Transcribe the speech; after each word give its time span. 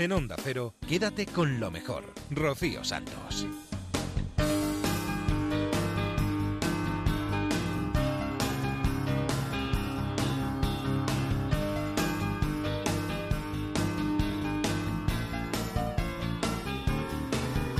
En 0.00 0.12
Onda 0.12 0.34
Cero, 0.42 0.72
quédate 0.88 1.26
con 1.26 1.60
lo 1.60 1.70
mejor. 1.70 2.04
Rocío 2.30 2.82
Santos. 2.84 3.46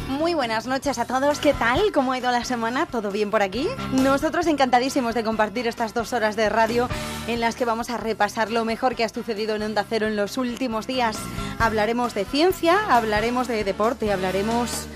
Muy 0.08 0.34
buenas 0.34 0.66
noches 0.66 0.98
a 0.98 1.06
todos. 1.06 1.38
¿Qué 1.38 1.54
tal? 1.54 1.90
¿Cómo 1.94 2.12
ha 2.12 2.18
ido 2.18 2.30
la 2.30 2.44
semana? 2.44 2.84
¿Todo 2.84 3.10
bien 3.10 3.30
por 3.30 3.40
aquí? 3.40 3.66
Nosotros 3.92 4.46
encantadísimos 4.46 5.14
de 5.14 5.24
compartir 5.24 5.66
estas 5.66 5.94
dos 5.94 6.12
horas 6.12 6.36
de 6.36 6.50
radio 6.50 6.90
en 7.26 7.40
las 7.40 7.56
que 7.56 7.64
vamos 7.64 7.88
a 7.88 7.96
repasar 7.96 8.50
lo 8.50 8.66
mejor 8.66 8.94
que 8.94 9.04
ha 9.04 9.08
sucedido 9.08 9.56
en 9.56 9.62
Onda 9.62 9.86
Cero 9.88 10.06
en 10.06 10.16
los 10.16 10.36
últimos 10.36 10.86
días. 10.86 11.16
Hablaremos 11.60 12.14
de 12.14 12.24
ciencia, 12.24 12.78
hablaremos 12.88 13.46
de 13.46 13.62
deporte, 13.64 14.10
hablaremos 14.12 14.88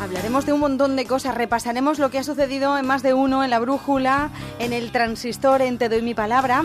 Hablaremos 0.00 0.46
de 0.46 0.52
un 0.52 0.60
montón 0.60 0.96
de 0.96 1.06
cosas, 1.06 1.36
repasaremos 1.36 1.98
lo 1.98 2.10
que 2.10 2.18
ha 2.18 2.24
sucedido 2.24 2.76
en 2.76 2.86
más 2.86 3.02
de 3.02 3.14
uno, 3.14 3.42
en 3.42 3.50
la 3.50 3.58
brújula, 3.58 4.30
en 4.58 4.72
el 4.72 4.92
transistor, 4.92 5.62
en 5.62 5.78
Te 5.78 5.88
doy 5.88 6.02
mi 6.02 6.14
palabra. 6.14 6.62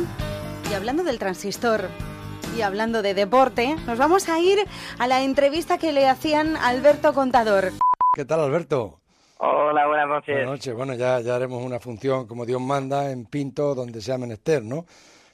Y 0.70 0.74
hablando 0.74 1.04
del 1.04 1.20
transistor 1.20 1.90
y 2.58 2.62
hablando 2.62 3.02
de 3.02 3.14
deporte, 3.14 3.76
nos 3.86 3.98
vamos 3.98 4.30
a 4.30 4.40
ir 4.40 4.60
a 4.98 5.08
la 5.08 5.22
entrevista 5.22 5.78
que 5.78 5.94
le 5.94 6.08
hacían 6.08 6.58
a 6.58 6.70
Alberto 6.70 7.14
Contador. 7.14 7.72
¿Qué 8.16 8.26
tal, 8.26 8.42
Alberto? 8.42 9.00
Hola, 9.38 9.88
buenas 9.88 10.10
noches. 10.10 10.36
Buenas 10.36 10.52
noches. 10.52 10.74
Bueno, 10.76 10.94
ya, 10.96 11.22
ya 11.22 11.36
haremos 11.36 11.64
una 11.64 11.80
función 11.80 12.28
como 12.28 12.46
Dios 12.46 12.60
manda 12.60 13.10
en 13.12 13.26
Pinto, 13.26 13.74
donde 13.74 14.02
sea 14.02 14.18
menester, 14.18 14.64
¿no? 14.64 14.86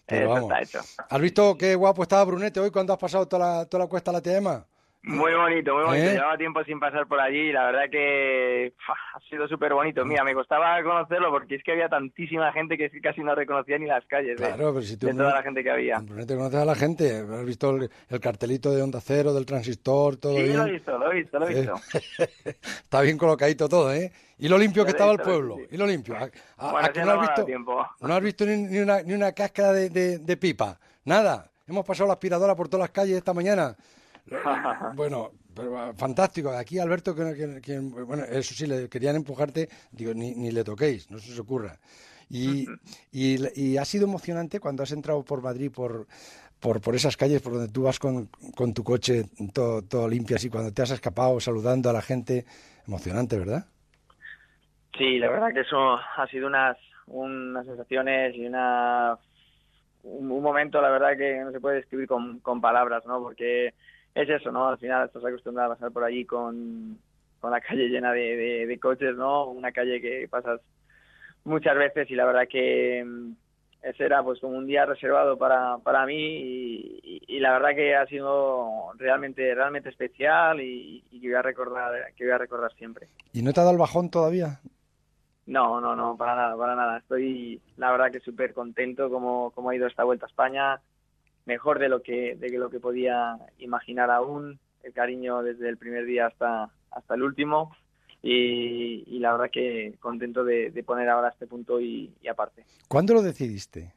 Pero 0.06 0.30
vamos. 0.30 0.52
Está 0.52 0.62
hecho. 0.62 0.80
¿Has 1.10 1.22
visto 1.22 1.58
qué 1.58 1.76
guapo 1.76 2.04
estaba 2.04 2.24
Brunete 2.24 2.60
hoy 2.60 2.72
cuando 2.72 2.94
has 2.94 3.00
pasado 3.00 3.28
toda 3.28 3.58
la, 3.58 3.66
toda 3.66 3.86
la 3.86 3.90
cuesta 3.90 4.12
a 4.12 4.14
la 4.14 4.22
TEMA? 4.22 4.66
Muy 5.08 5.34
bonito, 5.34 5.76
muy 5.76 5.84
bonito. 5.84 6.06
¿Eh? 6.08 6.14
Llevaba 6.14 6.38
tiempo 6.38 6.64
sin 6.64 6.80
pasar 6.80 7.06
por 7.08 7.20
allí 7.20 7.50
y 7.50 7.52
la 7.52 7.66
verdad 7.68 7.84
que 7.92 8.74
ha 8.88 9.20
sido 9.30 9.48
súper 9.48 9.74
bonito. 9.74 10.04
Mira, 10.04 10.24
me 10.24 10.34
costaba 10.34 10.82
conocerlo 10.84 11.30
porque 11.30 11.56
es 11.56 11.64
que 11.64 11.74
había 11.74 11.88
tantísima 11.90 12.52
gente 12.54 12.78
que 12.78 12.90
casi 13.02 13.22
no 13.22 13.36
reconocía 13.36 13.78
ni 13.78 13.86
las 13.86 14.04
calles 14.06 14.38
de, 14.40 14.48
Claro, 14.48 14.74
pero 14.74 14.82
si 14.82 14.98
tú 14.98 15.08
de 15.08 15.14
toda 15.14 15.34
la 15.36 15.44
gente 15.44 15.64
que 15.64 15.70
había. 15.72 15.98
En 15.98 16.06
Brunete 16.08 16.36
conoces 16.36 16.60
a 16.60 16.66
la 16.66 16.76
gente. 16.76 17.20
¿Has 17.20 17.46
visto 17.46 17.70
el, 17.76 17.90
el 18.10 18.20
cartelito 18.20 18.72
de 18.74 18.82
Onda 18.82 19.00
Cero, 19.00 19.34
del 19.34 19.46
transistor, 19.46 20.18
todo 20.18 20.36
Sí, 20.38 20.44
bien? 20.44 20.58
lo 20.58 20.66
he 20.66 20.72
visto, 20.72 20.98
lo 20.98 21.12
he 21.12 21.16
visto, 21.16 21.40
lo 21.40 21.48
he 21.50 21.54
visto. 21.54 21.74
Está 22.46 23.02
bien 23.02 23.18
colocadito 23.18 23.70
todo, 23.70 23.94
¿eh? 23.94 24.12
Y 24.38 24.48
lo 24.50 24.58
limpio 24.58 24.84
que 24.86 24.92
estaba 24.92 25.12
el 25.12 25.20
pueblo. 25.20 25.58
sí. 25.58 25.68
Y 25.72 25.78
lo 25.78 25.86
limpio. 25.86 26.16
¿A, 26.16 26.30
a- 26.58 26.72
Bueno, 26.72 26.88
a 26.88 26.92
que 26.92 27.00
sí, 27.00 27.06
no 27.06 27.12
has 27.12 27.18
no 27.18 27.22
visto, 27.46 27.86
no 28.02 28.14
has 28.16 28.22
visto 28.22 28.46
ni, 28.46 28.58
ni 28.58 28.80
una, 28.80 29.02
ni 29.02 29.14
una 29.14 29.32
cáscara 29.34 29.72
de, 29.72 29.90
de- 29.90 30.18
de 30.20 30.38
pipa? 30.38 30.78
Nada. 31.06 31.50
Hemos 31.68 31.86
pasado 31.86 32.08
la 32.08 32.14
aspiradora 32.14 32.56
por 32.56 32.68
todas 32.68 32.82
las 32.82 32.92
calles 32.92 33.18
esta 33.18 33.34
mañana. 33.34 33.76
Bueno, 34.96 35.32
pero, 35.54 35.78
ah, 35.78 35.94
fantástico. 35.96 36.50
Aquí 36.50 36.80
Alberto, 36.80 37.16
que, 37.16 37.34
que- 37.36 37.62
que- 37.62 37.80
bueno, 37.80 38.24
eso 38.24 38.54
sí, 38.54 38.66
le 38.68 38.90
querían 38.90 39.16
empujarte, 39.16 39.70
digo, 39.92 40.14
ni, 40.14 40.36
ni 40.36 40.52
le 40.52 40.64
toquéis, 40.64 41.10
no 41.12 41.20
se 41.20 41.32
os 41.32 41.40
ocurra. 41.40 41.80
Y, 42.30 42.66
y, 43.12 43.38
y 43.62 43.78
ha 43.78 43.86
sido 43.86 44.06
emocionante 44.06 44.60
cuando 44.60 44.84
has 44.84 44.92
entrado 44.92 45.24
por 45.24 45.42
Madrid, 45.42 45.72
por, 45.72 46.08
por, 46.60 46.82
por 46.82 46.96
esas 46.96 47.18
calles 47.18 47.42
por 47.42 47.54
donde 47.54 47.72
tú 47.72 47.84
vas 47.84 48.00
con, 48.00 48.28
con 48.56 48.74
tu 48.74 48.84
coche 48.84 49.26
todo, 49.54 49.84
todo 49.84 50.08
limpio, 50.08 50.36
así, 50.36 50.50
cuando 50.50 50.74
te 50.74 50.82
has 50.82 50.92
escapado 50.92 51.40
saludando 51.40 51.90
a 51.90 51.94
la 51.94 52.02
gente. 52.02 52.46
Emocionante, 52.88 53.38
¿verdad? 53.40 53.66
Sí, 54.98 55.20
la 55.20 55.30
verdad 55.30 55.54
que 55.54 55.62
eso 55.62 55.78
ha 55.96 56.28
sido 56.30 56.48
unas, 56.48 56.78
unas 57.08 57.66
sensaciones 57.66 58.36
y 58.36 58.46
una 58.46 59.18
un, 60.04 60.32
un 60.32 60.44
momento, 60.44 60.82
la 60.82 60.90
verdad 60.90 61.18
que 61.18 61.40
no 61.44 61.52
se 61.52 61.60
puede 61.60 61.78
describir 61.78 62.08
con, 62.08 62.40
con 62.40 62.62
palabras, 62.62 63.06
¿no? 63.06 63.22
Porque 63.22 63.74
es 64.16 64.30
eso, 64.30 64.52
¿no? 64.52 64.70
Al 64.70 64.78
final 64.80 65.06
estás 65.06 65.24
acostumbrado 65.24 65.72
a 65.74 65.76
pasar 65.76 65.92
por 65.92 66.04
allí 66.04 66.26
con, 66.26 66.98
con 67.40 67.52
la 67.52 67.62
calle 67.62 67.90
llena 67.90 68.12
de, 68.14 68.36
de, 68.36 68.66
de 68.66 68.80
coches, 68.80 69.16
¿no? 69.16 69.46
Una 69.46 69.72
calle 69.72 70.02
que 70.02 70.28
pasas 70.30 70.62
muchas 71.44 71.76
veces 71.78 72.10
y 72.10 72.16
la 72.16 72.26
verdad 72.26 72.48
que 72.50 73.04
mm, 73.06 73.32
ese 73.84 74.06
era 74.06 74.24
pues 74.24 74.40
como 74.40 74.58
un 74.58 74.66
día 74.66 74.86
reservado 74.86 75.38
para, 75.38 75.78
para 75.80 76.06
mí 76.06 76.16
y, 76.18 77.00
y- 77.04 77.22
y 77.38 77.40
la 77.40 77.52
verdad 77.52 77.76
que 77.76 77.96
ha 77.96 78.06
sido 78.08 78.92
realmente 78.98 79.54
realmente 79.54 79.90
especial 79.90 80.60
y, 80.62 81.04
y 81.12 81.22
que 81.22 81.28
voy 81.28 81.36
a 81.36 81.42
recordar 81.42 81.92
que 82.16 82.24
voy 82.24 82.34
a 82.34 82.38
recordar 82.38 82.74
siempre. 82.74 83.08
¿Y 83.34 83.42
no 83.44 83.54
te 83.54 83.60
ha 83.60 83.64
dado 83.64 83.74
el 83.74 83.80
bajón 83.80 84.10
todavía? 84.10 84.60
No, 85.48 85.80
no, 85.80 85.96
no, 85.96 86.18
para 86.18 86.36
nada, 86.36 86.58
para 86.58 86.76
nada. 86.76 86.98
Estoy, 86.98 87.62
la 87.78 87.92
verdad, 87.92 88.12
que 88.12 88.20
súper 88.20 88.54
contento 88.54 89.12
como, 89.12 89.52
como 89.52 89.70
ha 89.70 89.76
ido 89.76 89.86
esta 89.86 90.04
vuelta 90.04 90.26
a 90.26 90.30
España. 90.30 90.82
Mejor 91.46 91.80
de 91.80 91.90
lo 91.90 92.02
que, 92.02 92.36
de 92.36 92.50
lo 92.58 92.70
que 92.70 92.80
podía 92.80 93.38
imaginar 93.60 94.12
aún. 94.12 94.60
El 94.84 94.94
cariño 94.94 95.42
desde 95.42 95.68
el 95.70 95.78
primer 95.78 96.06
día 96.06 96.28
hasta, 96.28 96.70
hasta 96.92 97.16
el 97.16 97.24
último. 97.24 97.76
Y, 98.22 99.04
y 99.08 99.20
la 99.20 99.34
verdad 99.34 99.52
que 99.52 99.96
contento 100.00 100.44
de, 100.44 100.72
de 100.72 100.84
poner 100.84 101.10
ahora 101.10 101.30
este 101.30 101.46
punto 101.46 101.80
y, 101.80 102.12
y 102.22 102.28
aparte. 102.28 102.66
¿Cuándo 102.88 103.14
lo 103.14 103.22
decidiste? 103.22 103.94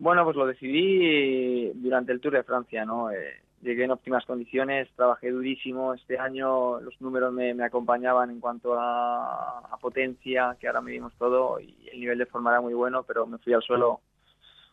Bueno, 0.00 0.24
pues 0.24 0.36
lo 0.36 0.46
decidí 0.46 1.72
durante 1.74 2.12
el 2.12 2.20
Tour 2.20 2.34
de 2.34 2.42
Francia, 2.44 2.84
¿no? 2.84 3.10
Eh, 3.10 3.42
llegué 3.62 3.84
en 3.84 3.90
óptimas 3.90 4.24
condiciones, 4.24 4.88
trabajé 4.94 5.30
durísimo. 5.30 5.94
Este 5.94 6.18
año 6.18 6.80
los 6.80 7.00
números 7.00 7.32
me, 7.32 7.54
me 7.54 7.64
acompañaban 7.64 8.30
en 8.30 8.40
cuanto 8.40 8.74
a, 8.78 9.58
a 9.58 9.76
potencia, 9.78 10.56
que 10.60 10.68
ahora 10.68 10.80
medimos 10.80 11.12
todo, 11.18 11.58
y 11.58 11.88
el 11.92 11.98
nivel 12.00 12.18
de 12.18 12.26
forma 12.26 12.50
era 12.50 12.60
muy 12.60 12.74
bueno, 12.74 13.02
pero 13.02 13.26
me 13.26 13.38
fui 13.38 13.52
al 13.52 13.62
suelo 13.62 14.00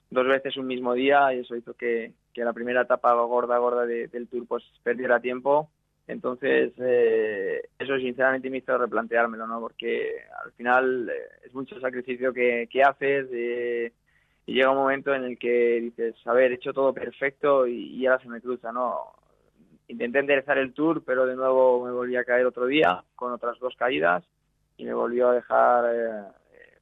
dos 0.10 0.28
veces 0.28 0.58
un 0.58 0.68
mismo 0.68 0.94
día 0.94 1.34
y 1.34 1.40
eso 1.40 1.56
hizo 1.56 1.74
que, 1.74 2.14
que 2.34 2.44
la 2.44 2.54
primera 2.54 2.82
etapa 2.82 3.14
gorda, 3.14 3.58
gorda 3.58 3.86
de- 3.86 4.08
del 4.08 4.28
Tour 4.28 4.46
pues 4.48 4.64
perdiera 4.84 5.20
tiempo. 5.20 5.70
Entonces, 6.08 6.72
eh, 6.78 7.64
eso 7.80 7.98
sinceramente 7.98 8.50
me 8.52 8.58
hizo 8.60 8.78
replanteármelo, 8.78 9.48
¿no? 9.48 9.60
Porque 9.60 10.18
al 10.44 10.52
final 10.52 11.10
eh, 11.10 11.14
es 11.46 11.54
mucho 11.56 11.80
sacrificio 11.80 12.32
que, 12.32 12.68
que 12.72 12.84
haces, 12.84 13.28
eh, 13.34 13.92
y 14.46 14.54
llega 14.54 14.70
un 14.70 14.78
momento 14.78 15.14
en 15.16 15.24
el 15.24 15.40
que 15.40 15.82
dices, 15.82 16.16
a 16.28 16.34
ver, 16.34 16.52
he 16.52 16.56
hecho 16.56 16.74
todo 16.74 16.94
perfecto 16.94 17.66
y, 17.66 17.96
y 17.96 18.06
ahora 18.06 18.22
se 18.22 18.30
me 18.30 18.40
cruza, 18.40 18.72
¿no? 18.72 19.00
Intenté 19.88 20.20
enderezar 20.20 20.60
el 20.60 20.74
tour, 20.74 21.04
pero 21.04 21.26
de 21.26 21.36
nuevo 21.36 21.84
me 21.84 21.92
volví 21.92 22.16
a 22.16 22.24
caer 22.24 22.46
otro 22.46 22.68
día 22.68 23.04
con 23.16 23.32
otras 23.34 23.58
dos 23.60 23.76
caídas 23.76 24.24
y 24.78 24.86
me 24.86 24.94
volvió 24.94 25.30
a 25.30 25.34
dejar 25.36 25.86
eh, 25.96 26.24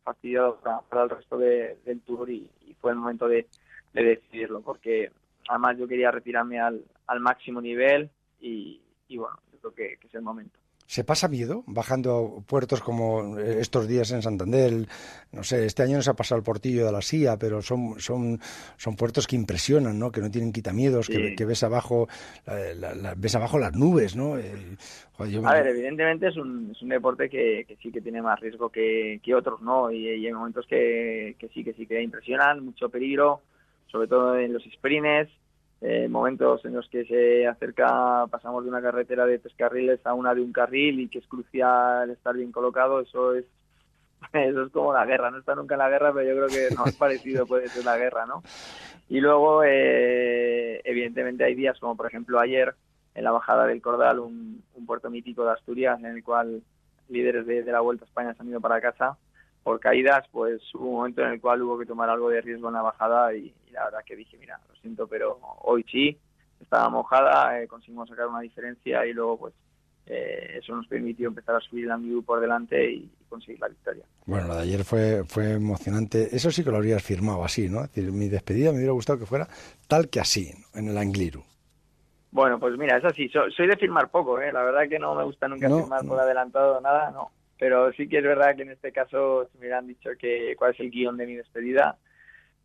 fastidiado 0.03 0.59
para, 0.89 1.03
el 1.03 1.09
resto 1.09 1.37
de- 1.37 1.77
del 1.85 2.01
tour 2.01 2.29
y, 2.29 2.49
y 2.67 2.73
fue 2.75 2.91
el 2.91 2.97
momento 2.97 3.27
de, 3.27 3.47
de 3.93 4.03
decidirlo, 4.03 4.61
porque 4.61 5.11
además 5.47 5.77
yo 5.77 5.87
quería 5.87 6.11
retirarme 6.11 6.59
al, 6.59 6.83
al 7.07 7.19
máximo 7.19 7.61
nivel 7.61 8.09
y, 8.39 8.81
y 9.07 9.17
bueno, 9.17 9.37
yo 9.51 9.59
creo 9.59 9.73
que, 9.73 9.97
que 9.97 10.07
es 10.07 10.15
el 10.15 10.21
momento. 10.21 10.59
¿Se 10.85 11.03
pasa 11.03 11.27
miedo 11.27 11.63
bajando 11.65 12.43
puertos 12.45 12.81
como 12.81 13.39
eh, 13.39 13.59
estos 13.61 13.87
días 13.87 14.11
en 14.11 14.21
Santander? 14.21 14.85
No 15.31 15.41
sé, 15.43 15.65
este 15.65 15.81
año 15.81 15.95
no 15.97 16.03
se 16.03 16.11
ha 16.11 16.13
pasado 16.13 16.37
el 16.37 16.43
portillo 16.43 16.85
de 16.85 16.91
la 16.91 17.01
Sía, 17.01 17.37
pero 17.37 17.61
son, 17.61 17.99
son, 17.99 18.39
son 18.77 18.95
puertos 18.95 19.25
que 19.25 19.35
impresionan, 19.35 19.97
¿no? 19.97 20.11
Que 20.11 20.21
no 20.21 20.29
tienen 20.29 20.51
quitamiedos, 20.51 21.05
Sí. 21.07 21.35
que 21.35 21.45
ves 21.45 21.63
abajo 21.63 22.07
la- 22.45 22.73
la- 22.75 22.95
la- 22.95 23.13
ves 23.15 23.33
abajo 23.35 23.57
las 23.57 23.73
nubes, 23.73 24.15
¿no? 24.15 24.35
Joder, 25.13 25.31
yo- 25.31 25.47
A 25.47 25.53
ver, 25.53 25.67
evidentemente 25.67 26.27
es 26.27 26.37
un, 26.37 26.71
es 26.75 26.81
un 26.81 26.89
deporte 26.89 27.29
que, 27.29 27.65
que 27.67 27.75
sí 27.77 27.91
que 27.91 28.01
tiene 28.01 28.21
más 28.21 28.39
riesgo 28.39 28.69
que, 28.69 29.19
que 29.23 29.33
otros, 29.33 29.61
¿no? 29.61 29.89
Y, 29.89 30.07
y 30.07 30.25
hay 30.27 30.33
momentos 30.33 30.65
que, 30.67 31.35
que 31.39 31.47
sí, 31.49 31.63
que 31.63 31.73
sí 31.73 31.87
que 31.87 32.01
impresionan, 32.03 32.63
mucho 32.63 32.89
peligro, 32.89 33.41
sobre 33.87 34.07
todo 34.07 34.37
en 34.37 34.53
los 34.53 34.63
sprints, 34.63 35.31
eh, 35.85 36.07
momentos 36.07 36.63
en 36.63 36.75
los 36.75 36.87
que 36.87 37.03
se 37.03 37.45
acerca, 37.45 38.25
pasamos 38.27 38.63
de 38.63 38.69
una 38.69 38.81
carretera 38.81 39.25
de 39.25 39.37
tres 39.39 39.53
carriles 39.57 39.99
a 40.05 40.13
una 40.13 40.33
de 40.33 40.39
un 40.39 40.53
carril 40.53 41.01
y 41.01 41.09
que 41.09 41.19
es 41.19 41.27
crucial 41.27 42.09
estar 42.09 42.33
bien 42.33 42.53
colocado, 42.53 43.01
eso 43.01 43.35
es 43.35 43.43
eso 44.31 44.63
es 44.63 44.71
como 44.71 44.93
la 44.93 45.05
guerra, 45.05 45.29
no 45.29 45.39
está 45.39 45.55
nunca 45.55 45.75
en 45.75 45.79
la 45.79 45.89
guerra, 45.89 46.13
pero 46.13 46.25
yo 46.25 46.35
creo 46.37 46.69
que 46.69 46.73
no 46.73 46.85
es 46.85 46.95
parecido 46.95 47.45
puede 47.47 47.67
ser 47.67 47.83
la 47.83 47.97
guerra, 47.97 48.25
¿no? 48.25 48.43
Y 49.09 49.19
luego, 49.19 49.61
eh, 49.65 50.79
evidentemente 50.85 51.43
hay 51.43 51.53
días 51.53 51.77
como 51.81 51.97
por 51.97 52.07
ejemplo 52.07 52.39
ayer, 52.39 52.73
en 53.13 53.25
la 53.25 53.31
bajada 53.31 53.67
del 53.67 53.81
Cordal, 53.81 54.19
un, 54.19 54.63
un 54.75 54.85
puerto 54.85 55.09
mítico 55.09 55.43
de 55.43 55.51
Asturias, 55.51 55.99
en 55.99 56.05
el 56.05 56.23
cual 56.23 56.63
líderes 57.09 57.45
de, 57.45 57.61
de 57.61 57.71
la 57.73 57.81
Vuelta 57.81 58.05
a 58.05 58.07
España 58.07 58.33
se 58.33 58.41
han 58.41 58.47
ido 58.47 58.61
para 58.61 58.79
casa 58.79 59.17
por 59.63 59.79
caídas, 59.79 60.25
pues 60.31 60.61
hubo 60.75 60.87
un 60.89 60.95
momento 60.97 61.21
en 61.21 61.29
el 61.33 61.41
cual 61.41 61.61
hubo 61.61 61.77
que 61.79 61.85
tomar 61.85 62.09
algo 62.09 62.29
de 62.29 62.41
riesgo 62.41 62.67
en 62.67 62.73
la 62.75 62.81
bajada 62.81 63.33
y, 63.33 63.53
y 63.67 63.71
la 63.71 63.85
verdad 63.85 63.99
que 64.05 64.15
dije, 64.15 64.37
mira, 64.37 64.59
lo 64.69 64.75
siento, 64.75 65.07
pero 65.07 65.39
hoy 65.61 65.85
sí, 65.91 66.17
estaba 66.61 66.89
mojada, 66.89 67.59
eh, 67.61 67.67
conseguimos 67.67 68.09
sacar 68.09 68.27
una 68.27 68.41
diferencia 68.41 69.05
y 69.05 69.13
luego 69.13 69.37
pues 69.37 69.53
eh, 70.05 70.57
eso 70.59 70.75
nos 70.75 70.85
permitió 70.87 71.29
empezar 71.29 71.55
a 71.55 71.59
subir 71.61 71.85
el 71.85 71.91
Ambigu 71.91 72.23
por 72.23 72.41
delante 72.41 72.91
y, 72.91 72.95
y 72.97 73.23
conseguir 73.29 73.59
la 73.61 73.69
victoria. 73.69 74.03
Bueno, 74.25 74.47
lo 74.49 74.55
de 74.55 74.61
ayer 74.63 74.83
fue, 74.83 75.23
fue 75.25 75.53
emocionante. 75.53 76.35
Eso 76.35 76.51
sí 76.51 76.63
que 76.63 76.71
lo 76.71 76.77
habrías 76.77 77.01
firmado 77.01 77.43
así, 77.43 77.69
¿no? 77.69 77.83
Es 77.83 77.93
decir, 77.93 78.11
mi 78.11 78.27
despedida 78.27 78.71
me 78.71 78.77
hubiera 78.77 78.91
gustado 78.93 79.19
que 79.19 79.25
fuera 79.25 79.47
tal 79.87 80.09
que 80.09 80.19
así, 80.19 80.51
en 80.73 80.89
el 80.89 80.97
Angliru. 80.97 81.41
Bueno, 82.31 82.59
pues 82.59 82.75
mira, 82.77 82.97
es 82.97 83.05
así. 83.05 83.29
So- 83.29 83.49
soy 83.51 83.67
de 83.67 83.77
firmar 83.77 84.09
poco, 84.09 84.41
¿eh? 84.41 84.51
La 84.51 84.63
verdad 84.63 84.89
que 84.89 84.97
no 84.99 85.13
me 85.15 85.23
gusta 85.23 85.47
nunca 85.47 85.69
No, 85.69 85.79
firmar 85.79 86.03
no. 86.03 86.09
por 86.09 86.19
adelantado 86.19 86.81
nada, 86.81 87.11
no. 87.11 87.31
Pero 87.59 87.91
sí 87.93 88.07
que 88.07 88.17
es 88.17 88.23
verdad 88.23 88.55
que 88.55 88.63
en 88.63 88.71
este 88.71 88.91
caso, 88.91 89.47
si 89.51 89.57
me 89.57 89.65
hubieran 89.65 89.87
dicho 89.87 90.09
que 90.19 90.55
cuál 90.57 90.73
es 90.73 90.79
el 90.79 90.91
guion 90.91 91.17
de 91.17 91.27
mi 91.27 91.35
despedida, 91.35 91.97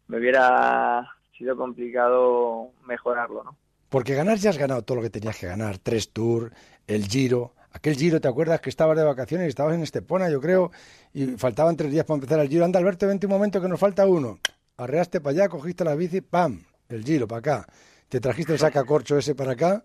me 0.08 0.18
hubiera 0.18 1.06
sido 1.36 1.56
complicado 1.56 2.72
mejorarlo, 2.86 3.44
¿no? 3.44 3.56
Porque 3.88 4.14
ganar 4.14 4.36
ya 4.38 4.50
has 4.50 4.58
ganado 4.58 4.82
todo 4.82 4.96
lo 4.96 5.02
que 5.02 5.10
tenías 5.10 5.38
que 5.38 5.46
ganar. 5.46 5.78
Tres 5.78 6.12
Tours, 6.12 6.52
el 6.86 7.06
Giro. 7.06 7.54
Aquel 7.72 7.96
Giro, 7.96 8.20
¿te 8.20 8.28
acuerdas 8.28 8.60
que 8.60 8.70
estabas 8.70 8.96
de 8.96 9.04
vacaciones 9.04 9.46
y 9.46 9.48
estabas 9.48 9.74
en 9.74 9.82
Estepona, 9.82 10.28
yo 10.30 10.40
creo, 10.40 10.70
y 11.12 11.26
faltaban 11.36 11.76
tres 11.76 11.92
días 11.92 12.04
para 12.04 12.16
empezar 12.16 12.40
el 12.40 12.48
Giro? 12.48 12.64
Anda, 12.64 12.78
Alberto, 12.78 13.06
vente 13.06 13.26
un 13.26 13.32
momento 13.32 13.60
que 13.60 13.68
nos 13.68 13.78
falta 13.78 14.06
uno. 14.06 14.38
Arreaste 14.76 15.20
para 15.20 15.32
allá, 15.36 15.48
cogiste 15.48 15.84
la 15.84 15.94
bici, 15.94 16.20
¡pam! 16.20 16.64
El 16.88 17.04
Giro 17.04 17.28
para 17.28 17.38
acá. 17.38 17.66
Te 18.08 18.20
trajiste 18.20 18.54
el 18.54 18.58
sacacorcho 18.58 19.18
ese 19.18 19.34
para 19.34 19.52
acá. 19.52 19.84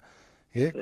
¿eh? 0.53 0.71
sí, 0.73 0.79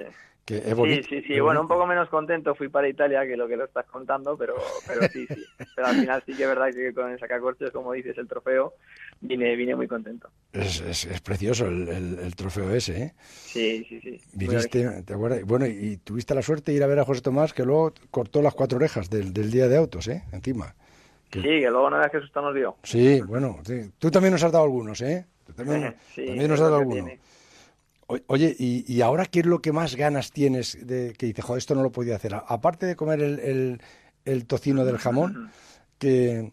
sí, 1.07 1.21
sí. 1.21 1.39
Bueno, 1.39 1.61
un 1.61 1.67
poco 1.67 1.85
menos 1.85 2.09
contento 2.09 2.55
fui 2.55 2.69
para 2.69 2.87
Italia 2.87 3.25
que 3.25 3.37
lo 3.37 3.47
que 3.47 3.55
lo 3.55 3.65
estás 3.65 3.85
contando, 3.85 4.37
pero, 4.37 4.55
pero 4.87 5.01
sí, 5.07 5.25
sí. 5.27 5.43
Pero 5.75 5.87
al 5.87 5.95
final 5.95 6.23
sí 6.25 6.33
que 6.33 6.43
es 6.43 6.49
verdad 6.49 6.71
que 6.73 6.93
con 6.93 7.11
el 7.11 7.19
sacacorchos, 7.19 7.71
como 7.71 7.93
dices, 7.93 8.17
el 8.17 8.27
trofeo, 8.27 8.73
vine, 9.21 9.55
vine 9.55 9.75
muy 9.75 9.87
contento. 9.87 10.29
Es, 10.53 10.81
es, 10.81 11.21
precioso 11.21 11.67
el, 11.67 11.87
el, 12.19 12.35
trofeo 12.35 12.73
ese, 12.73 13.03
¿eh? 13.03 13.13
Sí, 13.17 13.85
sí, 13.87 14.01
sí. 14.01 14.21
Viniste, 14.33 15.03
¿te 15.03 15.13
acuerdas? 15.13 15.43
Bueno, 15.45 15.65
y 15.67 15.97
tuviste 15.97 16.35
la 16.35 16.41
suerte 16.41 16.71
de 16.71 16.77
ir 16.77 16.83
a 16.83 16.87
ver 16.87 16.99
a 16.99 17.05
José 17.05 17.21
Tomás, 17.21 17.53
que 17.53 17.63
luego 17.63 17.93
cortó 18.09 18.41
las 18.41 18.53
cuatro 18.53 18.77
orejas 18.77 19.09
del, 19.09 19.33
del 19.33 19.51
día 19.51 19.67
de 19.67 19.77
autos, 19.77 20.07
¿eh? 20.07 20.23
Encima. 20.31 20.75
Sí, 21.31 21.41
que 21.41 21.69
luego 21.69 21.89
no 21.89 21.97
veas 21.97 22.11
que 22.11 22.19
susto 22.19 22.41
nos 22.41 22.53
dio. 22.53 22.75
Sí, 22.83 23.21
bueno, 23.21 23.59
tú 23.97 24.11
también 24.11 24.33
nos 24.33 24.43
has 24.43 24.51
dado 24.51 24.65
algunos, 24.65 24.99
¿eh? 25.01 25.25
Tú 25.45 25.53
también, 25.53 25.95
también 26.15 26.47
nos 26.47 26.59
has 26.59 26.65
dado 26.65 26.77
algunos. 26.77 27.11
Oye, 28.27 28.55
y, 28.57 29.01
ahora 29.01 29.25
qué 29.25 29.39
es 29.39 29.45
lo 29.45 29.59
que 29.59 29.71
más 29.71 29.95
ganas 29.95 30.31
tienes 30.31 30.85
de 30.85 31.13
que 31.17 31.27
dices, 31.27 31.45
joder, 31.45 31.59
esto 31.59 31.75
no 31.75 31.83
lo 31.83 31.91
podía 31.91 32.15
hacer? 32.15 32.33
Aparte 32.47 32.85
de 32.85 32.95
comer 32.95 33.21
el, 33.21 33.81
el, 34.25 34.47
tocino 34.47 34.85
del 34.85 34.97
jamón, 34.97 35.49
que... 35.99 36.51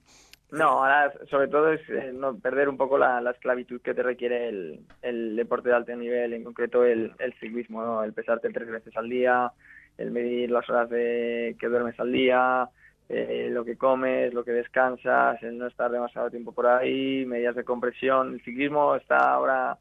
No, 0.50 0.82
ahora 0.82 1.12
sobre 1.28 1.48
todo 1.48 1.72
es 1.72 1.80
eh, 1.90 2.10
no 2.14 2.38
perder 2.38 2.70
un 2.70 2.78
poco 2.78 2.96
la, 2.96 3.20
esclavitud 3.30 3.82
que 3.82 3.92
te 3.92 4.02
requiere 4.02 4.48
el, 4.48 4.80
el, 5.02 5.36
deporte 5.36 5.68
de 5.68 5.74
alto 5.74 5.94
nivel, 5.94 6.32
en 6.32 6.42
concreto 6.42 6.84
el, 6.84 7.12
el 7.18 7.34
ciclismo, 7.34 8.02
el 8.02 8.14
pesarte 8.14 8.48
tres 8.48 8.70
veces 8.70 8.96
al 8.96 9.10
día, 9.10 9.52
el 9.98 10.10
medir 10.10 10.50
las 10.50 10.68
horas 10.70 10.88
de 10.88 11.54
que 11.60 11.68
duermes 11.68 12.00
al 12.00 12.12
día, 12.12 12.70
eh, 13.08 13.48
lo 13.50 13.64
que 13.64 13.76
comes, 13.76 14.34
lo 14.34 14.44
que 14.44 14.52
descansas, 14.52 15.42
el 15.42 15.58
no 15.58 15.66
estar 15.66 15.90
demasiado 15.90 16.30
tiempo 16.30 16.52
por 16.52 16.66
ahí, 16.66 17.24
medidas 17.26 17.56
de 17.56 17.64
compresión. 17.64 18.34
El 18.34 18.42
ciclismo 18.42 18.96
está 18.96 19.16
ahora 19.32 19.78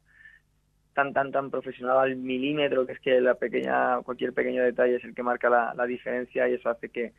tan 0.98 1.12
tan 1.12 1.30
tan 1.30 1.48
profesional 1.48 1.96
al 1.96 2.16
milímetro 2.16 2.84
que 2.84 2.94
es 2.94 2.98
que 2.98 3.20
la 3.20 3.34
pequeña 3.34 4.02
cualquier 4.02 4.32
pequeño 4.32 4.64
detalle 4.64 4.96
es 4.96 5.04
el 5.04 5.14
que 5.14 5.22
marca 5.22 5.48
la, 5.48 5.86
diferencia 5.86 6.48
y 6.48 6.54
eso 6.54 6.70
hace 6.70 6.88
que, 6.88 7.12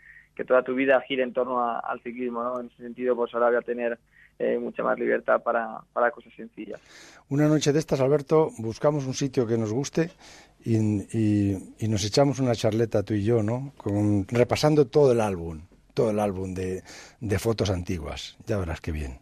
toda 0.45 0.63
tu 0.63 0.73
vida 0.73 1.01
gire 1.07 1.23
en 1.23 1.31
torno 1.31 1.61
al 1.61 2.01
ciclismo 2.01 2.43
¿no? 2.43 2.59
en 2.59 2.67
ese 2.67 2.83
sentido 2.83 3.15
pues 3.15 3.33
ahora 3.33 3.47
voy 3.47 3.55
a 3.57 3.61
tener 3.61 3.97
eh, 4.37 4.57
mucha 4.57 4.83
más 4.83 4.99
libertad 4.99 5.41
para, 5.41 5.79
para 5.93 6.11
cosas 6.11 6.33
sencillas 6.35 6.81
una 7.29 7.47
noche 7.47 7.71
de 7.71 7.79
estas 7.79 8.01
Alberto 8.01 8.49
buscamos 8.57 9.05
un 9.05 9.13
sitio 9.13 9.47
que 9.47 9.57
nos 9.57 9.71
guste 9.71 10.11
y, 10.65 10.75
y, 10.75 11.87
nos 11.87 12.03
echamos 12.03 12.39
una 12.39 12.55
charleta 12.55 13.03
tú 13.03 13.13
y 13.13 13.23
yo 13.23 13.43
no 13.43 13.71
Con, 13.77 14.27
repasando 14.27 14.87
todo 14.87 15.13
el 15.13 15.21
álbum 15.21 15.61
todo 15.93 16.11
el 16.11 16.19
álbum 16.19 16.53
de, 16.53 16.83
de 17.21 17.39
fotos 17.39 17.69
antiguas 17.69 18.37
ya 18.45 18.57
verás 18.57 18.81
qué 18.81 18.91
bien 18.91 19.19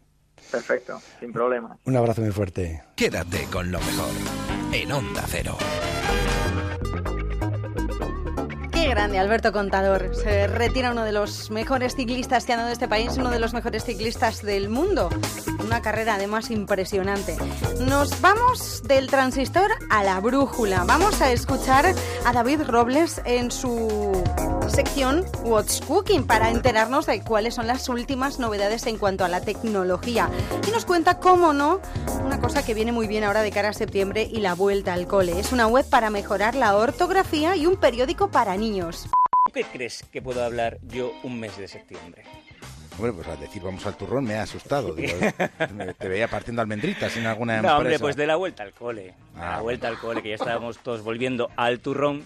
Perfecto, 0.52 1.02
sin 1.20 1.34
problema. 1.34 1.78
Un 1.86 1.98
abrazo 1.98 2.22
muy 2.22 2.32
fuerte. 2.32 2.82
Quédate 2.96 3.46
con 3.52 3.72
lo 3.72 3.80
mejor 3.80 4.47
en 4.72 4.92
Onda 4.92 5.24
Cero. 5.28 5.58
Qué 8.72 8.88
grande, 8.88 9.20
Alberto 9.20 9.52
Contador. 9.52 10.16
Se 10.16 10.48
retira 10.48 10.92
uno 10.92 11.04
de 11.04 11.12
los 11.12 11.52
mejores 11.52 11.96
ciclistas 11.96 12.46
que 12.46 12.54
ha 12.54 12.58
dado 12.58 12.70
este 12.70 12.88
país, 12.88 13.18
uno 13.18 13.30
de 13.30 13.40
los 13.40 13.54
mejores 13.54 13.84
ciclistas 13.84 14.42
del 14.42 14.70
mundo. 14.70 15.10
Una 15.66 15.82
carrera 15.82 16.16
además 16.16 16.52
impresionante. 16.52 17.38
Nos 17.82 18.22
vamos 18.22 18.84
del 18.84 19.08
transistor 19.08 19.72
a 19.90 20.04
la 20.04 20.20
brújula. 20.20 20.84
Vamos 20.86 21.22
a 21.22 21.32
escuchar 21.32 21.94
a 22.26 22.34
David 22.34 22.62
Robles 22.68 23.22
en 23.26 23.52
su 23.52 24.24
sección 24.70 25.26
What's 25.44 25.82
Cooking 25.82 26.26
para 26.26 26.50
enterarnos 26.50 27.06
de 27.06 27.22
cuáles 27.22 27.56
son 27.56 27.68
las 27.68 27.90
últimas 27.90 28.40
novedades 28.40 28.86
en 28.86 28.98
cuanto 28.98 29.26
a 29.26 29.28
la 29.28 29.42
tecnología. 29.42 30.30
Y 30.68 30.72
nos 30.72 30.86
cuenta, 30.86 31.20
cómo 31.20 31.54
no, 31.54 31.82
una 32.26 32.40
cosa 32.40 32.64
que 32.66 32.74
viene 32.74 32.92
muy 32.92 33.08
bien 33.08 33.24
ahora 33.24 33.42
de 33.42 33.52
cara 33.52 33.70
a 33.70 33.74
septiembre 33.74 34.28
y 34.32 34.40
la 34.40 34.54
vuelta 34.54 34.94
al 34.94 35.08
cole. 35.08 35.40
Es 35.40 35.52
una 35.52 35.68
web 35.68 35.90
para 35.90 36.10
mejorar 36.10 36.56
la 36.56 36.76
ortografía 36.76 37.56
y 37.56 37.66
un 37.66 37.78
periódico 37.78 38.30
para 38.30 38.56
niños. 38.58 39.08
¿Qué 39.54 39.64
crees 39.64 40.04
que 40.12 40.22
puedo 40.22 40.44
hablar 40.44 40.78
yo 40.84 41.12
un 41.24 41.40
mes 41.40 41.58
de 41.58 41.68
septiembre? 41.68 42.24
Bueno, 42.98 43.14
pues 43.14 43.28
al 43.28 43.40
decir 43.40 43.62
vamos 43.62 43.86
al 43.86 43.96
turrón 43.96 44.26
me 44.26 44.36
ha 44.36 44.44
asustado. 44.44 44.96
te 46.00 46.08
veía 46.08 46.28
partiendo 46.28 46.62
almendritas 46.62 47.16
en 47.16 47.28
alguna 47.28 47.62
No, 47.62 47.78
hombre, 47.78 48.00
pues 48.00 48.16
de 48.16 48.26
la 48.26 48.36
vuelta 48.36 48.64
al 48.64 48.74
cole. 48.74 49.14
la 49.36 49.58
ah, 49.58 49.62
vuelta 49.62 49.88
al 49.88 50.00
cole, 50.00 50.24
que 50.24 50.30
ya 50.30 50.36
estábamos 50.36 50.80
todos 50.80 51.04
volviendo 51.04 51.50
al 51.56 51.80
turrón. 51.80 52.26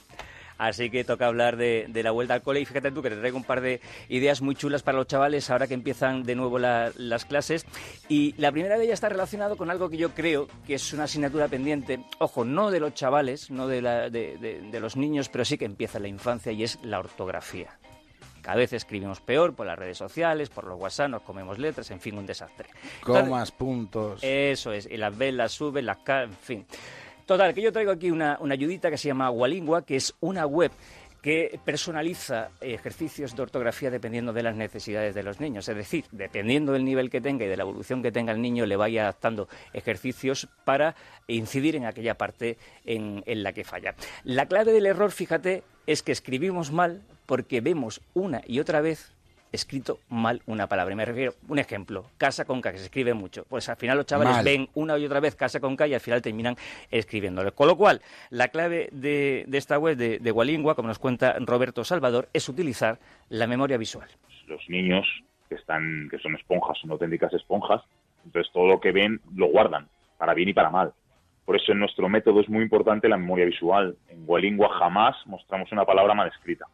Así 0.62 0.92
que 0.92 1.04
toca 1.04 1.26
hablar 1.26 1.58
de, 1.58 1.90
la 1.92 2.12
vuelta 2.12 2.36
al 2.36 2.44
cole 2.44 2.60
y 2.60 2.66
fíjate 2.66 2.92
tú 2.92 3.02
que 3.02 3.10
te 3.10 3.16
traigo 3.16 3.36
un 3.36 3.44
par 3.44 3.62
de 3.62 3.82
ideas 4.10 4.44
muy 4.44 4.54
chulas 4.54 4.84
para 4.84 5.00
los 5.00 5.08
chavales 5.08 5.50
ahora 5.50 5.66
que 5.66 5.74
empiezan 5.74 6.22
de 6.22 6.36
nuevo 6.36 6.60
las 6.60 7.26
clases. 7.26 7.66
Y 8.10 8.36
la 8.38 8.52
primera 8.52 8.78
de 8.78 8.84
ellas 8.84 8.94
está 8.94 9.10
relacionada 9.10 9.56
con 9.56 9.72
algo 9.72 9.90
que 9.90 9.98
yo 9.98 10.12
creo 10.12 10.48
que 10.68 10.76
es 10.76 10.94
una 10.94 11.06
asignatura 11.06 11.48
pendiente, 11.48 12.06
ojo, 12.20 12.46
no 12.46 12.70
de 12.70 12.80
los 12.80 12.94
chavales, 12.94 13.50
no 13.50 13.68
de, 13.68 13.82
de 13.82 14.80
los 14.80 14.96
niños, 14.96 15.30
pero 15.30 15.46
sí 15.46 15.58
que 15.58 15.66
empieza 15.66 15.98
la 15.98 16.10
infancia 16.10 16.52
y 16.52 16.64
es 16.64 16.78
la 16.84 17.00
ortografía. 17.00 17.80
Cada 18.42 18.58
vez 18.58 18.74
escribimos 18.74 19.20
peor 19.20 19.56
por 19.56 19.68
las 19.68 19.78
redes 19.78 19.98
sociales, 19.98 20.50
por 20.50 20.66
los 20.66 20.80
WhatsApp, 20.80 21.10
nos 21.10 21.22
comemos 21.22 21.60
letras, 21.60 21.90
en 21.92 22.00
fin, 22.00 22.18
un 22.18 22.26
desastre. 22.26 22.70
Comas, 23.02 23.52
puntos. 23.52 24.20
Eso 24.24 24.74
es, 24.74 24.88
y 24.88 24.98
las 24.98 25.16
B, 25.16 25.32
las 25.32 25.52
sube, 25.52 25.82
las 25.82 25.98
K, 25.98 26.24
en 26.24 26.34
fin. 26.34 26.66
Total, 27.26 27.54
que 27.54 27.62
yo 27.62 27.72
traigo 27.72 27.92
aquí 27.92 28.12
una, 28.12 28.38
ayudita 28.50 28.90
que 28.90 28.98
se 28.98 29.08
llama 29.08 29.30
Walingua, 29.30 29.86
que 29.86 29.96
es 29.96 30.14
una 30.20 30.46
web 30.46 30.72
que 31.22 31.60
personaliza 31.64 32.50
ejercicios 32.62 33.36
de 33.36 33.44
ortografía 33.44 33.92
dependiendo 33.92 34.34
de 34.34 34.42
las 34.42 34.56
necesidades 34.56 35.14
de 35.14 35.22
los 35.22 35.40
niños. 35.40 35.70
Es 35.70 35.76
decir, 35.76 36.06
dependiendo 36.12 36.72
del 36.72 36.84
nivel 36.84 37.12
que 37.12 37.22
tenga 37.22 37.46
y 37.46 37.48
de 37.48 37.58
la 37.58 37.64
evolución 37.64 38.02
que 38.02 38.12
tenga 38.12 38.32
el 38.32 38.42
niño, 38.42 38.66
le 38.66 38.76
vaya 38.76 39.04
adaptando 39.04 39.48
ejercicios 39.72 40.48
para 40.66 40.96
incidir 41.28 41.76
en 41.76 41.86
aquella 41.86 42.16
parte 42.16 42.58
en, 42.86 43.24
en 43.28 43.44
la 43.44 43.54
que 43.54 43.64
falla. 43.64 43.94
La 44.24 44.48
clave 44.48 44.74
del 44.74 44.88
error, 44.88 45.12
fíjate, 45.12 45.64
es 45.86 46.02
que 46.02 46.12
escribimos 46.12 46.72
mal 46.72 47.04
porque 47.28 47.62
vemos 47.62 48.02
una 48.16 48.42
y 48.48 48.60
otra 48.60 48.82
vez 48.82 49.14
escrito 49.52 50.00
mal 50.10 50.42
una 50.46 50.68
palabra. 50.68 50.94
Y 50.94 50.96
me 50.96 51.06
refiero, 51.06 51.34
un 51.48 51.60
ejemplo, 51.60 52.06
casa 52.18 52.46
con 52.46 52.62
K, 52.62 52.72
que 52.72 52.78
se 52.78 52.86
escribe 52.86 53.14
mucho. 53.14 53.46
Pues 53.50 53.68
al 53.70 53.78
final 53.78 53.98
los 53.98 54.06
chavales 54.06 54.44
ven 54.44 54.70
una 54.74 54.98
y 54.98 55.06
otra 55.06 55.20
vez 55.20 55.36
casa 55.36 55.60
con 55.60 55.76
K 55.76 55.88
y 55.88 55.94
al 55.94 56.00
final 56.00 56.22
terminan 56.22 56.56
escribiéndolo. 56.90 57.54
Con 57.54 57.68
lo 57.68 57.76
cual, 57.76 58.02
la 58.30 58.48
clave 58.48 58.90
de, 58.92 59.46
esta 59.52 59.78
web 59.78 59.98
de, 59.98 60.20
de 60.20 60.32
Walingua, 60.32 60.76
como 60.76 60.88
nos 60.88 61.00
cuenta 61.00 61.36
Roberto 61.40 61.84
Salvador, 61.84 62.30
es 62.34 62.48
utilizar 62.50 63.00
la 63.30 63.48
memoria 63.48 63.78
visual. 63.78 64.10
Los 64.48 64.68
niños 64.70 65.06
que, 65.50 65.56
están, 65.56 66.08
que 66.10 66.18
son 66.20 66.36
esponjas, 66.36 66.78
son 66.80 66.92
auténticas 66.92 67.34
esponjas, 67.34 67.82
entonces 68.26 68.52
todo 68.54 68.68
lo 68.68 68.80
que 68.80 68.92
ven 68.92 69.20
lo 69.36 69.48
guardan, 69.48 69.88
para 70.18 70.34
bien 70.34 70.50
y 70.50 70.54
para 70.54 70.70
mal. 70.70 70.94
Por 71.46 71.56
eso 71.56 71.72
en 71.72 71.80
nuestro 71.80 72.08
método 72.08 72.40
es 72.40 72.48
muy 72.48 72.64
importante 72.64 73.10
la 73.10 73.18
memoria 73.18 73.46
visual. 73.46 73.98
En 74.10 74.24
Walingua 74.26 74.70
jamás 74.80 75.16
mostramos 75.26 75.72
una 75.72 75.84
palabra 75.84 76.14
mal 76.14 76.30
escrita. 76.30 76.68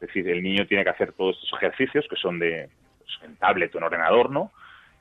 Es 0.00 0.08
decir, 0.08 0.28
el 0.30 0.42
niño 0.42 0.66
tiene 0.66 0.82
que 0.82 0.90
hacer 0.90 1.12
todos 1.12 1.36
estos 1.36 1.58
ejercicios 1.58 2.06
que 2.08 2.16
son 2.16 2.38
de 2.38 2.70
pues, 2.98 3.10
en 3.22 3.36
tablet 3.36 3.74
o 3.74 3.78
en 3.78 3.84
ordenador, 3.84 4.30
¿no? 4.30 4.50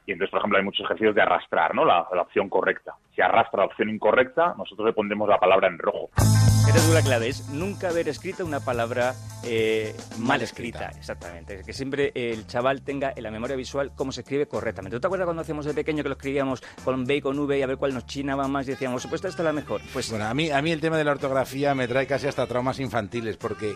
Y 0.05 0.11
entonces, 0.11 0.31
por 0.31 0.39
ejemplo, 0.39 0.57
hay 0.57 0.63
muchos 0.65 0.85
ejercicios 0.85 1.15
de 1.15 1.21
arrastrar, 1.21 1.75
¿no? 1.75 1.85
La, 1.85 2.01
opción 2.01 2.49
correcta. 2.49 2.95
Si 3.15 3.21
arrastra 3.21 3.59
la 3.59 3.65
opción 3.67 3.89
incorrecta, 3.89 4.55
nosotros 4.57 4.87
le 4.87 4.93
pondremos 4.93 5.29
la 5.29 5.37
palabra 5.37 5.67
en 5.67 5.77
rojo. 5.77 6.09
Esa 6.17 6.77
es 6.77 6.93
la 6.93 7.01
clave, 7.01 7.27
es 7.27 7.49
nunca 7.49 7.89
haber 7.89 8.09
escrito 8.09 8.45
una 8.45 8.59
palabra 8.59 9.13
eh, 9.45 9.95
mal, 10.19 10.41
escrita. 10.41 10.89
Exactamente. 10.97 11.61
Que 11.63 11.73
siempre 11.73 12.11
el 12.13 12.45
chaval 12.47 12.83
tenga 12.83 13.13
en 13.15 13.23
la 13.23 13.31
memoria 13.31 13.55
visual 13.55 13.91
cómo 13.95 14.11
se 14.11 14.21
escribe 14.21 14.47
correctamente. 14.47 14.97
¿Tú 14.97 15.01
te 15.01 15.07
acuerdas 15.07 15.25
cuando 15.25 15.41
hacíamos 15.41 15.65
de 15.65 15.73
pequeño 15.73 16.03
que 16.03 16.09
lo 16.09 16.15
escribíamos 16.15 16.61
con 16.83 17.05
B 17.05 17.17
y 17.17 17.21
con 17.21 17.37
V 17.39 17.57
y 17.57 17.61
a 17.61 17.67
ver 17.67 17.77
cuál 17.77 17.93
nos 17.93 18.05
chinaba 18.05 18.47
más 18.47 18.67
y 18.67 18.71
decíamos, 18.71 19.05
pues 19.07 19.23
esta 19.23 19.41
es 19.41 19.45
la 19.45 19.53
mejor? 19.53 19.81
Pues... 19.93 20.09
Bueno, 20.09 20.25
a 20.25 20.33
mí, 20.33 20.49
a 20.51 20.61
mí 20.61 20.71
el 20.71 20.81
tema 20.81 20.97
de 20.97 21.03
la 21.03 21.11
ortografía 21.11 21.73
me 21.75 21.87
trae 21.87 22.07
casi 22.07 22.27
hasta 22.27 22.45
traumas 22.47 22.79
infantiles 22.79 23.37
porque 23.37 23.75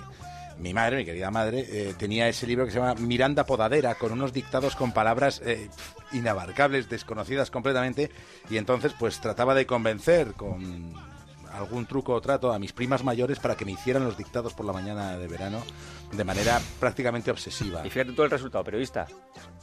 mi 0.60 0.74
madre, 0.74 0.98
mi 0.98 1.06
querida 1.06 1.32
madre, 1.32 1.66
eh, 1.70 1.94
tenía 1.98 2.28
ese 2.28 2.48
libro 2.48 2.66
que 2.66 2.72
se 2.72 2.80
llama 2.80 2.96
Miranda 2.96 3.46
Podadera, 3.46 3.96
con 3.96 4.12
unos 4.12 4.34
dictados 4.34 4.76
con 4.76 4.92
palabras 4.92 5.42
eh, 5.46 5.70
inabarcables, 6.12 6.90
desconocidas 6.90 7.52
completamente, 7.52 8.12
y 8.50 8.58
entonces 8.58 8.94
pues 8.98 9.20
trataba 9.20 9.54
de 9.56 9.66
convencer 9.66 10.34
con 10.34 10.94
algún 11.54 11.86
truco 11.86 12.14
o 12.14 12.22
trato 12.22 12.52
a 12.52 12.60
mis 12.60 12.74
primas 12.74 13.04
mayores 13.04 13.40
para 13.40 13.56
que 13.56 13.66
me 13.66 13.74
hicieran 13.74 14.04
los 14.04 14.18
dictados 14.18 14.54
por 14.54 14.66
la 14.66 14.74
mañana 14.74 15.18
de 15.18 15.28
verano 15.28 15.62
de 16.16 16.24
manera 16.24 16.60
prácticamente 16.80 17.32
obsesiva. 17.32 17.86
Y 17.86 17.90
fíjate 17.90 18.14
todo 18.14 18.26
el 18.26 18.32
resultado, 18.32 18.64
periodista. 18.64 19.08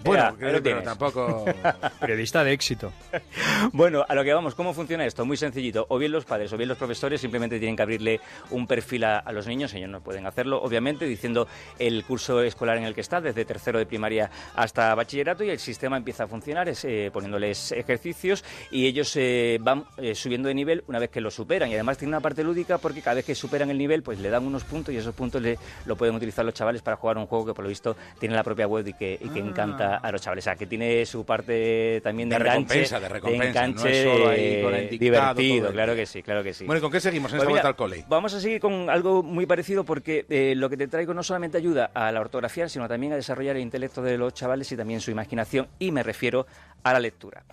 Bueno, 0.03 0.35
pero 0.39 0.83
tampoco... 0.83 1.45
periodista 2.01 2.43
de 2.43 2.53
éxito. 2.53 2.93
bueno, 3.73 4.05
a 4.09 4.15
lo 4.15 4.25
que 4.25 4.33
vamos, 4.33 4.55
¿cómo 4.55 4.73
funciona 4.73 5.05
esto? 5.05 5.25
Muy 5.25 5.37
sencillito. 5.37 5.87
O 5.89 5.99
bien 5.99 6.13
los 6.13 6.25
padres 6.25 6.53
o 6.53 6.57
bien 6.57 6.69
los 6.69 6.79
profesores 6.79 7.21
simplemente 7.21 7.59
tienen 7.59 7.77
que 7.77 7.83
abrirle 7.83 8.21
un 8.51 8.67
perfil 8.67 9.05
a, 9.05 9.31
los 9.33 9.47
niños, 9.47 9.73
ellos 9.75 9.89
no 9.91 10.01
pueden 10.03 10.27
hacerlo, 10.27 10.61
obviamente, 10.63 11.05
diciendo 11.05 11.47
el 11.79 12.05
curso 12.05 12.43
escolar 12.43 12.79
en 12.79 12.85
el 12.85 12.95
que 12.95 13.01
está, 13.01 13.21
desde 13.21 13.45
tercero 13.45 13.79
de 13.79 13.87
primaria 13.87 14.31
hasta 14.55 14.95
bachillerato, 14.95 15.45
y 15.45 15.51
el 15.51 15.59
sistema 15.59 15.97
empieza 15.97 16.25
a 16.25 16.27
funcionar 16.27 16.69
es, 16.69 16.85
eh, 16.85 17.11
poniéndoles 17.13 17.73
ejercicios 17.73 18.45
y 18.71 18.87
ellos 18.87 19.15
eh, 19.17 19.59
van 19.61 19.85
eh, 19.99 20.15
subiendo 20.15 20.49
de 20.49 20.55
nivel 20.55 20.85
una 20.89 20.99
vez 20.99 21.11
que 21.11 21.21
lo 21.21 21.31
superan. 21.31 21.71
Y 21.71 21.75
además 21.75 21.99
tiene 21.99 22.11
una 22.11 22.21
parte 22.21 22.43
lúdica 22.43 22.79
porque 22.79 23.03
cada 23.03 23.15
vez 23.15 23.25
que 23.25 23.35
superan 23.35 23.71
el 23.71 23.79
nivel, 23.79 24.03
pues 24.03 24.19
le 24.19 24.31
dan 24.31 24.47
unos 24.47 24.65
puntos 24.65 24.95
y 24.95 24.99
esos 24.99 25.15
puntos 25.15 25.41
le, 25.43 25.59
lo 25.87 25.97
pueden 25.97 26.15
utilizar 26.15 26.40
los 26.45 26.55
chavales 26.55 26.83
para 26.83 26.97
jugar 26.97 27.19
un 27.19 27.27
juego 27.27 27.47
que 27.47 27.55
por 27.55 27.65
lo 27.65 27.69
visto 27.69 27.97
tiene 28.19 28.35
la 28.35 28.43
propia 28.43 28.67
web 28.67 28.87
y 28.87 28.93
que, 28.95 29.15
y 29.21 29.29
que 29.29 29.41
Ah. 29.41 29.47
encanta 29.47 29.97
a 29.97 30.13
los 30.13 30.21
chavales. 30.23 30.45
O 30.45 30.47
sea, 30.47 30.57
que 30.57 30.67
tiene 30.67 31.05
su 31.07 31.25
parte 31.25 32.01
también 32.03 32.29
de, 32.29 32.37
De 32.37 32.41
enganche, 32.43 32.61
recompensa, 32.75 33.01
de 33.01 33.09
recompensa, 33.09 33.45
no 33.45 33.49
enganche 33.49 33.91
es 33.91 34.05
solo 34.13 34.29
ahí 34.29 34.63
con 34.63 34.75
el 34.75 34.91
dictado, 34.91 35.35
divertido, 35.35 35.73
claro 35.73 35.95
que 35.95 36.07
sí, 36.07 36.23
claro 36.23 36.43
que 36.43 36.53
sí. 36.55 36.65
Bueno, 36.67 36.79
¿y 36.79 36.83
con 36.83 36.91
qué 36.93 37.01
seguimos 37.01 37.33
en 37.33 37.39
Pues 37.39 37.43
esta 37.43 37.49
mira, 37.53 37.63
vuelta 37.63 37.69
al 37.69 37.77
cole? 37.77 38.05
Vamos 38.09 38.35
a 38.35 38.41
seguir 38.41 38.61
con 38.61 38.89
algo 38.91 39.23
muy 39.23 39.47
parecido 39.47 39.85
porque 39.85 40.27
eh, 40.29 40.55
lo 40.57 40.69
que 40.71 40.77
te 40.77 40.89
traigo 40.89 41.15
no 41.15 41.23
solamente 41.23 41.59
ayuda 41.59 41.91
a 41.95 42.11
la 42.13 42.21
ortografía, 42.21 42.69
sino 42.69 42.89
también 42.89 43.13
a 43.13 43.17
desarrollar 43.17 43.57
el 43.57 43.63
intelecto 43.63 44.03
de 44.03 44.17
los 44.19 44.35
chavales 44.35 44.71
y 44.73 44.77
también 44.77 45.01
su 45.01 45.11
imaginación, 45.11 45.69
y 45.79 45.91
me 45.93 46.03
refiero 46.03 46.47
a 46.83 46.93
la 46.93 47.01
lectura. 47.01 47.45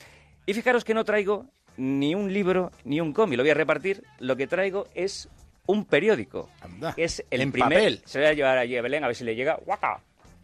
Y 0.45 0.53
fijaros 0.53 0.83
que 0.83 0.93
no 0.93 1.03
traigo 1.03 1.45
ni 1.77 2.15
un 2.15 2.31
libro 2.33 2.71
ni 2.85 2.99
un 3.01 3.13
cómic, 3.13 3.37
lo 3.37 3.43
voy 3.43 3.51
a 3.51 3.53
repartir, 3.53 4.03
lo 4.19 4.35
que 4.35 4.47
traigo 4.47 4.87
es 4.95 5.29
un 5.67 5.85
periódico. 5.85 6.49
Anda, 6.61 6.93
es 6.97 7.23
el 7.29 7.41
en 7.41 7.51
primer, 7.51 7.69
papel. 7.69 8.01
Se 8.05 8.17
lo 8.17 8.25
voy 8.25 8.31
a 8.31 8.33
llevar 8.33 8.57
allí 8.57 8.75
a 8.75 8.81
Belén 8.81 9.03
a 9.03 9.07
ver 9.07 9.15
si 9.15 9.23
le 9.23 9.35
llega. 9.35 9.59
¡Guaca! 9.63 10.01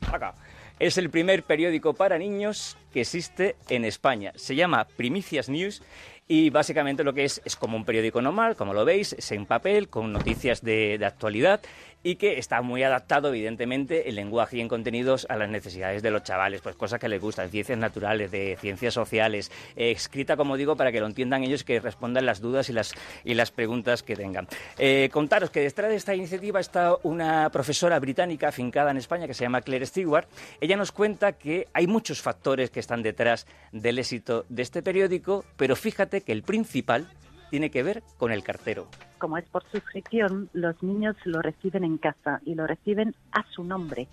¡Guaca! 0.07 0.35
Es 0.79 0.97
el 0.97 1.09
primer 1.09 1.43
periódico 1.43 1.93
para 1.93 2.17
niños 2.17 2.77
que 2.91 3.01
existe 3.01 3.55
en 3.69 3.85
España. 3.85 4.33
Se 4.35 4.55
llama 4.55 4.85
Primicias 4.85 5.47
News 5.49 5.81
y 6.27 6.49
básicamente 6.49 7.03
lo 7.03 7.13
que 7.13 7.25
es 7.25 7.41
es 7.45 7.55
como 7.55 7.77
un 7.77 7.85
periódico 7.85 8.21
normal, 8.21 8.55
como 8.55 8.73
lo 8.73 8.85
veis, 8.85 9.13
es 9.13 9.31
en 9.31 9.45
papel, 9.45 9.89
con 9.89 10.11
noticias 10.11 10.61
de, 10.61 10.97
de 10.97 11.05
actualidad 11.05 11.61
y 12.03 12.15
que 12.17 12.37
está 12.37 12.61
muy 12.61 12.83
adaptado, 12.83 13.29
evidentemente, 13.29 14.09
en 14.09 14.15
lenguaje 14.15 14.57
y 14.57 14.61
en 14.61 14.67
contenidos 14.67 15.25
a 15.29 15.37
las 15.37 15.49
necesidades 15.49 16.03
de 16.03 16.11
los 16.11 16.23
chavales, 16.23 16.61
pues 16.61 16.75
cosas 16.75 16.99
que 16.99 17.07
les 17.07 17.21
gustan, 17.21 17.49
ciencias 17.49 17.77
naturales, 17.77 18.29
de 18.29 18.57
ciencias 18.59 18.93
sociales, 18.93 19.51
eh, 19.75 19.91
escrita, 19.91 20.35
como 20.35 20.57
digo, 20.57 20.75
para 20.75 20.91
que 20.91 20.99
lo 20.99 21.07
entiendan 21.07 21.43
ellos 21.43 21.63
que 21.63 21.79
respondan 21.79 22.25
las 22.25 22.41
dudas 22.41 22.69
y 22.69 22.73
las, 22.73 22.93
y 23.23 23.33
las 23.33 23.51
preguntas 23.51 24.03
que 24.03 24.15
tengan. 24.15 24.47
Eh, 24.77 25.09
contaros 25.11 25.49
que 25.49 25.61
detrás 25.61 25.89
de 25.89 25.95
esta 25.95 26.13
iniciativa 26.13 26.59
está 26.59 26.95
una 27.03 27.49
profesora 27.49 27.97
británica 27.99 28.49
afincada 28.49 28.91
en 28.91 28.97
España 28.97 29.25
que 29.25 29.33
se 29.33 29.45
llama 29.45 29.61
Claire 29.61 29.85
Stewart. 29.85 30.27
Ella 30.59 30.75
nos 30.75 30.91
cuenta 30.91 31.33
que 31.33 31.67
hay 31.73 31.87
muchos 31.87 32.21
factores 32.21 32.69
que 32.69 32.81
están 32.81 33.01
detrás 33.01 33.47
del 33.71 33.97
éxito 33.97 34.45
de 34.49 34.61
este 34.61 34.83
periódico, 34.83 35.45
pero 35.55 35.75
fíjate 35.75 36.12
que 36.21 36.31
el 36.31 36.43
principal 36.43 37.07
tiene 37.53 37.69
que 37.69 37.83
ver 37.83 38.01
con 38.17 38.31
el 38.31 38.41
cartero. 38.41 38.87
como 39.19 39.37
es 39.37 39.45
por 39.45 39.63
suscripción, 39.69 40.49
los 40.53 40.81
niños 40.81 41.15
lo 41.23 41.39
reciben 41.43 41.83
en 41.83 41.99
casa 41.99 42.41
y 42.43 42.55
lo 42.55 42.65
reciben 42.65 43.13
a 43.31 43.45
su 43.51 43.63
nombre. 43.63 44.07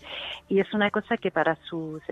Y 0.51 0.61
es 0.61 0.73
una 0.75 0.91
cosa 0.91 1.17
que 1.17 1.31
para 1.31 1.57
sus... 1.65 2.03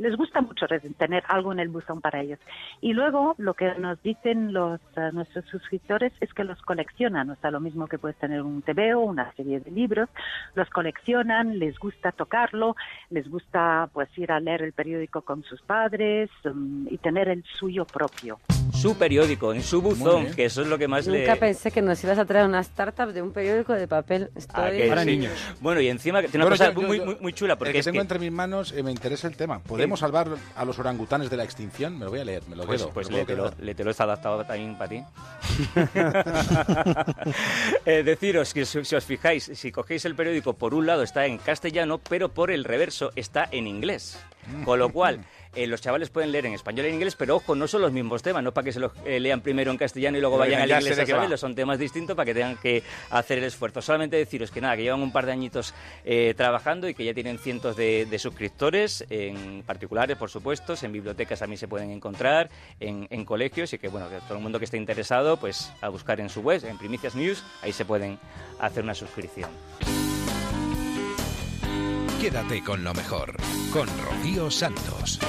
Les 0.00 0.16
gusta 0.16 0.40
mucho 0.40 0.66
tener 0.98 1.22
algo 1.28 1.52
en 1.52 1.60
el 1.60 1.68
buzón 1.68 2.00
para 2.00 2.20
ellos. 2.20 2.40
Y 2.80 2.92
luego 2.92 3.36
lo 3.38 3.54
que 3.54 3.72
nos 3.78 4.02
dicen 4.02 4.52
los 4.52 4.80
eh, 4.96 5.10
nuestros 5.12 5.44
suscriptores 5.44 6.12
es 6.20 6.34
que 6.34 6.42
los 6.42 6.60
coleccionan. 6.60 7.30
O 7.30 7.36
sea, 7.36 7.52
lo 7.52 7.60
mismo 7.60 7.86
que 7.86 7.98
puedes 7.98 8.18
tener 8.18 8.42
un 8.42 8.60
TVO, 8.60 8.98
una 8.98 9.32
serie 9.34 9.60
de 9.60 9.70
libros, 9.70 10.08
los 10.56 10.68
coleccionan, 10.70 11.60
les 11.60 11.78
gusta 11.78 12.10
tocarlo, 12.10 12.74
les 13.10 13.30
gusta 13.30 13.88
pues 13.92 14.08
ir 14.18 14.32
a 14.32 14.40
leer 14.40 14.62
el 14.62 14.72
periódico 14.72 15.22
con 15.22 15.44
sus 15.44 15.62
padres 15.62 16.30
mm, 16.42 16.88
y 16.90 16.98
tener 16.98 17.28
el 17.28 17.44
suyo 17.44 17.84
propio. 17.86 18.40
Su 18.74 18.96
periódico, 18.96 19.54
en 19.54 19.62
su 19.62 19.80
buzón, 19.80 20.26
que 20.34 20.44
eso 20.46 20.60
es 20.62 20.68
lo 20.68 20.76
que 20.76 20.88
más 20.88 21.06
le... 21.06 21.20
Nunca 21.20 21.36
pensé 21.36 21.70
que 21.70 21.80
nos 21.80 22.02
ibas 22.04 22.18
a 22.18 22.24
traer 22.24 22.44
una 22.46 22.60
startup 22.60 23.12
de 23.12 23.22
un 23.22 23.32
periódico 23.32 23.72
de 23.72 23.86
papel. 23.88 24.30
Estoy... 24.34 24.76
que 24.78 25.04
sí. 25.04 25.28
Bueno, 25.60 25.80
y 25.80 25.88
encima 25.88 26.20
que 26.20 26.28
tiene 26.28 26.44
una 26.44 26.50
Bueno, 26.56 26.64
cosa 26.72 26.80
yo- 26.80 26.86
muy, 26.88 26.98
yo- 26.98 27.04
muy, 27.06 27.16
muy 27.20 27.32
chula, 27.32 27.56
porque 27.56 27.70
el 27.70 27.72
que 27.74 27.78
es 27.78 27.84
tengo 27.86 27.94
que... 27.96 28.02
entre 28.02 28.18
mis 28.18 28.32
manos 28.32 28.72
eh, 28.72 28.82
me 28.82 28.90
interesa 28.90 29.28
el 29.28 29.36
tema. 29.36 29.60
¿Podemos 29.60 30.00
salvar 30.00 30.28
a 30.56 30.64
los 30.64 30.78
orangutanes 30.78 31.30
de 31.30 31.36
la 31.36 31.44
extinción? 31.44 31.98
Me 31.98 32.04
lo 32.04 32.10
voy 32.10 32.20
a 32.20 32.24
leer, 32.24 32.42
me 32.48 32.56
lo 32.56 32.66
Pues, 32.66 32.82
quedo. 32.82 32.90
pues 32.92 33.10
lo 33.10 33.24
quedar. 33.24 33.54
léetelo, 33.60 33.90
está 33.90 34.04
adaptado 34.04 34.44
también 34.44 34.76
para 34.76 34.90
ti. 34.90 35.02
Eh, 37.86 38.02
deciros 38.02 38.54
que 38.54 38.64
si, 38.64 38.84
si 38.84 38.94
os 38.94 39.04
fijáis, 39.04 39.50
si 39.54 39.70
cogéis 39.72 40.04
el 40.04 40.14
periódico, 40.14 40.54
por 40.54 40.74
un 40.74 40.86
lado 40.86 41.02
está 41.02 41.26
en 41.26 41.38
castellano, 41.38 41.98
pero 42.08 42.28
por 42.30 42.50
el 42.50 42.64
reverso 42.64 43.10
está 43.14 43.48
en 43.50 43.66
inglés. 43.66 44.18
Con 44.64 44.78
lo 44.78 44.90
cual, 44.90 45.20
eh, 45.54 45.66
los 45.66 45.80
chavales 45.80 46.10
pueden 46.10 46.32
leer 46.32 46.46
en 46.46 46.54
español 46.54 46.86
y 46.86 46.88
en 46.88 46.94
inglés, 46.96 47.16
pero 47.16 47.36
ojo, 47.36 47.54
no 47.54 47.66
son 47.66 47.82
los 47.82 47.92
mismos 47.92 48.22
temas, 48.22 48.42
no 48.42 48.52
para 48.52 48.64
que 48.64 48.72
se 48.72 48.80
los 48.80 48.92
eh, 49.04 49.20
lean 49.20 49.40
primero 49.40 49.70
en 49.70 49.76
castellano 49.76 50.18
y 50.18 50.20
luego 50.20 50.36
Pero 50.36 50.50
vayan 50.50 50.62
al 50.62 50.70
inglés 50.70 50.98
a 50.98 51.06
saberlo, 51.06 51.36
son 51.36 51.54
temas 51.54 51.78
distintos 51.78 52.16
para 52.16 52.26
que 52.26 52.34
tengan 52.34 52.56
que 52.56 52.82
hacer 53.10 53.38
el 53.38 53.44
esfuerzo. 53.44 53.82
Solamente 53.82 54.16
deciros 54.16 54.50
que 54.50 54.60
nada, 54.60 54.76
que 54.76 54.82
llevan 54.82 55.02
un 55.02 55.12
par 55.12 55.26
de 55.26 55.32
añitos 55.32 55.74
eh, 56.04 56.34
trabajando 56.36 56.88
y 56.88 56.94
que 56.94 57.04
ya 57.04 57.14
tienen 57.14 57.38
cientos 57.38 57.76
de, 57.76 58.06
de 58.06 58.18
suscriptores, 58.18 59.04
en 59.10 59.62
particulares, 59.62 60.16
por 60.16 60.30
supuesto, 60.30 60.74
en 60.82 60.92
bibliotecas 60.92 61.38
también 61.38 61.58
se 61.58 61.68
pueden 61.68 61.90
encontrar, 61.90 62.50
en, 62.80 63.06
en 63.10 63.24
colegios 63.24 63.72
y 63.72 63.78
que 63.78 63.88
bueno, 63.88 64.08
que 64.08 64.20
todo 64.20 64.36
el 64.36 64.42
mundo 64.42 64.58
que 64.58 64.64
esté 64.64 64.76
interesado, 64.76 65.36
pues 65.36 65.72
a 65.80 65.88
buscar 65.88 66.20
en 66.20 66.28
su 66.28 66.40
web, 66.40 66.64
en 66.64 66.78
Primicias 66.78 67.14
News, 67.14 67.42
ahí 67.62 67.72
se 67.72 67.84
pueden 67.84 68.18
hacer 68.58 68.84
una 68.84 68.94
suscripción. 68.94 69.50
Quédate 72.24 72.62
con 72.62 72.82
lo 72.82 72.94
mejor, 72.94 73.36
con 73.70 73.86
Rocío 74.02 74.50
Santos. 74.50 75.20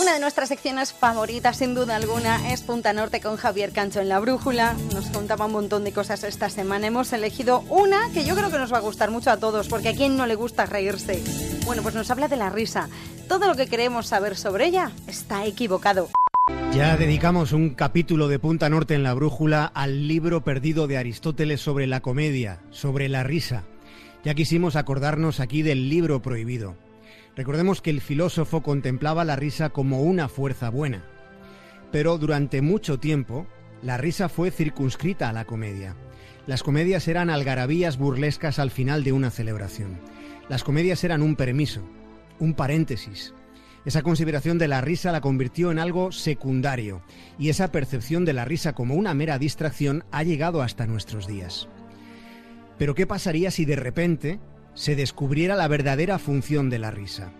Una 0.00 0.14
de 0.14 0.18
nuestras 0.18 0.48
secciones 0.48 0.92
favoritas, 0.92 1.58
sin 1.58 1.76
duda 1.76 1.94
alguna, 1.94 2.52
es 2.52 2.62
Punta 2.62 2.92
Norte 2.92 3.20
con 3.20 3.36
Javier 3.36 3.70
Cancho 3.70 4.00
en 4.00 4.08
la 4.08 4.18
Brújula. 4.18 4.74
Nos 4.92 5.06
contaba 5.10 5.46
un 5.46 5.52
montón 5.52 5.84
de 5.84 5.92
cosas 5.92 6.24
esta 6.24 6.50
semana. 6.50 6.88
Hemos 6.88 7.12
elegido 7.12 7.60
una 7.68 8.10
que 8.12 8.24
yo 8.24 8.34
creo 8.34 8.50
que 8.50 8.58
nos 8.58 8.72
va 8.72 8.78
a 8.78 8.80
gustar 8.80 9.12
mucho 9.12 9.30
a 9.30 9.36
todos, 9.36 9.68
porque 9.68 9.90
a 9.90 9.94
quién 9.94 10.16
no 10.16 10.26
le 10.26 10.34
gusta 10.34 10.66
reírse. 10.66 11.22
Bueno, 11.64 11.84
pues 11.84 11.94
nos 11.94 12.10
habla 12.10 12.26
de 12.26 12.36
la 12.38 12.50
risa. 12.50 12.88
Todo 13.28 13.46
lo 13.46 13.54
que 13.54 13.68
queremos 13.68 14.08
saber 14.08 14.36
sobre 14.36 14.66
ella 14.66 14.90
está 15.06 15.46
equivocado. 15.46 16.08
Ya 16.74 16.96
dedicamos 16.96 17.52
un 17.52 17.70
capítulo 17.70 18.26
de 18.26 18.40
Punta 18.40 18.68
Norte 18.68 18.94
en 18.94 19.04
la 19.04 19.14
Brújula 19.14 19.64
al 19.64 20.08
libro 20.08 20.42
perdido 20.42 20.88
de 20.88 20.98
Aristóteles 20.98 21.60
sobre 21.60 21.86
la 21.86 22.00
comedia, 22.00 22.58
sobre 22.72 23.08
la 23.08 23.22
risa. 23.22 23.62
Ya 24.24 24.34
quisimos 24.34 24.76
acordarnos 24.76 25.40
aquí 25.40 25.62
del 25.62 25.88
libro 25.88 26.22
prohibido. 26.22 26.76
Recordemos 27.34 27.80
que 27.80 27.90
el 27.90 28.00
filósofo 28.00 28.62
contemplaba 28.62 29.24
la 29.24 29.36
risa 29.36 29.70
como 29.70 30.02
una 30.02 30.28
fuerza 30.28 30.70
buena. 30.70 31.04
Pero 31.90 32.18
durante 32.18 32.62
mucho 32.62 32.98
tiempo, 32.98 33.46
la 33.82 33.96
risa 33.96 34.28
fue 34.28 34.50
circunscrita 34.50 35.28
a 35.28 35.32
la 35.32 35.44
comedia. 35.44 35.96
Las 36.46 36.62
comedias 36.62 37.08
eran 37.08 37.30
algarabías 37.30 37.98
burlescas 37.98 38.58
al 38.58 38.70
final 38.70 39.02
de 39.02 39.12
una 39.12 39.30
celebración. 39.30 39.98
Las 40.48 40.62
comedias 40.62 41.02
eran 41.02 41.22
un 41.22 41.34
permiso, 41.34 41.82
un 42.38 42.54
paréntesis. 42.54 43.34
Esa 43.84 44.02
consideración 44.02 44.58
de 44.58 44.68
la 44.68 44.80
risa 44.80 45.10
la 45.10 45.20
convirtió 45.20 45.72
en 45.72 45.80
algo 45.80 46.12
secundario, 46.12 47.02
y 47.38 47.48
esa 47.48 47.72
percepción 47.72 48.24
de 48.24 48.32
la 48.32 48.44
risa 48.44 48.74
como 48.74 48.94
una 48.94 49.14
mera 49.14 49.38
distracción 49.38 50.04
ha 50.12 50.22
llegado 50.22 50.62
hasta 50.62 50.86
nuestros 50.86 51.26
días. 51.26 51.68
Pero 52.78 52.94
¿qué 52.94 53.06
pasaría 53.06 53.50
si 53.50 53.64
de 53.64 53.76
repente 53.76 54.40
se 54.74 54.96
descubriera 54.96 55.54
la 55.56 55.68
verdadera 55.68 56.18
función 56.18 56.70
de 56.70 56.78
la 56.78 56.90
risa? 56.90 57.32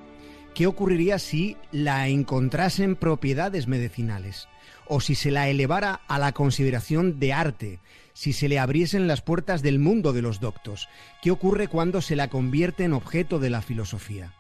¿Qué 0.55 0.67
ocurriría 0.67 1.19
si 1.19 1.57
la 1.71 2.09
encontrasen 2.09 2.95
propiedades 2.97 3.67
medicinales? 3.67 4.49
¿O 4.87 5.01
si 5.01 5.15
se 5.15 5.31
la 5.31 5.49
elevara 5.49 6.03
a 6.09 6.19
la 6.19 6.33
consideración 6.33 7.19
de 7.19 7.33
arte? 7.33 7.81
¿Si 8.13 8.35
se 8.35 8.49
le 8.49 8.59
abriesen 8.59 9.09
las 9.09 9.23
puertas 9.23 9.63
del 9.63 9.79
mundo 9.79 10.13
de 10.13 10.21
los 10.21 10.41
doctos? 10.41 10.89
¿Qué 11.23 11.31
ocurre 11.31 11.69
cuando 11.69 12.03
se 12.03 12.17
la 12.17 12.29
convierte 12.29 12.85
en 12.85 12.93
objeto 12.93 13.39
de 13.39 13.49
la 13.49 13.63
filosofía? 13.63 14.35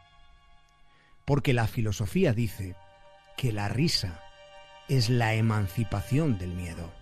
Porque 1.25 1.55
la 1.55 1.67
filosofía 1.67 2.35
dice 2.35 2.75
que 3.39 3.53
la 3.53 3.69
risa 3.69 4.21
es 4.89 5.09
la 5.09 5.35
emancipación 5.35 6.37
del 6.37 6.53
miedo. 6.53 6.93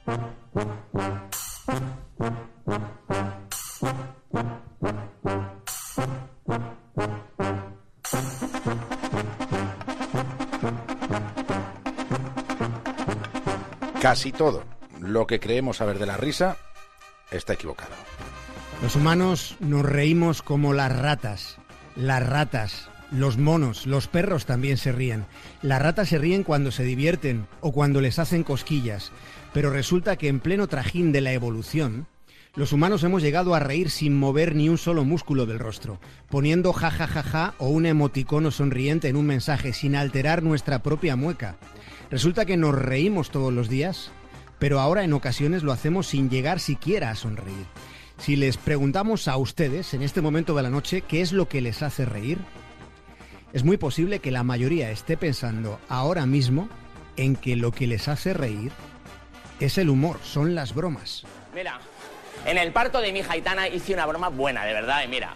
Casi 14.01 14.33
todo 14.33 14.65
lo 14.99 15.27
que 15.27 15.41
creemos 15.41 15.79
saber 15.79 15.99
de 15.99 16.07
la 16.07 16.17
risa 16.17 16.57
está 17.31 17.53
equivocado. 17.53 17.93
Los 18.83 18.97
humanos 18.97 19.57
nos 19.61 19.85
reímos 19.85 20.43
como 20.43 20.73
las 20.73 20.95
ratas. 20.97 21.59
Las 21.97 22.27
ratas, 22.27 22.89
los 23.11 23.37
monos, 23.37 23.87
los 23.87 24.09
perros 24.09 24.47
también 24.47 24.79
se 24.79 24.93
ríen. 24.93 25.27
Las 25.63 25.83
ratas 25.83 26.09
se 26.09 26.19
ríen 26.19 26.45
cuando 26.45 26.71
se 26.71 26.85
divierten 26.85 27.47
o 27.61 27.73
cuando 27.73 28.01
les 28.01 28.19
hacen 28.19 28.43
cosquillas. 28.43 29.13
Pero 29.53 29.71
resulta 29.71 30.17
que 30.17 30.29
en 30.29 30.41
pleno 30.41 30.67
trajín 30.67 31.13
de 31.13 31.21
la 31.21 31.33
evolución, 31.33 32.07
los 32.57 32.73
humanos 32.73 33.05
hemos 33.05 33.23
llegado 33.23 33.55
a 33.55 33.61
reír 33.61 33.91
sin 33.91 34.19
mover 34.19 34.57
ni 34.57 34.69
un 34.69 34.79
solo 34.79 35.05
músculo 35.05 35.47
del 35.47 35.59
rostro, 35.59 36.01
poniendo 36.29 36.73
ja 36.73 36.91
ja 36.91 37.07
ja 37.07 37.23
ja 37.23 37.55
o 37.59 37.69
un 37.69 37.87
emoticono 37.87 38.51
sonriente 38.51 39.09
en 39.09 39.17
un 39.17 39.27
mensaje 39.27 39.73
sin 39.73 39.95
alterar 39.95 40.43
nuestra 40.43 40.83
propia 40.83 41.15
mueca. 41.15 41.57
Resulta 42.11 42.45
que 42.45 42.57
nos 42.57 42.75
reímos 42.75 43.31
todos 43.31 43.53
los 43.53 43.69
días, 43.69 44.11
pero 44.59 44.81
ahora 44.81 45.05
en 45.05 45.13
ocasiones 45.13 45.63
lo 45.63 45.73
hacemos 45.73 46.09
sin 46.09 46.29
llegar 46.29 46.59
siquiera 46.59 47.11
a 47.11 47.15
sonreír. 47.15 47.67
Si 48.19 48.37
les 48.37 48.57
preguntamos 48.57 49.29
a 49.29 49.37
ustedes 49.37 49.95
en 49.95 50.03
este 50.03 50.21
momento 50.21 50.55
de 50.55 50.63
la 50.63 50.71
noche 50.71 51.03
qué 51.03 51.21
es 51.21 51.33
lo 51.33 51.49
que 51.49 51.61
les 51.61 51.83
hace 51.83 52.05
reír, 52.05 52.39
es 53.53 53.65
muy 53.65 53.77
posible 53.77 54.19
que 54.19 54.31
la 54.31 54.45
mayoría 54.45 54.91
esté 54.91 55.17
pensando 55.17 55.81
ahora 55.89 56.27
mismo 56.27 56.69
en 57.17 57.37
que 57.37 57.57
lo 57.57 57.73
que 57.73 57.87
les 57.87 58.09
hace 58.09 58.35
reír 58.35 58.73
es 59.61 59.79
el 59.79 59.89
humor, 59.89 60.19
son 60.23 60.55
las 60.55 60.75
bromas. 60.75 61.25
En 62.45 62.59
el 62.59 62.73
parto 62.73 63.01
de 63.01 63.13
mi 63.13 63.21
hija 63.21 63.33
Aitana 63.33 63.69
hice 63.69 63.95
una 63.95 64.07
broma 64.07 64.29
buena, 64.29 64.65
de 64.65 64.73
verdad, 64.73 65.03
y 65.05 65.09
mira. 65.09 65.35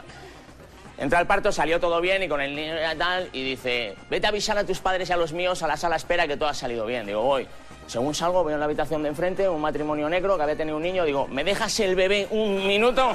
Entró 0.96 1.18
al 1.18 1.26
parto, 1.26 1.50
salió 1.50 1.80
todo 1.80 2.00
bien 2.00 2.22
y 2.22 2.28
con 2.28 2.40
el 2.40 2.54
niño 2.54 2.74
y 2.74 2.96
tal, 2.96 3.28
y 3.32 3.42
dice, 3.42 3.96
vete 4.08 4.26
a 4.26 4.28
avisar 4.28 4.56
a 4.56 4.64
tus 4.64 4.78
padres 4.78 5.10
y 5.10 5.12
a 5.12 5.16
los 5.16 5.32
míos 5.32 5.62
a 5.62 5.66
la 5.66 5.76
sala 5.76 5.96
espera 5.96 6.28
que 6.28 6.36
todo 6.36 6.48
ha 6.48 6.54
salido 6.54 6.86
bien. 6.86 7.06
Digo, 7.06 7.22
voy. 7.22 7.48
Según 7.86 8.14
salgo, 8.14 8.44
veo 8.44 8.54
en 8.54 8.60
la 8.60 8.66
habitación 8.66 9.02
de 9.02 9.08
enfrente 9.08 9.48
un 9.48 9.60
matrimonio 9.60 10.08
negro 10.08 10.36
que 10.36 10.44
había 10.44 10.56
tenido 10.56 10.76
un 10.76 10.82
niño. 10.82 11.04
Digo, 11.04 11.26
¿me 11.26 11.42
dejas 11.42 11.78
el 11.80 11.96
bebé 11.96 12.28
un 12.30 12.66
minuto? 12.66 13.12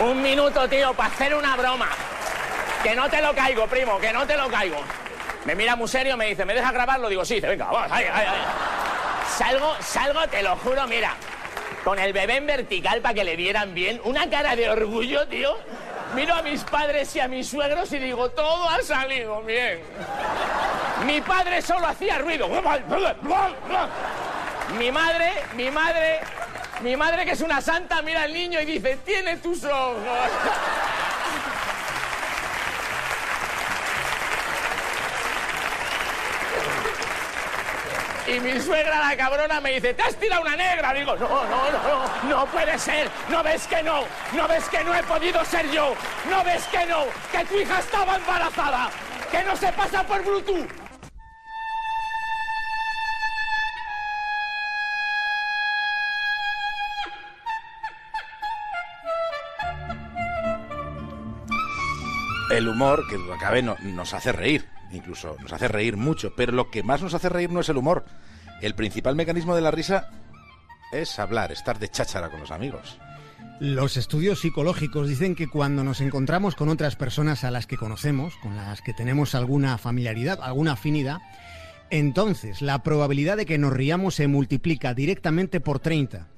Un 0.00 0.22
minuto, 0.22 0.68
tío, 0.68 0.92
para 0.92 1.08
hacer 1.08 1.34
una 1.34 1.56
broma. 1.56 1.88
Que 2.82 2.94
no 2.94 3.08
te 3.08 3.22
lo 3.22 3.34
caigo, 3.34 3.66
primo, 3.66 3.98
que 3.98 4.12
no 4.12 4.26
te 4.26 4.36
lo 4.36 4.48
caigo. 4.48 4.76
Me 5.46 5.54
mira 5.54 5.76
muy 5.76 5.88
serio, 5.88 6.16
me 6.16 6.26
dice, 6.26 6.44
¿me 6.44 6.54
dejas 6.54 6.72
grabarlo? 6.72 7.08
Digo, 7.08 7.24
sí, 7.24 7.36
dice, 7.36 7.48
venga, 7.48 7.66
vamos, 7.66 7.88
ay, 7.90 8.04
ay, 8.12 8.26
ay. 8.28 8.38
Salgo, 9.36 9.74
salgo, 9.80 10.26
te 10.28 10.42
lo 10.42 10.56
juro, 10.56 10.86
mira, 10.86 11.14
con 11.84 11.98
el 11.98 12.14
bebé 12.14 12.36
en 12.38 12.46
vertical 12.46 13.00
para 13.02 13.14
que 13.14 13.24
le 13.24 13.36
vieran 13.36 13.74
bien, 13.74 14.00
una 14.04 14.28
cara 14.30 14.56
de 14.56 14.70
orgullo, 14.70 15.28
tío. 15.28 15.54
Miro 16.14 16.34
a 16.34 16.42
mis 16.42 16.64
padres 16.64 17.14
y 17.14 17.20
a 17.20 17.28
mis 17.28 17.48
suegros 17.48 17.92
y 17.92 17.98
digo, 17.98 18.30
todo 18.30 18.68
ha 18.68 18.80
salido 18.82 19.42
bien. 19.42 19.80
Mi 21.06 21.20
padre 21.20 21.60
solo 21.60 21.86
hacía 21.86 22.18
ruido. 22.18 22.48
Mi 24.78 24.90
madre, 24.90 25.32
mi 25.56 25.70
madre, 25.70 26.20
mi 26.80 26.96
madre 26.96 27.24
que 27.26 27.32
es 27.32 27.40
una 27.42 27.60
santa, 27.60 28.00
mira 28.00 28.22
al 28.22 28.32
niño 28.32 28.60
y 28.60 28.64
dice, 28.64 28.98
tiene 29.04 29.36
tus 29.36 29.64
ojos. 29.64 29.98
Y 38.26 38.40
mi 38.40 38.58
suegra, 38.58 38.98
la 39.10 39.16
cabrona, 39.16 39.60
me 39.60 39.72
dice, 39.74 39.92
¿te 39.92 40.02
has 40.02 40.16
tirado 40.16 40.40
una 40.42 40.56
negra? 40.56 40.94
Digo, 40.94 41.14
no, 41.16 41.28
no, 41.28 41.70
no, 41.70 41.82
no, 41.82 42.28
no 42.28 42.46
puede 42.46 42.78
ser. 42.78 43.10
¿No 43.28 43.42
ves 43.42 43.66
que 43.66 43.82
no? 43.82 44.04
¿No 44.32 44.48
ves 44.48 44.64
que 44.70 44.82
no 44.82 44.94
he 44.94 45.02
podido 45.02 45.44
ser 45.44 45.70
yo? 45.70 45.94
¿No 46.30 46.42
ves 46.42 46.64
que 46.68 46.86
no? 46.86 47.04
Que 47.30 47.44
tu 47.44 47.54
hija 47.58 47.78
estaba 47.80 48.16
embarazada. 48.16 48.88
Que 49.30 49.42
no 49.42 49.54
se 49.56 49.70
pasa 49.72 50.02
por 50.04 50.22
Bluetooth. 50.24 50.70
El 62.50 62.68
humor, 62.68 63.04
que 63.08 63.16
acabe, 63.32 63.62
no- 63.62 63.76
nos 63.80 64.12
hace 64.14 64.32
reír, 64.32 64.64
incluso 64.94 65.36
nos 65.40 65.52
hace 65.52 65.68
reír 65.68 65.96
mucho, 65.96 66.34
pero 66.36 66.52
lo 66.52 66.70
que 66.70 66.82
más 66.82 67.02
nos 67.02 67.14
hace 67.14 67.28
reír 67.28 67.50
no 67.50 67.60
es 67.60 67.68
el 67.68 67.76
humor. 67.76 68.04
El 68.60 68.74
principal 68.74 69.16
mecanismo 69.16 69.54
de 69.54 69.62
la 69.62 69.70
risa 69.70 70.08
es 70.92 71.18
hablar, 71.18 71.52
estar 71.52 71.78
de 71.78 71.88
cháchara 71.88 72.30
con 72.30 72.40
los 72.40 72.50
amigos. 72.50 72.98
Los 73.60 73.96
estudios 73.96 74.40
psicológicos 74.40 75.08
dicen 75.08 75.34
que 75.36 75.48
cuando 75.48 75.84
nos 75.84 76.00
encontramos 76.00 76.56
con 76.56 76.68
otras 76.68 76.96
personas 76.96 77.44
a 77.44 77.50
las 77.50 77.66
que 77.66 77.76
conocemos, 77.76 78.34
con 78.42 78.56
las 78.56 78.82
que 78.82 78.92
tenemos 78.92 79.34
alguna 79.34 79.78
familiaridad, 79.78 80.40
alguna 80.42 80.72
afinidad, 80.72 81.18
entonces 81.90 82.62
la 82.62 82.82
probabilidad 82.82 83.36
de 83.36 83.46
que 83.46 83.58
nos 83.58 83.72
riamos 83.72 84.16
se 84.16 84.26
multiplica 84.26 84.94
directamente 84.94 85.60
por 85.60 85.78
30. 85.78 86.28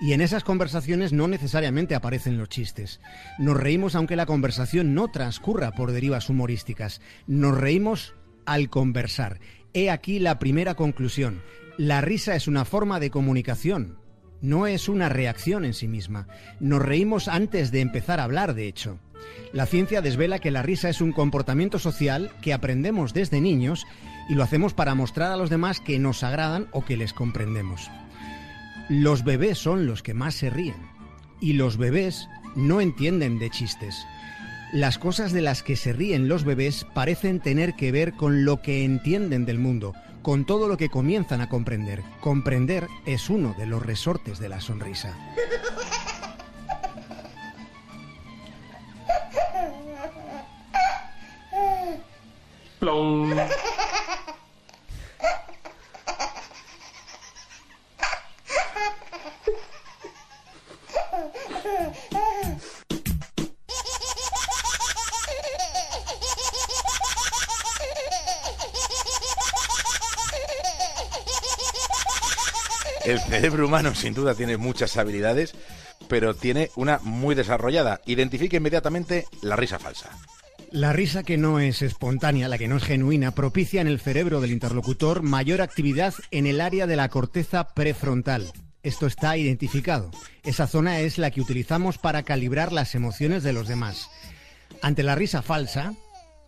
Y 0.00 0.12
en 0.12 0.20
esas 0.20 0.44
conversaciones 0.44 1.12
no 1.12 1.26
necesariamente 1.26 1.94
aparecen 1.94 2.38
los 2.38 2.48
chistes. 2.48 3.00
Nos 3.38 3.56
reímos 3.56 3.94
aunque 3.94 4.16
la 4.16 4.26
conversación 4.26 4.94
no 4.94 5.08
transcurra 5.08 5.72
por 5.72 5.92
derivas 5.92 6.28
humorísticas. 6.28 7.00
Nos 7.26 7.58
reímos 7.58 8.14
al 8.46 8.70
conversar. 8.70 9.40
He 9.74 9.90
aquí 9.90 10.18
la 10.18 10.38
primera 10.38 10.74
conclusión. 10.74 11.42
La 11.76 12.00
risa 12.00 12.34
es 12.34 12.48
una 12.48 12.64
forma 12.64 12.98
de 12.98 13.10
comunicación, 13.10 13.98
no 14.40 14.66
es 14.66 14.88
una 14.88 15.08
reacción 15.08 15.64
en 15.64 15.74
sí 15.74 15.88
misma. 15.88 16.26
Nos 16.60 16.82
reímos 16.82 17.28
antes 17.28 17.70
de 17.70 17.80
empezar 17.80 18.20
a 18.20 18.24
hablar, 18.24 18.54
de 18.54 18.66
hecho. 18.66 18.98
La 19.52 19.66
ciencia 19.66 20.00
desvela 20.00 20.38
que 20.38 20.50
la 20.50 20.62
risa 20.62 20.88
es 20.88 21.00
un 21.00 21.12
comportamiento 21.12 21.78
social 21.78 22.32
que 22.40 22.52
aprendemos 22.52 23.14
desde 23.14 23.40
niños 23.40 23.86
y 24.28 24.34
lo 24.34 24.42
hacemos 24.42 24.74
para 24.74 24.94
mostrar 24.94 25.32
a 25.32 25.36
los 25.36 25.50
demás 25.50 25.80
que 25.80 25.98
nos 25.98 26.22
agradan 26.22 26.68
o 26.72 26.84
que 26.84 26.96
les 26.96 27.12
comprendemos. 27.12 27.90
Los 28.88 29.22
bebés 29.22 29.58
son 29.58 29.86
los 29.86 30.02
que 30.02 30.14
más 30.14 30.34
se 30.34 30.48
ríen 30.48 30.88
y 31.40 31.52
los 31.52 31.76
bebés 31.76 32.26
no 32.56 32.80
entienden 32.80 33.38
de 33.38 33.50
chistes. 33.50 34.06
Las 34.72 34.98
cosas 34.98 35.32
de 35.32 35.42
las 35.42 35.62
que 35.62 35.76
se 35.76 35.92
ríen 35.92 36.26
los 36.28 36.44
bebés 36.44 36.86
parecen 36.94 37.40
tener 37.40 37.74
que 37.74 37.92
ver 37.92 38.14
con 38.14 38.46
lo 38.46 38.62
que 38.62 38.84
entienden 38.84 39.44
del 39.44 39.58
mundo, 39.58 39.92
con 40.22 40.46
todo 40.46 40.68
lo 40.68 40.78
que 40.78 40.88
comienzan 40.88 41.42
a 41.42 41.50
comprender. 41.50 42.02
Comprender 42.20 42.86
es 43.04 43.28
uno 43.28 43.54
de 43.58 43.66
los 43.66 43.84
resortes 43.84 44.38
de 44.38 44.48
la 44.48 44.60
sonrisa. 44.60 45.14
El 73.08 73.20
cerebro 73.20 73.66
humano 73.66 73.94
sin 73.94 74.12
duda 74.12 74.34
tiene 74.34 74.58
muchas 74.58 74.98
habilidades, 74.98 75.54
pero 76.08 76.34
tiene 76.34 76.70
una 76.76 76.98
muy 77.02 77.34
desarrollada. 77.34 78.02
Identifica 78.04 78.58
inmediatamente 78.58 79.24
la 79.40 79.56
risa 79.56 79.78
falsa. 79.78 80.10
La 80.70 80.92
risa 80.92 81.22
que 81.22 81.38
no 81.38 81.58
es 81.58 81.80
espontánea, 81.80 82.48
la 82.48 82.58
que 82.58 82.68
no 82.68 82.76
es 82.76 82.84
genuina, 82.84 83.30
propicia 83.30 83.80
en 83.80 83.86
el 83.86 83.98
cerebro 83.98 84.42
del 84.42 84.52
interlocutor 84.52 85.22
mayor 85.22 85.62
actividad 85.62 86.12
en 86.30 86.46
el 86.46 86.60
área 86.60 86.86
de 86.86 86.96
la 86.96 87.08
corteza 87.08 87.68
prefrontal. 87.72 88.52
Esto 88.82 89.06
está 89.06 89.36
identificado. 89.36 90.10
Esa 90.44 90.66
zona 90.66 91.00
es 91.00 91.18
la 91.18 91.30
que 91.30 91.40
utilizamos 91.40 91.98
para 91.98 92.22
calibrar 92.22 92.72
las 92.72 92.94
emociones 92.94 93.42
de 93.42 93.52
los 93.52 93.68
demás. 93.68 94.08
Ante 94.82 95.02
la 95.02 95.14
risa 95.14 95.42
falsa, 95.42 95.94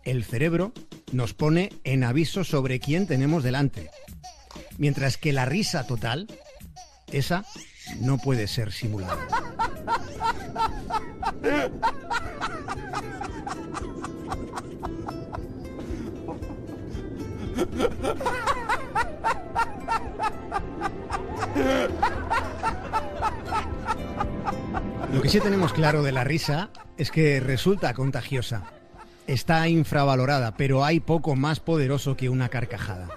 el 0.03 0.23
cerebro 0.23 0.71
nos 1.11 1.33
pone 1.33 1.71
en 1.83 2.03
aviso 2.03 2.43
sobre 2.43 2.79
quién 2.79 3.05
tenemos 3.07 3.43
delante. 3.43 3.89
Mientras 4.77 5.17
que 5.17 5.33
la 5.33 5.45
risa 5.45 5.85
total, 5.85 6.27
esa 7.11 7.45
no 7.99 8.17
puede 8.17 8.47
ser 8.47 8.71
simulada. 8.71 9.27
Lo 25.13 25.21
que 25.21 25.29
sí 25.29 25.39
tenemos 25.39 25.73
claro 25.73 26.03
de 26.03 26.13
la 26.13 26.23
risa 26.23 26.69
es 26.97 27.11
que 27.11 27.39
resulta 27.39 27.93
contagiosa. 27.93 28.63
Está 29.27 29.67
infravalorada, 29.67 30.55
pero 30.55 30.85
hay 30.85 30.99
poco 30.99 31.35
más 31.35 31.59
poderoso 31.59 32.15
que 32.15 32.29
una 32.29 32.49
carcajada. 32.49 33.09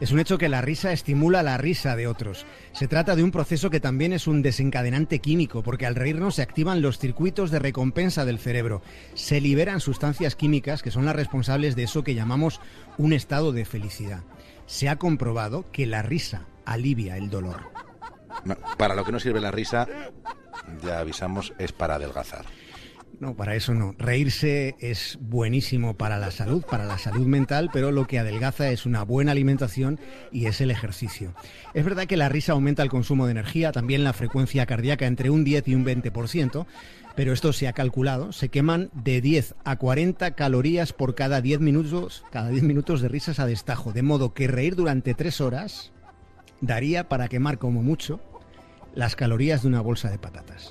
Es 0.00 0.12
un 0.12 0.20
hecho 0.20 0.38
que 0.38 0.48
la 0.48 0.60
risa 0.60 0.92
estimula 0.92 1.42
la 1.42 1.56
risa 1.56 1.96
de 1.96 2.06
otros. 2.06 2.46
Se 2.72 2.86
trata 2.86 3.16
de 3.16 3.24
un 3.24 3.32
proceso 3.32 3.68
que 3.70 3.80
también 3.80 4.12
es 4.12 4.28
un 4.28 4.42
desencadenante 4.42 5.18
químico, 5.18 5.62
porque 5.62 5.86
al 5.86 5.96
reírnos 5.96 6.36
se 6.36 6.42
activan 6.42 6.82
los 6.82 6.98
circuitos 6.98 7.50
de 7.50 7.58
recompensa 7.58 8.24
del 8.24 8.38
cerebro. 8.38 8.82
Se 9.14 9.40
liberan 9.40 9.80
sustancias 9.80 10.36
químicas 10.36 10.82
que 10.82 10.92
son 10.92 11.06
las 11.06 11.16
responsables 11.16 11.74
de 11.74 11.84
eso 11.84 12.04
que 12.04 12.14
llamamos 12.14 12.60
un 12.96 13.12
estado 13.12 13.52
de 13.52 13.64
felicidad. 13.64 14.20
Se 14.66 14.88
ha 14.88 14.96
comprobado 14.96 15.64
que 15.72 15.86
la 15.86 16.02
risa 16.02 16.42
alivia 16.64 17.16
el 17.16 17.30
dolor. 17.30 17.87
Para 18.76 18.94
lo 18.94 19.04
que 19.04 19.12
no 19.12 19.20
sirve 19.20 19.40
la 19.40 19.50
risa, 19.50 19.86
ya 20.82 21.00
avisamos, 21.00 21.52
es 21.58 21.72
para 21.72 21.96
adelgazar. 21.96 22.44
No, 23.20 23.34
para 23.34 23.56
eso 23.56 23.74
no. 23.74 23.96
Reírse 23.98 24.76
es 24.78 25.18
buenísimo 25.20 25.96
para 25.96 26.18
la 26.18 26.30
salud, 26.30 26.64
para 26.64 26.84
la 26.84 26.98
salud 26.98 27.26
mental, 27.26 27.68
pero 27.72 27.90
lo 27.90 28.06
que 28.06 28.20
adelgaza 28.20 28.70
es 28.70 28.86
una 28.86 29.02
buena 29.02 29.32
alimentación 29.32 29.98
y 30.30 30.46
es 30.46 30.60
el 30.60 30.70
ejercicio. 30.70 31.34
Es 31.74 31.84
verdad 31.84 32.06
que 32.06 32.16
la 32.16 32.28
risa 32.28 32.52
aumenta 32.52 32.84
el 32.84 32.90
consumo 32.90 33.26
de 33.26 33.32
energía, 33.32 33.72
también 33.72 34.04
la 34.04 34.12
frecuencia 34.12 34.66
cardíaca 34.66 35.06
entre 35.06 35.30
un 35.30 35.42
10 35.42 35.66
y 35.66 35.74
un 35.74 35.84
20%, 35.84 36.66
pero 37.16 37.32
esto 37.32 37.52
se 37.52 37.66
ha 37.66 37.72
calculado, 37.72 38.30
se 38.30 38.50
queman 38.50 38.90
de 38.92 39.20
10 39.20 39.56
a 39.64 39.76
40 39.76 40.36
calorías 40.36 40.92
por 40.92 41.16
cada 41.16 41.40
10 41.40 41.58
minutos, 41.58 42.24
cada 42.30 42.50
10 42.50 42.62
minutos 42.62 43.00
de 43.00 43.08
risas 43.08 43.40
a 43.40 43.46
destajo, 43.46 43.92
de 43.92 44.02
modo 44.02 44.32
que 44.32 44.46
reír 44.46 44.76
durante 44.76 45.14
3 45.14 45.40
horas 45.40 45.92
daría 46.60 47.08
para 47.08 47.26
quemar 47.26 47.58
como 47.58 47.82
mucho 47.82 48.20
las 48.94 49.16
calorías 49.16 49.62
de 49.62 49.68
una 49.68 49.80
bolsa 49.80 50.10
de 50.10 50.18
patatas. 50.18 50.70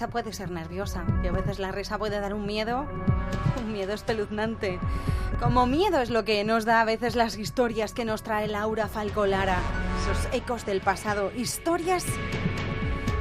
Risa 0.00 0.10
puede 0.10 0.32
ser 0.32 0.50
nerviosa 0.50 1.04
y 1.22 1.26
a 1.26 1.32
veces 1.32 1.58
la 1.58 1.72
risa 1.72 1.98
puede 1.98 2.20
dar 2.20 2.32
un 2.32 2.46
miedo, 2.46 2.86
un 3.62 3.70
miedo 3.70 3.92
espeluznante. 3.92 4.78
Como 5.38 5.66
miedo 5.66 6.00
es 6.00 6.08
lo 6.08 6.24
que 6.24 6.42
nos 6.42 6.64
da 6.64 6.80
a 6.80 6.86
veces 6.86 7.16
las 7.16 7.36
historias 7.36 7.92
que 7.92 8.06
nos 8.06 8.22
trae 8.22 8.48
Laura 8.48 8.88
Falcolara, 8.88 9.58
esos 10.00 10.32
ecos 10.32 10.64
del 10.64 10.80
pasado, 10.80 11.30
historias 11.36 12.06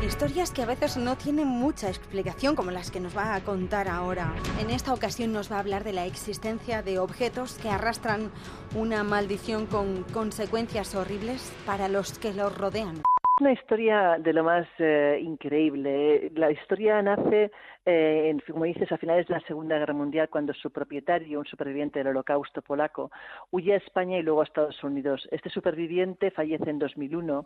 Historias 0.06 0.52
que 0.52 0.62
a 0.62 0.66
veces 0.66 0.96
no 0.96 1.18
tienen 1.18 1.48
mucha 1.48 1.90
explicación 1.90 2.56
como 2.56 2.72
las 2.72 2.90
que 2.90 3.02
nos 3.02 3.16
va 3.16 3.36
a 3.36 3.42
contar 3.42 3.90
ahora. 3.90 4.34
En 4.60 4.70
esta 4.70 4.94
ocasión 4.94 5.34
nos 5.34 5.52
va 5.52 5.58
a 5.58 5.60
hablar 5.60 5.84
de 5.84 5.92
la 5.92 6.06
existencia 6.06 6.82
de 6.82 6.98
objetos 6.98 7.56
que 7.62 7.70
arrastran 7.70 8.32
una 8.74 9.04
maldición 9.04 9.66
con 9.66 10.04
consecuencias 10.14 10.96
horribles 10.96 11.52
para 11.66 11.90
los 11.90 12.18
que 12.18 12.34
los 12.34 12.58
rodean 12.58 13.02
una 13.40 13.52
historia 13.54 14.18
de 14.20 14.34
lo 14.34 14.44
más 14.44 14.68
eh, 14.80 15.20
increíble. 15.22 16.32
La 16.36 16.52
historia 16.52 17.02
nace, 17.02 17.52
eh, 17.86 18.38
como 18.48 18.66
dices, 18.66 18.92
a 18.92 18.98
finales 18.98 19.28
de 19.28 19.36
la 19.36 19.40
Segunda 19.42 19.78
Guerra 19.78 19.94
Mundial, 19.94 20.30
cuando 20.30 20.54
su 20.54 20.72
propietario, 20.72 21.40
un 21.40 21.46
superviviente 21.46 22.00
del 22.00 22.10
Holocausto 22.10 22.62
polaco, 22.62 23.12
huye 23.52 23.74
a 23.74 23.78
España 23.78 24.18
y 24.18 24.24
luego 24.24 24.42
a 24.42 24.46
Estados 24.46 24.84
Unidos. 24.84 25.28
Este 25.32 25.50
superviviente 25.50 26.32
fallece 26.32 26.70
en 26.70 26.80
2001 26.80 27.46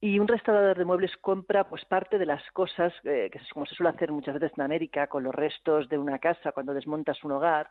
y 0.00 0.18
un 0.18 0.28
restaurador 0.28 0.76
de 0.76 0.84
muebles 0.84 1.16
compra 1.18 1.64
pues 1.64 1.84
parte 1.86 2.18
de 2.18 2.26
las 2.26 2.42
cosas 2.50 2.92
eh, 3.04 3.30
que 3.32 3.40
como 3.52 3.64
se 3.64 3.74
suele 3.74 3.90
hacer 3.90 4.12
muchas 4.12 4.34
veces 4.34 4.52
en 4.56 4.62
América 4.64 5.06
con 5.06 5.22
los 5.22 5.34
restos 5.34 5.88
de 5.88 5.96
una 5.96 6.18
casa 6.18 6.52
cuando 6.52 6.74
desmontas 6.74 7.22
un 7.24 7.32
hogar 7.32 7.70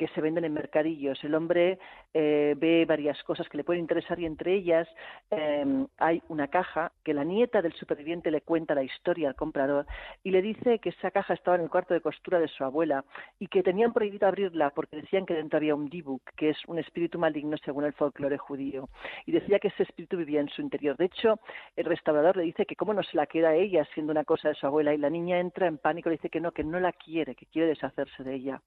que 0.00 0.08
se 0.08 0.22
venden 0.22 0.46
en 0.46 0.54
mercadillos. 0.54 1.22
El 1.24 1.34
hombre 1.34 1.78
eh, 2.14 2.54
ve 2.56 2.86
varias 2.88 3.22
cosas 3.22 3.46
que 3.50 3.58
le 3.58 3.64
pueden 3.64 3.82
interesar 3.82 4.18
y 4.18 4.24
entre 4.24 4.54
ellas 4.54 4.88
em, 5.30 5.86
hay 5.98 6.22
una 6.28 6.48
caja 6.48 6.90
que 7.04 7.12
la 7.12 7.22
nieta 7.22 7.60
del 7.60 7.74
superviviente 7.74 8.30
le 8.30 8.40
cuenta 8.40 8.74
la 8.74 8.82
historia 8.82 9.28
al 9.28 9.34
comprador 9.34 9.84
y 10.24 10.30
le 10.30 10.40
dice 10.40 10.78
que 10.78 10.88
esa 10.88 11.10
caja 11.10 11.34
estaba 11.34 11.58
en 11.58 11.64
el 11.64 11.68
cuarto 11.68 11.92
de 11.92 12.00
costura 12.00 12.38
de 12.38 12.48
su 12.48 12.64
abuela 12.64 13.04
y 13.38 13.48
que 13.48 13.62
tenían 13.62 13.92
prohibido 13.92 14.26
abrirla 14.26 14.70
porque 14.70 14.96
decían 14.96 15.26
que 15.26 15.34
dentro 15.34 15.58
había 15.58 15.74
un 15.74 15.90
dibuk, 15.90 16.22
que 16.34 16.48
es 16.48 16.56
un 16.66 16.78
espíritu 16.78 17.18
maligno 17.18 17.58
según 17.62 17.84
el 17.84 17.92
folclore 17.92 18.38
judío. 18.38 18.88
Y 19.26 19.32
decía 19.32 19.58
que 19.58 19.68
ese 19.68 19.82
espíritu 19.82 20.16
vivía 20.16 20.40
en 20.40 20.48
su 20.48 20.62
interior. 20.62 20.96
De 20.96 21.04
hecho, 21.04 21.40
el 21.76 21.84
restaurador 21.84 22.38
le 22.38 22.44
dice 22.44 22.64
que 22.64 22.74
cómo 22.74 22.94
no 22.94 23.02
se 23.02 23.18
la 23.18 23.26
queda 23.26 23.50
a 23.50 23.54
ella 23.54 23.86
siendo 23.92 24.12
una 24.12 24.24
cosa 24.24 24.48
de 24.48 24.54
su 24.54 24.66
abuela 24.66 24.94
y 24.94 24.96
la 24.96 25.10
niña 25.10 25.40
entra 25.40 25.66
en 25.66 25.76
pánico 25.76 26.08
y 26.08 26.12
le 26.12 26.16
dice 26.16 26.30
que 26.30 26.40
no, 26.40 26.52
que 26.52 26.64
no 26.64 26.80
la 26.80 26.92
quiere, 26.92 27.34
que 27.34 27.44
quiere 27.44 27.68
deshacerse 27.68 28.24
de 28.24 28.34
ella. 28.34 28.62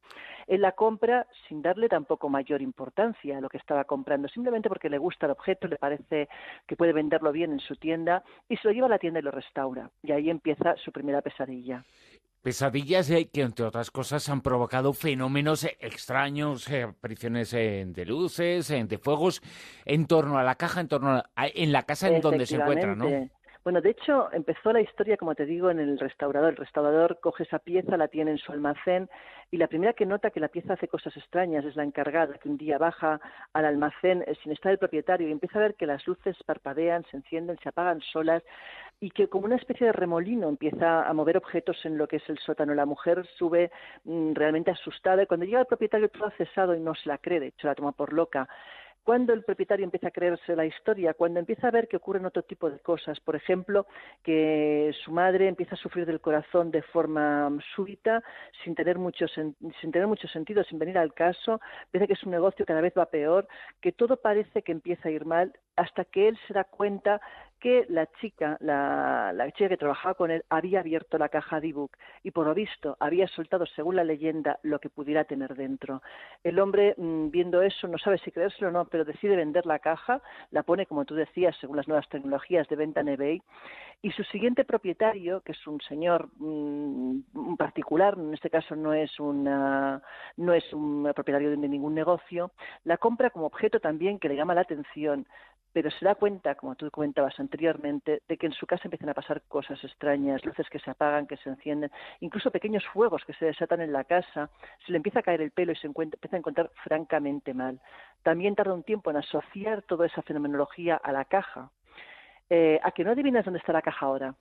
Él 0.46 0.62
la 0.62 0.74
compra 0.74 1.22
sin 1.47 1.62
darle 1.62 1.89
tampoco 1.89 2.29
mayor 2.29 2.62
importancia 2.62 3.38
a 3.38 3.41
lo 3.41 3.49
que 3.49 3.57
estaba 3.57 3.83
comprando, 3.86 4.27
simplemente 4.27 4.69
porque 4.69 4.89
le 4.89 4.97
gusta 4.97 5.25
el 5.25 5.31
objeto, 5.31 5.67
le 5.67 5.77
parece 5.77 6.29
que 6.67 6.75
puede 6.75 6.93
venderlo 6.93 7.31
bien 7.31 7.51
en 7.51 7.59
su 7.59 7.75
tienda 7.75 8.23
y 8.49 8.57
se 8.57 8.67
lo 8.67 8.73
lleva 8.73 8.88
a 8.88 8.91
la 8.91 8.99
tienda 8.99 9.19
y 9.19 9.23
lo 9.23 9.31
restaura. 9.31 9.89
Y 10.01 10.12
ahí 10.12 10.29
empieza 10.29 10.75
su 10.77 10.91
primera 10.91 11.21
pesadilla. 11.21 11.83
Pesadillas 12.43 13.09
eh, 13.09 13.29
que, 13.31 13.41
entre 13.41 13.65
otras 13.65 13.89
cosas, 13.89 14.27
han 14.27 14.41
provocado 14.41 14.91
fenómenos 14.91 15.63
eh, 15.63 15.77
extraños, 15.79 16.69
eh, 16.69 16.83
apariciones 16.83 17.51
de 17.51 18.03
luces, 18.05 18.67
de 18.67 18.97
fuegos, 18.97 19.41
en 19.86 20.07
torno 20.07 20.38
a 20.38 20.43
la 20.43 20.55
caja, 20.55 20.81
en 20.81 20.89
torno 20.89 21.12
a, 21.12 21.25
en 21.36 21.71
la 21.71 21.83
casa 21.83 22.09
en 22.09 22.19
donde 22.19 22.45
se 22.45 22.57
encuentra, 22.57 22.95
¿no? 22.95 23.07
Bueno, 23.63 23.80
de 23.80 23.91
hecho, 23.91 24.30
empezó 24.34 24.73
la 24.73 24.82
historia, 24.82 25.15
como 25.15 25.36
te 25.36 25.45
digo, 25.45 25.69
en 25.71 25.80
el 25.80 25.97
restaurador. 25.97 26.49
El 26.49 26.58
restaurador 26.58 27.21
coge 27.21 27.43
esa 27.43 27.60
pieza, 27.60 27.95
la 27.95 28.10
tiene 28.10 28.32
en 28.32 28.38
su 28.38 28.52
almacén 28.52 29.10
y 29.52 29.58
la 29.58 29.67
primera 29.67 29.93
que 29.93 30.06
nota 30.06 30.32
que 30.32 30.41
la 30.41 30.49
pieza 30.49 30.73
hace 30.73 30.89
cosas 30.89 31.15
extrañas 31.15 31.63
es 31.63 31.78
la 31.78 31.84
encargada, 31.84 32.38
que 32.39 32.49
un 32.49 32.58
día 32.58 32.78
baja 32.78 33.21
al 33.54 33.63
almacén 33.63 34.26
sin 34.43 34.52
estar 34.52 34.73
el 34.73 34.80
propietario 34.80 35.30
y 35.30 35.32
empieza 35.32 35.60
a 35.60 35.62
ver 35.62 35.76
que 35.76 35.86
las 35.86 36.06
luces 36.06 36.36
parpadean, 36.45 37.06
se 37.10 37.15
encienden, 37.15 37.58
se 37.63 37.69
apagan 37.69 38.02
solas 38.02 38.43
y 38.99 39.12
que 39.12 39.30
como 39.30 39.45
una 39.45 39.56
especie 39.56 39.88
de 39.88 39.93
remolino 39.93 40.49
empieza 40.49 41.08
a 41.08 41.13
mover 41.13 41.38
objetos 41.38 41.86
en 41.86 41.97
lo 41.97 42.06
que 42.06 42.17
es 42.17 42.30
el 42.30 42.39
sótano. 42.39 42.73
La 42.73 42.86
mujer 42.86 43.26
sube 43.38 43.71
mm, 44.04 44.34
realmente 44.34 44.71
asustada 44.71 45.23
y 45.23 45.26
cuando 45.26 45.45
llega 45.45 45.62
el 45.62 45.67
propietario 45.67 46.10
todo 46.10 46.26
ha 46.26 46.32
cesado 46.32 46.76
y 46.76 46.82
no 46.82 46.95
se 46.95 47.08
la 47.08 47.17
cree, 47.17 47.39
de 47.39 47.47
hecho 47.47 47.67
la 47.67 47.76
toma 47.76 47.93
por 47.93 48.12
loca. 48.12 48.49
Cuando 49.03 49.33
el 49.33 49.43
propietario 49.43 49.83
empieza 49.83 50.07
a 50.07 50.11
creerse 50.11 50.55
la 50.55 50.65
historia, 50.65 51.13
cuando 51.13 51.39
empieza 51.39 51.67
a 51.67 51.71
ver 51.71 51.89
que 51.89 51.97
ocurren 51.97 52.25
otro 52.25 52.43
tipo 52.43 52.69
de 52.69 52.79
cosas, 52.79 53.19
por 53.19 53.35
ejemplo, 53.35 53.85
que 54.23 54.95
su 55.03 55.11
madre 55.11 55.49
empieza 55.49 55.75
a 55.75 55.77
sufrir 55.77 56.05
del 56.05 56.21
corazón 56.21 56.71
de 56.71 56.81
forma 56.83 57.51
súbita, 57.75 58.23
sin 58.63 58.75
tener 58.75 58.97
mucho, 58.97 59.27
sin 59.27 59.55
tener 59.91 60.07
mucho 60.07 60.29
sentido, 60.29 60.63
sin 60.63 60.79
venir 60.79 60.97
al 60.97 61.13
caso, 61.13 61.59
ve 61.91 62.07
que 62.07 62.13
es 62.13 62.23
un 62.23 62.31
negocio 62.31 62.65
cada 62.65 62.79
vez 62.79 62.93
va 62.97 63.07
peor, 63.07 63.45
que 63.81 63.91
todo 63.91 64.15
parece 64.15 64.61
que 64.61 64.71
empieza 64.71 65.09
a 65.09 65.11
ir 65.11 65.25
mal, 65.25 65.51
hasta 65.75 66.05
que 66.05 66.29
él 66.29 66.39
se 66.47 66.53
da 66.53 66.63
cuenta 66.63 67.19
que 67.63 67.86
la 67.88 68.08
chica, 68.19 68.58
la, 68.60 69.34
chica 69.54 69.69
que 69.69 69.78
trabajaba 69.78 70.15
con 70.15 70.30
él, 70.30 70.43
había 70.49 70.82
abierto 70.82 71.17
la 71.17 71.30
caja 71.30 71.62
de 71.62 71.69
ebook 71.69 71.95
y 72.21 72.32
por 72.32 72.45
lo 72.45 72.54
visto 72.54 72.97
había 72.99 73.26
soltado, 73.30 73.65
según 73.65 73.95
la 73.95 74.04
leyenda, 74.04 74.60
lo 74.63 74.80
que 74.80 74.89
pudiera 74.89 75.23
tener 75.23 75.56
dentro. 75.56 76.02
El 76.43 76.60
hombre, 76.60 76.93
mm, 76.97 77.30
viendo 77.30 77.62
eso, 77.62 77.88
no 77.88 77.97
sabe 77.97 78.17
si 78.17 78.34
creérselo 78.34 78.67
o 78.67 78.71
no, 78.71 78.84
pero 78.84 79.06
decide 79.06 79.38
vender 79.38 79.65
la 79.65 79.80
caja, 79.80 80.21
la 80.52 80.63
pone, 80.63 80.86
como 80.86 81.06
tú 81.06 81.15
decías, 81.15 81.56
según 81.62 81.78
las 81.78 81.88
nuevas 81.88 82.10
tecnologías 82.10 82.67
de 82.67 82.76
venta 82.76 82.99
en 82.99 83.08
eBay, 83.08 83.41
y 84.02 84.12
su 84.12 84.26
siguiente 84.26 84.65
propietario, 84.65 85.39
que 85.39 85.54
es 85.54 85.65
un 85.65 85.80
señor 85.80 86.28
mm, 86.36 87.56
particular, 87.56 88.15
en 88.17 88.34
este 88.34 88.49
caso 88.49 88.76
no 88.76 88.93
es, 88.93 89.17
una, 89.21 90.02
no 90.36 90.54
es 90.54 90.73
un 90.73 91.10
propietario 91.15 91.49
de 91.52 91.56
ningún 91.56 91.95
negocio, 91.95 92.52
la 92.84 92.97
compra 92.97 93.30
como 93.30 93.45
objeto 93.45 93.80
también 93.80 94.19
que 94.19 94.28
le 94.28 94.36
llama 94.36 94.54
la 94.54 94.62
atención 94.62 95.26
pero 95.73 95.89
se 95.89 96.05
da 96.05 96.15
cuenta, 96.15 96.55
como 96.55 96.75
tú 96.75 96.89
comentabas 96.91 97.38
anteriormente, 97.39 98.21
de 98.27 98.38
que 98.38 98.45
en 98.45 98.53
su 98.53 98.67
casa 98.67 98.83
empiezan 98.86 99.09
a 99.09 99.13
pasar 99.15 99.41
cosas 99.47 99.83
extrañas, 99.83 100.45
luces 100.45 100.69
que 100.69 100.79
se 100.79 100.91
apagan, 100.91 101.25
que 101.25 101.38
se 101.38 101.49
encienden, 101.49 101.91
incluso 102.19 102.51
pequeños 102.51 102.86
fuegos 102.93 103.25
que 103.25 103.33
se 103.33 103.45
desatan 103.45 103.81
en 103.81 103.91
la 103.91 104.03
casa, 104.03 104.49
se 104.86 104.91
le 104.91 104.97
empieza 104.97 105.19
a 105.19 105.23
caer 105.23 105.41
el 105.41 105.51
pelo 105.51 105.71
y 105.71 105.75
se 105.75 105.88
empieza 105.88 106.36
a 106.36 106.39
encontrar 106.39 106.71
francamente 106.83 107.53
mal. 107.53 107.81
También 108.21 108.55
tarda 108.55 108.73
un 108.73 108.83
tiempo 108.83 109.09
en 109.09 109.17
asociar 109.17 109.81
toda 109.81 110.05
esa 110.05 110.21
fenomenología 110.21 110.95
a 110.95 111.12
la 111.12 111.25
caja. 111.25 111.71
Eh, 112.49 112.79
¿A 112.83 112.91
que 112.91 113.03
no 113.03 113.12
adivinas 113.12 113.43
dónde 113.43 113.59
está 113.59 113.73
la 113.73 113.81
caja 113.81 114.05
ahora? 114.05 114.36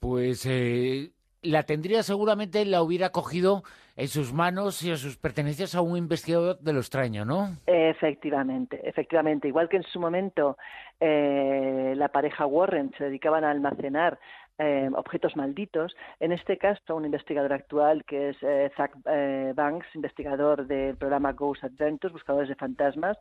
Pues 0.00 0.46
eh, 0.46 1.10
la 1.42 1.62
tendría 1.62 2.02
seguramente, 2.02 2.64
la 2.64 2.82
hubiera 2.82 3.10
cogido 3.10 3.62
en 3.96 4.08
sus 4.08 4.32
manos 4.32 4.82
y 4.82 4.92
a 4.92 4.96
sus 4.96 5.16
pertenencias 5.16 5.74
a 5.74 5.80
un 5.80 5.96
investigador 5.96 6.58
de 6.60 6.72
lo 6.72 6.80
extraño, 6.80 7.24
¿no? 7.24 7.56
Efectivamente, 7.66 8.80
efectivamente. 8.88 9.48
Igual 9.48 9.68
que 9.68 9.78
en 9.78 9.82
su 9.82 9.98
momento 9.98 10.56
eh, 11.00 11.94
la 11.96 12.08
pareja 12.08 12.46
Warren 12.46 12.92
se 12.96 13.04
dedicaban 13.04 13.44
a 13.44 13.50
almacenar 13.50 14.18
eh, 14.58 14.90
objetos 14.94 15.36
malditos. 15.36 15.94
En 16.20 16.32
este 16.32 16.58
caso, 16.58 16.96
un 16.96 17.04
investigador 17.04 17.52
actual 17.52 18.04
que 18.04 18.30
es 18.30 18.36
eh, 18.42 18.70
Zach 18.76 18.92
eh, 19.06 19.52
Banks, 19.54 19.86
investigador 19.94 20.66
del 20.66 20.96
programa 20.96 21.32
Ghost 21.32 21.64
Adventures, 21.64 22.12
Buscadores 22.12 22.48
de 22.48 22.56
Fantasmas, 22.56 23.16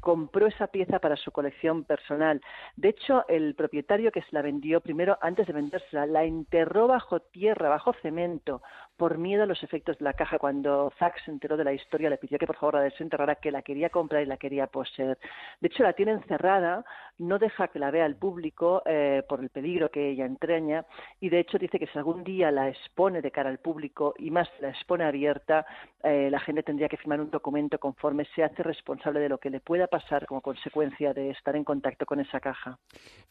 compró 0.00 0.46
esa 0.46 0.66
pieza 0.66 0.98
para 0.98 1.16
su 1.16 1.30
colección 1.30 1.84
personal. 1.84 2.40
De 2.76 2.88
hecho, 2.88 3.24
el 3.28 3.54
propietario 3.54 4.12
que 4.12 4.22
se 4.22 4.32
la 4.32 4.42
vendió 4.42 4.80
primero, 4.80 5.18
antes 5.20 5.46
de 5.46 5.52
vendérsela, 5.52 6.06
la 6.06 6.24
enterró 6.24 6.88
bajo 6.88 7.20
tierra, 7.20 7.68
bajo 7.68 7.92
cemento, 8.02 8.62
por 9.00 9.16
miedo 9.16 9.44
a 9.44 9.46
los 9.46 9.62
efectos 9.62 9.96
de 9.96 10.04
la 10.04 10.12
caja. 10.12 10.38
Cuando 10.38 10.92
Zach 10.98 11.14
se 11.24 11.30
enteró 11.30 11.56
de 11.56 11.64
la 11.64 11.72
historia, 11.72 12.10
le 12.10 12.18
pidió 12.18 12.36
que 12.38 12.46
por 12.46 12.56
favor 12.56 12.74
la 12.74 12.82
desenterrara, 12.82 13.36
que 13.36 13.50
la 13.50 13.62
quería 13.62 13.88
comprar 13.88 14.22
y 14.22 14.26
la 14.26 14.36
quería 14.36 14.66
poseer. 14.66 15.16
De 15.58 15.68
hecho, 15.68 15.82
la 15.84 15.94
tiene 15.94 16.12
encerrada, 16.12 16.84
no 17.16 17.38
deja 17.38 17.68
que 17.68 17.78
la 17.78 17.90
vea 17.90 18.04
el 18.04 18.16
público 18.16 18.82
por 19.26 19.40
el 19.40 19.48
peligro 19.48 19.90
que 19.90 20.10
ella 20.10 20.26
entraña 20.26 20.84
y 21.18 21.30
de 21.30 21.40
hecho 21.40 21.56
dice 21.58 21.78
que 21.78 21.86
si 21.86 21.96
algún 21.96 22.24
día 22.24 22.50
la 22.50 22.68
expone 22.68 23.22
de 23.22 23.30
cara 23.30 23.48
al 23.48 23.58
público 23.58 24.14
y 24.18 24.30
más 24.30 24.48
la 24.60 24.68
expone 24.68 25.04
abierta, 25.04 25.64
eh, 26.02 26.28
la 26.30 26.40
gente 26.40 26.62
tendría 26.62 26.88
que 26.88 26.96
firmar 26.96 27.20
un 27.20 27.30
documento 27.30 27.78
conforme 27.78 28.26
se 28.34 28.42
hace 28.42 28.62
responsable 28.62 29.20
de 29.20 29.28
lo 29.28 29.38
que 29.38 29.48
le 29.48 29.60
pueda 29.60 29.86
pasar 29.86 30.26
como 30.26 30.40
consecuencia 30.40 31.14
de 31.14 31.30
estar 31.30 31.56
en 31.56 31.64
contacto 31.64 32.04
con 32.04 32.20
esa 32.20 32.40
caja. 32.40 32.78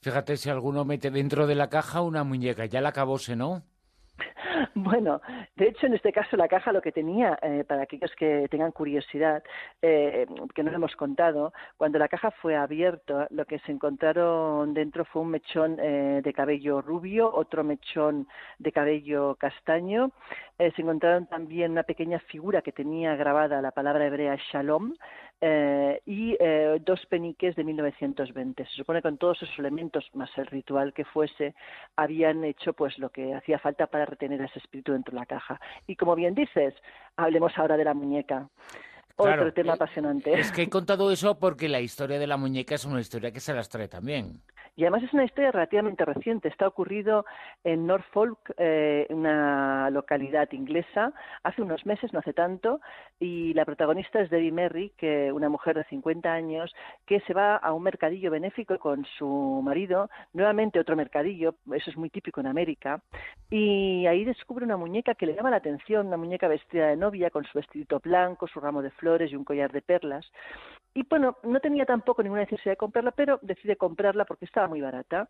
Fíjate 0.02 0.36
si 0.38 0.50
alguno 0.50 0.84
mete 0.86 1.12
dentro 1.12 1.46
de 1.46 1.56
la 1.56 1.70
caja 1.70 2.02
una 2.02 2.24
muñeca, 2.24 2.66
ya 2.66 2.82
la 2.82 2.90
acabóse, 2.90 3.36
¿no? 3.36 3.64
Bueno, 4.76 5.22
de 5.56 5.70
hecho, 5.70 5.88
en 5.88 5.94
este 5.94 6.12
caso 6.12 6.38
la 6.38 6.48
caja 6.48 6.72
lo 6.72 6.82
que 6.82 6.92
tenía, 6.92 7.38
eh, 7.42 7.64
para 7.68 7.84
aquellos 7.84 8.12
que 8.16 8.48
tengan 8.50 8.72
curiosidad, 8.72 9.44
eh, 9.82 10.26
que 10.54 10.64
no 10.64 10.72
lo 10.72 10.78
hemos 10.78 10.96
contado, 10.96 11.54
cuando 11.78 12.00
la 12.00 12.08
caja 12.08 12.32
fue 12.32 12.56
abierta, 12.56 13.28
lo 13.32 13.46
que 13.46 13.60
se 13.60 13.72
encontraron 13.72 14.74
dentro 14.74 15.06
fue 15.06 15.22
un 15.22 15.32
mechón 15.32 15.78
eh, 15.80 16.22
de 16.24 16.34
cabello 16.34 16.82
rubio, 16.82 17.34
otro 17.34 17.64
mechón 17.64 18.28
de 18.58 18.72
cabello 18.72 19.36
castaño, 19.36 20.12
se 20.58 20.82
encontraron 20.82 21.26
también 21.28 21.72
una 21.72 21.84
pequeña 21.84 22.20
figura 22.20 22.62
que 22.62 22.74
tenía 22.74 23.16
grabada 23.16 23.62
la 23.62 23.72
palabra 23.72 24.06
hebrea 24.06 24.38
Shalom, 24.52 24.94
eh, 25.42 26.02
y 26.06 26.36
eh, 26.40 26.80
dos 26.86 27.06
peniques 27.06 27.56
de 27.56 27.64
1920. 27.64 28.66
Se 28.66 28.76
supone 28.76 29.00
que 29.00 29.04
con 29.04 29.18
todos 29.18 29.42
esos 29.42 29.58
elementos, 29.58 30.06
más 30.14 30.30
el 30.38 30.48
ritual 30.48 30.94
que 30.94 31.06
fuese, 31.06 31.56
habían 31.96 32.44
hecho 32.44 32.74
pues 32.74 32.98
lo 32.98 33.10
que 33.10 33.34
hacía 33.34 33.60
falta 33.60 33.88
para 33.88 34.06
retener 34.06 34.42
ese 34.42 34.60
espíritu 34.60 34.92
dentro 34.92 35.14
de 35.14 35.20
la 35.20 35.26
caja. 35.26 35.60
Y 35.88 35.96
como 35.96 36.16
bien 36.16 36.36
dices, 36.36 36.74
hablemos 37.16 37.58
ahora 37.58 37.78
de 37.78 37.86
la 37.86 37.94
muñeca. 37.94 38.50
otro 39.16 39.54
tema 39.54 39.74
apasionante. 39.74 40.34
Es 40.34 40.52
que 40.52 40.64
he 40.64 40.70
contado 40.70 41.12
eso 41.12 41.40
porque 41.40 41.70
la 41.70 41.80
historia 41.80 42.20
de 42.20 42.28
la 42.28 42.38
muñeca 42.38 42.76
es 42.76 42.86
una 42.86 43.00
historia 43.00 43.32
que 43.32 43.40
se 43.40 43.54
las 43.54 43.70
trae 43.70 43.88
también. 43.88 44.42
Y 44.76 44.84
además 44.84 45.04
es 45.04 45.14
una 45.14 45.26
historia 45.26 45.52
relativamente 45.52 46.06
reciente. 46.06 46.48
Está 46.48 46.68
ocurrido 46.68 47.26
en 47.64 47.88
Norfolk, 47.88 48.54
eh, 48.58 49.08
una 49.10 49.90
localidad 49.90 50.52
inglesa, 50.52 51.14
hace 51.44 51.62
unos 51.62 51.86
meses, 51.86 52.14
no 52.14 52.20
hace 52.20 52.34
tanto, 52.34 52.80
y 53.20 53.54
la 53.54 53.66
protagonista 53.66 54.20
es 54.22 54.30
Debbie 54.30 54.52
Merry, 54.52 54.92
que 54.98 55.32
una 55.32 55.50
mujer 55.50 55.76
de 55.76 55.84
50 55.86 56.32
años 56.32 56.74
que 57.06 57.20
se 57.22 57.34
va 57.34 57.56
a 57.56 57.74
un 57.74 57.84
mercadillo 57.84 58.32
benéfico 58.32 58.78
con 58.80 59.06
su 59.18 59.62
marido, 59.64 60.10
nuevamente 60.34 60.80
otro 60.80 60.96
mercadillo, 60.96 61.56
eso 61.74 61.90
es 61.90 61.98
muy 61.98 62.10
típico 62.10 62.40
en 62.40 62.48
América, 62.48 63.02
y 63.50 64.06
ahí 64.08 64.24
descubre 64.26 64.66
una 64.66 64.78
muñeca 64.78 65.16
que 65.16 65.26
le 65.26 65.36
llama 65.36 65.50
la 65.50 65.58
atención, 65.58 66.08
una 66.08 66.18
muñeca 66.18 66.48
vestida 66.48 66.88
de 66.88 66.96
novia 66.96 67.30
con 67.30 67.44
su 67.46 67.58
vestidito 67.58 68.00
blanco, 68.00 68.48
su 68.48 68.60
ramo 68.60 68.82
de 68.82 68.92
flores 68.92 69.32
y 69.32 69.36
un 69.36 69.44
collar 69.44 69.72
de 69.72 69.82
perlas. 69.82 70.26
Y 70.94 71.04
bueno, 71.08 71.38
no 71.44 71.60
tenía 71.60 71.86
tampoco 71.86 72.24
ninguna 72.24 72.42
necesidad 72.42 72.74
de 72.74 72.78
comprarla, 72.78 73.12
pero 73.12 73.40
decide 73.42 73.78
comprarla 73.78 74.26
porque 74.26 74.46
estaba 74.46 74.68
muy 74.68 74.82
barata. 74.82 75.30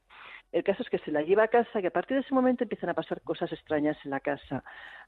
El 0.52 0.64
caso 0.64 0.82
es 0.82 0.90
que 0.90 0.98
se 1.00 1.12
la 1.12 1.22
lleva 1.22 1.44
a 1.44 1.48
casa 1.48 1.80
y 1.80 1.86
a 1.86 1.92
partir 1.92 2.16
de 2.18 2.22
ese 2.22 2.34
momento 2.34 2.64
empiezan 2.64 2.90
a 2.90 2.96
pasar 2.96 3.22
cosas 3.22 3.52
extrañas 3.52 3.98
en 4.04 4.12
la 4.12 4.20
casa. 4.20 4.64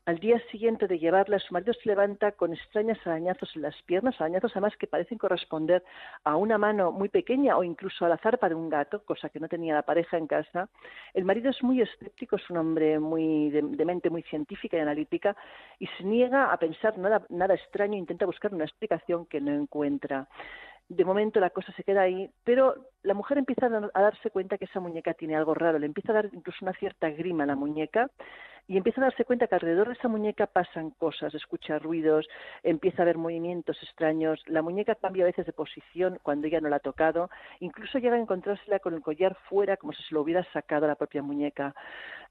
Al 0.06 0.20
día 0.20 0.40
siguiente 0.52 0.88
de 0.88 1.00
llevarla, 1.00 1.40
su 1.40 1.54
marido 1.54 1.74
se 1.74 1.90
levanta 1.90 2.32
con 2.32 2.54
extraños 2.54 2.98
arañazos 3.06 3.56
en 3.56 3.64
las 3.64 3.80
piernas, 3.84 4.20
arañazos 4.20 4.52
además 4.54 4.76
que 4.78 4.88
parecen 4.88 5.18
corresponder 5.18 5.84
a 6.24 6.36
una 6.36 6.58
mano 6.58 6.92
muy 6.92 7.10
pequeña 7.10 7.58
o 7.58 7.64
incluso 7.64 8.06
a 8.06 8.10
la 8.10 8.18
zarpa 8.18 8.50
de 8.50 8.56
un 8.56 8.70
gato, 8.70 9.04
cosa 9.04 9.30
que 9.30 9.40
no 9.40 9.48
tenía 9.48 9.74
la 9.74 9.84
pareja 9.84 10.18
en 10.18 10.28
casa. 10.28 10.70
El 11.14 11.26
marido 11.26 11.50
es 11.50 11.62
muy 11.64 11.82
escéptico, 11.82 12.36
es 12.36 12.50
un 12.50 12.58
hombre 12.58 13.00
muy 13.00 13.50
de, 13.50 13.86
mente 13.86 14.10
muy 14.10 14.22
científica 14.24 14.78
y 14.78 14.80
analítica 14.80 15.36
y 15.80 15.88
se 15.88 16.04
niega 16.04 16.52
a 16.52 16.58
pensar 16.58 16.98
nada, 16.98 17.26
nada 17.30 17.56
extraño, 17.56 17.98
intenta 17.98 18.26
buscar 18.26 18.54
una 18.54 18.66
explicación 18.66 19.26
que 19.26 19.42
no 19.42 19.52
encuentra 19.52 20.28
de 20.96 21.06
momento 21.06 21.40
la 21.40 21.52
cosa 21.52 21.72
se 21.74 21.84
queda 21.84 22.02
ahí, 22.02 22.30
pero 22.44 22.76
la 23.04 23.14
mujer 23.14 23.38
empieza 23.38 23.68
a 23.68 24.02
darse 24.02 24.30
cuenta 24.30 24.58
que 24.58 24.66
esa 24.66 24.82
muñeca 24.82 25.14
tiene 25.14 25.38
algo 25.38 25.54
raro, 25.54 25.80
le 25.80 25.86
empieza 25.86 26.12
a 26.12 26.16
dar 26.16 26.30
incluso 26.34 26.60
una 26.64 26.74
cierta 26.74 27.10
grima 27.10 27.44
a 27.44 27.48
la 27.48 27.56
muñeca 27.56 28.10
y 28.72 28.78
empieza 28.78 29.02
a 29.02 29.04
darse 29.04 29.26
cuenta 29.26 29.48
que 29.48 29.56
alrededor 29.56 29.88
de 29.88 29.96
esa 29.96 30.08
muñeca 30.08 30.48
pasan 30.48 30.92
cosas, 30.92 31.36
escucha 31.36 31.78
ruidos, 31.78 32.26
empieza 32.64 33.02
a 33.02 33.06
ver 33.06 33.18
movimientos 33.18 33.78
extraños, 33.84 34.42
la 34.48 34.62
muñeca 34.62 34.96
cambia 34.96 35.26
a 35.26 35.28
veces 35.28 35.46
de 35.46 35.52
posición 35.52 36.20
cuando 36.24 36.48
ella 36.48 36.62
no 36.62 36.70
la 36.70 36.78
ha 36.78 36.80
tocado, 36.80 37.30
incluso 37.60 38.00
llega 38.00 38.16
a 38.16 38.20
encontrársela 38.20 38.80
con 38.80 38.94
el 38.94 39.02
collar 39.02 39.36
fuera 39.50 39.76
como 39.76 39.92
si 39.92 40.02
se 40.04 40.16
lo 40.16 40.22
hubiera 40.22 40.46
sacado 40.54 40.86
a 40.86 40.88
la 40.88 40.96
propia 40.96 41.22
muñeca. 41.22 41.76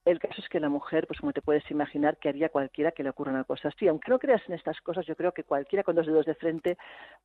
El 0.06 0.18
caso 0.18 0.40
es 0.40 0.48
que 0.48 0.60
la 0.60 0.70
mujer, 0.70 1.06
pues 1.06 1.20
como 1.20 1.34
te 1.34 1.42
puedes 1.42 1.70
imaginar, 1.70 2.16
que 2.16 2.30
haría 2.30 2.48
cualquiera 2.48 2.92
que 2.92 3.02
le 3.02 3.10
ocurra 3.10 3.32
una 3.32 3.44
cosa 3.44 3.68
así. 3.68 3.86
Aunque 3.86 4.10
no 4.10 4.18
creas 4.18 4.40
en 4.48 4.54
estas 4.54 4.80
cosas, 4.80 5.04
yo 5.04 5.14
creo 5.14 5.32
que 5.32 5.44
cualquiera 5.44 5.82
con 5.82 5.94
dos 5.94 6.06
dedos 6.06 6.24
de 6.24 6.34
frente 6.34 6.78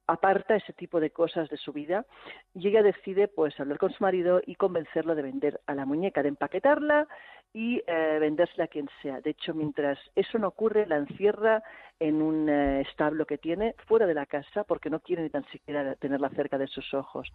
aparta 0.07 0.57
ese 0.57 0.73
tipo 0.73 0.99
de 0.99 1.11
cosas 1.11 1.47
de 1.47 1.55
su 1.55 1.71
vida 1.71 2.05
y 2.53 2.67
ella 2.67 2.83
decide 2.83 3.29
pues 3.29 3.57
hablar 3.61 3.77
con 3.77 3.93
su 3.93 4.03
marido 4.03 4.41
y 4.45 4.55
convencerlo 4.55 5.15
de 5.15 5.21
vender 5.21 5.61
a 5.67 5.73
la 5.73 5.85
muñeca, 5.85 6.21
de 6.21 6.27
empaquetarla 6.27 7.07
y 7.55 7.81
eh, 7.87 8.17
vendérsela 8.19 8.65
a 8.65 8.67
quien 8.67 8.89
sea. 9.01 9.21
De 9.21 9.29
hecho, 9.29 9.53
mientras 9.53 9.97
eso 10.13 10.37
no 10.37 10.49
ocurre, 10.49 10.85
la 10.87 10.97
encierra 10.97 11.63
en 12.01 12.21
un 12.21 12.49
eh, 12.49 12.81
establo 12.81 13.25
que 13.25 13.37
tiene 13.37 13.75
fuera 13.87 14.05
de 14.05 14.13
la 14.13 14.25
casa 14.25 14.65
porque 14.65 14.89
no 14.89 14.99
quiere 14.99 15.23
ni 15.23 15.29
tan 15.29 15.45
siquiera 15.45 15.95
tenerla 15.95 16.29
cerca 16.31 16.57
de 16.57 16.67
sus 16.67 16.93
ojos. 16.93 17.31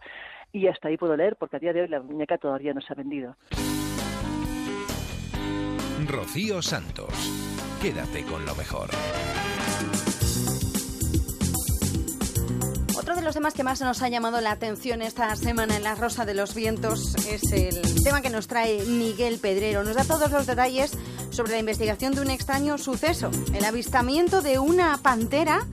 Y 0.52 0.66
hasta 0.66 0.88
ahí 0.88 0.98
puedo 0.98 1.16
leer 1.16 1.36
porque 1.36 1.56
a 1.56 1.58
día 1.58 1.72
de 1.72 1.80
hoy 1.80 1.88
la 1.88 2.02
muñeca 2.02 2.36
todavía 2.36 2.74
no 2.74 2.82
se 2.82 2.92
ha 2.92 2.96
vendido. 2.96 3.34
Rocío 6.06 6.60
Santos. 6.60 7.14
Quédate 7.80 8.22
con 8.24 8.44
lo 8.44 8.54
mejor. 8.54 8.90
De 13.20 13.26
los 13.26 13.34
temas 13.34 13.52
que 13.52 13.64
más 13.64 13.80
nos 13.82 14.00
ha 14.00 14.08
llamado 14.08 14.40
la 14.40 14.52
atención 14.52 15.02
esta 15.02 15.36
semana 15.36 15.76
en 15.76 15.82
La 15.82 15.94
Rosa 15.94 16.24
de 16.24 16.32
los 16.32 16.54
Vientos 16.54 17.14
es 17.26 17.52
el 17.52 18.02
tema 18.02 18.22
que 18.22 18.30
nos 18.30 18.46
trae 18.46 18.82
Miguel 18.84 19.38
Pedrero. 19.38 19.84
Nos 19.84 19.96
da 19.96 20.04
todos 20.04 20.30
los 20.30 20.46
detalles 20.46 20.92
sobre 21.30 21.52
la 21.52 21.58
investigación 21.58 22.14
de 22.14 22.22
un 22.22 22.30
extraño 22.30 22.78
suceso, 22.78 23.30
el 23.52 23.64
avistamiento 23.64 24.40
de 24.40 24.58
una 24.58 24.96
pantera 24.98 25.66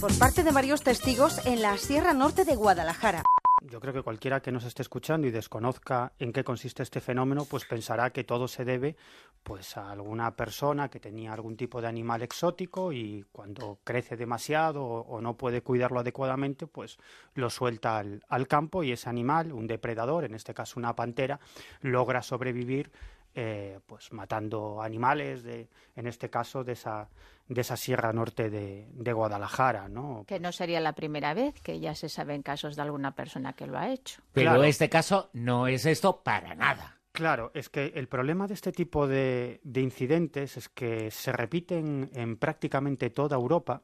por 0.00 0.16
parte 0.18 0.44
de 0.44 0.50
varios 0.50 0.82
testigos 0.82 1.40
en 1.44 1.60
la 1.60 1.76
Sierra 1.76 2.14
Norte 2.14 2.44
de 2.44 2.56
Guadalajara. 2.56 3.22
Yo 3.70 3.80
creo 3.80 3.92
que 3.92 4.02
cualquiera 4.02 4.40
que 4.40 4.50
nos 4.50 4.64
esté 4.64 4.80
escuchando 4.80 5.26
y 5.26 5.30
desconozca 5.30 6.12
en 6.18 6.32
qué 6.32 6.42
consiste 6.42 6.82
este 6.82 7.00
fenómeno, 7.00 7.44
pues 7.44 7.66
pensará 7.66 8.10
que 8.10 8.24
todo 8.24 8.48
se 8.48 8.64
debe 8.64 8.96
pues 9.42 9.76
a 9.76 9.90
alguna 9.90 10.34
persona 10.34 10.88
que 10.88 11.00
tenía 11.00 11.34
algún 11.34 11.54
tipo 11.54 11.82
de 11.82 11.88
animal 11.88 12.22
exótico 12.22 12.92
y 12.92 13.26
cuando 13.30 13.78
crece 13.84 14.16
demasiado 14.16 14.84
o, 14.84 15.20
no 15.20 15.36
puede 15.36 15.60
cuidarlo 15.60 16.00
adecuadamente, 16.00 16.66
pues 16.66 16.98
lo 17.34 17.50
suelta 17.50 17.98
al, 17.98 18.22
al 18.28 18.48
campo 18.48 18.82
y 18.82 18.92
ese 18.92 19.10
animal, 19.10 19.52
un 19.52 19.66
depredador, 19.66 20.24
en 20.24 20.34
este 20.34 20.54
caso 20.54 20.80
una 20.80 20.96
pantera, 20.96 21.38
logra 21.82 22.22
sobrevivir 22.22 22.90
eh, 23.34 23.80
pues 23.86 24.12
matando 24.12 24.82
animales, 24.82 25.42
de, 25.42 25.68
en 25.96 26.06
este 26.06 26.30
caso 26.30 26.64
de 26.64 26.72
esa, 26.72 27.08
de 27.46 27.60
esa 27.60 27.76
sierra 27.76 28.12
norte 28.12 28.50
de, 28.50 28.88
de, 28.92 29.12
Guadalajara. 29.12 29.88
¿no? 29.88 30.24
Que 30.26 30.40
no 30.40 30.52
sería 30.52 30.80
la 30.80 30.94
primera 30.94 31.34
vez 31.34 31.60
que 31.60 31.80
ya 31.80 31.94
se 31.94 32.08
saben 32.08 32.42
casos 32.42 32.76
de 32.76 32.82
alguna 32.82 33.14
persona 33.14 33.52
que 33.52 33.66
lo 33.66 33.78
ha 33.78 33.90
hecho. 33.90 34.22
Pero 34.32 34.62
este 34.64 34.88
caso 34.88 35.30
no 35.32 35.66
es 35.66 35.86
esto 35.86 36.22
para 36.22 36.54
nada. 36.54 36.98
Claro, 37.12 37.50
es 37.54 37.68
que 37.68 37.92
el 37.96 38.06
problema 38.06 38.46
de 38.46 38.54
este 38.54 38.70
tipo 38.70 39.08
de, 39.08 39.60
de 39.64 39.80
incidentes 39.80 40.56
es 40.56 40.68
que 40.68 41.10
se 41.10 41.32
repiten 41.32 42.10
en 42.14 42.36
prácticamente 42.36 43.10
toda 43.10 43.36
Europa. 43.36 43.82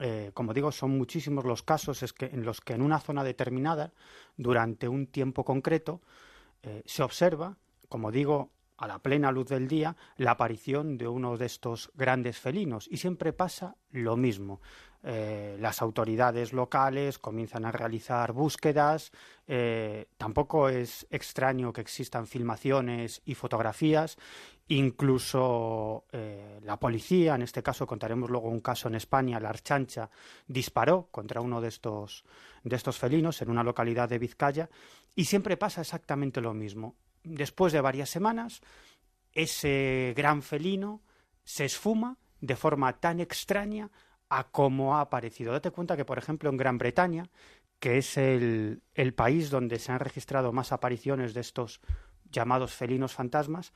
Eh, 0.00 0.30
como 0.32 0.54
digo, 0.54 0.72
son 0.72 0.96
muchísimos 0.96 1.44
los 1.44 1.62
casos 1.62 2.02
es 2.02 2.12
que 2.12 2.26
en 2.26 2.44
los 2.44 2.60
que 2.60 2.72
en 2.72 2.82
una 2.82 2.98
zona 2.98 3.22
determinada, 3.22 3.92
durante 4.36 4.88
un 4.88 5.06
tiempo 5.06 5.44
concreto, 5.44 6.00
eh, 6.62 6.82
se 6.86 7.02
observa 7.02 7.56
como 7.90 8.10
digo, 8.10 8.52
a 8.78 8.86
la 8.86 8.98
plena 8.98 9.30
luz 9.30 9.48
del 9.48 9.68
día, 9.68 9.94
la 10.16 10.32
aparición 10.32 10.96
de 10.96 11.06
uno 11.06 11.36
de 11.36 11.44
estos 11.44 11.92
grandes 11.94 12.38
felinos. 12.38 12.88
Y 12.90 12.96
siempre 12.96 13.34
pasa 13.34 13.76
lo 13.90 14.16
mismo. 14.16 14.62
Eh, 15.02 15.56
las 15.60 15.82
autoridades 15.82 16.54
locales 16.54 17.18
comienzan 17.18 17.66
a 17.66 17.72
realizar 17.72 18.32
búsquedas. 18.32 19.12
Eh, 19.46 20.08
tampoco 20.16 20.70
es 20.70 21.06
extraño 21.10 21.74
que 21.74 21.82
existan 21.82 22.26
filmaciones 22.26 23.20
y 23.26 23.34
fotografías. 23.34 24.16
Incluso 24.68 26.04
eh, 26.12 26.60
la 26.62 26.78
policía, 26.78 27.34
en 27.34 27.42
este 27.42 27.62
caso 27.62 27.86
contaremos 27.86 28.30
luego 28.30 28.48
un 28.48 28.60
caso 28.60 28.88
en 28.88 28.94
España, 28.94 29.40
la 29.40 29.50
Archancha, 29.50 30.08
disparó 30.46 31.08
contra 31.10 31.42
uno 31.42 31.60
de 31.60 31.68
estos, 31.68 32.24
de 32.62 32.76
estos 32.76 32.98
felinos 32.98 33.42
en 33.42 33.50
una 33.50 33.64
localidad 33.64 34.08
de 34.08 34.18
Vizcaya. 34.18 34.70
Y 35.14 35.24
siempre 35.26 35.58
pasa 35.58 35.82
exactamente 35.82 36.40
lo 36.40 36.54
mismo 36.54 36.94
después 37.22 37.72
de 37.72 37.80
varias 37.80 38.10
semanas, 38.10 38.60
ese 39.32 40.14
gran 40.16 40.42
felino 40.42 41.02
se 41.44 41.64
esfuma 41.64 42.18
de 42.40 42.56
forma 42.56 42.98
tan 43.00 43.20
extraña 43.20 43.90
a 44.28 44.44
como 44.44 44.96
ha 44.96 45.00
aparecido. 45.00 45.52
Date 45.52 45.70
cuenta 45.70 45.96
que, 45.96 46.04
por 46.04 46.18
ejemplo, 46.18 46.50
en 46.50 46.56
Gran 46.56 46.78
Bretaña, 46.78 47.28
que 47.78 47.98
es 47.98 48.16
el, 48.16 48.82
el 48.94 49.14
país 49.14 49.50
donde 49.50 49.78
se 49.78 49.92
han 49.92 50.00
registrado 50.00 50.52
más 50.52 50.72
apariciones 50.72 51.34
de 51.34 51.40
estos 51.40 51.80
llamados 52.30 52.72
felinos 52.72 53.14
fantasmas, 53.14 53.72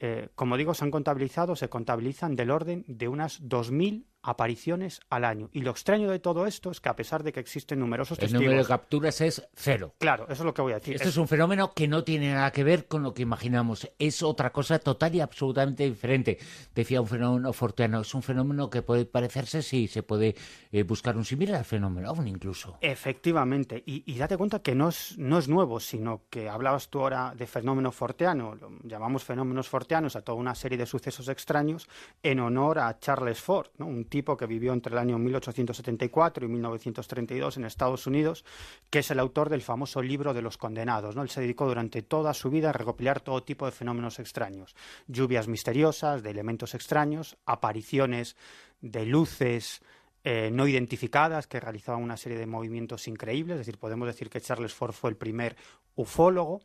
eh, 0.00 0.28
como 0.34 0.56
digo, 0.56 0.74
se 0.74 0.84
han 0.84 0.90
contabilizado, 0.90 1.56
se 1.56 1.68
contabilizan 1.68 2.36
del 2.36 2.50
orden 2.50 2.84
de 2.86 3.08
unas 3.08 3.42
2.000 3.42 4.04
apariciones 4.22 5.00
al 5.10 5.24
año. 5.24 5.48
Y 5.52 5.62
lo 5.62 5.70
extraño 5.70 6.10
de 6.10 6.18
todo 6.18 6.46
esto 6.46 6.70
es 6.70 6.80
que 6.80 6.88
a 6.88 6.96
pesar 6.96 7.22
de 7.22 7.32
que 7.32 7.40
existen 7.40 7.78
numerosos 7.78 8.18
testigos... 8.18 8.42
El 8.42 8.46
número 8.46 8.62
de 8.62 8.68
capturas 8.68 9.20
es 9.20 9.48
cero. 9.54 9.94
Claro, 9.98 10.24
eso 10.24 10.42
es 10.42 10.46
lo 10.46 10.54
que 10.54 10.62
voy 10.62 10.72
a 10.72 10.76
decir. 10.76 10.96
Esto 10.96 11.08
es... 11.08 11.16
un 11.16 11.28
fenómeno 11.28 11.72
que 11.72 11.88
no 11.88 12.04
tiene 12.04 12.32
nada 12.32 12.50
que 12.50 12.64
ver 12.64 12.86
con 12.86 13.02
lo 13.02 13.14
que 13.14 13.22
imaginamos. 13.22 13.90
Es 13.98 14.22
otra 14.22 14.50
cosa 14.50 14.78
total 14.78 15.14
y 15.14 15.20
absolutamente 15.20 15.84
diferente. 15.84 16.38
Decía 16.74 17.00
un 17.00 17.06
fenómeno 17.06 17.52
forteano. 17.52 18.00
Es 18.00 18.14
un 18.14 18.22
fenómeno 18.22 18.70
que 18.70 18.82
puede 18.82 19.04
parecerse, 19.04 19.62
sí, 19.62 19.88
se 19.88 20.02
puede 20.02 20.34
eh, 20.72 20.82
buscar 20.82 21.16
un 21.16 21.24
similar 21.24 21.56
al 21.56 21.64
fenómeno 21.64 22.08
aún 22.08 22.28
incluso. 22.28 22.78
Efectivamente. 22.80 23.82
Y, 23.86 24.02
y, 24.06 24.18
date 24.18 24.36
cuenta 24.36 24.60
que 24.60 24.74
no 24.74 24.88
es, 24.88 25.16
no 25.18 25.38
es 25.38 25.48
nuevo, 25.48 25.80
sino 25.80 26.22
que 26.30 26.48
hablabas 26.48 26.88
tú 26.88 27.00
ahora 27.00 27.34
de 27.36 27.46
fenómeno 27.46 27.92
forteano. 27.92 28.54
Lo 28.54 28.70
llamamos 28.82 29.24
fenómenos 29.24 29.68
forteanos 29.68 30.16
a 30.16 30.22
toda 30.22 30.38
una 30.38 30.54
serie 30.54 30.78
de 30.78 30.86
sucesos 30.86 31.28
extraños 31.28 31.88
en 32.22 32.40
honor 32.40 32.78
a 32.78 32.98
Charles 32.98 33.40
Ford, 33.40 33.68
¿no? 33.78 33.86
un 33.86 34.04
tipo 34.18 34.36
que 34.36 34.46
vivió 34.46 34.72
entre 34.72 34.94
el 34.94 34.98
año 34.98 35.16
1874 35.16 36.44
y 36.44 36.48
1932 36.48 37.56
en 37.56 37.64
Estados 37.64 38.04
Unidos, 38.08 38.44
que 38.90 38.98
es 38.98 39.10
el 39.12 39.20
autor 39.20 39.48
del 39.48 39.62
famoso 39.62 40.02
libro 40.02 40.34
de 40.34 40.42
los 40.42 40.58
condenados. 40.58 41.14
¿no? 41.14 41.22
Él 41.22 41.28
se 41.28 41.40
dedicó 41.40 41.68
durante 41.68 42.02
toda 42.02 42.34
su 42.34 42.50
vida 42.50 42.70
a 42.70 42.72
recopilar 42.72 43.20
todo 43.20 43.44
tipo 43.44 43.64
de 43.64 43.70
fenómenos 43.70 44.18
extraños, 44.18 44.74
lluvias 45.06 45.46
misteriosas, 45.46 46.24
de 46.24 46.30
elementos 46.30 46.74
extraños, 46.74 47.36
apariciones 47.46 48.34
de 48.80 49.06
luces 49.06 49.82
eh, 50.24 50.50
no 50.52 50.66
identificadas 50.66 51.46
que 51.46 51.60
realizaban 51.60 52.02
una 52.02 52.16
serie 52.16 52.38
de 52.38 52.46
movimientos 52.46 53.06
increíbles, 53.06 53.54
es 53.54 53.66
decir, 53.66 53.78
podemos 53.78 54.08
decir 54.08 54.28
que 54.28 54.40
Charles 54.40 54.74
Ford 54.74 54.94
fue 54.94 55.10
el 55.10 55.16
primer 55.16 55.54
ufólogo, 55.94 56.60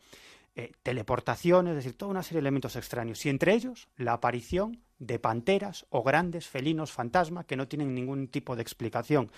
eh, 0.56 0.72
teleportaciones, 0.84 1.72
es 1.72 1.78
decir, 1.78 1.98
toda 1.98 2.12
una 2.12 2.24
serie 2.24 2.38
de 2.38 2.42
elementos 2.42 2.76
extraños, 2.76 3.26
y 3.26 3.30
entre 3.30 3.54
ellos 3.54 3.88
la 3.98 4.14
aparición 4.14 4.84
de 5.00 5.20
panteras 5.20 5.86
o 5.90 6.04
grandes 6.04 6.48
felinos 6.48 6.92
fantasma 6.92 7.46
que 7.46 7.58
no 7.58 7.68
tienen 7.68 7.94
ningún 7.94 8.28
tipo 8.28 8.56
de 8.56 8.62
explicación. 8.62 9.32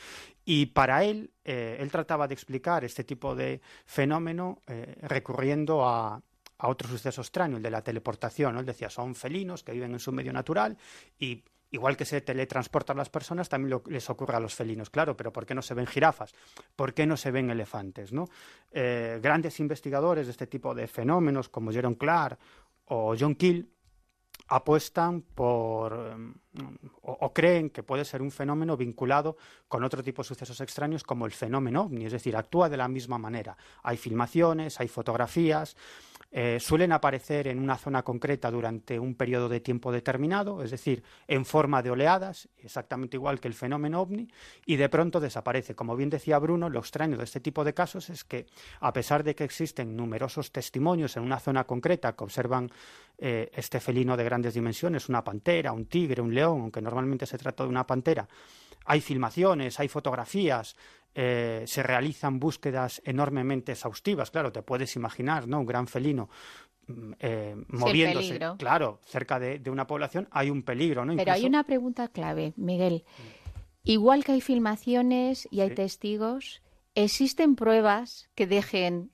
Y 0.44 0.68
para 0.68 1.04
él, 1.04 1.32
eh, 1.44 1.78
él 1.80 1.90
trataba 1.90 2.28
de 2.28 2.34
explicar 2.34 2.84
este 2.84 3.04
tipo 3.04 3.36
de 3.36 3.62
fenómeno 3.86 4.62
eh, 4.68 4.98
recurriendo 5.02 5.88
a, 5.88 6.22
a 6.58 6.68
otro 6.68 6.88
suceso 6.88 7.22
extraño, 7.22 7.58
el 7.58 7.64
de 7.64 7.72
la 7.72 7.82
teleportación. 7.82 8.58
Él 8.58 8.66
decía, 8.66 8.90
son 8.90 9.16
felinos 9.16 9.64
que 9.64 9.72
viven 9.72 9.94
en 9.94 10.00
su 10.00 10.12
medio 10.12 10.34
natural 10.34 10.78
y 11.18 11.44
igual 11.76 11.96
que 11.96 12.06
se 12.06 12.22
teletransportan 12.22 12.98
las 12.98 13.10
personas, 13.10 13.50
también 13.50 13.82
les 13.88 14.10
ocurre 14.10 14.36
a 14.36 14.40
los 14.40 14.56
felinos, 14.56 14.90
claro, 14.90 15.16
pero 15.16 15.32
¿por 15.32 15.46
qué 15.46 15.54
no 15.54 15.62
se 15.62 15.74
ven 15.74 15.86
jirafas? 15.86 16.34
¿Por 16.76 16.94
qué 16.94 17.06
no 17.06 17.18
se 17.18 17.32
ven 17.32 17.50
elefantes? 17.50 18.12
Eh, 18.72 19.20
grandes 19.22 19.60
investigadores 19.60 20.26
de 20.28 20.32
este 20.32 20.48
tipo 20.48 20.74
de 20.74 20.88
fenómenos, 20.88 21.50
como 21.50 21.72
Jerome 21.72 21.98
Clark 21.98 22.40
o 22.86 23.16
John 23.20 23.36
Keel, 23.36 23.70
apuestan 24.48 25.22
por 25.22 25.94
o, 27.02 27.12
o, 27.12 27.34
creen 27.34 27.70
que 27.70 27.84
puede 27.84 28.06
ser 28.06 28.22
un 28.22 28.32
fenómeno 28.32 28.78
vinculado 28.78 29.38
con 29.68 29.84
otro 29.84 30.04
tipo 30.04 30.22
de 30.22 30.28
sucesos 30.28 30.62
extraños 30.62 31.04
como 31.04 31.26
el 31.26 31.32
fenómeno 31.32 31.84
ovni, 31.84 32.06
es 32.06 32.12
decir, 32.12 32.36
actúa 32.36 32.70
de 32.70 32.78
la 32.78 32.88
misma 32.88 33.18
manera. 33.18 33.58
Hay 33.82 33.98
filmaciones, 33.98 34.80
hay 34.80 34.88
fotografías, 34.88 35.76
eh, 36.32 36.60
suelen 36.60 36.92
aparecer 36.92 37.48
en 37.48 37.60
una 37.60 37.78
zona 37.78 38.04
concreta 38.04 38.52
durante 38.52 39.00
un 39.00 39.16
periodo 39.16 39.48
de 39.48 39.62
tiempo 39.62 39.92
determinado, 39.92 40.64
es 40.64 40.72
decir, 40.72 41.04
en 41.28 41.46
forma 41.46 41.82
de 41.82 41.92
oleadas, 41.92 42.50
exactamente 42.62 43.18
igual 43.18 43.40
que 43.40 43.48
el 43.48 43.54
fenómeno 43.54 44.02
ovni, 44.02 44.28
y 44.66 44.76
de 44.76 44.90
pronto 44.90 45.20
desaparece. 45.20 45.76
Como 45.76 45.96
bien 45.96 46.10
decía 46.10 46.40
Bruno, 46.40 46.70
lo 46.70 46.80
extraño 46.80 47.18
de 47.18 47.24
este 47.24 47.40
tipo 47.40 47.64
de 47.64 47.74
casos 47.74 48.10
es 48.10 48.24
que, 48.24 48.48
a 48.82 48.92
pesar 48.92 49.24
de 49.24 49.36
que 49.36 49.44
existen 49.46 49.96
numerosos 49.96 50.52
testimonios 50.52 51.16
en 51.18 51.24
una 51.24 51.40
zona 51.40 51.64
concreta 51.64 52.14
que 52.14 52.24
observan 52.24 52.70
eh, 53.18 53.50
este 53.54 53.80
felino 53.80 54.18
de 54.18 54.24
grandes 54.26 54.54
dimensiones, 54.54 55.08
una 55.08 55.24
pantera, 55.24 55.72
un 55.72 55.86
tigre, 55.86 56.22
un 56.22 56.34
león, 56.36 56.62
aunque 56.62 56.82
normalmente 56.82 57.26
se 57.26 57.38
trata 57.38 57.64
de 57.64 57.70
una 57.70 57.88
pantera, 57.88 58.28
hay 58.86 59.02
filmaciones, 59.02 59.80
hay 59.80 59.88
fotografías, 59.88 60.76
eh, 61.14 61.64
se 61.66 61.84
realizan 61.84 62.40
búsquedas 62.40 63.02
enormemente 63.06 63.72
exhaustivas. 63.72 64.32
Claro, 64.32 64.52
te 64.52 64.62
puedes 64.62 64.96
imaginar, 64.96 65.48
¿no? 65.48 65.60
Un 65.60 65.66
gran 65.66 65.88
felino 65.88 66.30
mm, 66.88 67.12
eh, 67.20 67.56
moviéndose, 67.70 68.40
claro, 68.58 69.00
cerca 69.06 69.40
de, 69.40 69.60
de, 69.60 69.70
una 69.70 69.88
población, 69.88 70.28
hay 70.32 70.50
un 70.50 70.64
peligro, 70.64 71.06
¿no? 71.06 71.14
Pero 71.14 71.22
Incluso- 71.22 71.36
hay 71.36 71.46
una 71.46 71.64
pregunta 71.64 72.08
clave, 72.08 72.54
Miguel. 72.58 73.06
Igual 73.84 74.24
que 74.24 74.34
hay 74.34 74.42
filmaciones 74.42 75.48
y 75.52 75.62
hay 75.62 75.70
testigos, 75.70 76.62
¿existen 76.96 77.56
pruebas 77.56 78.30
que 78.36 78.48
dejen 78.48 79.12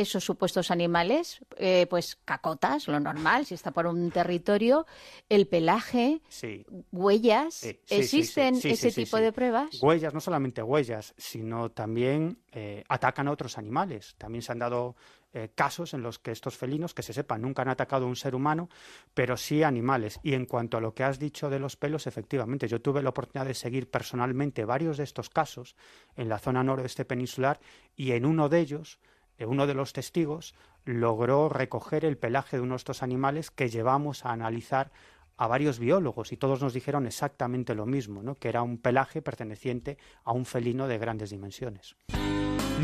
esos 0.00 0.24
supuestos 0.24 0.70
animales? 0.70 1.40
Eh, 1.56 1.86
pues 1.90 2.16
cacotas, 2.24 2.88
lo 2.88 2.98
normal, 3.00 3.46
si 3.46 3.54
está 3.54 3.70
por 3.70 3.86
un 3.86 4.10
territorio, 4.10 4.86
el 5.28 5.46
pelaje, 5.46 6.20
Sí. 6.28 6.64
huellas. 6.90 7.54
Sí, 7.54 7.72
sí, 7.72 7.80
sí, 7.86 7.94
¿Existen 7.96 8.54
ese 8.56 8.92
tipo 8.92 9.16
de 9.18 9.32
pruebas? 9.32 9.80
Huellas, 9.82 10.14
no 10.14 10.20
solamente 10.20 10.62
huellas, 10.62 11.14
sino 11.16 11.70
también 11.70 12.38
eh, 12.52 12.84
atacan 12.88 13.28
a 13.28 13.32
otros 13.32 13.58
animales. 13.58 14.14
También 14.18 14.42
se 14.42 14.52
han 14.52 14.58
dado 14.58 14.96
eh, 15.32 15.52
casos 15.54 15.94
en 15.94 16.02
los 16.02 16.18
que 16.18 16.32
estos 16.32 16.56
felinos, 16.56 16.92
que 16.92 17.02
se 17.04 17.12
sepa, 17.12 17.38
nunca 17.38 17.62
han 17.62 17.68
atacado 17.68 18.04
a 18.04 18.08
un 18.08 18.16
ser 18.16 18.34
humano, 18.34 18.68
pero 19.14 19.36
sí 19.36 19.62
animales. 19.62 20.18
Y 20.24 20.34
en 20.34 20.44
cuanto 20.46 20.76
a 20.76 20.80
lo 20.80 20.92
que 20.92 21.04
has 21.04 21.20
dicho 21.20 21.48
de 21.50 21.60
los 21.60 21.76
pelos, 21.76 22.08
efectivamente, 22.08 22.66
yo 22.66 22.80
tuve 22.80 23.00
la 23.02 23.10
oportunidad 23.10 23.46
de 23.46 23.54
seguir 23.54 23.88
personalmente 23.88 24.64
varios 24.64 24.96
de 24.96 25.04
estos 25.04 25.30
casos 25.30 25.76
en 26.16 26.28
la 26.28 26.40
zona 26.40 26.64
noroeste 26.64 27.04
peninsular 27.04 27.60
y 27.94 28.10
en 28.12 28.26
uno 28.26 28.48
de 28.48 28.58
ellos, 28.58 28.98
uno 29.46 29.66
de 29.66 29.74
los 29.74 29.92
testigos, 29.92 30.54
logró 30.84 31.48
recoger 31.48 32.04
el 32.04 32.16
pelaje 32.16 32.56
de 32.56 32.62
uno 32.62 32.74
de 32.74 32.78
estos 32.78 33.02
animales 33.02 33.50
que 33.50 33.68
llevamos 33.68 34.24
a 34.24 34.32
analizar 34.32 34.90
a 35.36 35.46
varios 35.46 35.78
biólogos 35.78 36.32
y 36.32 36.36
todos 36.36 36.60
nos 36.60 36.74
dijeron 36.74 37.06
exactamente 37.06 37.74
lo 37.74 37.86
mismo, 37.86 38.22
¿no? 38.22 38.34
que 38.34 38.48
era 38.48 38.62
un 38.62 38.76
pelaje 38.76 39.22
perteneciente 39.22 39.96
a 40.24 40.32
un 40.32 40.44
felino 40.44 40.86
de 40.86 40.98
grandes 40.98 41.30
dimensiones. 41.30 41.96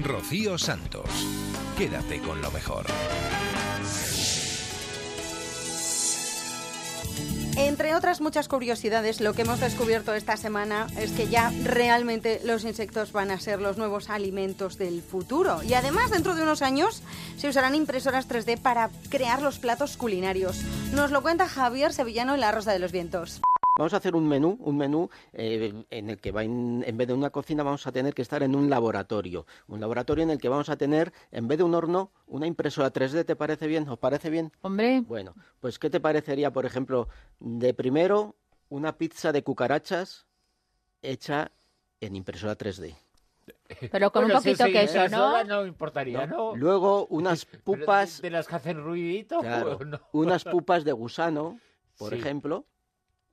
Rocío 0.03 0.57
Santos. 0.57 1.11
Quédate 1.77 2.21
con 2.21 2.41
lo 2.41 2.51
mejor. 2.51 2.87
Entre 7.57 7.95
otras 7.95 8.21
muchas 8.21 8.49
curiosidades, 8.49 9.23
lo 9.23 9.33
que 9.33 9.41
hemos 9.41 9.61
descubierto 9.61 10.13
esta 10.13 10.37
semana 10.37 10.87
es 10.99 11.13
que 11.13 11.27
ya 11.27 11.51
realmente 11.65 12.39
los 12.45 12.65
insectos 12.65 13.13
van 13.13 13.31
a 13.31 13.41
ser 13.41 13.63
los 13.63 13.79
nuevos 13.79 14.11
alimentos 14.11 14.77
del 14.77 15.01
futuro. 15.01 15.63
Y 15.63 15.73
además, 15.73 16.11
dentro 16.11 16.35
de 16.35 16.43
unos 16.43 16.61
años, 16.61 17.03
se 17.39 17.49
usarán 17.49 17.75
impresoras 17.75 18.29
3D 18.29 18.61
para 18.61 18.91
crear 19.09 19.41
los 19.41 19.59
platos 19.59 19.97
culinarios. 19.97 20.61
Nos 20.93 21.11
lo 21.11 21.23
cuenta 21.23 21.49
Javier 21.49 21.95
Sevillano 21.95 22.35
en 22.35 22.41
La 22.41 22.53
Rosa 22.53 22.73
de 22.73 22.79
los 22.79 22.93
Vientos. 22.93 23.41
Vamos 23.79 23.93
a 23.93 23.99
hacer 23.99 24.17
un 24.17 24.27
menú, 24.27 24.57
un 24.61 24.79
menú 24.79 25.11
eh, 25.35 25.85
en 25.91 26.09
el 26.09 26.19
que 26.19 26.33
va 26.33 26.43
en, 26.43 26.83
en 26.87 26.97
vez 26.97 27.09
de 27.09 27.13
una 27.13 27.29
cocina 27.29 27.63
vamos 27.63 27.87
a 27.87 27.93
tener 27.93 28.15
que 28.15 28.23
estar 28.23 28.43
en 28.43 28.57
un 28.57 28.71
laboratorio, 28.71 29.47
un 29.69 29.81
laboratorio 29.81 30.25
en 30.25 30.31
el 30.31 30.39
que 30.39 30.49
vamos 30.49 30.71
a 30.71 30.77
tener 30.77 31.13
en 31.31 31.47
vez 31.47 31.59
de 31.59 31.65
un 31.65 31.75
horno 31.75 32.11
una 32.27 32.47
impresora 32.47 32.91
3D. 32.91 33.27
¿Te 33.27 33.37
parece 33.37 33.67
bien? 33.67 33.87
¿Os 33.91 33.99
parece 33.99 34.31
bien? 34.31 34.51
Hombre. 34.63 35.03
Bueno, 35.03 35.35
pues 35.61 35.79
¿qué 35.79 35.91
te 35.91 36.01
parecería, 36.01 36.51
por 36.55 36.65
ejemplo, 36.65 37.09
de 37.39 37.75
primero 37.75 38.37
una 38.71 38.97
pizza 38.97 39.31
de 39.31 39.43
cucarachas 39.43 40.27
hecha 41.03 41.53
en 42.01 42.17
impresora 42.17 42.57
3D? 42.57 42.97
Pero 43.93 44.11
con 44.11 44.23
Bueno, 44.23 44.39
un 44.39 44.43
sí, 44.43 44.49
poquito 44.53 44.65
sí, 44.65 44.73
queso, 44.73 45.03
eso 45.05 45.17
¿no? 45.19 45.45
no 45.45 45.67
importaría, 45.67 46.27
¿no? 46.27 46.57
Luego 46.57 47.07
unas 47.11 47.45
pupas, 47.45 48.23
¿De 48.23 48.31
las 48.31 48.49
que 48.49 48.55
hacen 48.55 48.83
ruidito? 48.83 49.39
claro, 49.41 49.77
¿o 49.77 49.85
no? 49.85 50.01
unas 50.13 50.45
pupas 50.45 50.83
de 50.85 50.93
gusano, 50.93 51.61
por 51.99 52.15
Sí. 52.15 52.19
ejemplo. 52.21 52.65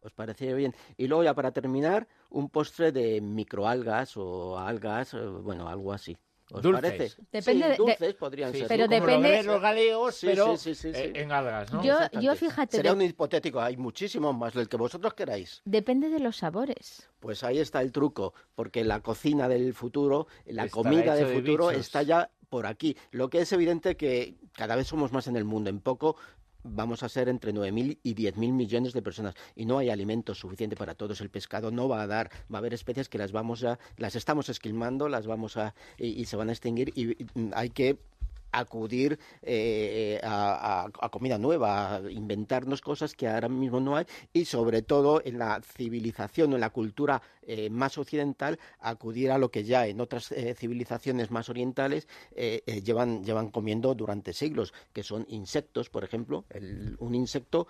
¿Os 0.04 0.12
parecería 0.14 0.54
bien? 0.56 0.76
Y 0.98 1.08
luego 1.08 1.24
ya 1.24 1.34
para 1.34 1.52
terminar, 1.52 2.08
un 2.30 2.50
postre 2.50 2.92
de 2.92 3.22
microalgas 3.22 4.18
o 4.18 4.60
algas, 4.60 5.14
eh, 5.14 5.20
bueno, 5.26 5.68
algo 5.70 5.94
así. 5.94 6.18
¿Os 6.52 6.62
Dulces. 6.62 6.82
parece? 6.92 7.22
Depende 7.32 7.64
Sí, 7.64 7.70
de- 7.72 7.76
dulces 7.78 8.14
podrían 8.16 8.52
Sí, 8.52 8.60
ser. 8.60 8.68
Pero 8.68 8.88
depende- 8.88 9.30
Lo 9.30 9.38
de 9.38 9.44
los 9.44 9.62
galeos, 9.62 10.16
Sí, 10.16 10.28
pero 10.28 10.58
sí, 10.58 10.76
sí, 10.76 10.92
sí, 10.94 11.00
eh, 11.00 11.12
sí. 11.16 11.20
en 11.22 11.32
algas, 11.32 11.72
¿no? 11.72 11.82
Yo, 11.84 11.98
yo 12.20 12.36
fíjate, 12.36 12.76
Sería 12.78 12.92
de- 12.92 12.98
un 12.98 13.02
hipotético, 13.04 13.62
hay 13.62 13.78
muchísimos 13.78 14.36
más, 14.38 14.54
el 14.58 14.68
que 14.68 14.76
vosotros 14.78 15.14
queráis. 15.14 15.62
depende 15.64 16.10
de 16.10 16.20
los 16.20 16.36
sabores. 16.38 17.10
Pues 17.22 17.44
ahí 17.46 17.60
está 17.60 17.82
el 17.82 17.92
truco, 17.94 18.34
porque 18.56 18.84
la 18.84 19.00
cocina 19.00 19.48
del 19.48 19.74
futuro, 19.74 20.28
la 20.46 20.66
Estará 20.66 20.70
comida 20.70 21.16
del 21.16 21.28
de 21.30 21.34
futuro 21.36 21.68
bichos. 21.70 21.82
está 21.86 22.04
ya 22.04 22.30
por 22.50 22.68
aquí. 22.68 22.96
Lo 23.12 23.30
que 23.30 23.40
es 23.40 23.52
evidente 23.54 23.96
que 23.96 24.36
cada 24.52 24.76
vez 24.76 24.86
somos 24.88 25.12
más 25.14 25.28
en 25.28 25.38
el 25.38 25.46
mundo. 25.46 25.70
En 25.72 25.80
poco 25.80 26.18
vamos 26.64 27.04
a 27.04 27.10
ser 27.10 27.30
entre 27.30 27.54
9.000 27.54 28.00
y 28.04 28.16
10.000 28.16 28.54
millones 28.54 28.94
de 28.94 29.02
personas. 29.02 29.36
Y 29.56 29.66
no 29.66 29.78
hay 29.78 29.90
alimento 29.90 30.34
suficiente 30.36 30.76
para 30.76 30.96
todos. 30.96 31.22
El 31.22 31.30
pescado 31.30 31.72
no 31.72 31.88
va 31.88 32.02
a 32.02 32.08
dar, 32.08 32.30
va 32.52 32.58
a 32.58 32.60
haber 32.60 32.74
especies 32.74 33.10
que 33.10 33.18
las 33.18 33.32
vamos 33.32 33.64
a, 33.64 33.80
las 33.98 34.16
estamos 34.16 34.50
esquilmando, 34.50 35.10
las 35.10 35.28
vamos 35.28 35.58
a 35.58 35.74
y, 35.98 36.26
se 36.26 36.36
van 36.36 36.50
a 36.50 36.52
extinguir. 36.54 36.94
Y 36.96 37.18
hay 37.54 37.70
que 37.70 37.98
acudir 38.54 39.20
eh, 39.42 40.20
a, 40.24 40.88
a- 41.02 41.10
comida 41.10 41.38
nueva, 41.38 41.96
a 41.98 42.12
inventarnos 42.12 42.82
cosas 42.82 43.14
que 43.14 43.28
ahora 43.28 43.50
mismo 43.50 43.80
no 43.80 43.96
hay 43.98 44.06
y 44.32 44.46
sobre 44.46 44.82
todo 44.82 45.22
en 45.24 45.38
la 45.40 45.62
civilización 45.62 46.52
o 46.52 46.56
en 46.56 46.62
la 46.62 46.70
cultura 46.72 47.22
eh, 47.46 47.70
más 47.70 47.98
occidental 47.98 48.58
acudir 48.80 49.32
a 49.32 49.38
lo 49.38 49.52
que 49.52 49.64
ya 49.64 49.86
en 49.88 50.00
otras 50.02 50.32
eh, 50.32 50.56
civilizaciones 50.58 51.30
más 51.30 51.50
orientales 51.50 52.08
eh, 52.36 52.62
llevan, 52.84 53.24
llevan 53.24 53.50
comiendo 53.52 53.94
durante 53.96 54.34
siglos, 54.34 54.74
que 54.94 55.04
son 55.04 55.26
insectos, 55.30 55.90
por 55.90 56.04
ejemplo. 56.04 56.46
El- 56.50 56.96
un 57.00 57.16
insecto, 57.16 57.68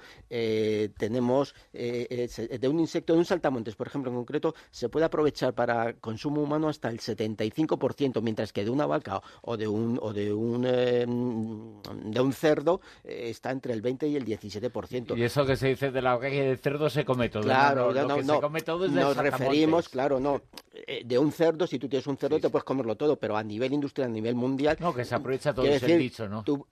tenemos 0.98 1.56
de 1.72 2.68
un 2.70 2.80
insecto, 2.80 3.14
de 3.14 3.20
un 3.20 3.26
saltamontes, 3.26 3.76
por 3.76 3.88
ejemplo, 3.88 4.12
en 4.12 4.18
concreto, 4.18 4.54
se 4.72 4.90
puede 4.90 5.06
aprovechar 5.06 5.54
para 5.54 5.94
consumo 5.94 6.42
humano 6.42 6.70
hasta 6.70 6.90
el 6.90 7.00
75%, 7.00 8.22
mientras 8.22 8.54
que 8.54 8.64
de 8.64 8.70
una 8.70 8.86
vaca 8.86 9.22
o 9.42 9.58
de 9.58 9.68
un, 9.68 10.00
o 10.02 10.14
de 10.14 10.34
un, 10.34 10.66
eh, 10.74 11.06
de 11.08 12.22
un 12.22 12.34
cerdo 12.34 12.82
eh, 13.04 13.28
está 13.30 13.52
entre 13.52 13.74
el 13.74 13.82
20 13.82 14.08
y 14.08 14.16
el 14.16 14.26
17%. 14.26 15.18
Y 15.18 15.24
eso 15.24 15.46
que 15.46 15.56
se 15.56 15.68
dice 15.70 15.92
de 15.92 16.02
la 16.02 16.18
y 16.30 16.38
del 16.38 16.58
cerdo 16.58 16.90
se 16.90 17.06
come 17.06 17.30
todo. 17.30 17.44
Claro, 17.44 17.88
no, 17.88 17.94
no, 17.94 18.02
lo 18.02 18.08
no, 18.08 18.16
que 18.18 18.24
no. 18.24 18.34
se 18.36 18.42
come 18.42 18.62
todo 18.62 18.86
es 18.86 18.92
Nos 18.92 19.16
referimos, 19.18 19.90
claro, 19.90 20.20
no. 20.20 20.42
eh, 20.74 21.04
De 21.06 21.18
un 21.18 21.32
cerdo, 21.32 21.68
si 21.68 21.80
tú 21.80 21.88
tienes 21.88 22.08
un 22.08 22.18
cerdo, 22.18 22.40
te 22.40 22.50
puedes 22.50 22.64
comerlo 22.64 22.96
todo, 22.96 23.18
pero 23.18 23.38
a 23.38 23.44
nivel 23.44 23.74
industrial, 23.74 24.10
a 24.10 24.14
nivel 24.14 24.36
mundial. 24.36 24.78
No, 24.80 24.94
que 24.94 25.06
se 25.06 25.16
aprovecha 25.16 25.54
todo 25.54 25.64
quiero 25.64 25.78
es 25.78 25.84
el 25.84 25.88
decir, 25.90 26.02
dicho, 26.02 26.28
¿no? 26.30 26.44
tú- 26.44 26.66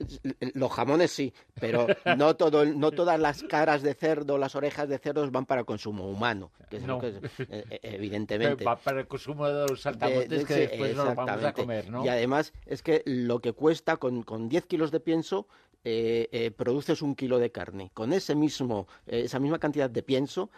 los 0.54 0.72
jamones 0.72 1.10
sí, 1.10 1.32
pero 1.60 1.86
no, 2.16 2.36
todo, 2.36 2.64
no 2.64 2.90
todas 2.90 3.18
las 3.20 3.42
caras 3.42 3.82
de 3.82 3.94
cerdo, 3.94 4.38
las 4.38 4.54
orejas 4.54 4.88
de 4.88 4.98
cerdos 4.98 5.30
van 5.30 5.46
para 5.46 5.64
consumo 5.64 6.08
humano, 6.08 6.50
que 6.70 6.76
es 6.78 6.82
lo 6.86 6.94
No. 6.94 7.00
que 7.00 7.08
es, 7.08 7.16
evidentemente. 7.82 8.64
Va 8.64 8.76
para 8.76 9.00
el 9.00 9.06
consumo 9.06 9.48
de 9.48 9.66
los 9.68 9.80
saltamontes 9.80 10.28
De- 10.28 10.38
de- 10.38 10.44
que 10.44 10.54
después 10.54 10.96
nos 10.96 11.14
vamos 11.14 11.44
a 11.44 11.52
comer, 11.52 11.90
¿no? 11.90 12.04
Y 12.04 12.08
además 12.08 12.52
es 12.66 12.82
que 12.82 13.02
lo 13.06 13.40
que 13.40 13.52
cuesta 13.52 13.91
con, 13.96 14.22
con 14.22 14.48
10 14.48 14.66
kilos 14.66 14.90
de 14.90 15.00
pienso, 15.00 15.46
eh, 15.84 16.28
eh, 16.30 16.52
produces 16.52 17.02
un 17.02 17.16
kilo 17.16 17.40
de 17.40 17.50
carne. 17.50 17.90
Con 17.92 18.12
ese 18.12 18.36
mismo, 18.36 18.86
eh, 19.06 19.22
esa 19.24 19.40
misma 19.40 19.58
cantidad 19.58 19.90
de 19.90 20.02
pienso, 20.02 20.50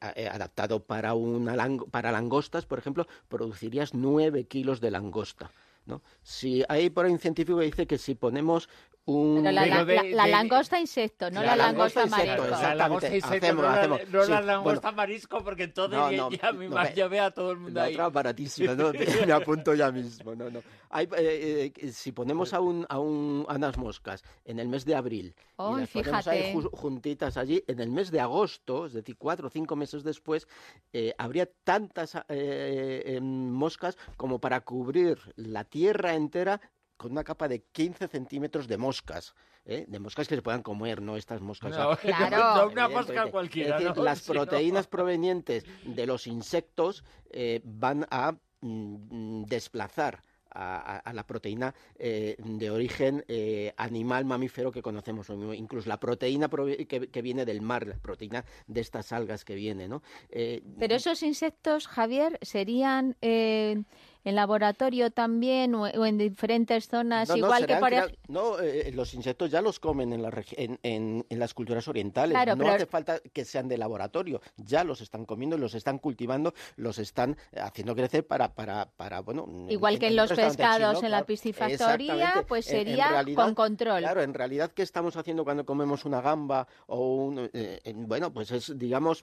adaptado 0.00 0.82
para, 0.84 1.14
una 1.14 1.54
para 1.90 2.10
langostas, 2.10 2.66
por 2.66 2.78
ejemplo, 2.78 3.06
producirías 3.28 3.94
9 3.94 4.44
kilos 4.44 4.80
de 4.80 4.90
langosta. 4.90 5.52
¿no? 5.86 6.02
Si 6.22 6.64
hay 6.68 6.90
por 6.90 7.04
ahí 7.04 7.12
un 7.12 7.20
científico 7.20 7.58
que 7.58 7.66
dice 7.66 7.86
que 7.86 7.98
si 7.98 8.16
ponemos 8.16 8.68
un... 9.06 9.36
Pero 9.42 9.52
la, 9.52 9.62
Pero 9.62 9.74
la- 9.76 9.84
de- 9.84 9.94
la- 9.96 10.02
la 10.16 10.24
de- 10.24 10.30
langosta 10.30 10.80
insecto, 10.80 11.30
no 11.30 11.40
La 11.40 11.54
la, 11.54 11.66
langosta 11.66 12.06
marisco. 12.06 12.42
exacto. 12.44 12.62
La 12.62 12.74
langosta 12.74 13.14
insecto, 13.14 13.36
hacemos, 13.36 13.62
no, 13.64 13.70
la- 13.70 13.78
hacemos. 13.80 14.00
no 14.00 14.22
Sí, 14.24 14.30
la 14.30 14.36
bueno. 14.38 14.46
langosta 14.52 14.92
marisco, 14.92 15.44
porque 15.44 15.62
entonces 15.62 15.96
No, 15.98 16.10
no, 16.10 16.30
ya, 16.30 16.52
me 16.52 16.68
no, 16.68 16.74
ima- 16.74 16.82
ve- 16.88 16.92
ya 16.96 17.08
ve 17.08 17.20
a 17.20 17.30
todo 17.30 17.52
el 17.52 17.58
mundo 17.58 17.80
ahí. 17.80 17.92
otra 17.94 18.08
baratísima, 18.08 18.74
¿no? 18.74 18.90
me 19.26 19.32
apunto 19.32 19.74
ya 19.74 19.92
mismo. 19.92 20.34
No, 20.34 20.50
no. 20.50 20.60
Hay, 20.90 21.08
eh, 21.18 21.72
eh, 21.76 21.92
si 21.92 22.10
ponemos 22.12 22.52
a, 22.52 22.60
un, 22.60 22.84
a, 22.88 22.98
un, 22.98 23.44
a 23.48 23.54
unas 23.54 23.76
moscas 23.78 24.22
en 24.44 24.58
el 24.58 24.68
mes 24.68 24.84
de 24.84 24.94
abril 24.94 25.34
y 25.58 25.80
las 25.80 25.88
ponemos 25.90 26.26
ahí 26.26 26.54
juntitas 26.72 27.36
allí, 27.36 27.62
en 27.68 27.80
el 27.80 27.90
mes 27.90 28.10
de 28.10 28.20
agosto, 28.20 28.86
es 28.86 28.92
decir, 28.92 29.16
cuatro 29.16 29.46
o 29.48 29.50
cinco 29.50 29.76
meses 29.76 30.02
después, 30.04 30.48
eh, 30.92 31.14
habría 31.18 31.46
tantas 31.64 32.16
eh, 32.28 33.02
em, 33.16 33.24
moscas 33.50 33.96
como 34.16 34.40
para 34.40 34.60
cubrir 34.62 35.18
la 35.36 35.64
tierra 35.64 36.14
entera 36.14 36.60
con 36.96 37.12
una 37.12 37.24
capa 37.24 37.48
de 37.48 37.62
15 37.72 38.08
centímetros 38.08 38.66
de 38.68 38.76
moscas. 38.78 39.34
¿eh? 39.64 39.84
De 39.88 39.98
moscas 39.98 40.28
que 40.28 40.34
se 40.36 40.42
puedan 40.42 40.62
comer, 40.62 41.02
no 41.02 41.16
estas 41.16 41.40
moscas. 41.40 41.76
No, 41.76 41.96
Claro. 42.00 42.66
no 42.66 42.72
una 42.72 42.88
mosca 42.88 43.30
cualquiera, 43.30 43.76
Es 43.76 43.82
decir, 43.82 43.96
¿no? 43.96 44.04
las 44.04 44.22
proteínas 44.26 44.86
provenientes 44.86 45.64
de 45.84 46.06
los 46.06 46.26
insectos 46.26 47.04
eh, 47.30 47.60
van 47.64 48.06
a 48.10 48.32
mm, 48.60 49.44
desplazar 49.44 50.22
a, 50.58 50.98
a- 51.00 51.12
la 51.12 51.26
proteína 51.26 51.74
eh, 51.98 52.34
de 52.38 52.70
origen 52.70 53.22
eh, 53.28 53.74
animal 53.76 54.24
mamífero 54.24 54.72
que 54.72 54.80
conocemos 54.80 55.28
hoy 55.28 55.36
mismo. 55.36 55.52
incluso 55.52 55.86
la 55.86 56.00
proteína 56.00 56.48
que, 56.48 57.10
que 57.10 57.22
viene 57.22 57.44
del 57.44 57.60
mar, 57.60 57.86
la 57.86 57.96
proteína 57.98 58.42
de 58.66 58.80
estas 58.80 59.12
algas 59.12 59.44
que 59.44 59.54
viene, 59.54 59.86
¿no? 59.86 60.02
Eh, 60.30 60.62
Pero 60.78 60.94
esos 60.94 61.22
insectos, 61.22 61.86
Javier, 61.86 62.38
serían 62.40 63.16
eh, 63.20 63.82
en 64.26 64.34
laboratorio 64.34 65.10
también 65.10 65.74
o, 65.74 65.82
o 65.84 66.04
en 66.04 66.18
diferentes 66.18 66.88
zonas, 66.88 67.28
no, 67.28 67.36
no, 67.36 67.46
igual 67.46 67.66
que 67.66 67.76
por 67.76 67.88
crea- 67.88 68.06
ej- 68.06 68.18
no, 68.28 68.58
eh, 68.60 68.90
los 68.92 69.14
insectos 69.14 69.50
ya 69.50 69.62
los 69.62 69.78
comen 69.78 70.12
en, 70.12 70.20
la 70.22 70.30
en, 70.56 70.78
en- 70.82 71.24
en 71.28 71.38
las 71.38 71.54
culturas 71.54 71.86
orientales. 71.88 72.34
Claro, 72.34 72.56
no 72.56 72.64
pero- 72.64 72.74
hace 72.74 72.86
falta 72.86 73.20
que 73.32 73.44
sean 73.44 73.68
de 73.68 73.78
laboratorio. 73.78 74.40
Ya 74.56 74.82
los 74.84 75.00
están 75.00 75.24
comiendo, 75.24 75.56
los 75.56 75.74
están 75.74 75.98
cultivando, 75.98 76.54
los 76.76 76.98
están 76.98 77.36
eh, 77.52 77.60
haciendo 77.60 77.94
crecer 77.94 78.26
para, 78.26 78.52
para, 78.54 78.86
para 78.96 79.20
bueno. 79.20 79.46
Igual 79.68 79.98
que 79.98 80.08
en 80.08 80.16
los 80.16 80.32
pescados 80.32 80.96
chino, 80.96 81.04
en 81.06 81.10
la 81.12 81.24
piscifactoría, 81.24 82.44
pues 82.48 82.64
sería 82.64 83.08
realidad- 83.10 83.44
con 83.44 83.54
control. 83.54 84.00
Claro, 84.00 84.22
en 84.22 84.34
realidad, 84.34 84.72
¿qué 84.72 84.82
estamos 84.82 85.16
haciendo 85.16 85.44
cuando 85.44 85.64
comemos 85.64 86.04
una 86.04 86.20
gamba 86.20 86.66
o 86.86 87.14
un. 87.14 87.38
eh, 87.38 87.80
eh, 87.84 87.92
bueno, 87.96 88.32
pues 88.32 88.50
es, 88.50 88.76
digamos. 88.78 89.22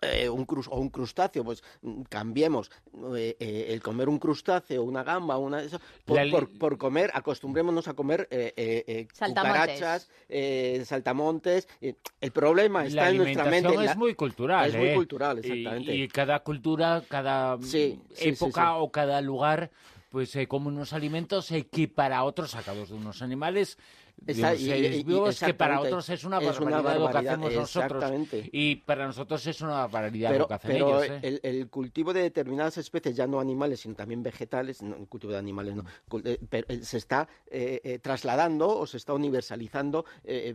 Eh, 0.00 0.28
un 0.28 0.46
crus- 0.46 0.68
o 0.70 0.78
un 0.78 0.90
crustáceo, 0.90 1.44
pues 1.44 1.62
mm, 1.82 2.02
cambiemos 2.10 2.70
eh, 3.16 3.36
eh, 3.38 3.66
el 3.70 3.80
comer 3.80 4.08
un 4.08 4.18
crustáceo, 4.18 4.82
una 4.82 5.02
gamba, 5.02 5.38
una 5.38 5.62
eso, 5.62 5.80
por, 6.04 6.16
La 6.22 6.30
por- 6.30 6.58
por 6.58 6.76
comer, 6.78 7.10
acostumbrémonos 7.14 7.88
a 7.88 7.94
comer 7.94 8.28
eh, 8.30 8.52
eh, 8.56 8.84
eh, 8.86 9.08
Saltamontes. 9.12 9.62
cucarachas, 9.72 10.10
eh, 10.28 10.82
saltamontes. 10.84 11.68
eh, 11.80 11.94
el 12.20 12.32
problema 12.32 12.84
está 12.86 13.02
la 13.04 13.10
en 13.10 13.16
nuestra 13.18 13.44
mente. 13.46 13.84
es 13.84 13.96
muy 13.96 14.14
cultural. 14.14 14.68
Es 14.68 14.76
muy 14.76 14.94
cultural, 14.94 15.36
Y- 15.38 15.40
exactamente. 15.40 15.94
Y, 15.94 16.08
cada 16.08 16.40
cultura, 16.40 17.02
cada 17.08 17.56
Sí, 17.62 17.98
sí, 18.10 18.14
sí, 18.14 18.28
época 18.30 18.62
sí. 18.62 18.76
o 18.76 18.90
cada 18.90 19.20
lugar, 19.22 19.70
pues 20.10 20.34
eh, 20.36 20.46
come 20.46 20.68
unos 20.68 20.92
alimentos 20.92 21.50
que 21.72 21.88
para 21.88 22.22
otros 22.24 22.50
sacados 22.50 22.90
de 22.90 22.96
unos 22.96 23.22
animales 23.22 23.78
Unos 24.26 24.60
y- 24.60 24.72
y- 24.72 24.86
y- 24.86 25.02
vivos 25.04 25.38
que 25.38 25.52
para 25.54 25.80
otros 25.80 26.08
es 26.08 26.24
una 26.24 26.38
Es 26.38 26.58
una 26.60 26.80
barbaridad, 26.80 26.98
lo 26.98 27.10
que 27.10 27.28
hacemos 27.28 27.54
nosotros 27.54 28.02
exactamente. 28.02 28.48
y 28.52 28.76
para 28.76 29.06
nosotros 29.06 29.46
es 29.46 29.60
una 29.60 29.86
barbaridad 29.86 30.30
pero, 30.30 30.40
lo 30.42 30.48
que 30.48 30.54
hacen 30.54 30.70
pero 30.70 31.02
ellos. 31.04 31.18
¿eh? 31.22 31.40
el, 31.42 31.56
el 31.56 31.68
cultivo 31.68 32.12
de 32.14 32.22
determinadas 32.22 32.78
especies, 32.78 33.16
ya 33.16 33.26
no 33.26 33.38
animales, 33.40 33.80
sino 33.80 33.94
también 33.94 34.22
vegetales, 34.22 34.82
no, 34.82 34.96
el 34.96 35.06
cultivo 35.08 35.32
de 35.32 35.38
animales 35.38 35.74
no, 35.74 35.84
eh, 36.24 36.38
pero, 36.48 36.66
eh, 36.68 36.80
se 36.84 36.96
está 36.98 37.28
eh, 37.50 37.80
eh, 37.84 37.98
trasladando 37.98 38.68
o 38.78 38.86
se 38.86 38.96
está 38.96 39.12
universalizando. 39.12 40.04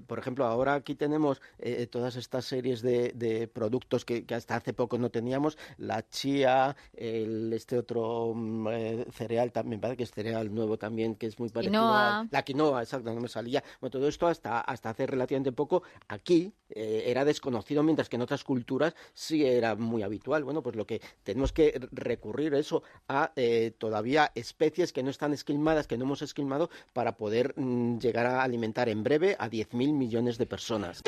por 0.07 0.17
ejemplo, 0.19 0.45
ahora 0.45 0.73
aquí 0.73 0.95
tenemos 0.95 1.41
eh, 1.59 1.85
todas 1.87 2.15
estas 2.15 2.45
series 2.45 2.81
de, 2.81 3.11
de 3.13 3.47
productos 3.47 4.03
que, 4.05 4.25
que 4.25 4.35
hasta 4.35 4.55
hace 4.55 4.73
poco 4.73 4.97
no 4.97 5.09
teníamos, 5.11 5.57
la 5.77 6.07
chía, 6.09 6.75
el, 6.93 7.53
este 7.53 7.77
otro 7.77 8.33
mm, 8.35 8.67
eh, 8.71 9.05
cereal 9.11 9.51
también, 9.51 9.79
parece 9.79 9.97
que 9.97 10.03
es 10.03 10.11
cereal 10.11 10.53
nuevo 10.53 10.77
también, 10.77 11.15
que 11.15 11.27
es 11.27 11.37
muy 11.39 11.49
parecido 11.49 11.81
Quinoa. 11.81 12.19
a 12.21 12.27
la 12.31 12.41
quinoa, 12.43 12.81
exacto, 12.81 13.13
no 13.13 13.21
me 13.21 13.27
salía. 13.49 13.63
Bueno, 13.79 13.91
todo 13.91 14.07
esto 14.07 14.27
hasta, 14.27 14.61
hasta 14.61 14.91
hace 14.91 15.07
relativamente 15.07 15.51
poco 15.51 15.83
aquí 16.07 16.53
eh, 16.69 17.03
era 17.07 17.25
desconocido, 17.25 17.83
mientras 17.83 18.09
que 18.09 18.15
en 18.15 18.21
otras 18.21 18.43
culturas 18.43 18.95
sí 19.13 19.45
era 19.45 19.75
muy 19.75 20.03
habitual. 20.03 20.43
Bueno, 20.43 20.61
pues 20.61 20.75
lo 20.75 20.85
que 20.85 21.01
tenemos 21.23 21.51
que 21.51 21.79
recurrir 21.91 22.53
eso 22.53 22.83
a 23.07 23.31
eh, 23.35 23.71
todavía 23.77 24.31
especies 24.35 24.93
que 24.93 25.03
no 25.03 25.09
están 25.09 25.33
esquilmadas, 25.33 25.87
que 25.87 25.97
no 25.97 26.05
hemos 26.05 26.21
esquilmado, 26.21 26.69
para 26.93 27.17
poder 27.17 27.53
mm, 27.57 27.97
llegar 27.99 28.25
a 28.25 28.43
alimentar 28.43 28.89
en 28.89 29.03
breve 29.03 29.35
a 29.39 29.49
10.000 29.49 29.93
millones 29.93 30.37
de 30.37 30.45
personas. 30.45 31.01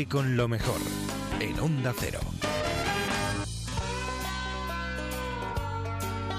Quédate 0.00 0.08
con 0.08 0.36
lo 0.36 0.48
mejor 0.48 0.80
en 1.40 1.60
Onda 1.60 1.92
Cero. 1.98 2.20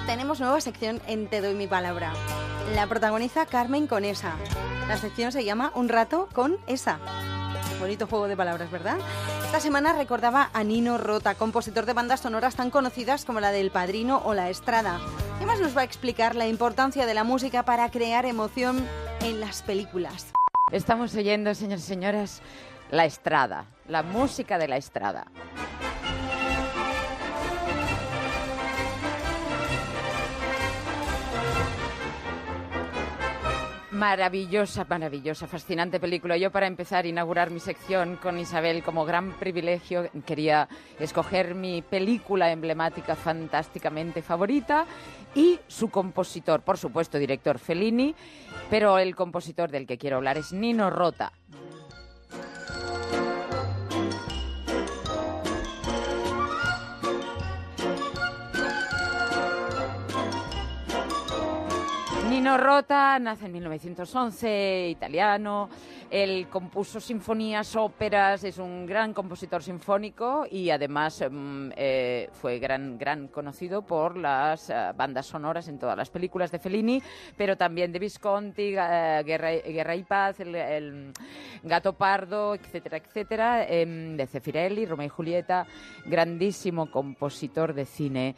Tenemos 0.07 0.39
nueva 0.39 0.59
sección 0.61 0.99
en 1.05 1.27
Te 1.27 1.41
doy 1.41 1.53
mi 1.53 1.67
palabra. 1.67 2.13
La 2.73 2.87
protagoniza 2.87 3.45
Carmen 3.45 3.85
Conesa. 3.85 4.33
La 4.87 4.97
sección 4.97 5.31
se 5.31 5.43
llama 5.45 5.71
Un 5.75 5.89
rato 5.89 6.27
con 6.33 6.57
esa. 6.65 6.97
Bonito 7.79 8.07
juego 8.07 8.27
de 8.27 8.35
palabras, 8.35 8.71
¿verdad? 8.71 8.97
Esta 9.45 9.59
semana 9.59 9.93
recordaba 9.93 10.49
a 10.53 10.63
Nino 10.63 10.97
Rota, 10.97 11.35
compositor 11.35 11.85
de 11.85 11.93
bandas 11.93 12.21
sonoras 12.21 12.55
tan 12.55 12.71
conocidas 12.71 13.25
como 13.25 13.41
la 13.41 13.51
del 13.51 13.69
Padrino 13.69 14.23
o 14.25 14.33
La 14.33 14.49
Estrada. 14.49 14.99
Además 15.37 15.59
nos 15.59 15.77
va 15.77 15.81
a 15.81 15.85
explicar 15.85 16.35
la 16.35 16.47
importancia 16.47 17.05
de 17.05 17.13
la 17.13 17.23
música 17.23 17.63
para 17.63 17.91
crear 17.91 18.25
emoción 18.25 18.83
en 19.21 19.39
las 19.39 19.61
películas. 19.61 20.33
Estamos 20.71 21.13
oyendo, 21.15 21.53
señores 21.53 21.83
y 21.83 21.87
señoras, 21.87 22.41
la 22.91 23.05
estrada, 23.05 23.65
la 23.87 24.03
música 24.03 24.57
de 24.57 24.67
la 24.67 24.77
estrada. 24.77 25.25
Maravillosa, 33.91 34.83
maravillosa, 34.89 35.45
fascinante 35.45 35.99
película. 35.99 36.35
Yo 36.35 36.51
para 36.51 36.65
empezar 36.65 37.05
inaugurar 37.05 37.51
mi 37.51 37.59
sección 37.59 38.15
con 38.15 38.39
Isabel 38.39 38.81
como 38.83 39.05
gran 39.05 39.33
privilegio 39.33 40.09
quería 40.25 40.67
escoger 40.99 41.53
mi 41.53 41.83
película 41.83 42.51
emblemática 42.51 43.15
fantásticamente 43.15 44.23
favorita 44.23 44.85
y 45.35 45.59
su 45.67 45.89
compositor, 45.89 46.61
por 46.61 46.79
supuesto, 46.79 47.19
director 47.19 47.59
Fellini, 47.59 48.15
pero 48.71 48.97
el 48.97 49.15
compositor 49.15 49.69
del 49.69 49.85
que 49.85 49.99
quiero 49.99 50.17
hablar 50.17 50.39
es 50.39 50.51
Nino 50.51 50.89
Rota. 50.89 51.31
Nino 62.41 62.57
Rota 62.57 63.19
nace 63.19 63.45
en 63.45 63.51
1911, 63.51 64.89
italiano. 64.89 65.69
Él 66.09 66.47
compuso 66.49 66.99
sinfonías, 66.99 67.75
óperas, 67.75 68.43
es 68.43 68.57
un 68.57 68.87
gran 68.87 69.13
compositor 69.13 69.61
sinfónico 69.61 70.47
y 70.49 70.71
además 70.71 71.23
mm, 71.29 71.69
eh, 71.75 72.29
fue 72.33 72.57
gran, 72.57 72.97
gran 72.97 73.27
conocido 73.27 73.83
por 73.83 74.17
las 74.17 74.71
eh, 74.71 74.73
bandas 74.95 75.27
sonoras 75.27 75.67
en 75.67 75.77
todas 75.77 75.95
las 75.95 76.09
películas 76.09 76.51
de 76.51 76.57
Fellini, 76.57 76.99
pero 77.37 77.55
también 77.55 77.91
de 77.91 77.99
Visconti, 77.99 78.73
eh, 78.75 79.21
Guerra, 79.23 79.51
Guerra 79.51 79.95
y 79.95 80.03
Paz, 80.03 80.39
el, 80.39 80.55
el 80.55 81.13
Gato 81.61 81.93
Pardo, 81.93 82.55
etcétera, 82.55 82.97
etcétera, 82.97 83.67
em, 83.67 84.17
de 84.17 84.25
Cefirelli, 84.25 84.87
Romeo 84.87 85.05
y 85.05 85.09
Julieta, 85.09 85.67
grandísimo 86.07 86.89
compositor 86.89 87.75
de 87.75 87.85
cine. 87.85 88.35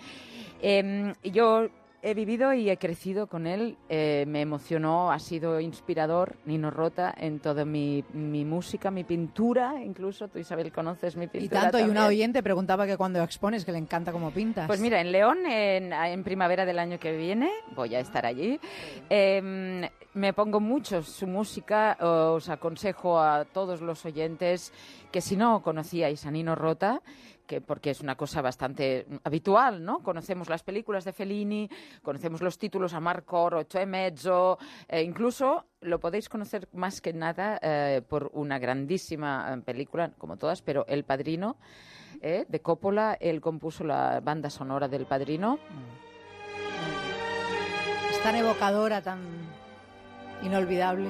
Em, 0.62 1.14
yo 1.24 1.70
he 2.06 2.14
vivido 2.14 2.54
y 2.54 2.70
he 2.70 2.78
crecido 2.78 3.28
con 3.28 3.48
él. 3.48 3.78
eh, 3.90 4.26
me 4.28 4.42
emocionó, 4.42 5.12
ha 5.12 5.20
sido 5.20 5.60
inspirador, 5.60 6.36
Nino 6.46 6.70
Rota, 6.70 7.14
en 7.18 7.40
toda 7.40 7.64
mi, 7.66 8.04
mi 8.14 8.44
música, 8.46 8.92
mi 8.92 9.04
pintura, 9.06 9.82
incluso. 9.84 10.28
Tú, 10.28 10.38
Isabel, 10.38 10.72
conoces 10.72 11.16
mi 11.16 11.26
Y 11.26 11.28
pintura. 11.30 11.62
tanto, 11.62 11.80
y 11.80 11.84
una 11.84 12.02
también. 12.02 12.08
oyente 12.10 12.44
preguntaba 12.44 12.86
que 12.86 12.98
cuando 12.98 13.24
expones, 13.24 13.64
que 13.64 13.72
le 13.72 13.78
encanta 13.78 14.12
cómo 14.12 14.32
pintas. 14.32 14.68
Pues 14.68 14.82
mira, 14.82 15.00
en 15.00 15.12
León, 15.14 15.46
en, 15.46 15.94
en 15.94 16.24
primavera 16.24 16.66
del 16.66 16.78
año 16.78 17.00
que 17.00 17.16
viene, 17.16 17.50
voy 17.76 17.96
a 17.96 18.02
estar 18.02 18.26
allí. 18.26 18.60
Eh, 19.10 19.90
me 20.14 20.34
pongo 20.34 20.60
mucho 20.60 21.02
su 21.04 21.26
música. 21.26 21.98
Os 22.02 22.50
aconsejo 22.50 23.20
a 23.20 23.46
todos 23.46 23.82
los 23.82 24.06
oyentes 24.06 24.74
que 25.12 25.22
si 25.22 25.36
no 25.36 25.62
conocíais 25.62 26.26
a 26.26 26.32
Nino 26.32 26.56
Rota, 26.56 27.02
que 27.46 27.62
porque 27.62 27.92
es 27.92 28.02
una 28.02 28.16
cosa 28.16 28.42
bastante 28.42 29.06
habitual, 29.24 29.84
¿no? 29.84 30.00
Conocemos 30.00 30.50
las 30.50 30.64
películas 30.64 31.06
de 31.06 31.14
Fellini, 31.14 31.70
conocemos 32.02 32.42
los 32.42 32.58
títulos 32.58 32.94
a 32.94 33.00
Marcor, 33.00 33.56
Ocho 33.56 33.80
e 33.80 33.86
Mezzo, 33.86 34.58
eh, 34.88 35.02
incluso 35.02 35.66
lo 35.82 36.00
podéis 36.00 36.30
conocer 36.30 36.68
más 36.74 37.02
que 37.02 37.14
nada 37.14 37.60
eh, 37.62 38.02
por 38.08 38.30
una 38.34 38.60
grandísima 38.60 39.54
eh, 39.54 39.62
película, 39.62 40.12
como 40.18 40.38
todas, 40.38 40.62
pero 40.62 40.86
El 40.88 41.04
Padrino, 41.04 41.58
de 42.22 42.62
Coppola, 42.62 43.18
él 43.20 43.42
compuso 43.42 43.84
la 43.84 44.22
banda 44.22 44.50
sonora 44.50 44.88
del 44.88 45.06
Padrino. 45.06 45.60
Es 48.10 48.24
tan 48.24 48.36
evocadora, 48.38 49.02
tan 49.02 49.20
inolvidable. 50.42 51.10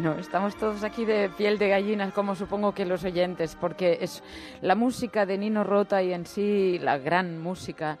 Bueno, 0.00 0.16
estamos 0.16 0.54
todos 0.54 0.84
aquí 0.84 1.04
de 1.04 1.28
piel 1.28 1.58
de 1.58 1.70
gallina, 1.70 2.12
como 2.12 2.36
supongo 2.36 2.72
que 2.72 2.84
los 2.84 3.02
oyentes, 3.02 3.56
porque 3.60 3.98
es 4.00 4.22
la 4.60 4.76
música 4.76 5.26
de 5.26 5.36
Nino 5.36 5.64
Rota 5.64 6.00
y 6.04 6.12
en 6.12 6.24
sí 6.24 6.78
la 6.78 6.98
gran 6.98 7.42
música 7.42 7.98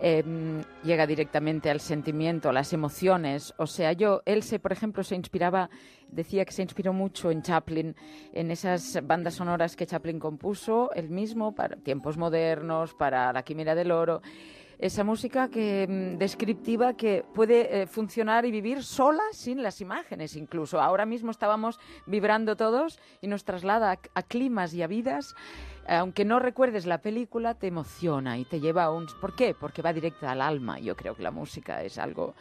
eh, 0.00 0.24
llega 0.82 1.06
directamente 1.06 1.70
al 1.70 1.78
sentimiento, 1.78 2.48
a 2.48 2.52
las 2.52 2.72
emociones. 2.72 3.54
O 3.58 3.68
sea, 3.68 3.92
yo, 3.92 4.22
él 4.24 4.42
se, 4.42 4.58
por 4.58 4.72
ejemplo, 4.72 5.04
se 5.04 5.14
inspiraba, 5.14 5.70
decía 6.08 6.44
que 6.44 6.52
se 6.52 6.62
inspiró 6.62 6.92
mucho 6.92 7.30
en 7.30 7.42
Chaplin, 7.42 7.94
en 8.32 8.50
esas 8.50 8.98
bandas 9.04 9.34
sonoras 9.34 9.76
que 9.76 9.86
Chaplin 9.86 10.18
compuso, 10.18 10.90
él 10.96 11.10
mismo, 11.10 11.54
para 11.54 11.76
tiempos 11.76 12.16
modernos, 12.16 12.92
para 12.94 13.32
La 13.32 13.44
Quimera 13.44 13.76
del 13.76 13.92
Oro 13.92 14.20
esa 14.78 15.04
música 15.04 15.48
que 15.48 15.86
mm, 15.88 16.18
descriptiva 16.18 16.94
que 16.94 17.24
puede 17.34 17.82
eh, 17.82 17.86
funcionar 17.86 18.44
y 18.44 18.50
vivir 18.50 18.82
sola 18.82 19.22
sin 19.32 19.62
las 19.62 19.80
imágenes 19.80 20.36
incluso. 20.36 20.80
Ahora 20.80 21.06
mismo 21.06 21.30
estábamos 21.30 21.78
vibrando 22.06 22.56
todos 22.56 22.98
y 23.20 23.28
nos 23.28 23.44
traslada 23.44 23.92
a, 23.92 23.98
a 24.14 24.22
climas 24.22 24.74
y 24.74 24.82
a 24.82 24.86
vidas. 24.86 25.34
Aunque 25.88 26.24
no 26.24 26.40
recuerdes 26.40 26.84
la 26.84 26.98
película, 26.98 27.54
te 27.54 27.68
emociona 27.68 28.38
y 28.38 28.44
te 28.44 28.60
lleva 28.60 28.84
a 28.84 28.90
un... 28.90 29.06
¿Por 29.20 29.36
qué? 29.36 29.54
Porque 29.54 29.82
va 29.82 29.92
directa 29.92 30.32
al 30.32 30.40
alma. 30.40 30.80
Yo 30.80 30.96
creo 30.96 31.14
que 31.14 31.22
la 31.22 31.30
música 31.30 31.82
es 31.82 31.96
algo, 31.98 32.34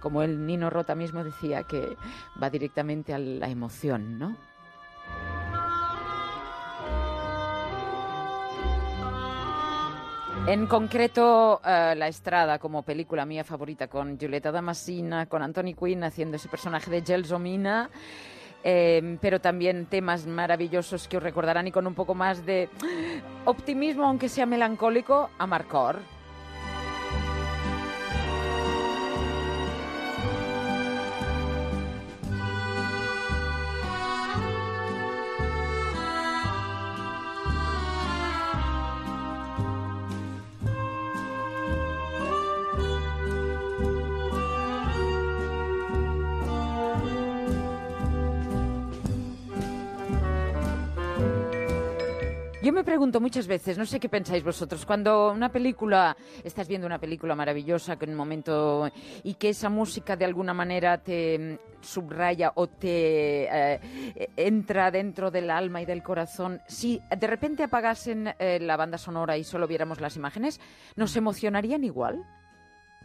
como 0.00 0.22
el 0.22 0.46
Nino 0.46 0.70
Rota 0.70 0.94
mismo 0.94 1.22
decía, 1.22 1.64
que 1.64 1.96
va 2.42 2.48
directamente 2.48 3.12
a 3.12 3.18
la 3.18 3.48
emoción, 3.50 4.18
¿no? 4.18 4.36
En 10.48 10.68
concreto, 10.68 11.60
eh, 11.64 11.94
La 11.96 12.06
Estrada 12.06 12.60
como 12.60 12.84
película 12.84 13.26
mía 13.26 13.42
favorita 13.42 13.88
con 13.88 14.16
Giulietta 14.16 14.52
Damasina, 14.52 15.26
con 15.26 15.42
Anthony 15.42 15.74
Quinn 15.74 16.04
haciendo 16.04 16.36
ese 16.36 16.48
personaje 16.48 16.88
de 16.88 17.02
Gelsomina, 17.02 17.90
eh, 18.62 19.18
pero 19.20 19.40
también 19.40 19.86
temas 19.86 20.24
maravillosos 20.28 21.08
que 21.08 21.16
os 21.16 21.22
recordarán 21.24 21.66
y 21.66 21.72
con 21.72 21.88
un 21.88 21.94
poco 21.94 22.14
más 22.14 22.46
de 22.46 22.68
optimismo, 23.44 24.06
aunque 24.06 24.28
sea 24.28 24.46
melancólico, 24.46 25.30
a 25.36 25.48
Marcor. 25.48 26.15
Pregunto 52.86 53.20
muchas 53.20 53.46
veces, 53.46 53.76
no 53.76 53.84
sé 53.84 54.00
qué 54.00 54.08
pensáis 54.08 54.42
vosotros, 54.42 54.86
cuando 54.86 55.32
una 55.32 55.50
película, 55.50 56.16
estás 56.42 56.68
viendo 56.68 56.86
una 56.86 56.98
película 56.98 57.34
maravillosa, 57.34 57.96
que 57.96 58.04
en 58.04 58.12
un 58.12 58.16
momento, 58.16 58.88
y 59.24 59.34
que 59.34 59.50
esa 59.50 59.68
música 59.68 60.16
de 60.16 60.24
alguna 60.24 60.54
manera 60.54 60.96
te 60.96 61.38
mm, 61.38 61.84
subraya 61.84 62.52
o 62.54 62.68
te 62.68 63.48
eh, 63.50 63.80
entra 64.36 64.90
dentro 64.90 65.30
del 65.30 65.50
alma 65.50 65.82
y 65.82 65.84
del 65.84 66.02
corazón, 66.02 66.62
si 66.68 67.02
de 67.14 67.26
repente 67.26 67.64
apagasen 67.64 68.32
eh, 68.38 68.60
la 68.60 68.76
banda 68.76 68.96
sonora 68.96 69.36
y 69.36 69.44
solo 69.44 69.66
viéramos 69.66 70.00
las 70.00 70.16
imágenes, 70.16 70.60
¿nos 70.94 71.16
emocionarían 71.16 71.82
igual? 71.84 72.24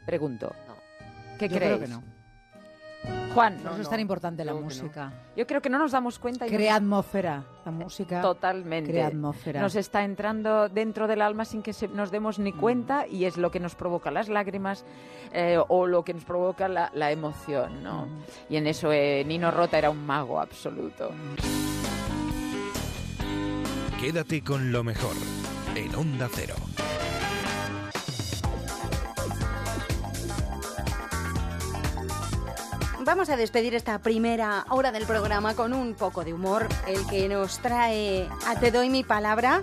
Pregunto. 0.05 0.53
¿Qué 1.39 1.49
Yo 1.49 1.57
creéis? 1.57 1.77
creo 1.77 1.79
que 1.79 1.87
no. 1.87 2.20
Juan, 3.33 3.57
eso 3.59 3.81
es 3.81 3.89
tan 3.89 3.99
importante 4.01 4.43
la 4.43 4.53
música. 4.53 5.13
Yo 5.37 5.47
creo 5.47 5.61
que 5.61 5.69
no 5.69 5.79
nos 5.79 5.93
damos 5.93 6.19
cuenta. 6.19 6.45
y 6.45 6.49
Crea 6.49 6.73
nos- 6.73 6.81
atmósfera. 6.81 7.43
La 7.65 7.71
música 7.71 8.21
Totalmente. 8.21 8.91
crea 8.91 9.07
atmósfera. 9.07 9.61
Nos 9.61 9.75
está 9.75 10.03
entrando 10.03 10.67
dentro 10.67 11.07
del 11.07 11.21
alma 11.21 11.45
sin 11.45 11.61
que 11.61 11.71
se- 11.71 11.87
nos 11.87 12.11
demos 12.11 12.39
Mm. 12.39 12.43
ni 12.43 12.51
cuenta 12.53 13.07
y 13.07 13.23
es 13.25 13.37
lo 13.37 13.49
que 13.49 13.59
nos 13.61 13.75
provoca 13.75 14.11
las 14.11 14.27
lágrimas 14.27 14.83
eh, 15.31 15.57
o 15.69 15.87
lo 15.87 16.03
que 16.03 16.13
nos 16.13 16.25
provoca 16.25 16.67
la, 16.67 16.91
la 16.93 17.09
emoción, 17.11 17.81
¿no? 17.83 18.07
Mm. 18.07 18.19
Y 18.49 18.57
en 18.57 18.67
eso 18.67 18.91
eh, 18.91 19.23
Nino 19.25 19.49
Rota 19.49 19.77
era 19.77 19.89
un 19.89 20.05
mago 20.05 20.39
absoluto. 20.41 21.11
Quédate 24.01 24.43
con 24.43 24.71
lo 24.73 24.83
mejor 24.83 25.15
en 25.75 25.95
Onda 25.95 26.27
Cero. 26.33 26.55
Vamos 33.03 33.29
a 33.29 33.35
despedir 33.35 33.73
esta 33.73 33.97
primera 33.99 34.63
hora 34.69 34.91
del 34.91 35.07
programa 35.07 35.55
con 35.55 35.73
un 35.73 35.95
poco 35.95 36.23
de 36.23 36.33
humor, 36.33 36.67
el 36.87 37.03
que 37.07 37.27
nos 37.27 37.57
trae 37.57 38.29
a 38.45 38.59
Te 38.59 38.69
doy 38.69 38.89
mi 38.89 39.03
palabra. 39.03 39.59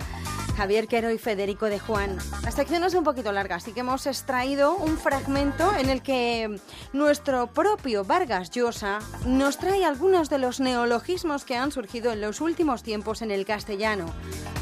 Javier 0.57 0.89
Quero 0.89 1.09
y 1.09 1.17
Federico 1.17 1.67
de 1.67 1.79
Juan. 1.79 2.17
La 2.43 2.51
sección 2.51 2.83
es 2.83 2.93
un 2.95 3.05
poquito 3.05 3.31
larga, 3.31 3.55
así 3.55 3.71
que 3.71 3.79
hemos 3.79 4.07
extraído 4.07 4.75
un 4.75 4.97
fragmento 4.97 5.73
en 5.77 5.89
el 5.89 6.01
que 6.01 6.59
nuestro 6.91 7.47
propio 7.47 8.03
Vargas 8.03 8.51
Llosa 8.51 8.99
nos 9.25 9.57
trae 9.57 9.85
algunos 9.85 10.29
de 10.29 10.37
los 10.37 10.59
neologismos 10.59 11.45
que 11.45 11.55
han 11.55 11.71
surgido 11.71 12.11
en 12.11 12.19
los 12.19 12.41
últimos 12.41 12.83
tiempos 12.83 13.21
en 13.21 13.31
el 13.31 13.45
castellano. 13.45 14.05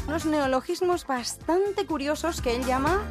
Unos 0.06 0.24
neologismos 0.24 1.04
bastante 1.04 1.84
curiosos 1.84 2.40
que 2.40 2.54
él 2.54 2.64
llama 2.64 3.02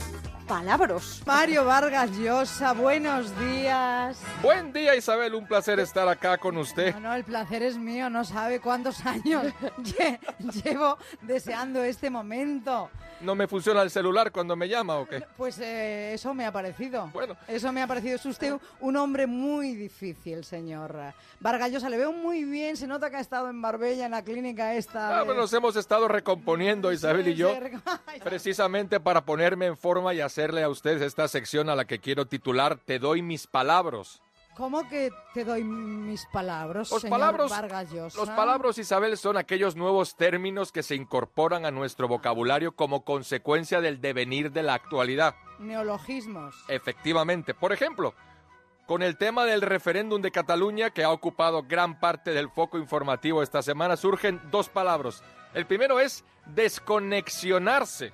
palabros. 0.48 1.22
Mario 1.26 1.66
Vargas 1.66 2.10
Llosa, 2.18 2.72
buenos 2.74 3.38
días. 3.40 4.18
Buen 4.42 4.72
día 4.72 4.96
Isabel, 4.96 5.36
un 5.36 5.46
placer 5.46 5.80
estar 5.80 6.08
acá 6.08 6.38
con 6.38 6.58
usted. 6.58 6.94
No, 6.96 7.02
no, 7.02 7.14
el 7.14 7.24
placer 7.24 7.62
es 7.64 7.78
mío, 7.78 8.10
no 8.10 8.24
sabe 8.24 8.60
cuántos 8.60 9.06
años 9.06 9.44
lle- 9.80 10.20
llevo 10.64 10.98
deseando 11.22 11.84
este 11.84 12.10
momento. 12.10 12.90
¿No 13.20 13.34
me 13.34 13.48
funciona 13.48 13.82
el 13.82 13.90
celular 13.90 14.32
cuando 14.32 14.56
me 14.56 14.70
llama 14.70 14.96
o 14.98 15.08
qué? 15.08 15.24
Pues 15.38 15.58
eh, 15.60 16.14
eso 16.14 16.36
me 16.36 16.46
ha 16.46 16.52
parecido. 16.52 17.08
Bueno. 17.12 17.36
Eso 17.48 17.72
me 17.74 17.82
ha 17.82 17.88
parecido. 17.88 18.16
Es 18.16 18.26
usted 18.28 18.54
un 18.80 18.96
hombre 18.96 19.26
muy 19.26 19.74
difícil, 19.74 20.44
señor. 20.46 20.96
Vargas 21.40 21.72
Llosa, 21.72 21.90
le 21.90 21.98
veo 21.98 22.12
muy 22.12 22.44
bien, 22.44 22.78
se 22.78 22.86
nota 22.86 23.10
que 23.10 23.16
ha 23.16 23.20
estado 23.20 23.50
en 23.50 23.56
Marbella, 23.56 24.06
en 24.06 24.12
la 24.12 24.24
clínica 24.24 24.76
esta. 24.76 25.20
Ah, 25.20 25.24
de- 25.26 25.34
nos 25.34 25.52
hemos 25.54 25.76
estado 25.76 26.08
recomponiendo 26.08 26.92
Isabel 26.94 27.28
y 27.28 27.34
yo, 27.36 27.52
Sí, 28.14 28.20
precisamente 28.24 29.00
para 29.00 29.22
ponerme 29.22 29.66
en 29.66 29.78
forma 29.78 30.14
y 30.14 30.22
hacerle 30.38 30.62
a 30.62 30.70
ustedes 30.70 31.02
esta 31.02 31.28
sección 31.28 31.68
a 31.68 31.76
la 31.76 31.86
que 31.86 31.98
quiero 31.98 32.28
titular 32.28 32.78
Te 32.78 33.00
doy 33.00 33.24
mis 33.24 33.48
palabras. 33.48 34.22
¿Cómo 34.56 34.88
que 34.88 35.12
te 35.34 35.44
doy 35.44 35.64
mis 35.64 36.28
palabras, 36.28 36.92
Los 36.92 37.02
señor 37.02 37.20
palabras, 37.20 37.50
Vargas 37.50 37.92
Llosa? 37.92 38.20
los 38.20 38.30
palabras, 38.30 38.78
Isabel, 38.78 39.18
son 39.18 39.38
aquellos 39.38 39.76
nuevos 39.76 40.16
términos 40.16 40.72
que 40.72 40.84
se 40.84 40.94
incorporan 40.94 41.66
a 41.66 41.72
nuestro 41.72 42.08
vocabulario 42.08 42.76
como 42.76 43.04
consecuencia 43.04 43.82
del 43.82 44.00
devenir 44.00 44.52
de 44.52 44.62
la 44.62 44.76
actualidad. 44.76 45.36
Neologismos. 45.58 46.56
Efectivamente. 46.68 47.56
Por 47.56 47.72
ejemplo, 47.74 48.14
con 48.86 49.02
el 49.02 49.18
tema 49.18 49.46
del 49.46 49.62
referéndum 49.62 50.22
de 50.22 50.32
Cataluña, 50.32 50.92
que 50.92 51.04
ha 51.04 51.12
ocupado 51.12 51.64
gran 51.64 52.00
parte 52.00 52.32
del 52.32 52.50
foco 52.50 52.78
informativo 52.78 53.42
esta 53.42 53.64
semana, 53.64 53.98
surgen 53.98 54.40
dos 54.52 54.70
palabras. 54.70 55.24
El 55.56 55.66
primero 55.66 56.00
es 56.00 56.24
desconexionarse, 56.48 58.14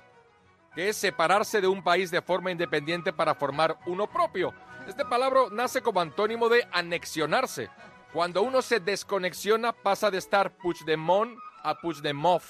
que 0.74 0.88
es 0.88 0.96
separarse 0.96 1.60
de 1.60 1.68
un 1.68 1.82
país 1.82 2.10
de 2.10 2.22
forma 2.22 2.50
independiente 2.50 3.12
para 3.12 3.34
formar 3.34 3.78
uno 3.86 4.06
propio. 4.06 4.52
Este 4.88 5.04
palabra 5.04 5.42
nace 5.50 5.80
como 5.80 6.00
antónimo 6.00 6.48
de 6.48 6.66
anexionarse. 6.72 7.70
Cuando 8.12 8.42
uno 8.42 8.62
se 8.62 8.80
desconexiona, 8.80 9.72
pasa 9.72 10.10
de 10.10 10.18
estar 10.18 10.56
Puigdemont 10.56 11.36
a 11.62 11.74
Puigdemont, 11.74 12.42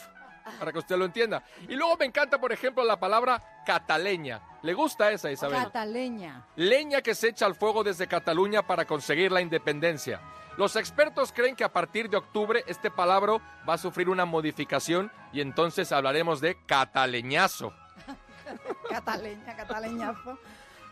para 0.58 0.72
que 0.72 0.78
usted 0.78 0.96
lo 0.96 1.04
entienda. 1.04 1.44
Y 1.68 1.74
luego 1.74 1.96
me 1.96 2.06
encanta, 2.06 2.38
por 2.38 2.52
ejemplo, 2.52 2.84
la 2.84 2.98
palabra 2.98 3.62
cataleña. 3.64 4.42
¿Le 4.62 4.74
gusta 4.74 5.12
esa, 5.12 5.30
Isabel? 5.30 5.62
Cataleña. 5.62 6.46
Leña 6.56 7.02
que 7.02 7.14
se 7.14 7.28
echa 7.28 7.46
al 7.46 7.54
fuego 7.54 7.84
desde 7.84 8.06
Cataluña 8.06 8.66
para 8.66 8.84
conseguir 8.84 9.30
la 9.32 9.40
independencia. 9.40 10.20
Los 10.56 10.76
expertos 10.76 11.32
creen 11.32 11.56
que 11.56 11.64
a 11.64 11.72
partir 11.72 12.08
de 12.08 12.16
octubre 12.16 12.62
este 12.66 12.90
palabra 12.90 13.38
va 13.68 13.74
a 13.74 13.78
sufrir 13.78 14.08
una 14.08 14.24
modificación 14.24 15.10
y 15.32 15.40
entonces 15.40 15.90
hablaremos 15.92 16.40
de 16.40 16.56
cataleñazo. 16.66 17.72
Cataleña, 18.94 19.56
cataleñazo. 19.56 20.38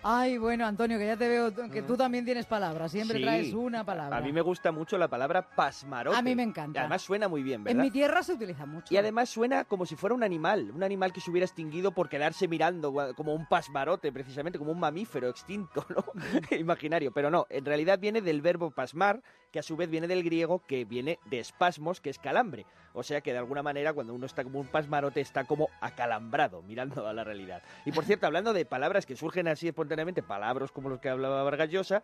Ay, 0.05 0.37
bueno, 0.37 0.67
Antonio, 0.67 0.99
que 0.99 1.07
ya 1.07 1.17
te 1.17 1.29
veo 1.29 1.55
que 1.71 1.81
tú 1.83 1.97
también 1.97 2.25
tienes 2.25 2.45
palabras. 2.45 2.91
Siempre 2.91 3.19
Sí. 3.19 3.23
traes 3.23 3.55
una 3.55 3.85
palabra. 3.85 4.17
A 4.17 4.21
mí 4.21 4.33
me 4.33 4.41
gusta 4.41 4.73
mucho 4.73 4.99
la 4.99 5.07
palabra 5.07 5.43
pasmarote. 5.55 6.17
A 6.17 6.23
mí 6.23 6.35
me 6.35 6.43
encanta. 6.43 6.81
Además 6.81 7.03
suena 7.03 7.29
muy 7.29 7.45
bien, 7.45 7.61
En 7.61 7.65
¿verdad? 7.65 7.83
mi 7.85 7.91
tierra 7.93 8.21
se 8.25 8.33
utiliza 8.33 8.67
mucho. 8.67 8.93
Y 8.93 8.97
además 8.97 9.29
suena 9.31 9.65
como 9.65 9.87
si 9.87 9.95
fuera 9.95 10.13
un 10.17 10.25
animal, 10.25 10.73
un 10.75 10.83
animal 10.83 11.13
que 11.13 11.21
se 11.21 11.31
hubiera 11.31 11.45
extinguido 11.47 11.93
por 11.93 12.09
quedarse 12.09 12.49
mirando, 12.49 12.93
como 13.15 13.33
un 13.33 13.47
pasmarote, 13.47 14.11
precisamente, 14.11 14.59
como 14.59 14.73
un 14.73 14.81
mamífero 14.81 15.29
extinto, 15.29 15.87
¿no? 15.97 16.05
Imaginario. 16.59 17.13
Pero 17.13 17.31
no, 17.31 17.47
en 17.49 17.65
realidad 17.65 18.01
viene 18.01 18.21
del 18.23 18.43
verbo 18.43 18.73
pasmar, 18.73 19.23
que 19.53 19.59
a 19.59 19.63
su 19.63 19.77
vez 19.77 19.89
viene 19.91 20.09
del 20.09 20.25
griego, 20.25 20.63
que 20.67 20.85
viene 20.85 21.19
de 21.27 21.39
espasmos, 21.39 22.01
que 22.01 22.11
es 22.11 22.19
calambre. 22.19 22.65
O 22.95 23.03
sea 23.03 23.21
que 23.21 23.33
de 23.33 23.39
alguna 23.39 23.63
manera, 23.63 23.93
cuando 23.93 24.15
uno 24.15 24.27
está 24.27 24.43
como 24.43 24.59
un 24.59 24.67
pasmarote, 24.67 25.21
está 25.21 25.45
como 25.45 25.69
acalambrado, 25.81 26.63
mirando 26.63 27.07
a 27.07 27.13
la 27.13 27.23
realidad. 27.23 27.63
Y 27.85 27.93
por 27.93 28.05
cierto, 28.05 28.27
hablando 28.27 28.53
de 28.53 28.65
palabras 28.65 29.07
que 29.07 29.15
surgen 29.15 29.47
así 29.49 29.69
espontáneamente, 29.69 30.23
palabras 30.23 30.73
como 30.73 30.89
los 30.89 30.99
que 31.01 31.09
hablaba 31.11 31.43
Vargas 31.43 31.71
Llosa, 31.71 32.03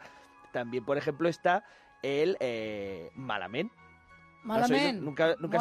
también, 0.53 0.84
por 0.84 0.96
ejemplo, 0.99 1.28
está 1.28 1.64
el 2.03 2.36
eh, 2.40 3.11
malamén. 3.14 3.70
¿No. 4.44 4.55
Nunca, 5.03 5.34
nunca 5.40 5.59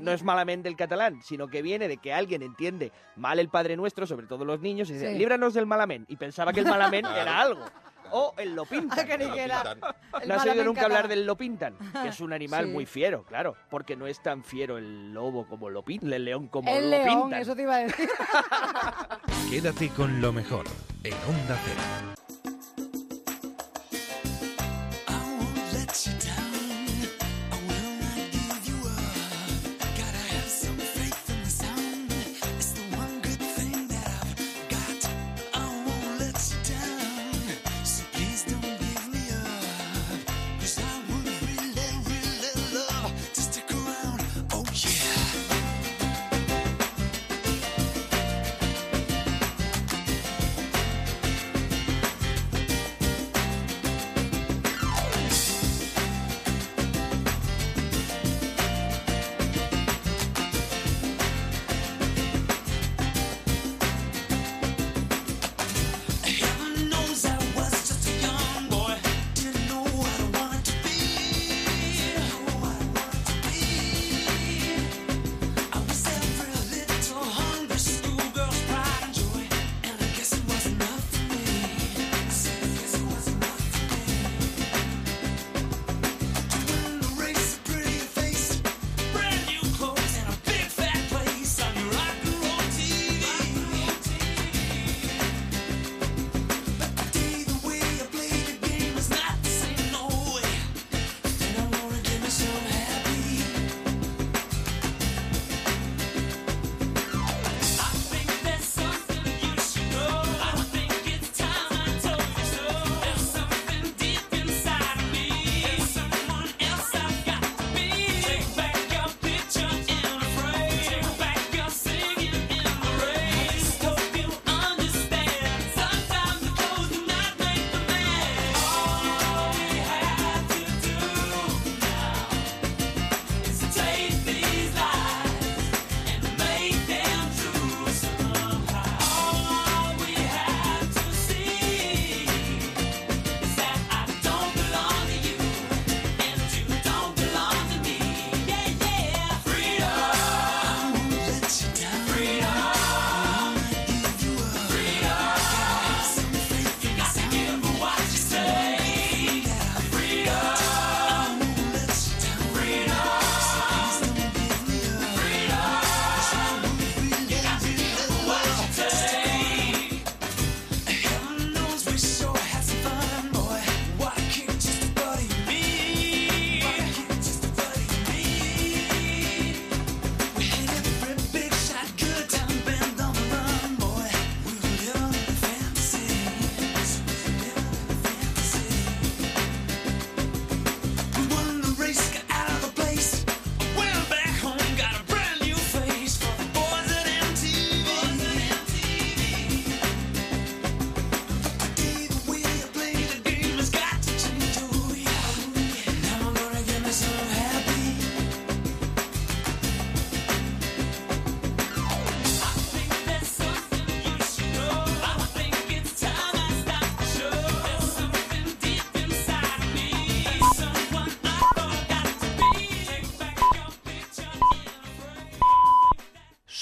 no- 0.00 0.12
es 0.12 0.22
malamente 0.22 0.68
del 0.68 0.76
catalán, 0.76 1.20
sino 1.22 1.48
que 1.48 1.62
viene 1.62 1.88
de 1.88 1.96
que 1.98 2.12
alguien 2.14 2.42
entiende 2.42 2.92
mal 3.16 3.38
el 3.38 3.48
Padre 3.48 3.76
Nuestro, 3.76 4.06
sobre 4.06 4.26
todo 4.26 4.44
los 4.44 4.60
niños, 4.60 4.88
y 4.88 4.94
dice, 4.94 5.12
Sí. 5.12 5.18
líbranos 5.18 5.52
del 5.52 5.66
malamén. 5.66 6.06
Y 6.08 6.16
pensaba 6.16 6.52
que 6.52 6.60
el 6.60 6.66
malamén 6.66 7.04
era 7.34 7.40
algo. 7.40 7.64
O 8.12 8.34
el 8.36 8.54
lo 8.54 8.64
pintan. 8.66 8.98
Ah, 8.98 9.04
que 9.04 9.18
ni 9.18 9.30
que 9.30 9.42
era 9.44 9.62
el 10.22 10.28
¿No 10.28 10.34
has 10.34 10.46
oído 10.46 10.64
nunca 10.64 10.82
hablar 10.84 11.08
del 11.08 11.24
lo 11.26 11.36
pintan? 11.36 11.76
Que 12.02 12.08
es 12.08 12.20
un 12.20 12.32
animal 12.32 12.66
Sí. 12.66 12.70
muy 12.72 12.86
fiero, 12.86 13.24
claro. 13.24 13.56
Porque 13.70 13.96
no 13.96 14.06
es 14.06 14.20
tan 14.22 14.42
fiero 14.44 14.78
el 14.78 15.12
lobo 15.12 15.46
como 15.46 15.70
lo 15.70 15.82
pintan, 15.84 16.12
el 16.12 16.24
león 16.24 16.48
como 16.48 16.68
El 16.70 16.84
lo 16.84 16.90
león, 16.90 17.20
pintan. 17.22 17.40
eso 17.42 17.54
te 17.56 17.62
iba 17.62 17.74
a 17.76 17.78
decir. 17.78 18.08
Quédate 19.50 19.88
con 19.90 20.20
lo 20.20 20.32
mejor 20.32 20.64
en 21.04 21.12
Onda 21.28 21.58
Cero. 21.64 22.59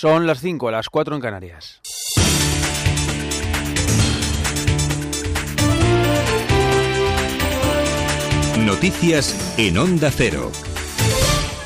Son 0.00 0.28
las 0.28 0.38
5, 0.38 0.70
las 0.70 0.90
4 0.90 1.16
en 1.16 1.20
Canarias. 1.20 1.80
Noticias 8.64 9.56
en 9.58 9.76
Onda 9.76 10.12
Cero. 10.12 10.52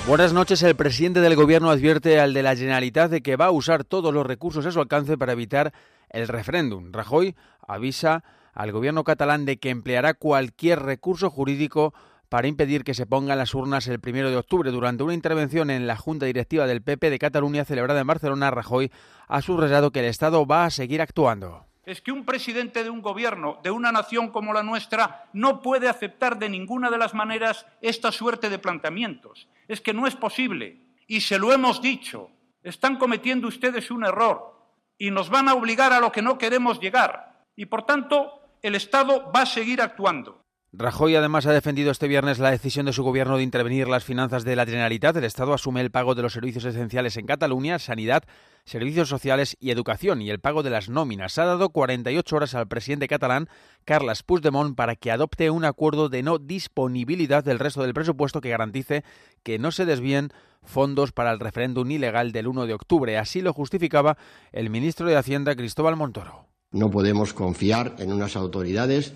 Buenas 0.09 0.33
noches. 0.33 0.63
El 0.63 0.77
presidente 0.77 1.21
del 1.21 1.37
Gobierno 1.37 1.69
advierte 1.69 2.21
al 2.21 2.33
de 2.33 2.43
la 2.43 2.57
Generalitat 2.57 3.11
de 3.11 3.21
que 3.21 3.37
va 3.37 3.45
a 3.45 3.51
usar 3.51 3.85
todos 3.85 4.15
los 4.15 4.27
recursos 4.27 4.65
a 4.65 4.73
su 4.73 4.81
alcance 4.81 5.19
para 5.19 5.33
evitar 5.33 5.75
el 6.09 6.27
referéndum. 6.27 6.91
Rajoy 6.91 7.37
avisa 7.69 8.25
al 8.55 8.73
Gobierno 8.73 9.05
catalán 9.05 9.45
de 9.45 9.59
que 9.59 9.69
empleará 9.69 10.15
cualquier 10.15 10.81
recurso 10.81 11.29
jurídico 11.29 11.93
para 12.33 12.49
impedir 12.49 12.83
que 12.83 12.95
se 12.95 13.05
pongan 13.05 13.37
las 13.37 13.55
urnas 13.55 13.87
el 13.89 14.01
primero 14.01 14.31
de 14.31 14.39
octubre. 14.39 14.71
Durante 14.71 15.03
una 15.03 15.13
intervención 15.13 15.69
en 15.69 15.87
la 15.87 15.97
Junta 15.97 16.25
Directiva 16.25 16.67
del 16.67 16.81
PP 16.81 17.11
de 17.11 17.19
Cataluña 17.19 17.67
celebrada 17.67 18.01
en 18.01 18.07
Barcelona, 18.07 18.51
Rajoy 18.51 18.91
ha 19.29 19.43
subrayado 19.43 19.91
que 19.91 19.99
el 19.99 20.07
Estado 20.07 20.47
va 20.47 20.65
a 20.65 20.71
seguir 20.71 21.03
actuando. 21.03 21.67
Es 21.85 22.01
que 22.01 22.11
un 22.11 22.25
presidente 22.25 22.85
de 22.85 22.89
un 22.89 23.03
gobierno, 23.03 23.59
de 23.63 23.71
una 23.71 23.93
nación 23.93 24.31
como 24.31 24.55
la 24.55 24.63
nuestra, 24.63 25.27
no 25.35 25.61
puede 25.61 25.91
aceptar 25.91 26.39
de 26.39 26.49
ninguna 26.49 26.91
de 26.91 26.97
las 26.97 27.13
maneras 27.13 27.67
esta 27.83 28.11
suerte 28.11 28.49
de 28.49 28.59
planteamientos. 28.59 29.47
Es 29.69 29.83
que 29.83 29.93
no 29.93 30.07
es 30.07 30.17
posible. 30.17 30.81
Y 31.07 31.21
se 31.21 31.39
lo 31.39 31.53
hemos 31.53 31.83
dicho. 31.83 32.31
Están 32.63 32.97
cometiendo 32.97 33.47
ustedes 33.47 33.91
un 33.91 34.07
error 34.07 34.59
y 34.97 35.11
nos 35.11 35.29
van 35.29 35.51
a 35.51 35.55
obligar 35.55 35.93
a 35.93 36.01
lo 36.01 36.11
que 36.11 36.23
no 36.23 36.39
queremos 36.39 36.81
llegar. 36.81 37.45
Y 37.57 37.67
por 37.67 37.85
tanto, 37.85 38.41
el 38.63 38.75
Estado 38.75 39.31
va 39.31 39.43
a 39.43 39.47
seguir 39.47 39.83
actuando. 39.83 40.42
Rajoy 40.75 41.15
además 41.15 41.45
ha 41.45 41.53
defendido 41.53 41.91
este 41.91 42.09
viernes 42.09 42.39
la 42.39 42.51
decisión 42.51 42.87
de 42.87 42.95
su 42.95 43.03
gobierno 43.03 43.37
de 43.37 43.43
intervenir 43.43 43.89
las 43.89 44.05
finanzas 44.05 44.43
de 44.43 44.57
la 44.57 44.65
Generalitat. 44.65 45.15
El 45.15 45.25
Estado 45.25 45.53
asume 45.53 45.83
el 45.83 45.91
pago 45.91 46.15
de 46.15 46.23
los 46.23 46.33
servicios 46.33 46.65
esenciales 46.65 47.19
en 47.19 47.27
Cataluña, 47.27 47.79
sanidad, 47.79 48.23
servicios 48.65 49.11
sociales 49.11 49.55
y 49.61 49.71
educación 49.71 50.23
y 50.23 50.31
el 50.31 50.41
pago 50.41 50.63
de 50.63 50.71
las 50.71 50.89
nóminas. 50.89 51.37
Ha 51.37 51.45
dado 51.45 51.69
48 51.69 52.37
horas 52.37 52.55
al 52.55 52.69
presidente 52.69 53.07
catalán, 53.07 53.51
Carles 53.85 54.23
Puigdemont, 54.23 54.75
para 54.75 54.97
que 54.97 55.11
adopte 55.11 55.51
un 55.51 55.67
acuerdo 55.67 56.09
de 56.09 56.23
no 56.23 56.39
disponibilidad 56.39 57.45
del 57.45 57.59
resto 57.59 57.83
del 57.83 57.93
presupuesto 57.93 58.41
que 58.41 58.49
garantice 58.49 59.05
que 59.43 59.59
no 59.59 59.73
se 59.73 59.85
desvíen 59.85 60.31
fondos 60.63 61.13
para 61.13 61.33
el 61.33 61.41
referéndum 61.41 61.91
ilegal 61.91 62.33
del 62.33 62.47
1 62.47 62.65
de 62.65 62.73
octubre. 62.73 63.19
Así 63.19 63.43
lo 63.43 63.53
justificaba 63.53 64.17
el 64.53 64.71
ministro 64.71 65.07
de 65.07 65.17
Hacienda, 65.17 65.55
Cristóbal 65.55 65.97
Montoro. 65.97 66.47
No 66.71 66.91
podemos 66.91 67.35
confiar 67.35 67.97
en 67.99 68.11
unas 68.11 68.37
autoridades 68.37 69.13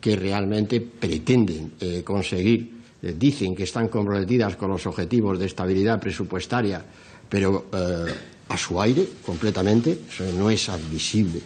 que 0.00 0.16
realmente 0.16 0.80
pretenden 0.80 1.72
eh, 1.80 2.02
conseguir, 2.02 2.80
eh, 3.02 3.14
dicen 3.18 3.54
que 3.54 3.64
están 3.64 3.88
comprometidas 3.88 4.56
con 4.56 4.70
los 4.70 4.86
objetivos 4.86 5.38
de 5.38 5.46
estabilidad 5.46 6.00
presupuestaria, 6.00 6.82
pero 7.28 7.66
eh, 7.72 8.14
a 8.48 8.56
su 8.56 8.80
aire 8.80 9.06
completamente, 9.24 10.00
eso 10.08 10.24
no 10.32 10.50
es 10.50 10.68
admisible. 10.68 11.40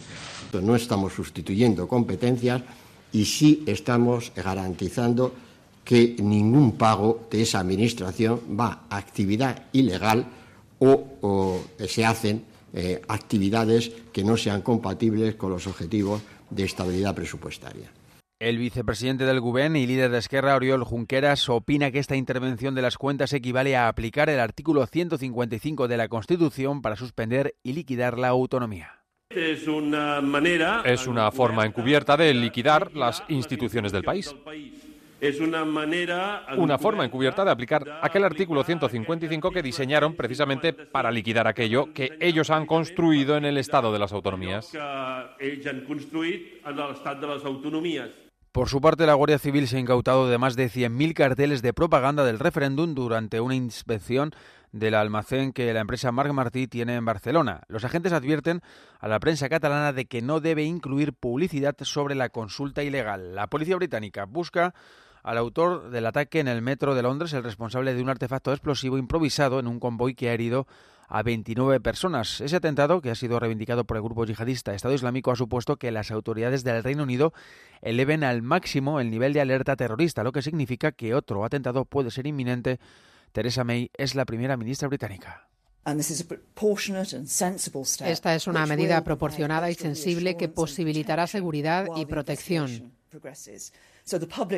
No 0.61 0.75
estamos 0.75 1.11
sustituyendo 1.11 1.85
competencias 1.85 2.61
y 3.11 3.25
sí 3.25 3.63
estamos 3.65 4.31
garantizando 4.33 5.33
que 5.83 6.15
ningún 6.17 6.77
pago 6.77 7.27
de 7.29 7.41
esa 7.41 7.59
administración 7.59 8.39
va 8.57 8.87
a 8.89 8.97
actividad 8.97 9.65
ilegal 9.73 10.25
o, 10.79 11.03
o 11.21 11.61
se 11.85 12.05
hacen 12.05 12.43
eh, 12.77 13.01
actividades 13.07 13.89
que 14.11 14.21
no 14.21 14.35
sean 14.35 14.61
compatibles 14.61 15.35
con 15.35 15.49
los 15.49 15.65
objetivos 15.65 16.19
de 16.49 16.65
estabilidad 16.65 17.15
presupuestaria. 17.15 17.87
El 18.45 18.59
vicepresidente 18.59 19.25
del 19.25 19.41
Gobierno 19.41 19.79
y 19.79 19.87
líder 19.87 20.11
de 20.11 20.19
Esquerra, 20.19 20.55
Oriol 20.55 20.83
Junqueras, 20.83 21.49
opina 21.49 21.89
que 21.89 21.97
esta 21.97 22.15
intervención 22.15 22.75
de 22.75 22.83
las 22.83 22.95
cuentas 22.95 23.33
equivale 23.33 23.75
a 23.75 23.87
aplicar 23.87 24.29
el 24.29 24.39
artículo 24.39 24.85
155 24.85 25.87
de 25.87 25.97
la 25.97 26.09
Constitución 26.09 26.83
para 26.83 26.95
suspender 26.95 27.55
y 27.63 27.73
liquidar 27.73 28.19
la 28.19 28.27
autonomía. 28.27 29.01
Es 29.31 29.67
una 29.67 30.21
manera. 30.21 30.83
Es 30.85 31.07
una 31.07 31.31
forma 31.31 31.65
encubierta 31.65 32.15
de 32.17 32.35
liquidar 32.35 32.95
las 32.95 33.23
instituciones 33.29 33.91
del 33.91 34.03
país. 34.03 34.35
Es 35.19 35.39
una 35.39 35.65
manera. 35.65 36.45
Una 36.55 36.77
forma 36.77 37.03
encubierta 37.03 37.43
de 37.43 37.49
aplicar 37.49 37.99
aquel 38.03 38.25
artículo 38.25 38.63
155 38.63 39.49
que 39.49 39.63
diseñaron 39.63 40.13
precisamente 40.13 40.71
para 40.71 41.09
liquidar 41.09 41.47
aquello 41.47 41.91
que 41.93 42.15
ellos 42.19 42.51
han 42.51 42.67
construido 42.67 43.37
en 43.37 43.45
el 43.45 43.57
Estado 43.57 43.91
de 43.91 43.97
las 43.97 44.11
Autonomías. 44.13 44.71
Por 48.55 48.69
su 48.69 48.79
parte, 48.79 49.05
la 49.05 49.15
Guardia 49.15 49.37
Civil 49.37 49.67
se 49.67 49.75
ha 49.75 49.81
incautado 49.81 50.29
de 50.29 50.37
más 50.37 50.55
de 50.55 50.69
100.000 50.69 51.13
carteles 51.13 51.61
de 51.61 51.73
propaganda 51.73 52.23
del 52.23 52.39
referéndum 52.39 52.95
durante 52.95 53.41
una 53.41 53.53
inspección 53.53 54.31
del 54.71 54.95
almacén 54.95 55.51
que 55.51 55.73
la 55.73 55.81
empresa 55.81 56.13
Marc 56.13 56.31
Martí 56.31 56.65
tiene 56.65 56.95
en 56.95 57.03
Barcelona. 57.03 57.63
Los 57.67 57.83
agentes 57.83 58.13
advierten 58.13 58.61
a 59.01 59.09
la 59.09 59.19
prensa 59.19 59.49
catalana 59.49 59.91
de 59.91 60.05
que 60.05 60.21
no 60.21 60.39
debe 60.39 60.63
incluir 60.63 61.11
publicidad 61.11 61.75
sobre 61.81 62.15
la 62.15 62.29
consulta 62.29 62.81
ilegal. 62.81 63.35
La 63.35 63.47
policía 63.47 63.75
británica 63.75 64.23
busca 64.23 64.73
al 65.21 65.37
autor 65.37 65.89
del 65.89 66.05
ataque 66.05 66.39
en 66.39 66.47
el 66.47 66.61
metro 66.61 66.95
de 66.95 67.01
Londres, 67.01 67.33
el 67.33 67.43
responsable 67.43 67.93
de 67.93 68.01
un 68.01 68.09
artefacto 68.09 68.53
explosivo 68.53 68.97
improvisado 68.97 69.59
en 69.59 69.67
un 69.67 69.81
convoy 69.81 70.15
que 70.15 70.29
ha 70.29 70.33
herido 70.33 70.65
a 71.07 71.23
29 71.23 71.79
personas. 71.79 72.41
Ese 72.41 72.55
atentado, 72.55 73.01
que 73.01 73.11
ha 73.11 73.15
sido 73.15 73.39
reivindicado 73.39 73.85
por 73.85 73.97
el 73.97 74.03
grupo 74.03 74.25
yihadista 74.25 74.73
Estado 74.73 74.93
Islámico, 74.93 75.31
ha 75.31 75.35
supuesto 75.35 75.77
que 75.77 75.91
las 75.91 76.11
autoridades 76.11 76.63
del 76.63 76.83
Reino 76.83 77.03
Unido 77.03 77.33
eleven 77.81 78.23
al 78.23 78.41
máximo 78.41 78.99
el 78.99 79.11
nivel 79.11 79.33
de 79.33 79.41
alerta 79.41 79.75
terrorista, 79.75 80.23
lo 80.23 80.31
que 80.31 80.41
significa 80.41 80.91
que 80.91 81.13
otro 81.13 81.45
atentado 81.45 81.85
puede 81.85 82.11
ser 82.11 82.27
inminente. 82.27 82.79
Theresa 83.31 83.63
May 83.63 83.91
es 83.97 84.15
la 84.15 84.25
primera 84.25 84.57
ministra 84.57 84.87
británica. 84.87 85.47
Esta 88.09 88.33
es 88.33 88.47
una 88.47 88.65
medida 88.65 89.03
proporcionada 89.03 89.69
y 89.69 89.75
sensible 89.75 90.35
que 90.35 90.49
posibilitará 90.49 91.27
seguridad 91.27 91.85
y 91.95 92.05
protección. 92.05 92.93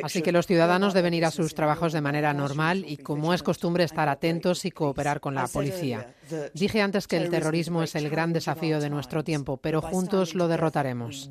Así 0.02 0.20
que 0.20 0.32
los 0.32 0.46
ciudadanos 0.46 0.92
deben 0.92 1.14
ir 1.14 1.24
a 1.24 1.30
sus 1.30 1.54
trabajos 1.54 1.92
de 1.92 2.02
manera 2.02 2.34
normal 2.34 2.84
y, 2.86 2.98
como 2.98 3.32
es 3.32 3.42
costumbre, 3.42 3.84
estar 3.84 4.08
atentos 4.08 4.64
y 4.64 4.70
cooperar 4.70 5.20
con 5.20 5.34
la 5.34 5.46
policía. 5.46 6.14
Dije 6.52 6.82
antes 6.82 7.06
que 7.06 7.16
el 7.16 7.30
terrorismo 7.30 7.82
es 7.82 7.94
el 7.94 8.10
gran 8.10 8.32
desafío 8.32 8.80
de 8.80 8.90
nuestro 8.90 9.24
tiempo, 9.24 9.56
pero 9.56 9.80
juntos 9.80 10.34
lo 10.34 10.48
derrotaremos. 10.48 11.30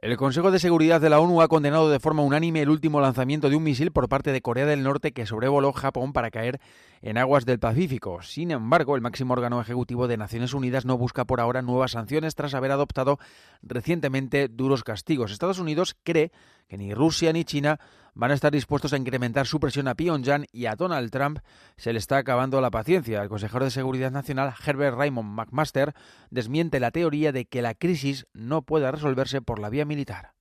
El 0.00 0.16
Consejo 0.16 0.52
de 0.52 0.60
Seguridad 0.60 1.00
de 1.00 1.10
la 1.10 1.18
ONU 1.18 1.42
ha 1.42 1.48
condenado 1.48 1.90
de 1.90 1.98
forma 1.98 2.22
unánime 2.22 2.62
el 2.62 2.70
último 2.70 3.00
lanzamiento 3.00 3.50
de 3.50 3.56
un 3.56 3.64
misil 3.64 3.90
por 3.90 4.08
parte 4.08 4.30
de 4.30 4.40
Corea 4.40 4.64
del 4.64 4.84
Norte 4.84 5.10
que 5.10 5.26
sobrevoló 5.26 5.72
Japón 5.72 6.12
para 6.12 6.30
caer 6.30 6.60
en 7.02 7.18
aguas 7.18 7.44
del 7.46 7.58
Pacífico. 7.58 8.22
Sin 8.22 8.52
embargo, 8.52 8.94
el 8.94 9.02
máximo 9.02 9.32
órgano 9.32 9.60
ejecutivo 9.60 10.06
de 10.06 10.16
Naciones 10.16 10.54
Unidas 10.54 10.84
no 10.84 10.96
busca 10.96 11.24
por 11.24 11.40
ahora 11.40 11.62
nuevas 11.62 11.90
sanciones 11.90 12.36
tras 12.36 12.54
haber 12.54 12.70
adoptado 12.70 13.18
recientemente 13.60 14.46
duros 14.46 14.84
castigos. 14.84 15.32
Estados 15.32 15.58
Unidos 15.58 15.96
cree 16.04 16.30
que 16.68 16.78
ni 16.78 16.94
Rusia 16.94 17.32
ni 17.32 17.44
China 17.44 17.80
van 18.14 18.30
a 18.30 18.34
estar 18.34 18.52
dispuestos 18.52 18.92
a 18.92 18.96
incrementar 18.96 19.46
su 19.46 19.60
presión 19.60 19.88
a 19.88 19.94
Pyongyang 19.94 20.46
y 20.52 20.66
a 20.66 20.76
Donald 20.76 21.10
Trump 21.10 21.38
se 21.76 21.92
le 21.92 21.98
está 21.98 22.18
acabando 22.18 22.60
la 22.60 22.70
paciencia. 22.70 23.22
El 23.22 23.28
consejero 23.28 23.64
de 23.64 23.70
Seguridad 23.70 24.10
Nacional, 24.10 24.52
Herbert 24.64 24.96
Raymond 24.96 25.30
McMaster, 25.30 25.94
desmiente 26.30 26.80
la 26.80 26.90
teoría 26.90 27.32
de 27.32 27.46
que 27.46 27.62
la 27.62 27.74
crisis 27.74 28.26
no 28.32 28.62
pueda 28.62 28.90
resolverse 28.90 29.40
por 29.40 29.58
la 29.58 29.70
vía 29.70 29.84
militar. 29.84 30.32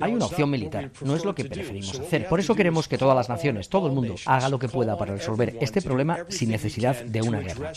Hay 0.00 0.14
una 0.14 0.26
opción 0.26 0.48
militar, 0.48 0.90
no 1.02 1.14
es 1.14 1.24
lo 1.24 1.34
que 1.34 1.44
preferimos 1.44 1.98
hacer. 1.98 2.28
Por 2.28 2.40
eso 2.40 2.54
queremos 2.54 2.88
que 2.88 2.96
todas 2.96 3.14
las 3.14 3.28
naciones, 3.28 3.68
todo 3.68 3.88
el 3.88 3.92
mundo, 3.92 4.14
haga 4.24 4.48
lo 4.48 4.58
que 4.58 4.68
pueda 4.68 4.96
para 4.96 5.14
resolver 5.14 5.58
este 5.60 5.82
problema 5.82 6.18
sin 6.28 6.50
necesidad 6.50 7.04
de 7.04 7.20
una 7.20 7.40
guerra. 7.40 7.72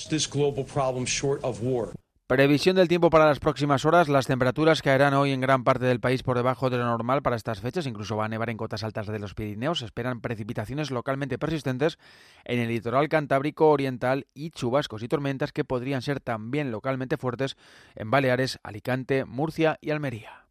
Previsión 2.30 2.76
del 2.76 2.88
tiempo 2.88 3.10
para 3.10 3.26
las 3.26 3.40
próximas 3.40 3.86
horas. 3.86 4.08
Las 4.08 4.28
temperaturas 4.28 4.84
caerán 4.84 5.16
hoy 5.16 5.32
en 5.32 5.42
gran 5.42 5.64
parte 5.64 5.86
del 5.86 6.00
país 6.00 6.22
por 6.22 6.38
debajo 6.38 6.70
de 6.70 6.78
lo 6.78 6.86
normal 6.86 7.24
para 7.24 7.36
estas 7.36 7.60
fechas. 7.60 7.88
Incluso 7.88 8.18
va 8.18 8.26
a 8.26 8.30
nevar 8.30 8.52
en 8.52 8.58
cotas 8.58 8.84
altas 8.84 9.08
de 9.08 9.18
los 9.18 9.34
Pirineos. 9.34 9.80
Se 9.80 9.86
esperan 9.86 10.22
precipitaciones 10.22 10.92
localmente 10.92 11.40
persistentes 11.40 11.98
en 12.46 12.60
el 12.60 12.68
litoral 12.68 13.10
cantábrico 13.10 13.72
oriental 13.72 14.28
y 14.36 14.52
chubascos 14.52 15.02
y 15.02 15.08
tormentas 15.08 15.52
que 15.52 15.66
podrían 15.66 16.04
ser 16.04 16.20
también 16.20 16.70
localmente 16.70 17.18
fuertes 17.18 17.58
en 17.96 18.12
Baleares, 18.12 18.60
Alicante, 18.62 19.26
Murcia 19.26 19.80
y 19.82 19.90
Almería. 19.90 20.46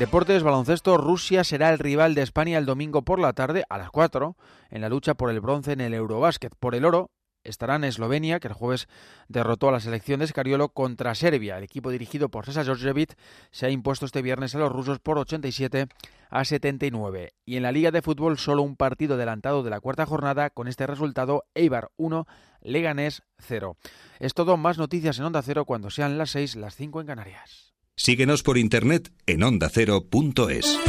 Deportes 0.00 0.42
baloncesto, 0.42 0.96
Rusia 0.96 1.44
será 1.44 1.70
el 1.70 1.78
rival 1.78 2.16
de 2.16 2.22
España 2.22 2.58
el 2.58 2.66
domingo 2.66 3.02
por 3.02 3.20
la 3.20 3.32
tarde 3.32 3.62
a 3.68 3.78
las 3.78 3.92
4 3.92 4.36
en 4.70 4.80
la 4.80 4.88
lucha 4.88 5.14
por 5.14 5.30
el 5.30 5.40
bronce 5.40 5.70
en 5.70 5.82
el 5.82 5.94
Eurobásquet. 5.94 6.52
Por 6.58 6.74
el 6.74 6.84
oro 6.84 7.12
estarán 7.44 7.84
Eslovenia, 7.84 8.40
que 8.40 8.48
el 8.48 8.54
jueves 8.54 8.88
derrotó 9.28 9.68
a 9.68 9.72
la 9.72 9.80
selección 9.80 10.18
de 10.18 10.24
Escariolo 10.24 10.70
contra 10.70 11.14
Serbia. 11.14 11.58
El 11.58 11.64
equipo 11.64 11.90
dirigido 11.90 12.28
por 12.28 12.46
César 12.46 12.64
Georgievich 12.64 13.14
se 13.50 13.66
ha 13.66 13.70
impuesto 13.70 14.06
este 14.06 14.22
viernes 14.22 14.54
a 14.54 14.58
los 14.58 14.72
rusos 14.72 14.98
por 14.98 15.18
87 15.18 15.86
a 16.30 16.44
79. 16.44 17.34
Y 17.44 17.56
en 17.56 17.62
la 17.62 17.72
Liga 17.72 17.90
de 17.90 18.02
Fútbol 18.02 18.38
solo 18.38 18.62
un 18.62 18.76
partido 18.76 19.14
adelantado 19.14 19.62
de 19.62 19.70
la 19.70 19.80
cuarta 19.80 20.06
jornada 20.06 20.50
con 20.50 20.68
este 20.68 20.86
resultado 20.86 21.44
Eibar 21.54 21.90
1, 21.96 22.26
Leganés 22.62 23.22
0. 23.38 23.76
Es 24.18 24.34
todo, 24.34 24.56
más 24.56 24.78
noticias 24.78 25.18
en 25.18 25.26
Onda 25.26 25.42
Cero 25.42 25.64
cuando 25.64 25.90
sean 25.90 26.18
las 26.18 26.30
6, 26.30 26.56
las 26.56 26.74
5 26.76 27.00
en 27.00 27.06
Canarias. 27.06 27.74
Síguenos 27.96 28.42
por 28.42 28.58
internet 28.58 29.12
en 29.26 29.44
ondacero.es. 29.44 30.80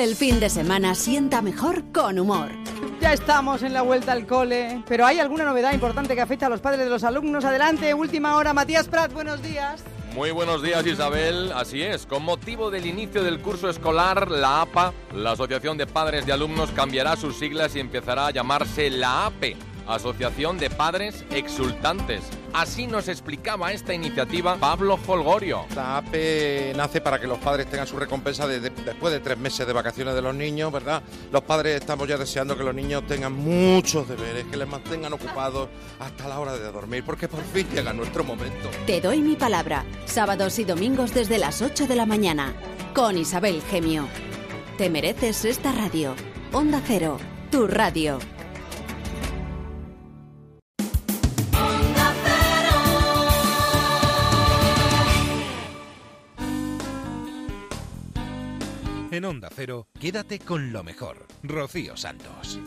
El 0.00 0.16
fin 0.16 0.40
de 0.40 0.48
semana 0.48 0.94
sienta 0.94 1.42
mejor 1.42 1.92
con 1.92 2.18
humor. 2.18 2.48
Ya 3.02 3.12
estamos 3.12 3.62
en 3.62 3.74
la 3.74 3.82
vuelta 3.82 4.12
al 4.12 4.26
cole, 4.26 4.82
pero 4.88 5.04
hay 5.04 5.18
alguna 5.18 5.44
novedad 5.44 5.74
importante 5.74 6.14
que 6.14 6.22
afecta 6.22 6.46
a 6.46 6.48
los 6.48 6.62
padres 6.62 6.84
de 6.84 6.88
los 6.88 7.04
alumnos. 7.04 7.44
Adelante, 7.44 7.92
última 7.92 8.36
hora. 8.36 8.54
Matías 8.54 8.88
Prat, 8.88 9.12
buenos 9.12 9.42
días. 9.42 9.84
Muy 10.14 10.30
buenos 10.30 10.62
días 10.62 10.86
Isabel, 10.86 11.52
así 11.54 11.82
es, 11.82 12.06
con 12.06 12.24
motivo 12.24 12.70
del 12.70 12.86
inicio 12.86 13.22
del 13.22 13.40
curso 13.40 13.68
escolar, 13.68 14.30
la 14.30 14.62
APA, 14.62 14.94
la 15.14 15.32
Asociación 15.32 15.76
de 15.76 15.86
Padres 15.86 16.24
de 16.24 16.32
Alumnos, 16.32 16.70
cambiará 16.70 17.14
sus 17.16 17.36
siglas 17.36 17.76
y 17.76 17.80
empezará 17.80 18.26
a 18.26 18.30
llamarse 18.30 18.88
la 18.88 19.26
APE, 19.26 19.56
Asociación 19.94 20.58
de 20.58 20.70
Padres 20.70 21.24
Exultantes. 21.30 22.22
Así 22.52 22.86
nos 22.86 23.08
explicaba 23.08 23.72
esta 23.72 23.94
iniciativa 23.94 24.56
Pablo 24.56 24.96
Folgorio. 24.96 25.66
La 25.74 25.98
APE 25.98 26.72
nace 26.76 27.00
para 27.00 27.20
que 27.20 27.26
los 27.26 27.38
padres 27.38 27.68
tengan 27.68 27.86
su 27.86 27.96
recompensa 27.96 28.46
de- 28.46 28.60
de- 28.60 28.70
después 28.70 29.12
de 29.12 29.20
tres 29.20 29.38
meses 29.38 29.66
de 29.66 29.72
vacaciones 29.72 30.14
de 30.14 30.22
los 30.22 30.34
niños, 30.34 30.72
¿verdad? 30.72 31.02
Los 31.30 31.42
padres 31.42 31.80
estamos 31.80 32.08
ya 32.08 32.16
deseando 32.18 32.56
que 32.56 32.64
los 32.64 32.74
niños 32.74 33.06
tengan 33.06 33.32
muchos 33.32 34.08
deberes, 34.08 34.44
que 34.46 34.56
les 34.56 34.66
mantengan 34.68 35.12
ocupados 35.12 35.68
hasta 36.00 36.26
la 36.28 36.38
hora 36.40 36.52
de 36.56 36.72
dormir, 36.72 37.04
porque 37.04 37.28
por 37.28 37.42
fin 37.44 37.66
llega 37.72 37.92
nuestro 37.92 38.24
momento. 38.24 38.68
Te 38.86 39.00
doy 39.00 39.20
mi 39.20 39.36
palabra. 39.36 39.84
Sábados 40.06 40.58
y 40.58 40.64
domingos 40.64 41.14
desde 41.14 41.38
las 41.38 41.62
8 41.62 41.86
de 41.86 41.94
la 41.96 42.06
mañana. 42.06 42.52
Con 42.94 43.16
Isabel 43.16 43.62
Gemio. 43.70 44.08
Te 44.76 44.90
mereces 44.90 45.44
esta 45.44 45.70
radio. 45.72 46.14
Onda 46.52 46.80
Cero, 46.84 47.18
tu 47.50 47.66
radio. 47.68 48.18
En 59.20 59.26
Onda 59.26 59.50
Cero, 59.54 59.86
quédate 60.00 60.38
con 60.38 60.72
lo 60.72 60.82
mejor. 60.82 61.26
Rocío 61.42 61.94
Santos. 61.94 62.58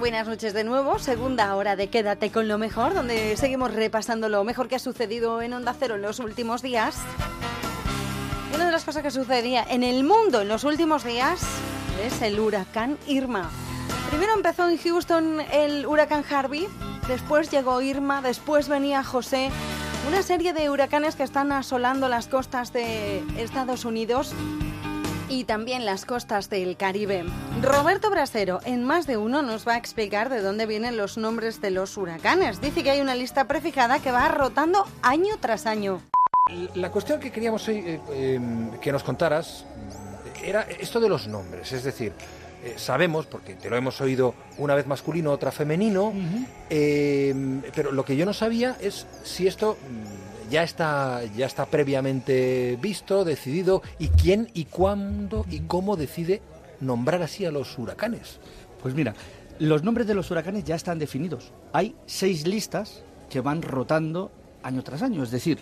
Buenas 0.00 0.26
noches 0.26 0.52
de 0.52 0.64
nuevo, 0.64 0.98
segunda 0.98 1.54
hora 1.54 1.76
de 1.76 1.90
Quédate 1.90 2.32
con 2.32 2.48
lo 2.48 2.58
mejor, 2.58 2.92
donde 2.92 3.36
seguimos 3.36 3.72
repasando 3.72 4.28
lo 4.28 4.42
mejor 4.42 4.66
que 4.66 4.74
ha 4.74 4.80
sucedido 4.80 5.40
en 5.40 5.52
Onda 5.52 5.72
Cero 5.78 5.94
en 5.94 6.02
los 6.02 6.18
últimos 6.18 6.62
días. 6.62 6.98
Una 8.52 8.66
de 8.66 8.72
las 8.72 8.84
cosas 8.84 9.04
que 9.04 9.12
sucedía 9.12 9.62
en 9.62 9.84
el 9.84 10.02
mundo 10.02 10.40
en 10.40 10.48
los 10.48 10.64
últimos 10.64 11.04
días 11.04 11.40
es 12.04 12.20
el 12.20 12.40
huracán 12.40 12.98
Irma. 13.06 13.48
Primero 14.08 14.34
empezó 14.34 14.68
en 14.68 14.76
Houston 14.76 15.40
el 15.52 15.86
huracán 15.86 16.24
Harvey, 16.28 16.66
después 17.10 17.50
llegó 17.50 17.82
Irma, 17.82 18.22
después 18.22 18.68
venía 18.68 19.02
José, 19.02 19.50
una 20.06 20.22
serie 20.22 20.52
de 20.52 20.70
huracanes 20.70 21.16
que 21.16 21.24
están 21.24 21.50
asolando 21.50 22.08
las 22.08 22.28
costas 22.28 22.72
de 22.72 23.24
Estados 23.36 23.84
Unidos 23.84 24.32
y 25.28 25.42
también 25.42 25.84
las 25.84 26.04
costas 26.04 26.48
del 26.50 26.76
Caribe. 26.76 27.24
Roberto 27.62 28.10
Brasero, 28.10 28.60
en 28.64 28.84
más 28.84 29.08
de 29.08 29.16
uno, 29.16 29.42
nos 29.42 29.66
va 29.66 29.72
a 29.72 29.76
explicar 29.76 30.28
de 30.28 30.40
dónde 30.40 30.66
vienen 30.66 30.96
los 30.96 31.18
nombres 31.18 31.60
de 31.60 31.72
los 31.72 31.96
huracanes. 31.96 32.60
Dice 32.60 32.84
que 32.84 32.90
hay 32.90 33.00
una 33.00 33.16
lista 33.16 33.48
prefijada 33.48 33.98
que 33.98 34.12
va 34.12 34.28
rotando 34.28 34.86
año 35.02 35.34
tras 35.40 35.66
año. 35.66 36.00
La 36.74 36.92
cuestión 36.92 37.18
que 37.18 37.32
queríamos 37.32 37.68
eh, 37.68 38.00
eh, 38.12 38.40
que 38.80 38.92
nos 38.92 39.02
contaras 39.02 39.64
era 40.44 40.62
esto 40.62 41.00
de 41.00 41.08
los 41.08 41.26
nombres, 41.26 41.72
es 41.72 41.82
decir, 41.82 42.12
eh, 42.62 42.74
sabemos, 42.76 43.26
porque 43.26 43.54
te 43.54 43.70
lo 43.70 43.76
hemos 43.76 44.00
oído 44.00 44.34
una 44.58 44.74
vez 44.74 44.86
masculino, 44.86 45.32
otra 45.32 45.50
femenino, 45.50 46.12
eh, 46.68 47.34
pero 47.74 47.92
lo 47.92 48.04
que 48.04 48.16
yo 48.16 48.26
no 48.26 48.34
sabía 48.34 48.76
es 48.80 49.06
si 49.22 49.46
esto 49.46 49.76
mm, 49.76 50.50
ya 50.50 50.62
está, 50.62 51.22
ya 51.36 51.46
está 51.46 51.66
previamente 51.66 52.78
visto, 52.80 53.24
decidido, 53.24 53.82
y 53.98 54.08
quién 54.08 54.50
y 54.52 54.66
cuándo 54.66 55.46
y 55.50 55.60
cómo 55.60 55.96
decide 55.96 56.42
nombrar 56.80 57.22
así 57.22 57.46
a 57.46 57.50
los 57.50 57.78
huracanes. 57.78 58.40
Pues 58.82 58.94
mira, 58.94 59.14
los 59.58 59.82
nombres 59.82 60.06
de 60.06 60.14
los 60.14 60.30
huracanes 60.30 60.64
ya 60.64 60.74
están 60.74 60.98
definidos. 60.98 61.52
Hay 61.72 61.94
seis 62.06 62.46
listas 62.46 63.02
que 63.30 63.40
van 63.40 63.62
rotando 63.62 64.32
año 64.62 64.82
tras 64.82 65.02
año. 65.02 65.22
Es 65.22 65.30
decir, 65.30 65.58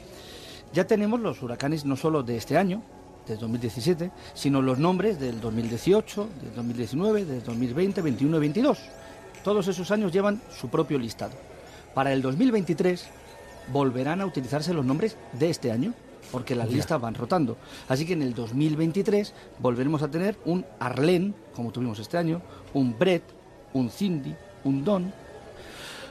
ya 0.72 0.86
tenemos 0.86 1.20
los 1.20 1.42
huracanes 1.42 1.84
no 1.84 1.96
solo 1.96 2.22
de 2.22 2.36
este 2.36 2.56
año, 2.56 2.82
del 3.28 3.38
2017, 3.38 4.10
sino 4.34 4.62
los 4.62 4.78
nombres 4.78 5.20
del 5.20 5.40
2018, 5.40 6.28
del 6.42 6.54
2019, 6.54 7.24
del 7.24 7.42
2020, 7.42 8.02
21 8.02 8.36
y 8.36 8.40
22. 8.40 8.78
Todos 9.44 9.68
esos 9.68 9.90
años 9.90 10.12
llevan 10.12 10.40
su 10.50 10.68
propio 10.68 10.98
listado. 10.98 11.32
Para 11.94 12.12
el 12.12 12.22
2023 12.22 13.06
volverán 13.72 14.20
a 14.20 14.26
utilizarse 14.26 14.72
los 14.74 14.84
nombres 14.84 15.16
de 15.32 15.50
este 15.50 15.70
año, 15.70 15.94
porque 16.32 16.54
las 16.54 16.68
Ya. 16.68 16.76
listas 16.76 17.00
van 17.00 17.14
rotando. 17.14 17.56
Así 17.88 18.04
que 18.06 18.12
en 18.14 18.22
el 18.22 18.34
2023 18.34 19.32
volveremos 19.58 20.02
a 20.02 20.08
tener 20.10 20.36
un 20.44 20.64
Arlen, 20.78 21.34
como 21.54 21.70
tuvimos 21.70 21.98
este 21.98 22.18
año, 22.18 22.40
un 22.74 22.98
Brett, 22.98 23.22
un 23.72 23.90
Cindy, 23.90 24.34
un 24.64 24.84
Don, 24.84 25.12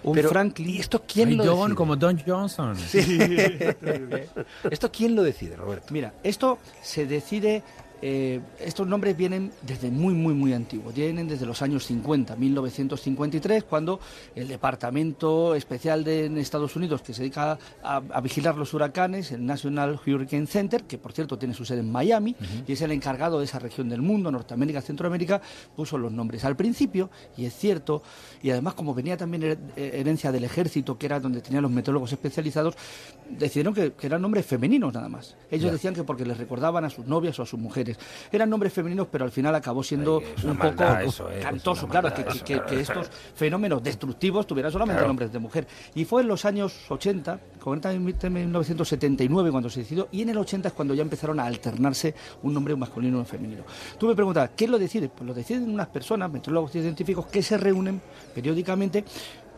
un 0.04 0.14
Pero, 0.14 0.30
Franklin. 0.30 0.70
¿y 0.70 0.80
esto 0.80 1.02
quién 1.08 1.38
lo 1.38 1.45
Don 1.45 1.60
decide? 1.60 1.76
como 1.76 1.95
Don 1.95 2.22
Johnson. 2.26 2.76
¿Esto 4.72 4.91
quién 4.91 5.16
lo 5.16 5.24
decide, 5.24 5.56
Roberto? 5.56 5.88
Mira, 5.91 6.14
esto 6.24 6.60
se 6.82 7.06
decide, 7.06 7.64
eh, 8.02 8.39
estos 8.60 8.88
nombres 8.88 9.18
vienen 9.18 9.52
desde 9.64 9.89
muy, 9.89 10.14
muy, 10.14 10.34
muy 10.34 10.54
antiguos, 10.54 10.93
vienen 10.93 11.28
desde 11.28 11.45
los 11.45 11.62
años 11.62 11.86
50, 11.86 12.36
1953, 12.36 13.64
cuando 13.64 14.00
el 14.36 14.48
Departamento 14.48 15.56
Especial 15.56 16.04
de 16.04 16.26
en 16.26 16.38
Estados 16.38 16.76
Unidos 16.76 17.02
que 17.02 17.14
se 17.14 17.22
dedica 17.24 17.58
a, 17.84 17.98
a 17.98 18.22
vigilar 18.22 18.56
los 18.58 18.74
huracanes, 18.74 19.32
el 19.32 19.45
National 19.45 20.00
Hurricane 20.06 20.45
Center, 20.48 20.84
que 20.84 20.98
por 20.98 21.14
cierto 21.14 21.38
tiene 21.38 21.54
su 21.54 21.66
sede 21.66 21.80
en 21.80 21.91
Miami, 21.91 22.36
y 22.68 22.72
es 22.74 22.82
el 22.82 22.91
encargado 22.91 23.39
de 23.39 23.45
esa 23.45 23.60
región 23.60 23.89
del 23.89 24.02
mundo, 24.02 24.32
Norteamérica, 24.32 24.82
Centroamérica, 24.82 25.41
puso 25.76 25.98
los 25.98 26.12
nombres 26.12 26.43
al 26.45 26.56
principio, 26.56 27.10
y 27.38 27.45
es 27.45 27.56
cierto, 27.56 28.04
y 28.43 28.50
además 28.52 28.74
como 28.74 28.93
venía 28.93 29.18
también 29.18 29.43
her- 29.43 29.58
eh, 29.76 29.91
herencia 29.95 30.32
del 30.32 30.43
ejército, 30.43 30.98
que 30.98 31.06
era 31.06 31.20
donde 31.20 31.41
tenían 31.41 31.64
los 31.64 31.72
meteorólogos 31.72 32.12
especializados, 32.14 32.76
decidieron 33.30 33.74
que, 33.74 33.93
que 33.93 34.08
eran 34.08 34.22
nombres 34.22 34.45
femeninos 34.45 34.93
nada 34.93 35.10
más. 35.10 35.36
Ellos 35.52 35.72
decían 35.72 35.93
que 35.93 36.04
porque 36.04 36.26
les 36.26 36.38
recordaban 36.38 36.84
a 36.86 36.89
sus 36.89 37.06
novias 37.08 37.39
o 37.39 37.43
a 37.43 37.45
sus 37.45 37.60
mujeres. 37.60 37.86
Eran 38.31 38.49
nombres 38.49 38.73
femeninos, 38.73 39.07
pero 39.11 39.25
al 39.25 39.31
final 39.31 39.53
acabó 39.55 39.83
siendo 39.83 40.21
un 40.43 40.57
poco 40.57 40.83
eso, 41.03 41.29
eh, 41.31 41.39
cantoso, 41.41 41.88
claro, 41.88 42.13
que, 42.13 42.21
eso. 42.21 42.43
que- 42.45 42.61
que 42.63 42.79
estos 42.81 43.09
fenómenos 43.35 43.83
destructivos 43.83 44.47
tuvieran 44.47 44.71
solamente 44.71 44.97
Claro. 44.97 45.07
nombres 45.09 45.31
de 45.31 45.39
mujer. 45.39 45.67
Y 45.95 46.05
fue 46.05 46.21
en 46.21 46.27
los 46.27 46.43
años 46.45 46.73
80, 46.89 47.39
concretamente 47.61 48.27
en 48.27 48.33
1979 48.33 49.51
cuando 49.51 49.69
se 49.69 49.81
decidió, 49.81 50.07
y 50.11 50.21
en 50.21 50.29
el 50.29 50.38
80 50.38 50.69
es 50.69 50.73
cuando 50.73 50.93
ya 50.93 51.01
empezaron 51.01 51.39
a 51.39 51.45
alternarse 51.45 52.13
un 52.43 52.53
nombre 52.53 52.75
masculino 52.75 53.17
y 53.17 53.19
un 53.19 53.25
femenino. 53.25 53.63
Tú 53.97 54.07
me 54.07 54.15
preguntas, 54.15 54.49
¿quién 54.55 54.71
lo 54.71 54.79
decide? 54.79 55.09
Pues 55.09 55.25
lo 55.27 55.33
deciden 55.33 55.69
unas 55.69 55.88
personas, 55.88 56.31
meteorólogos 56.31 56.75
y 56.75 56.81
científicos, 56.81 57.25
que 57.27 57.41
se 57.43 57.57
reúnen 57.57 58.01
periódicamente, 58.33 59.03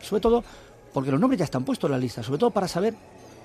sobre 0.00 0.20
todo 0.20 0.44
porque 0.92 1.10
los 1.10 1.20
nombres 1.20 1.38
ya 1.38 1.44
están 1.44 1.64
puestos 1.64 1.88
en 1.88 1.92
la 1.92 1.98
lista, 1.98 2.22
sobre 2.22 2.38
todo 2.38 2.50
para 2.50 2.66
saber 2.66 2.94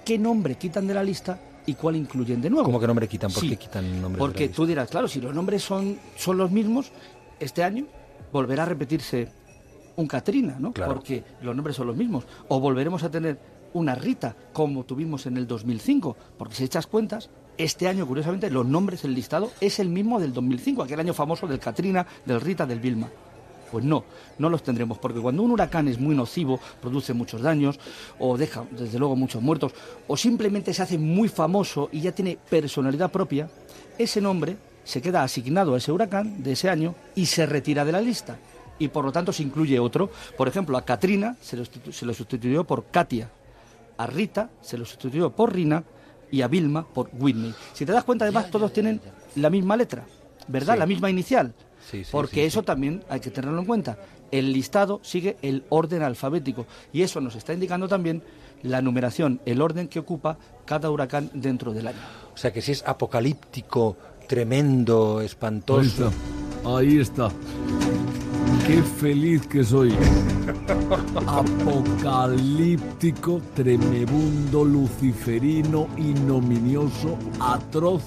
qué 0.03 0.17
nombre 0.17 0.55
quitan 0.55 0.87
de 0.87 0.93
la 0.93 1.03
lista 1.03 1.37
y 1.65 1.73
cuál 1.73 1.95
incluyen 1.95 2.41
de 2.41 2.49
nuevo. 2.49 2.65
¿Cómo 2.65 2.79
que 2.79 2.87
nombre 2.87 3.07
quitan? 3.07 3.31
¿Por 3.31 3.41
Sí, 3.41 3.49
qué 3.49 3.57
quitan 3.57 4.01
nombres? 4.01 4.19
Porque 4.19 4.49
tú 4.49 4.65
dirás, 4.65 4.89
claro, 4.89 5.07
si 5.07 5.19
los 5.21 5.33
nombres 5.33 5.63
son, 5.63 5.97
son 6.17 6.37
los 6.37 6.51
mismos, 6.51 6.91
este 7.39 7.63
año 7.63 7.85
volverá 8.31 8.63
a 8.63 8.65
repetirse 8.67 9.29
un 9.95 10.07
Katrina, 10.07 10.57
¿no? 10.59 10.73
Claro. 10.73 10.93
Porque 10.93 11.23
los 11.41 11.55
nombres 11.55 11.75
son 11.75 11.87
los 11.87 11.95
mismos. 11.95 12.25
O 12.47 12.59
volveremos 12.59 13.03
a 13.03 13.09
tener 13.09 13.39
una 13.73 13.95
Rita, 13.95 14.35
como 14.53 14.83
tuvimos 14.83 15.25
en 15.25 15.37
el 15.37 15.47
2005. 15.47 16.15
Porque 16.37 16.55
si 16.55 16.63
echas 16.65 16.87
cuentas, 16.87 17.29
este 17.57 17.87
año, 17.87 18.05
curiosamente, 18.05 18.49
los 18.49 18.65
nombres, 18.65 19.03
el 19.05 19.13
listado, 19.13 19.51
es 19.61 19.79
el 19.79 19.89
mismo 19.89 20.19
del 20.19 20.33
2005, 20.33 20.83
aquel 20.83 20.99
año 20.99 21.13
famoso 21.13 21.47
del 21.47 21.59
Katrina, 21.59 22.05
del 22.25 22.41
Rita, 22.41 22.65
del 22.65 22.79
Vilma. 22.79 23.09
Pues 23.71 23.83
no, 23.83 24.03
no 24.37 24.49
los 24.49 24.63
tendremos, 24.63 24.97
porque 24.99 25.19
cuando 25.19 25.43
un 25.43 25.51
huracán 25.51 25.87
es 25.87 25.99
muy 25.99 26.15
nocivo, 26.15 26.59
produce 26.81 27.13
muchos 27.13 27.41
daños, 27.41 27.79
o 28.19 28.37
deja, 28.37 28.63
desde 28.71 28.99
luego, 28.99 29.15
muchos 29.15 29.41
muertos, 29.41 29.73
o 30.07 30.15
simplemente 30.15 30.73
se 30.73 30.81
hace 30.83 30.97
muy 30.97 31.27
famoso 31.29 31.89
y 31.91 32.01
ya 32.01 32.11
tiene 32.11 32.37
personalidad 32.49 33.11
propia, 33.11 33.49
ese 33.97 34.21
nombre 34.21 34.57
se 34.83 35.01
queda 35.01 35.23
asignado 35.23 35.73
a 35.73 35.77
ese 35.77 35.91
huracán 35.91 36.43
de 36.43 36.51
ese 36.51 36.69
año 36.69 36.93
y 37.15 37.25
se 37.25 37.45
retira 37.45 37.83
de 37.83 37.91
la 37.91 38.01
lista. 38.01 38.37
Y 38.77 38.89
por 38.89 39.05
lo 39.05 39.11
tanto 39.11 39.31
se 39.33 39.41
incluye 39.41 39.79
otro. 39.79 40.09
Por 40.37 40.47
ejemplo, 40.47 40.77
a 40.77 40.83
Katrina 40.83 41.37
se 41.41 41.55
lo, 41.57 41.63
sustitu- 41.63 41.91
se 41.91 42.05
lo 42.05 42.13
sustituyó 42.13 42.65
por 42.65 42.85
Katia, 42.91 43.29
a 43.97 44.05
Rita 44.05 44.49
se 44.61 44.77
lo 44.77 44.85
sustituyó 44.85 45.31
por 45.31 45.53
Rina 45.53 45.83
y 46.29 46.41
a 46.41 46.47
Vilma 46.49 46.85
por 46.85 47.09
Whitney. 47.13 47.53
Si 47.73 47.85
te 47.85 47.93
das 47.93 48.03
cuenta, 48.03 48.25
además, 48.25 48.51
todos 48.51 48.73
tienen 48.73 48.99
la 49.37 49.49
misma 49.49 49.77
letra, 49.77 50.03
¿verdad? 50.47 50.73
Sí. 50.73 50.79
La 50.79 50.85
misma 50.85 51.09
inicial. 51.09 51.53
Sí, 51.89 52.03
sí, 52.03 52.09
porque 52.11 52.41
sí, 52.41 52.47
eso 52.47 52.63
también 52.63 53.03
hay 53.09 53.19
que 53.19 53.29
tenerlo 53.29 53.59
en 53.59 53.65
cuenta. 53.65 53.97
El 54.31 54.51
listado 54.51 54.99
sigue 55.03 55.37
el 55.41 55.63
orden 55.69 56.01
alfabético 56.01 56.65
y 56.91 57.03
eso 57.03 57.21
nos 57.21 57.35
está 57.35 57.53
indicando 57.53 57.87
también 57.87 58.23
la 58.63 58.81
numeración, 58.81 59.39
el 59.45 59.61
orden 59.61 59.87
que 59.87 59.99
ocupa 59.99 60.37
cada 60.65 60.89
huracán 60.89 61.29
dentro 61.33 61.73
del 61.73 61.87
año. 61.87 61.99
O 62.33 62.37
sea, 62.37 62.51
que 62.51 62.61
si 62.61 62.71
es 62.71 62.83
apocalíptico, 62.85 63.95
tremendo, 64.27 65.21
espantoso. 65.21 66.11
Ahí 66.65 66.99
está. 66.99 67.29
Qué 68.65 68.81
feliz 68.81 69.45
que 69.45 69.63
soy. 69.63 69.93
Apocalíptico, 71.27 73.39
tremebundo, 73.53 74.65
luciferino, 74.65 75.87
ignominioso, 75.97 77.15
atroz. 77.39 78.01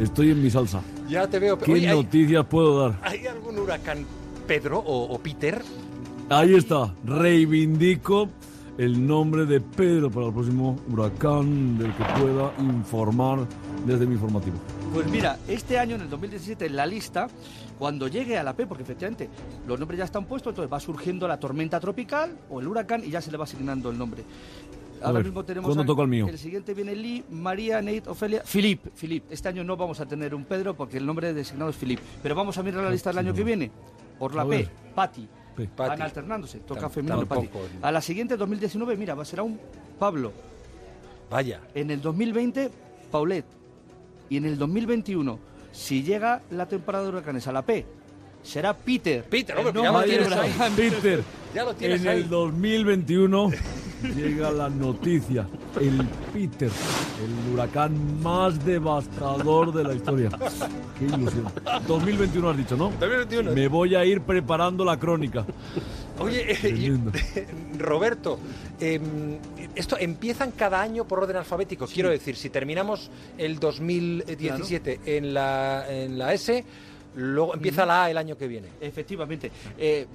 Estoy 0.00 0.30
en 0.30 0.42
mi 0.42 0.50
salsa. 0.50 0.80
Ya 1.08 1.26
te 1.28 1.38
veo. 1.38 1.58
¿Qué 1.58 1.72
Oye, 1.72 1.88
¿hay- 1.88 1.96
noticias 1.96 2.44
puedo 2.46 2.80
dar? 2.88 2.98
¿Hay 3.02 3.26
algún 3.26 3.58
huracán 3.58 4.06
Pedro 4.46 4.78
o, 4.78 5.14
o 5.14 5.18
Peter? 5.18 5.62
Ahí 6.30 6.54
está, 6.54 6.94
reivindico 7.04 8.28
el 8.78 9.04
nombre 9.06 9.44
de 9.46 9.60
Pedro 9.60 10.10
para 10.10 10.26
el 10.28 10.32
próximo 10.32 10.76
huracán 10.90 11.76
del 11.76 11.92
que 11.94 12.04
pueda 12.18 12.52
informar 12.60 13.40
desde 13.84 14.06
mi 14.06 14.14
informativo. 14.14 14.56
Pues 14.94 15.06
mira, 15.08 15.38
este 15.48 15.78
año, 15.78 15.96
en 15.96 16.02
el 16.02 16.08
2017, 16.10 16.66
en 16.66 16.76
la 16.76 16.86
lista, 16.86 17.28
cuando 17.78 18.08
llegue 18.08 18.38
a 18.38 18.42
la 18.42 18.54
P, 18.54 18.66
porque 18.66 18.82
efectivamente 18.84 19.28
los 19.66 19.78
nombres 19.78 19.98
ya 19.98 20.04
están 20.04 20.24
puestos, 20.24 20.52
entonces 20.52 20.72
va 20.72 20.80
surgiendo 20.80 21.28
la 21.28 21.38
tormenta 21.38 21.78
tropical 21.78 22.38
o 22.48 22.60
el 22.60 22.68
huracán 22.68 23.02
y 23.04 23.10
ya 23.10 23.20
se 23.20 23.30
le 23.30 23.36
va 23.36 23.44
asignando 23.44 23.90
el 23.90 23.98
nombre. 23.98 24.22
Ahora 25.02 25.18
ver, 25.18 25.24
mismo 25.26 25.44
tenemos 25.44 25.66
¿cuándo 25.66 25.84
toca 25.84 26.02
el 26.02 26.08
mío? 26.08 26.26
El 26.28 26.38
siguiente 26.38 26.74
viene 26.74 26.94
Lee, 26.94 27.24
María, 27.30 27.80
Nate, 27.82 28.02
Ofelia, 28.08 28.42
Filip. 28.44 28.86
Filip. 28.94 29.24
Este 29.30 29.48
año 29.48 29.64
no 29.64 29.76
vamos 29.76 30.00
a 30.00 30.06
tener 30.06 30.34
un 30.34 30.44
Pedro 30.44 30.74
porque 30.74 30.98
el 30.98 31.06
nombre 31.06 31.32
designado 31.34 31.70
es 31.70 31.76
Filip. 31.76 32.00
Pero 32.22 32.34
vamos 32.34 32.56
a 32.58 32.62
mirar 32.62 32.82
la 32.84 32.90
lista 32.90 33.10
del 33.10 33.18
año 33.18 33.34
que 33.34 33.44
viene. 33.44 33.70
Por 34.18 34.34
la 34.34 34.42
A 34.42 34.44
P, 34.44 34.50
ver. 34.50 34.70
Patti. 34.94 35.28
P. 35.56 35.68
Van 35.76 36.00
alternándose. 36.02 36.58
Toca 36.60 36.82
Tam- 36.82 36.90
femenino 36.90 37.26
Patti. 37.26 37.46
tampoco. 37.48 37.64
A 37.82 37.90
la 37.90 38.00
siguiente, 38.00 38.36
2019, 38.36 38.96
mira, 38.96 39.14
va 39.14 39.22
a 39.22 39.26
ser 39.26 39.40
un 39.40 39.58
Pablo. 39.98 40.32
Vaya. 41.30 41.60
En 41.74 41.90
el 41.90 42.00
2020, 42.00 42.70
Paulette. 43.10 43.46
Y 44.28 44.36
en 44.36 44.44
el 44.44 44.58
2021, 44.58 45.38
si 45.72 46.02
llega 46.02 46.42
la 46.50 46.66
temporada 46.66 47.04
de 47.04 47.10
huracanes 47.10 47.46
a 47.48 47.52
la 47.52 47.62
P, 47.62 47.84
será 48.42 48.74
Peter. 48.76 49.24
Peter, 49.24 49.56
hombre, 49.56 49.72
ya 49.74 49.82
nombre 49.82 49.92
lo 49.92 50.00
del 50.00 50.10
tienes 50.10 50.32
ahí. 50.38 50.50
huracán. 50.50 50.72
Peter, 50.76 51.22
Ya 51.54 51.64
lo 51.64 51.74
tienes 51.74 52.00
en 52.02 52.08
ahí. 52.08 52.18
el 52.22 52.28
2021 52.28 53.50
llega 54.16 54.50
la 54.50 54.68
noticia. 54.70 55.46
El 55.80 56.04
Peter, 56.32 56.70
el 56.70 57.52
huracán 57.52 58.22
más 58.22 58.64
devastador 58.64 59.72
de 59.72 59.84
la 59.84 59.94
historia. 59.94 60.30
Qué 60.98 61.04
ilusión. 61.04 61.44
2021 61.86 62.50
has 62.50 62.56
dicho, 62.56 62.76
¿no? 62.76 62.90
2021. 62.98 63.52
Me 63.52 63.68
voy 63.68 63.94
a 63.94 64.04
ir 64.04 64.20
preparando 64.22 64.84
la 64.84 64.98
crónica. 64.98 65.44
Oye, 66.18 66.52
eh, 66.52 66.56
Tremendo. 66.56 67.12
Roberto, 67.78 68.38
em, 68.80 69.38
esto 69.74 69.96
empiezan 69.98 70.50
cada 70.52 70.80
año 70.82 71.06
por 71.06 71.20
orden 71.20 71.36
alfabético. 71.36 71.86
Quiero 71.86 72.10
decir, 72.10 72.36
si 72.36 72.50
terminamos 72.50 73.10
el 73.38 73.58
2017 73.58 75.00
en, 75.06 75.32
la, 75.32 75.84
en 75.88 76.18
la 76.18 76.34
S, 76.34 76.64
luego 77.16 77.54
empieza 77.54 77.84
la 77.86 78.04
A 78.04 78.10
el 78.10 78.16
año 78.18 78.36
que 78.36 78.46
viene. 78.48 78.68
Efectivamente. 78.80 79.50
Eh, 79.78 80.06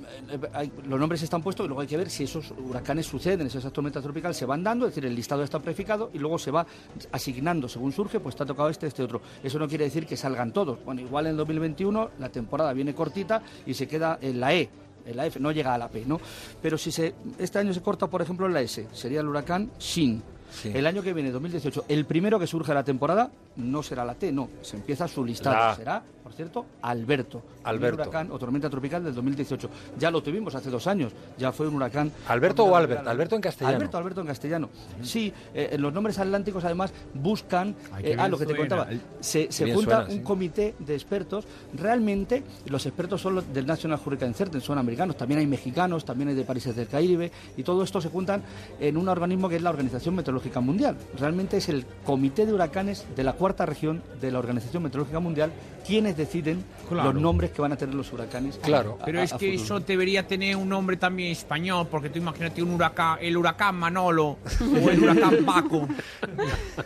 hay- 0.53 0.71
los 0.87 0.99
nombres 0.99 1.21
están 1.23 1.41
puestos 1.41 1.65
y 1.65 1.67
luego 1.67 1.81
hay 1.81 1.87
que 1.87 1.97
ver 1.97 2.09
si 2.09 2.23
esos 2.23 2.51
huracanes 2.51 3.05
suceden, 3.05 3.47
esas 3.47 3.71
tormentas 3.73 4.03
tropicales 4.03 4.37
se 4.37 4.45
van 4.45 4.63
dando, 4.63 4.85
es 4.87 4.93
decir, 4.95 5.05
el 5.07 5.15
listado 5.15 5.43
está 5.43 5.59
prefijado 5.59 6.09
y 6.13 6.19
luego 6.19 6.37
se 6.39 6.51
va 6.51 6.65
asignando 7.11 7.67
según 7.67 7.91
surge, 7.91 8.19
pues 8.19 8.35
te 8.35 8.43
ha 8.43 8.45
tocado 8.45 8.69
este, 8.69 8.87
este 8.87 9.03
otro. 9.03 9.21
Eso 9.43 9.59
no 9.59 9.67
quiere 9.67 9.85
decir 9.85 10.05
que 10.05 10.17
salgan 10.17 10.51
todos. 10.51 10.83
Bueno, 10.85 11.01
igual 11.01 11.25
en 11.25 11.31
el 11.31 11.37
2021 11.37 12.11
la 12.19 12.29
temporada 12.29 12.73
viene 12.73 12.93
cortita 12.95 13.41
y 13.65 13.73
se 13.73 13.87
queda 13.87 14.17
en 14.21 14.39
la 14.39 14.53
E. 14.53 14.69
En 15.05 15.17
la 15.17 15.27
F, 15.27 15.39
no 15.39 15.51
llega 15.51 15.71
a 15.73 15.77
la 15.77 15.87
P, 15.87 16.03
¿no? 16.07 16.19
Pero 16.63 16.79
si 16.79 16.91
se, 16.91 17.13
este 17.37 17.59
año 17.59 17.71
se 17.73 17.81
corta, 17.81 18.07
por 18.07 18.23
ejemplo, 18.23 18.47
en 18.47 18.53
la 18.55 18.61
S, 18.61 18.87
sería 18.91 19.19
el 19.19 19.27
huracán 19.27 19.69
Shin. 19.77 20.23
El 20.63 20.87
año 20.87 21.03
que 21.03 21.13
viene, 21.13 21.29
2018, 21.31 21.85
el 21.89 22.05
primero 22.05 22.39
que 22.39 22.47
surge 22.47 22.73
la 22.73 22.83
temporada 22.83 23.29
no 23.57 23.83
será 23.83 24.03
la 24.05 24.15
T, 24.15 24.31
no, 24.31 24.49
se 24.61 24.77
empieza 24.77 25.07
su 25.07 25.23
listado. 25.23 25.55
La. 25.55 25.75
Será, 25.75 26.03
por 26.25 26.33
cierto, 26.33 26.65
Alberto. 26.81 27.43
Alberto. 27.63 28.01
Un 28.01 28.07
huracán 28.07 28.31
o 28.31 28.39
tormenta 28.39 28.67
tropical 28.67 29.03
del 29.03 29.13
2018. 29.13 29.69
Ya 29.99 30.09
lo 30.09 30.23
tuvimos 30.23 30.55
hace 30.55 30.71
dos 30.71 30.87
años, 30.87 31.13
ya 31.37 31.51
fue 31.51 31.67
un 31.67 31.75
huracán. 31.75 32.11
¿Alberto 32.27 32.65
o 32.65 32.75
Albert? 32.75 33.07
Alberto 33.07 33.35
en 33.35 33.41
castellano. 33.41 33.75
Alberto, 33.75 33.97
Alberto 33.99 34.21
en 34.21 34.27
castellano. 34.27 34.69
Sí, 35.03 35.31
eh, 35.53 35.69
en 35.73 35.81
los 35.83 35.93
nombres 35.93 36.17
atlánticos 36.17 36.65
además 36.65 36.91
buscan. 37.13 37.75
Ay, 37.93 38.07
eh, 38.07 38.15
ah, 38.17 38.27
lo 38.27 38.39
que 38.39 38.47
te 38.47 38.55
contaba. 38.55 38.87
Se, 39.19 39.47
junta 39.71 39.97
suena, 39.97 39.99
un 40.05 40.11
sí. 40.17 40.19
comité 40.21 40.73
de 40.79 40.95
expertos. 40.95 41.45
Realmente, 41.75 42.43
los 42.65 42.83
expertos 42.87 43.21
son 43.21 43.35
los 43.35 43.53
del 43.53 43.67
National 43.67 43.99
Hurricane 44.03 44.33
Center, 44.33 44.59
son 44.61 44.79
americanos. 44.79 45.15
También 45.15 45.41
hay 45.41 45.47
mexicanos, 45.47 46.05
también 46.05 46.29
hay 46.29 46.35
de 46.35 46.43
países 46.43 46.75
del 46.75 46.87
Caribe. 46.87 47.31
Y 47.55 47.61
todo 47.61 47.83
esto 47.83 48.01
se 48.01 48.09
juntan 48.09 48.41
en 48.79 48.97
un 48.97 49.07
organismo 49.09 49.47
que 49.47 49.57
es 49.57 49.61
la 49.61 49.69
Organización 49.69 50.15
Meteorológica 50.15 50.59
Mundial. 50.59 50.97
Realmente 51.19 51.57
es 51.57 51.69
el 51.69 51.85
comité 52.03 52.47
de 52.47 52.53
huracanes 52.53 53.05
de 53.15 53.23
la 53.23 53.33
cuarta 53.33 53.67
región 53.67 54.01
de 54.19 54.31
la 54.31 54.39
Organización 54.39 54.81
Meteorológica 54.81 55.19
Mundial 55.19 55.51
quienes 55.85 56.14
deciden 56.15 56.63
Claro. 56.89 57.13
los 57.13 57.21
nombres 57.21 57.51
que 57.51 57.61
van 57.61 57.71
a 57.71 57.75
tener 57.75 57.95
los 57.95 58.11
huracanes. 58.13 58.57
a- 58.57 58.65
Pero 59.05 59.19
a- 59.19 59.23
es 59.23 59.33
a 59.33 59.37
que 59.37 59.51
futuro. 59.57 59.63
eso 59.77 59.79
debería 59.79 60.27
tener 60.27 60.55
un 60.55 60.69
nombre 60.69 60.97
también 60.97 61.31
español, 61.31 61.87
porque 61.89 62.09
tú 62.09 62.19
imagínate 62.19 62.61
un 62.61 62.71
huracán, 62.71 63.17
el 63.21 63.35
huracán 63.37 63.75
Manolo 63.75 64.37
o 64.61 64.89
el 64.89 65.03
huracán 65.03 65.37
Paco. 65.45 65.87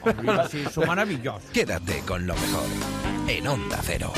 Hombre, 0.01 0.47
sí, 0.49 0.63
son 0.71 0.87
maravillosos. 0.87 1.49
Quédate 1.51 1.99
con 2.07 2.25
lo 2.25 2.33
mejor 2.35 2.63
en 3.27 3.47
Onda 3.47 3.79
Cero. 3.83 4.11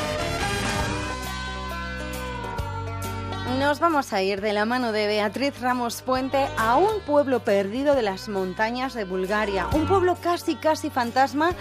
Nos 3.60 3.80
vamos 3.80 4.14
a 4.14 4.22
ir 4.24 4.40
de 4.42 4.54
la 4.54 4.66
mano 4.66 4.92
de 4.92 5.08
Beatriz 5.08 5.60
Ramos 5.60 6.02
Puente 6.02 6.48
a 6.58 6.78
un 6.78 7.02
pueblo 7.06 7.42
perdido 7.42 7.96
de 7.96 8.02
las 8.02 8.30
montañas 8.30 8.94
de 8.94 9.04
Bulgaria. 9.04 9.68
Un 9.74 9.88
pueblo 9.88 10.16
casi, 10.16 10.56
casi 10.56 10.90
fantasma 10.90 11.52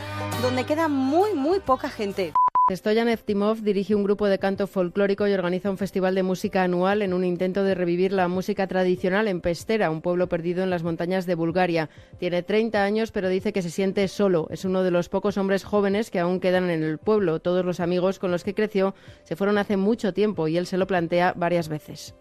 donde 0.40 0.64
queda 0.64 0.88
muy, 0.88 1.34
muy 1.34 1.58
poca 1.60 1.90
gente. 1.90 2.32
Stoyan 2.76 3.08
Eftimov 3.08 3.62
dirige 3.62 3.96
un 3.96 4.04
grupo 4.04 4.26
de 4.26 4.38
canto 4.38 4.68
folclórico 4.68 5.26
y 5.26 5.32
organiza 5.32 5.70
un 5.70 5.78
festival 5.78 6.14
de 6.14 6.22
música 6.22 6.62
anual 6.62 7.02
en 7.02 7.12
un 7.12 7.24
intento 7.24 7.64
de 7.64 7.74
revivir 7.74 8.12
la 8.12 8.28
música 8.28 8.68
tradicional 8.68 9.26
en 9.26 9.40
Pestera, 9.40 9.90
un 9.90 10.02
pueblo 10.02 10.28
perdido 10.28 10.62
en 10.62 10.70
las 10.70 10.84
montañas 10.84 11.26
de 11.26 11.34
Bulgaria. 11.34 11.90
Tiene 12.18 12.44
30 12.44 12.84
años, 12.84 13.10
pero 13.10 13.28
dice 13.28 13.52
que 13.52 13.62
se 13.62 13.70
siente 13.70 14.06
solo. 14.06 14.46
Es 14.50 14.64
uno 14.64 14.84
de 14.84 14.92
los 14.92 15.08
pocos 15.08 15.36
hombres 15.36 15.64
jóvenes 15.64 16.10
que 16.10 16.20
aún 16.20 16.38
quedan 16.38 16.70
en 16.70 16.84
el 16.84 16.98
pueblo. 16.98 17.40
Todos 17.40 17.64
los 17.64 17.80
amigos 17.80 18.20
con 18.20 18.30
los 18.30 18.44
que 18.44 18.54
creció 18.54 18.94
se 19.24 19.34
fueron 19.34 19.58
hace 19.58 19.76
mucho 19.76 20.14
tiempo 20.14 20.46
y 20.46 20.56
él 20.56 20.66
se 20.66 20.78
lo 20.78 20.86
plantea 20.86 21.32
varias 21.36 21.68
veces. 21.68 22.14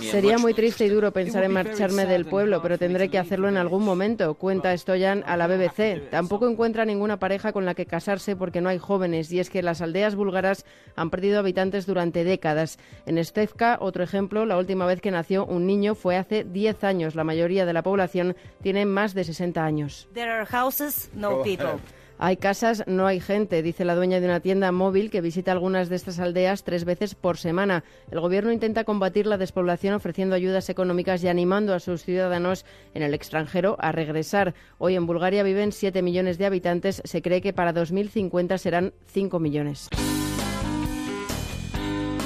Sería 0.00 0.38
muy 0.38 0.54
triste 0.54 0.86
y 0.86 0.90
duro 0.90 1.12
pensar 1.12 1.42
en 1.42 1.52
marcharme 1.52 2.06
del 2.06 2.24
pueblo, 2.24 2.62
pero 2.62 2.78
tendré 2.78 3.08
que 3.08 3.18
hacerlo 3.18 3.48
en 3.48 3.56
algún 3.56 3.84
momento, 3.84 4.34
cuenta 4.34 4.76
Stoyan 4.76 5.24
a 5.26 5.36
la 5.36 5.48
BBC. 5.48 6.08
Tampoco 6.10 6.48
encuentra 6.48 6.84
ninguna 6.84 7.18
pareja 7.18 7.52
con 7.52 7.64
la 7.64 7.74
que 7.74 7.86
casarse 7.86 8.36
porque 8.36 8.60
no 8.60 8.68
hay 8.68 8.75
jóvenes, 8.78 9.32
y 9.32 9.40
es 9.40 9.50
que 9.50 9.62
las 9.62 9.80
aldeas 9.80 10.14
búlgaras 10.14 10.64
han 10.94 11.10
perdido 11.10 11.38
habitantes 11.38 11.86
durante 11.86 12.24
décadas. 12.24 12.78
En 13.06 13.22
Stevka, 13.24 13.78
otro 13.80 14.04
ejemplo, 14.04 14.46
la 14.46 14.58
última 14.58 14.86
vez 14.86 15.00
que 15.00 15.10
nació 15.10 15.46
un 15.46 15.66
niño 15.66 15.94
fue 15.94 16.16
hace 16.16 16.44
10 16.44 16.84
años. 16.84 17.14
La 17.14 17.24
mayoría 17.24 17.66
de 17.66 17.72
la 17.72 17.82
población 17.82 18.36
tiene 18.62 18.86
más 18.86 19.14
de 19.14 19.24
60 19.24 19.64
años. 19.64 20.08
There 20.14 20.30
are 20.30 20.46
houses, 20.46 21.10
no 21.14 21.42
people. 21.42 21.74
Hay 22.18 22.38
casas, 22.38 22.82
no 22.86 23.06
hay 23.06 23.20
gente, 23.20 23.62
dice 23.62 23.84
la 23.84 23.94
dueña 23.94 24.20
de 24.20 24.26
una 24.26 24.40
tienda 24.40 24.72
móvil 24.72 25.10
que 25.10 25.20
visita 25.20 25.52
algunas 25.52 25.88
de 25.88 25.96
estas 25.96 26.18
aldeas 26.18 26.64
tres 26.64 26.84
veces 26.84 27.14
por 27.14 27.36
semana. 27.36 27.84
El 28.10 28.20
gobierno 28.20 28.52
intenta 28.52 28.84
combatir 28.84 29.26
la 29.26 29.36
despoblación 29.36 29.92
ofreciendo 29.92 30.34
ayudas 30.34 30.70
económicas 30.70 31.22
y 31.22 31.28
animando 31.28 31.74
a 31.74 31.80
sus 31.80 32.04
ciudadanos 32.04 32.64
en 32.94 33.02
el 33.02 33.12
extranjero 33.12 33.76
a 33.80 33.92
regresar. 33.92 34.54
Hoy 34.78 34.94
en 34.96 35.06
Bulgaria 35.06 35.42
viven 35.42 35.72
7 35.72 36.00
millones 36.00 36.38
de 36.38 36.46
habitantes. 36.46 37.02
Se 37.04 37.20
cree 37.20 37.42
que 37.42 37.52
para 37.52 37.74
2050 37.74 38.56
serán 38.58 38.94
5 39.08 39.38
millones. 39.38 39.88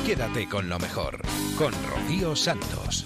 Quédate 0.06 0.48
con 0.48 0.68
lo 0.68 0.78
mejor 0.78 1.20
con 1.58 1.72
Rocío 1.88 2.36
Santos. 2.36 3.04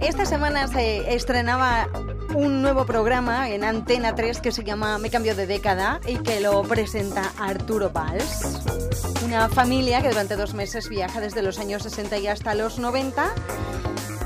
Esta 0.00 0.24
semana 0.24 0.68
se 0.68 1.14
estrenaba 1.14 1.88
un 2.34 2.62
nuevo 2.62 2.84
programa 2.84 3.50
en 3.50 3.64
Antena 3.64 4.14
3 4.14 4.40
que 4.40 4.52
se 4.52 4.64
llama 4.64 4.98
Me 4.98 5.10
cambio 5.10 5.34
de 5.34 5.46
década 5.46 6.00
y 6.06 6.18
que 6.18 6.40
lo 6.40 6.62
presenta 6.62 7.32
Arturo 7.38 7.90
Valls. 7.90 8.60
Una 9.24 9.48
familia 9.48 10.02
que 10.02 10.08
durante 10.08 10.36
dos 10.36 10.54
meses 10.54 10.88
viaja 10.88 11.20
desde 11.20 11.42
los 11.42 11.58
años 11.58 11.82
60 11.82 12.18
y 12.18 12.26
hasta 12.26 12.54
los 12.54 12.78
90 12.78 13.32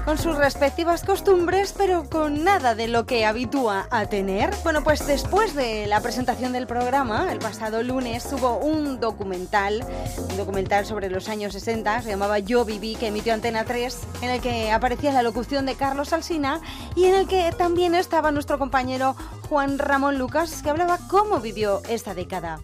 con 0.05 0.19
sus 0.19 0.37
respectivas 0.37 1.05
costumbres, 1.05 1.75
pero 1.77 2.05
con 2.09 2.45
nada 2.45 2.75
de 2.75 2.89
lo 2.89 3.07
que 3.07 3.25
habitúa 3.25 3.87
a 3.91 4.07
tener. 4.07 4.51
Bueno, 4.65 4.83
pues 4.83 5.07
después 5.07 5.55
de 5.55 5.87
la 5.87 6.01
presentación 6.01 6.53
del 6.53 6.67
programa, 6.67 7.33
el 7.33 7.39
pasado 7.39 7.83
lunes 7.83 8.27
hubo 8.33 8.57
un 8.59 9.01
documental, 9.01 9.85
un 10.31 10.37
documental 10.37 10.87
sobre 10.87 11.09
los 11.09 11.29
años 11.29 11.53
60, 11.53 12.03
se 12.03 12.11
llamaba 12.11 12.39
Yo 12.41 12.65
viví, 12.65 12.97
que 12.97 13.09
emitió 13.09 13.33
Antena 13.35 13.65
3, 13.65 13.99
en 14.23 14.31
el 14.31 14.41
que 14.41 14.73
aparecía 14.73 15.13
la 15.13 15.23
locución 15.23 15.67
de 15.67 15.75
Carlos 15.75 16.13
Alsina 16.13 16.61
y 16.97 17.05
en 17.05 17.15
el 17.15 17.29
que 17.29 17.53
también 17.57 17.95
estaba 17.95 18.33
nuestro 18.33 18.59
compañero 18.59 19.15
Juan 19.49 19.79
Ramón 19.79 20.19
Lucas, 20.19 20.63
que 20.63 20.71
hablaba 20.71 20.99
cómo 21.09 21.39
vivió 21.39 21.81
esta 21.89 22.15
década. 22.15 22.61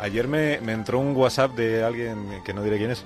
Ayer 0.00 0.28
me, 0.28 0.60
me 0.60 0.72
entró 0.72 0.98
un 0.98 1.16
WhatsApp 1.16 1.52
de 1.52 1.82
alguien 1.82 2.42
que 2.44 2.52
no 2.52 2.62
diré 2.62 2.76
quién 2.76 2.90
es, 2.90 3.04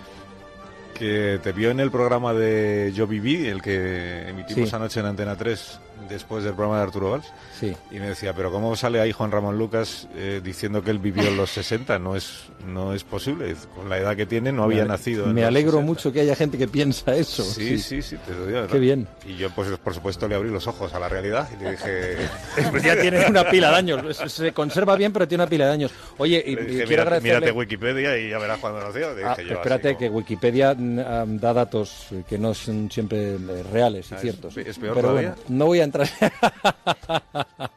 que 1.00 1.40
te 1.42 1.52
vio 1.52 1.70
en 1.70 1.80
el 1.80 1.90
programa 1.90 2.34
de 2.34 2.92
Yo 2.94 3.06
Viví, 3.06 3.46
el 3.46 3.62
que 3.62 4.28
emitimos 4.28 4.68
Sí. 4.68 4.76
anoche 4.76 5.00
en 5.00 5.06
Antena 5.06 5.34
3, 5.34 5.80
después 6.08 6.44
del 6.44 6.54
programa 6.54 6.78
de 6.78 6.82
Arturo 6.84 7.10
Valls. 7.12 7.26
Sí. 7.58 7.74
Y 7.90 7.98
me 7.98 8.08
decía, 8.08 8.32
pero 8.32 8.50
¿cómo 8.50 8.74
sale 8.76 9.00
ahí 9.00 9.12
Juan 9.12 9.30
Ramón 9.30 9.58
Lucas 9.58 10.08
eh, 10.16 10.40
diciendo 10.42 10.82
que 10.82 10.90
él 10.90 10.98
vivió 10.98 11.24
en 11.24 11.36
los 11.36 11.50
60? 11.50 11.98
No 11.98 12.16
es, 12.16 12.44
no 12.66 12.94
es 12.94 13.04
posible. 13.04 13.54
Con 13.74 13.88
la 13.88 13.98
edad 13.98 14.16
que 14.16 14.26
tiene 14.26 14.50
no 14.52 14.64
había 14.64 14.76
Me 14.78 14.82
ale- 14.82 14.88
nacido. 14.90 15.24
en 15.26 15.34
Me 15.34 15.42
los 15.42 15.48
alegro 15.48 15.72
60. 15.72 15.86
mucho 15.86 16.12
que 16.12 16.20
haya 16.20 16.34
gente 16.36 16.56
que 16.58 16.68
piensa 16.68 17.14
eso. 17.14 17.44
Sí, 17.44 17.78
sí, 17.78 18.00
sí, 18.02 18.16
te 18.26 18.32
lo 18.34 18.46
digo. 18.46 18.66
Qué 18.66 18.78
bien. 18.78 19.06
Y 19.26 19.36
yo, 19.36 19.50
pues, 19.50 19.68
por 19.78 19.94
supuesto, 19.94 20.26
le 20.28 20.34
abrí 20.36 20.50
los 20.50 20.66
ojos 20.66 20.92
a 20.94 20.98
la 20.98 21.08
realidad 21.08 21.48
y 21.58 21.62
le 21.62 21.70
dije... 21.72 22.16
Pues 22.70 22.82
ya 22.84 23.00
tiene 23.00 23.26
una 23.26 23.48
pila 23.50 23.70
de 23.70 23.76
años. 23.76 24.16
Se- 24.16 24.28
Se 24.28 24.52
conserva 24.52 24.96
bien, 24.96 25.12
pero 25.12 25.28
tiene 25.28 25.44
una 25.44 25.50
pila 25.50 25.66
de 25.66 25.72
años. 25.72 25.90
Oye, 26.18 26.42
y, 26.46 26.56
dije, 26.56 26.66
quiero 26.66 26.88
"Mírate- 26.88 27.00
agradecerle... 27.02 27.40
mírate 27.40 27.52
Wikipedia 27.52 28.18
y 28.18 28.30
ya 28.30 28.38
verás 28.38 28.58
cuando 28.58 28.80
nació. 28.80 29.08
Ah, 29.24 29.36
espérate, 29.38 29.88
así 29.90 29.98
que 29.98 30.08
Wikipedia 30.08 30.70
ah, 30.70 31.24
da 31.26 31.52
datos 31.52 32.06
que 32.28 32.38
no 32.38 32.54
son 32.54 32.90
siempre 32.90 33.36
reales 33.72 34.10
y 34.10 34.14
Ah, 34.14 34.16
es- 34.16 34.22
ciertos. 34.22 34.56
es 34.56 34.78
peor 34.78 34.94
pero 34.94 35.08
todavía. 35.08 35.30
bueno, 35.36 35.42
no 35.48 35.66
voy 35.66 35.80
a 35.80 35.84
entrar. 35.90 36.08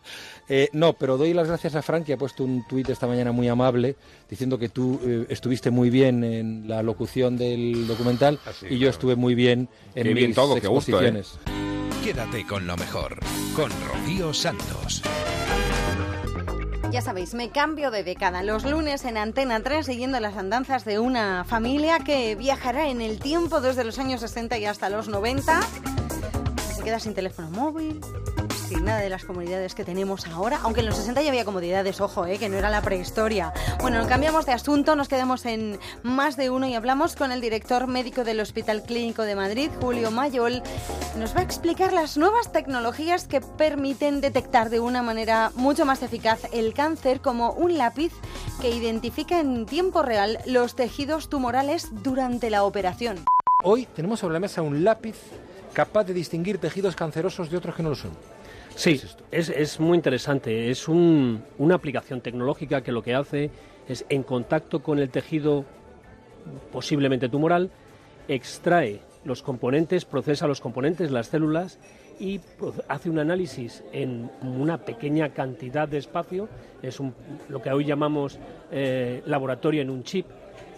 Eh, 0.49 0.67
no, 0.73 0.91
pero 0.93 1.17
doy 1.17 1.33
las 1.33 1.47
gracias 1.47 1.73
a 1.75 1.81
Frank, 1.81 2.05
que 2.05 2.13
ha 2.13 2.17
puesto 2.17 2.43
un 2.43 2.67
tuit 2.67 2.89
esta 2.89 3.07
mañana 3.07 3.31
muy 3.31 3.47
amable 3.47 3.95
diciendo 4.29 4.59
que 4.59 4.67
tú 4.67 4.99
eh, 5.03 5.25
estuviste 5.29 5.71
muy 5.71 5.89
bien 5.89 6.23
en 6.23 6.67
la 6.67 6.83
locución 6.83 7.37
del 7.37 7.87
documental 7.87 8.39
y 8.69 8.77
yo 8.77 8.89
estuve 8.89 9.15
muy 9.15 9.35
bien 9.35 9.69
en 9.95 10.03
Qué 10.03 10.09
mis 10.09 10.15
bien 10.15 10.33
todo, 10.33 10.59
qué 10.59 10.67
gusto, 10.67 11.01
¿eh? 11.01 11.07
exposiciones. 11.07 11.39
Quédate 12.03 12.45
con 12.45 12.67
lo 12.67 12.75
mejor, 12.75 13.17
con 13.55 13.71
Rocío 13.87 14.33
Santos. 14.33 15.01
Ya 16.91 17.01
sabéis, 17.01 17.33
me 17.33 17.49
cambio 17.49 17.89
de 17.89 18.03
década. 18.03 18.43
Los 18.43 18.65
lunes 18.65 19.03
en 19.05 19.17
Antena 19.17 19.63
3, 19.63 19.83
siguiendo 19.83 20.19
las 20.19 20.37
andanzas 20.37 20.85
de 20.85 20.99
una 20.99 21.43
familia 21.43 21.99
que 21.99 22.35
viajará 22.35 22.89
en 22.89 23.01
el 23.01 23.19
tiempo 23.19 23.61
desde 23.61 23.83
los 23.83 23.97
años 23.97 24.21
60 24.21 24.59
y 24.59 24.65
hasta 24.65 24.89
los 24.89 25.07
90. 25.07 25.61
Se 26.83 26.87
queda 26.87 26.99
sin 26.99 27.13
teléfono 27.13 27.49
móvil, 27.49 28.01
sin 28.67 28.83
nada 28.83 28.99
de 28.99 29.07
las 29.07 29.23
comodidades 29.23 29.73
que 29.73 29.85
tenemos 29.85 30.27
ahora. 30.27 30.59
Aunque 30.63 30.81
en 30.81 30.87
los 30.87 30.97
60 30.97 31.21
ya 31.21 31.29
había 31.29 31.45
comodidades, 31.45 32.01
ojo, 32.01 32.25
eh, 32.25 32.37
que 32.37 32.49
no 32.49 32.57
era 32.57 32.69
la 32.69 32.81
prehistoria. 32.81 33.53
Bueno, 33.79 34.05
cambiamos 34.05 34.45
de 34.45 34.51
asunto, 34.51 34.97
nos 34.97 35.07
quedamos 35.07 35.45
en 35.45 35.79
más 36.01 36.35
de 36.35 36.49
uno 36.49 36.67
y 36.67 36.73
hablamos 36.73 37.15
con 37.15 37.31
el 37.31 37.39
director 37.39 37.87
médico 37.87 38.25
del 38.25 38.41
Hospital 38.41 38.83
Clínico 38.83 39.21
de 39.21 39.33
Madrid, 39.33 39.69
Julio 39.79 40.11
Mayol. 40.11 40.61
Nos 41.17 41.33
va 41.33 41.39
a 41.39 41.43
explicar 41.43 41.93
las 41.93 42.17
nuevas 42.17 42.51
tecnologías 42.51 43.29
que 43.29 43.39
permiten 43.39 44.19
detectar 44.19 44.69
de 44.69 44.81
una 44.81 45.01
manera 45.01 45.53
mucho 45.55 45.85
más 45.85 46.03
eficaz 46.03 46.41
el 46.51 46.73
cáncer 46.73 47.21
como 47.21 47.53
un 47.53 47.77
lápiz 47.77 48.11
que 48.59 48.71
identifica 48.71 49.39
en 49.39 49.65
tiempo 49.65 50.01
real 50.01 50.39
los 50.45 50.75
tejidos 50.75 51.29
tumorales 51.29 51.87
durante 52.03 52.49
la 52.49 52.65
operación. 52.65 53.23
Hoy 53.63 53.85
tenemos 53.85 54.19
sobre 54.19 54.33
la 54.33 54.41
mesa 54.41 54.61
un 54.61 54.83
lápiz 54.83 55.15
capaz 55.73 56.03
de 56.05 56.13
distinguir 56.13 56.57
tejidos 56.59 56.95
cancerosos 56.95 57.49
de 57.49 57.57
otros 57.57 57.75
que 57.75 57.83
no 57.83 57.89
lo 57.89 57.95
son. 57.95 58.11
Sí, 58.75 59.01
es, 59.31 59.49
es 59.49 59.79
muy 59.79 59.95
interesante. 59.97 60.69
Es 60.71 60.87
un- 60.87 61.43
una 61.57 61.75
aplicación 61.75 62.21
tecnológica 62.21 62.81
que 62.81 62.91
lo 62.91 63.03
que 63.03 63.13
hace 63.15 63.51
es, 63.87 64.05
en 64.09 64.23
contacto 64.23 64.81
con 64.81 64.99
el 64.99 65.09
tejido 65.09 65.65
posiblemente 66.71 67.29
tumoral, 67.29 67.69
extrae 68.27 68.99
los 69.25 69.41
componentes, 69.41 70.05
procesa 70.05 70.47
los 70.47 70.59
componentes, 70.59 71.11
las 71.11 71.27
células, 71.27 71.79
y 72.19 72.39
hace 72.87 73.09
un 73.09 73.19
análisis 73.19 73.83
en 73.91 74.29
una 74.41 74.77
pequeña 74.79 75.29
cantidad 75.29 75.87
de 75.87 75.97
espacio, 75.97 76.47
es 76.81 76.99
un- 76.99 77.13
lo 77.49 77.61
que 77.61 77.71
hoy 77.71 77.85
llamamos 77.85 78.37
eh, 78.71 79.21
laboratorio 79.25 79.81
en 79.81 79.89
un 79.89 80.03
chip, 80.03 80.25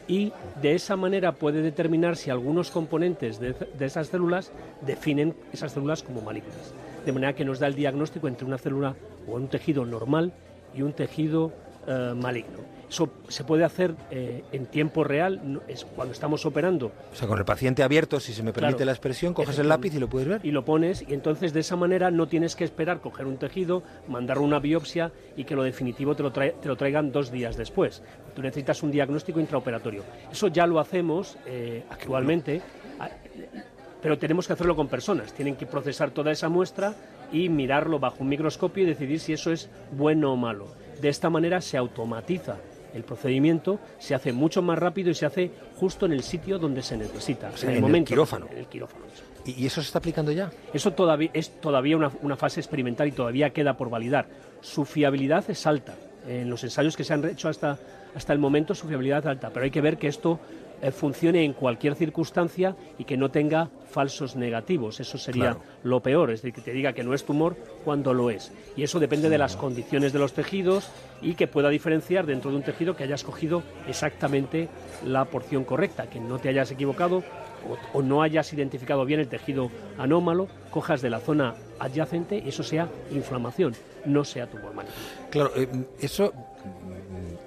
y 0.07 0.31
de 0.61 0.75
esa 0.75 0.95
manera 0.95 1.33
puede 1.33 1.61
determinar 1.61 2.15
si 2.15 2.29
algunos 2.29 2.71
componentes 2.71 3.39
de, 3.39 3.55
esas 3.79 4.07
células 4.07 4.51
definen 4.81 5.35
esas 5.51 5.71
células 5.71 6.03
como 6.03 6.21
malignas. 6.21 6.73
De 7.05 7.11
manera 7.11 7.33
que 7.33 7.45
nos 7.45 7.59
da 7.59 7.67
el 7.67 7.75
diagnóstico 7.75 8.27
entre 8.27 8.45
una 8.45 8.57
célula 8.57 8.95
o 9.27 9.35
un 9.35 9.47
tejido 9.47 9.85
normal 9.85 10.33
y 10.75 10.81
un 10.81 10.93
tejido 10.93 11.51
eh, 11.87 12.13
maligno. 12.15 12.74
Eso 12.89 13.09
se 13.27 13.43
puede 13.43 13.63
hacer 13.63 13.95
eh, 14.11 14.43
en 14.51 14.67
tiempo 14.67 15.03
real, 15.03 15.61
es 15.67 15.85
cuando 15.85 16.13
estamos 16.13 16.45
operando. 16.45 16.91
O 17.11 17.15
sea, 17.15 17.27
con 17.27 17.39
el 17.39 17.45
paciente 17.45 17.81
abierto, 17.83 18.19
si 18.19 18.31
se 18.33 18.43
me 18.43 18.53
permite 18.53 18.75
Claro. 18.77 18.85
la 18.85 18.91
expresión, 18.91 19.33
coges 19.33 19.57
el 19.59 19.67
lápiz 19.69 19.93
y 19.95 19.99
lo 19.99 20.07
puedes 20.07 20.27
ver. 20.27 20.41
Y 20.43 20.51
lo 20.51 20.63
pones, 20.63 21.03
y 21.07 21.13
entonces 21.13 21.51
de 21.51 21.61
esa 21.61 21.75
manera 21.75 22.11
no 22.11 22.27
tienes 22.27 22.55
que 22.55 22.63
esperar 22.63 23.01
coger 23.01 23.25
un 23.25 23.37
tejido, 23.37 23.81
mandar 24.07 24.37
una 24.37 24.59
biopsia 24.59 25.11
y 25.35 25.43
que 25.45 25.55
lo 25.55 25.63
definitivo 25.63 26.15
te 26.15 26.23
lo, 26.23 26.31
trae- 26.31 26.53
te 26.61 26.67
lo 26.67 26.75
traigan 26.75 27.11
dos 27.11 27.31
días 27.31 27.57
después. 27.57 28.03
Tú 28.35 28.41
necesitas 28.41 28.83
un 28.83 28.91
diagnóstico 28.91 29.39
intraoperatorio. 29.39 30.03
Eso 30.31 30.47
ya 30.47 30.67
lo 30.67 30.79
hacemos 30.79 31.37
eh, 31.47 31.83
actualmente, 31.89 32.61
a- 32.99 33.09
pero 34.01 34.19
tenemos 34.19 34.45
que 34.45 34.53
hacerlo 34.53 34.75
con 34.75 34.87
personas. 34.87 35.33
Tienen 35.33 35.55
que 35.55 35.65
procesar 35.65 36.11
toda 36.11 36.31
esa 36.31 36.49
muestra 36.49 36.93
y 37.31 37.49
mirarlo 37.49 37.97
bajo 37.99 38.17
un 38.19 38.29
microscopio 38.29 38.83
y 38.83 38.85
decidir 38.87 39.19
si 39.19 39.33
eso 39.33 39.51
es 39.51 39.69
bueno 39.91 40.31
o 40.31 40.35
malo. 40.35 40.67
De 41.01 41.09
esta 41.09 41.29
manera 41.31 41.59
se 41.61 41.75
automatiza 41.77 42.57
el 42.95 43.03
procedimiento, 43.03 43.79
se 43.99 44.15
hace 44.15 44.31
mucho 44.33 44.61
más 44.61 44.79
rápido 44.79 45.09
y 45.09 45.13
se 45.15 45.25
hace 45.25 45.51
justo 45.75 46.05
en 46.05 46.13
el 46.13 46.23
sitio 46.23 46.57
donde 46.57 46.81
se 46.81 46.97
necesita, 46.97 47.51
O 47.53 47.57
sea, 47.57 47.69
en 47.69 47.75
el 47.75 47.77
en 47.79 47.83
el 47.85 47.89
momento. 47.91 48.09
quirófano. 48.09 48.47
En 48.51 48.57
el 48.57 48.65
quirófano. 48.67 49.05
eso. 49.05 49.23
¿Y 49.45 49.61
y 49.63 49.65
eso 49.67 49.81
se 49.81 49.87
está 49.87 49.99
aplicando 49.99 50.31
ya? 50.31 50.49
Eso 50.73 50.91
todavía 50.93 51.29
es 51.33 51.61
todavía 51.61 51.95
una, 51.97 52.11
una 52.23 52.35
fase 52.35 52.59
experimental 52.59 53.07
y 53.07 53.11
todavía 53.11 53.51
queda 53.51 53.77
por 53.77 53.89
validar. 53.89 54.25
Su 54.61 54.85
fiabilidad 54.85 55.43
es 55.49 55.67
alta. 55.67 55.93
En 56.27 56.49
los 56.49 56.63
ensayos 56.63 56.97
que 56.97 57.03
se 57.03 57.13
han 57.13 57.23
hecho 57.25 57.49
hasta, 57.49 57.77
hasta 58.15 58.33
el 58.33 58.39
momento 58.39 58.73
su 58.73 58.87
fiabilidad 58.87 59.19
es 59.19 59.25
alta, 59.27 59.51
pero 59.51 59.65
hay 59.65 59.69
que 59.71 59.81
ver 59.81 59.97
que 59.97 60.07
esto 60.07 60.39
eh, 60.81 60.91
funcione 60.91 61.43
en 61.43 61.53
cualquier 61.53 61.95
circunstancia 61.95 62.75
y 62.97 63.03
que 63.05 63.17
no 63.17 63.29
tenga 63.31 63.69
falsos 63.89 64.35
negativos. 64.35 64.99
Eso 64.99 65.17
sería 65.17 65.51
Claro. 65.53 65.61
lo 65.83 65.99
peor, 66.01 66.31
es 66.31 66.41
decir, 66.41 66.53
que 66.53 66.61
te 66.61 66.71
diga 66.73 66.93
que 66.93 67.03
no 67.03 67.13
es 67.13 67.23
tumor 67.25 67.55
cuando 67.83 68.13
lo 68.13 68.29
es. 68.29 68.51
Y 68.75 68.83
eso 68.83 68.99
depende 68.99 69.29
de 69.29 69.37
las 69.37 69.55
condiciones 69.55 70.11
de 70.13 70.19
los 70.19 70.33
tejidos 70.33 70.89
y 71.21 71.35
que 71.35 71.47
pueda 71.47 71.69
diferenciar 71.69 72.25
dentro 72.25 72.51
de 72.51 72.57
un 72.57 72.63
tejido 72.63 72.95
que 72.95 73.03
hayas 73.03 73.23
cogido 73.23 73.63
exactamente 73.87 74.67
la 75.05 75.25
porción 75.25 75.63
correcta, 75.63 76.07
que 76.09 76.19
no 76.19 76.39
te 76.39 76.49
hayas 76.49 76.69
equivocado 76.71 77.23
o, 77.93 77.97
o 77.97 78.01
no 78.03 78.21
hayas 78.21 78.51
identificado 78.53 79.05
bien 79.05 79.19
el 79.19 79.27
tejido 79.27 79.71
anómalo, 79.97 80.47
cojas 80.69 81.01
de 81.01 81.09
la 81.09 81.19
zona 81.19 81.55
adyacente 81.79 82.37
y 82.45 82.49
eso 82.49 82.61
sea 82.63 82.89
inflamación, 83.11 83.73
no 84.05 84.23
sea 84.23 84.45
tumor 84.47 84.73
maligno. 84.73 84.95
Claro, 85.31 85.51
eh, 85.55 85.67
eso 85.99 86.31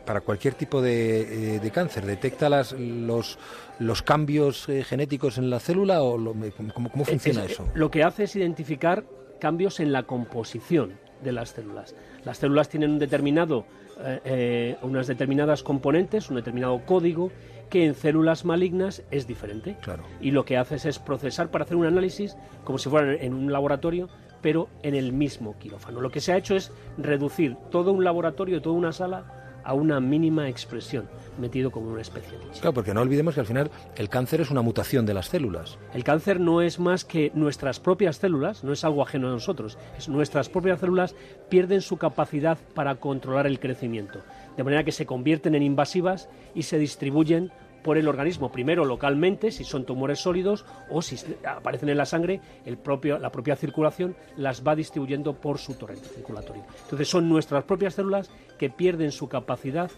para 0.09 0.23
cualquier 0.23 0.55
tipo 0.55 0.81
de, 0.81 1.57
eh, 1.57 1.61
de 1.61 1.71
cáncer, 1.71 2.07
¿detecta 2.07 2.49
las, 2.49 2.73
los, 2.73 3.39
los 3.79 4.01
cambios 4.03 4.67
eh, 4.71 4.83
genéticos 4.83 5.37
en 5.37 5.51
la 5.51 5.61
célula 5.61 6.01
o 6.03 6.17
lo- 6.17 6.35
cómo, 6.73 6.89
cómo 6.91 7.05
funciona 7.05 7.45
Es- 7.45 7.53
eso? 7.53 7.69
Lo 7.75 7.91
que 7.91 8.03
hace 8.03 8.25
es 8.25 8.35
identificar 8.35 9.05
cambios 9.39 9.81
en 9.81 9.93
la 9.93 10.05
composición 10.05 10.95
de 11.23 11.33
las 11.33 11.51
células. 11.51 11.95
Las 12.25 12.39
células 12.39 12.71
tienen 12.71 12.93
un 12.93 12.99
determinado, 12.99 13.67
eh, 14.01 14.21
eh, 14.25 14.77
unas 14.81 15.09
determinadas 15.09 15.63
componentes, 15.63 16.31
un 16.31 16.37
determinado 16.37 16.81
código 16.87 17.31
que 17.69 17.85
en 17.85 17.95
células 17.95 18.47
malignas 18.47 19.03
es 19.11 19.27
diferente. 19.27 19.77
Claro. 19.83 20.05
Y 20.23 20.31
lo 20.31 20.47
que 20.47 20.57
haces 20.57 20.87
es 20.87 20.99
procesar 20.99 21.51
para 21.51 21.65
hacer 21.65 21.77
un 21.77 21.85
análisis 21.85 22.35
como 22.65 22.79
si 22.79 22.89
fuera 22.89 23.13
en 23.13 23.35
un 23.35 23.53
laboratorio, 23.53 24.09
pero 24.41 24.71
en 24.83 24.95
el 24.95 25.13
mismo 25.13 25.59
quirófano. 25.59 26.01
Lo 26.01 26.11
que 26.11 26.23
se 26.23 26.33
ha 26.33 26.39
hecho 26.39 26.57
es 26.57 26.73
reducir 26.97 27.57
todo 27.71 27.93
un 27.93 28.05
laboratorio, 28.05 28.63
toda 28.63 28.75
una 28.75 28.93
sala, 28.93 29.35
a 29.69 29.75
una 29.75 30.01
mínima 30.01 30.49
expresión, 30.49 31.07
metido 31.39 31.71
como 31.71 31.91
una 31.91 32.01
especie 32.01 32.39
de 32.39 32.45
chip. 32.45 32.63
Claro, 32.63 32.73
porque 32.73 32.95
no 32.95 33.03
olvidemos 33.03 33.35
que 33.35 33.41
al 33.41 33.47
final 33.47 33.71
el 33.97 34.09
cáncer 34.09 34.41
es 34.41 34.51
una 34.51 34.63
mutación 34.63 35.05
de 35.05 35.13
las 35.13 35.29
células. 35.29 35.79
El 35.93 36.05
cáncer 36.05 36.41
no 36.41 36.63
es 36.63 36.81
más 36.81 37.05
que 37.05 37.31
nuestras 37.35 37.79
propias 37.79 38.17
células, 38.17 38.65
no 38.65 38.73
es 38.73 38.83
algo 38.83 39.03
ajeno 39.03 39.29
a 39.29 39.33
nosotros, 39.33 39.77
es 39.99 40.09
nuestras 40.09 40.49
propias 40.49 40.81
células 40.81 41.15
pierden 41.51 41.83
su 41.83 41.99
capacidad 41.99 42.57
para 42.73 42.95
controlar 42.95 43.47
el 43.47 43.61
crecimiento, 43.61 44.21
de 44.57 44.65
manera 44.65 44.85
que 44.85 44.93
se 44.93 45.05
convierten 45.05 45.55
en 45.55 45.63
invasivas 45.63 46.31
y 46.55 46.63
se 46.63 46.79
distribuyen 46.79 47.53
por 47.89 47.97
el 47.97 48.07
organismo, 48.07 48.53
primero 48.53 48.85
localmente, 48.85 49.51
si 49.51 49.65
son 49.65 49.87
tumores 49.87 50.19
sólidos, 50.19 50.67
o 50.91 51.01
si 51.01 51.17
aparecen 51.43 51.89
en 51.89 51.97
la 51.97 52.05
sangre, 52.05 52.39
el 52.67 52.77
propio, 52.77 53.19
la 53.19 53.33
propia 53.33 53.57
circulación 53.57 54.15
las 54.37 54.63
va 54.63 54.77
distribuyendo 54.77 55.33
por 55.33 55.57
su 55.57 55.73
torrente 55.73 56.07
circulatorio. 56.07 56.65
Entonces 56.83 57.09
son 57.09 57.31
nuestras 57.31 57.65
propias 57.65 57.95
células 57.95 58.29
que 58.59 58.69
pierden 58.69 59.11
su 59.11 59.27
capacidad 59.27 59.91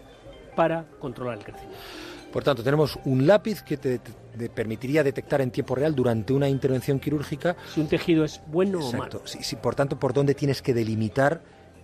para 0.55 0.85
controlar 1.01 1.39
el 1.39 1.43
crecimiento. 1.43 1.83
Por 2.31 2.45
tanto, 2.45 2.63
tenemos 2.63 2.97
un 3.03 3.27
lápiz 3.27 3.61
que 3.61 3.75
te, 3.75 3.99
te 3.99 4.49
permitiría 4.49 5.03
detectar 5.03 5.41
en 5.41 5.51
tiempo 5.51 5.75
real 5.75 5.93
durante 5.93 6.31
una 6.31 6.47
intervención 6.47 6.97
quirúrgica 6.97 7.57
si 7.73 7.81
un 7.81 7.89
tejido 7.89 8.23
es 8.23 8.41
bueno 8.47 8.79
o 8.79 8.93
malo. 8.93 9.21
Sí, 9.25 9.39
sí, 9.41 9.57
por 9.57 9.75
tanto, 9.75 9.99
por 9.99 10.13
dónde 10.13 10.33
tienes 10.33 10.61
que 10.61 10.73
delimitar 10.73 11.41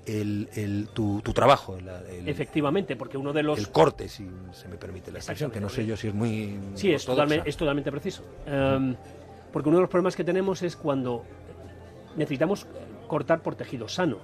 el, 0.08 0.50
el- 0.56 0.88
tu, 0.94 1.22
tu 1.22 1.34
trabajo, 1.34 1.78
el, 1.78 2.28
Efectivamente, 2.28 2.96
porque 2.96 3.18
uno 3.18 3.34
de 3.34 3.44
los... 3.44 3.60
el 3.60 3.70
corte, 3.70 4.08
si 4.08 4.28
se 4.54 4.68
me 4.68 4.78
permite 4.78 5.12
la 5.12 5.20
expresión, 5.20 5.52
que 5.52 5.60
no 5.60 5.70
sé 5.70 5.86
yo 5.86 5.98
si 5.98 6.08
es 6.08 6.14
muy 6.14 6.58
Sí, 6.76 6.92
es 6.92 7.06
totalmente, 7.06 7.50
es 7.50 7.58
totalmente 7.58 7.92
preciso. 7.92 8.24
Em, 8.46 8.96
porque 9.52 9.70
uno 9.70 9.78
de 9.80 9.82
los 9.82 9.90
problemas 9.90 10.16
que 10.16 10.24
tenemos 10.24 10.62
es 10.64 10.76
cuando 10.76 11.24
necesitamos 12.16 12.66
cortar 13.08 13.42
por 13.42 13.56
tejido 13.56 13.88
sano, 13.88 14.18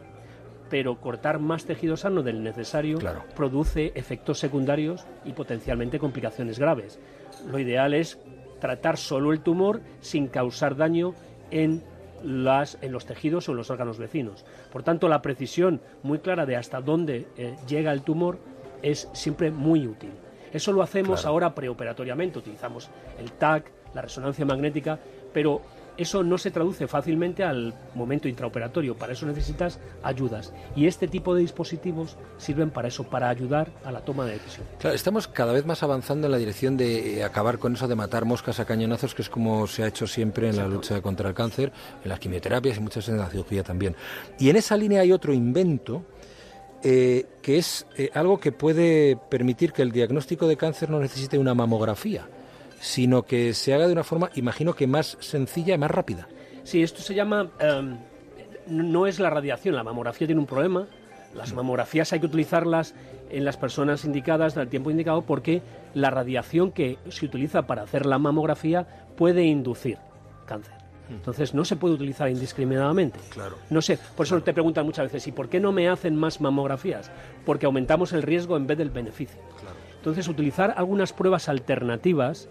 pero 0.70 1.00
cortar 1.00 1.40
más 1.40 1.66
tejido 1.66 1.98
sano 1.98 2.24
del 2.24 2.44
necesario 2.44 2.98
produce 3.36 3.92
efectos 3.96 4.40
secundarios 4.40 5.06
y 5.26 5.34
potencialmente 5.34 6.00
complicaciones 6.00 6.60
graves. 6.60 7.00
Lo 7.48 7.60
ideal 7.60 7.94
es 7.94 8.18
tratar 8.60 8.98
solo 8.98 9.34
el 9.34 9.42
tumor 9.42 9.82
sin 10.00 10.28
causar 10.28 10.76
daño 10.76 11.14
en 11.52 11.84
las, 12.24 12.78
en 12.82 12.91
los 12.91 13.06
tejidos 13.06 13.48
o 13.48 13.52
en 13.52 13.58
los 13.58 13.70
órganos 13.70 13.98
vecinos. 13.98 14.45
Por 14.72 14.84
tanto, 14.84 15.08
la 15.08 15.22
precisión 15.22 15.82
muy 16.02 16.20
clara 16.20 16.45
de 16.45 16.56
hasta 16.56 16.82
dónde 16.82 17.28
eh, 17.38 17.56
llega 17.68 17.91
el 17.91 18.02
tumor 18.02 18.38
es 18.82 19.10
siempre 19.14 19.52
muy 19.52 19.88
útil. 19.88 20.12
Eso 20.52 20.72
lo 20.72 20.84
hacemos 20.84 21.26
ahora 21.26 21.56
preoperatoriamente, 21.56 22.40
utilizamos 22.40 22.90
el 23.18 23.32
TAC, 23.32 23.72
la 23.94 24.02
resonancia 24.02 24.45
magnética, 24.45 25.00
pero 25.34 25.62
eso 25.98 26.24
no 26.24 26.38
se 26.38 26.52
traduce 26.52 26.88
fácilmente 26.88 27.44
al 27.44 27.74
momento 27.95 28.28
intraoperatorio. 28.28 28.95
Para 28.95 29.14
eso 29.14 29.26
necesitas 29.26 29.80
ayudas. 30.02 30.53
Y 30.76 30.88
este 30.88 31.07
tipo 31.07 31.36
de 31.36 31.41
dispositivos 31.41 32.18
sirven 32.38 32.72
para 32.72 32.88
eso, 32.88 33.03
para 33.03 33.30
ayudar 33.30 33.72
a 33.84 33.91
la 33.91 34.02
toma 34.02 34.26
de 34.26 34.34
decisión. 34.34 34.65
Claro, 34.80 34.95
estamos 34.95 35.28
cada 35.28 35.53
vez 35.53 35.65
más 35.65 35.84
avanzando 35.84 36.28
en 36.28 36.32
la 36.32 36.38
dirección 36.38 36.78
de 36.78 37.20
eh, 37.20 37.24
acabar 37.24 37.60
con 37.60 37.74
eso 37.74 37.88
de 37.88 37.95
matar 37.95 38.26
moscas 38.26 38.60
a 38.60 38.65
cañonazos, 38.65 39.14
que 39.14 39.22
es 39.22 39.30
como 39.30 39.68
se 39.68 39.84
ha 39.84 39.88
hecho 39.88 40.07
siempre 40.07 40.49
en 40.49 40.57
la 40.57 40.68
lucha 40.68 41.02
contra 41.02 41.30
el 41.30 41.36
cáncer, 41.36 41.72
en 42.03 42.10
las 42.10 42.20
quimioterapias 42.20 42.78
y 42.78 42.80
muchas 42.80 43.07
en 43.10 43.18
la 43.18 43.30
cirugía 43.30 43.64
también. 43.64 43.95
Y 44.40 44.49
en 44.49 44.56
esa 44.56 44.78
línea 44.78 45.02
hay 45.02 45.11
otro 45.11 45.34
invento. 45.34 46.03
Eh, 46.86 47.28
que 47.41 47.57
es 47.57 47.88
eh, 47.95 48.10
algo 48.14 48.41
que 48.41 48.52
puede 48.52 49.15
permitir 49.15 49.72
que 49.72 49.82
el 49.84 49.94
diagnóstico 49.94 50.49
de 50.49 50.57
cáncer 50.57 50.90
no 50.90 50.99
necesite 50.99 51.38
una 51.38 51.53
mamografía 51.53 52.28
sino 52.84 53.24
que 53.24 53.54
se 53.54 53.74
haga 53.74 53.88
de 53.88 53.94
una 53.94 54.04
forma, 54.04 54.30
imagino 54.36 54.74
que 54.74 54.88
más 54.88 55.18
sencilla 55.22 55.74
y 55.74 55.78
más 55.78 55.90
rápida. 55.90 56.28
Sí, 56.66 56.84
esto 56.84 57.02
se 57.02 57.16
llama, 57.16 57.50
em, 57.60 57.98
no 58.68 59.08
es 59.08 59.20
la 59.20 59.30
radiación, 59.30 59.74
la 59.76 59.86
mamografía 59.86 60.28
tiene 60.28 60.42
un 60.42 60.46
problema, 60.46 60.86
las 61.34 61.54
mamografías 61.54 62.12
hay 62.12 62.20
que 62.20 62.26
utilizarlas 62.26 62.94
en 63.30 63.46
las 63.46 63.56
personas 63.56 64.04
indicadas 64.04 64.58
al 64.58 64.68
tiempo 64.68 64.92
indicado 64.92 65.22
porque 65.22 65.62
la 65.94 66.10
radiación 66.10 66.74
que 66.74 66.98
se 67.08 67.26
utiliza 67.26 67.62
para 67.68 67.84
hacer 67.84 68.06
la 68.06 68.20
mamografía 68.20 68.86
puede 69.16 69.46
inducir 69.46 69.98
cáncer. 70.46 70.74
Hmm. 71.10 71.14
Entonces 71.14 71.54
no 71.54 71.64
se 71.64 71.78
puede 71.78 71.96
utilizar 71.96 72.30
indiscriminadamente. 72.30 73.18
Claro. 73.30 73.56
No 73.70 73.82
sé, 73.82 73.98
por 74.18 74.26
eso 74.26 74.44
te 74.44 74.52
preguntan 74.52 74.86
muchas 74.86 75.06
veces, 75.06 75.26
¿y 75.28 75.32
por 75.32 75.48
qué 75.48 75.62
no 75.62 75.72
me 75.72 75.88
hacen 75.88 76.18
más 76.18 76.42
mamografías? 76.42 77.10
Porque 77.46 77.66
aumentamos 77.66 78.12
el 78.12 78.24
riesgo 78.24 78.58
en 78.58 78.68
vez 78.68 78.78
del 78.78 78.90
beneficio. 78.90 79.40
Entonces 79.96 80.28
utilizar 80.28 80.74
algunas 80.76 81.14
pruebas 81.14 81.48
alternativas 81.48 82.50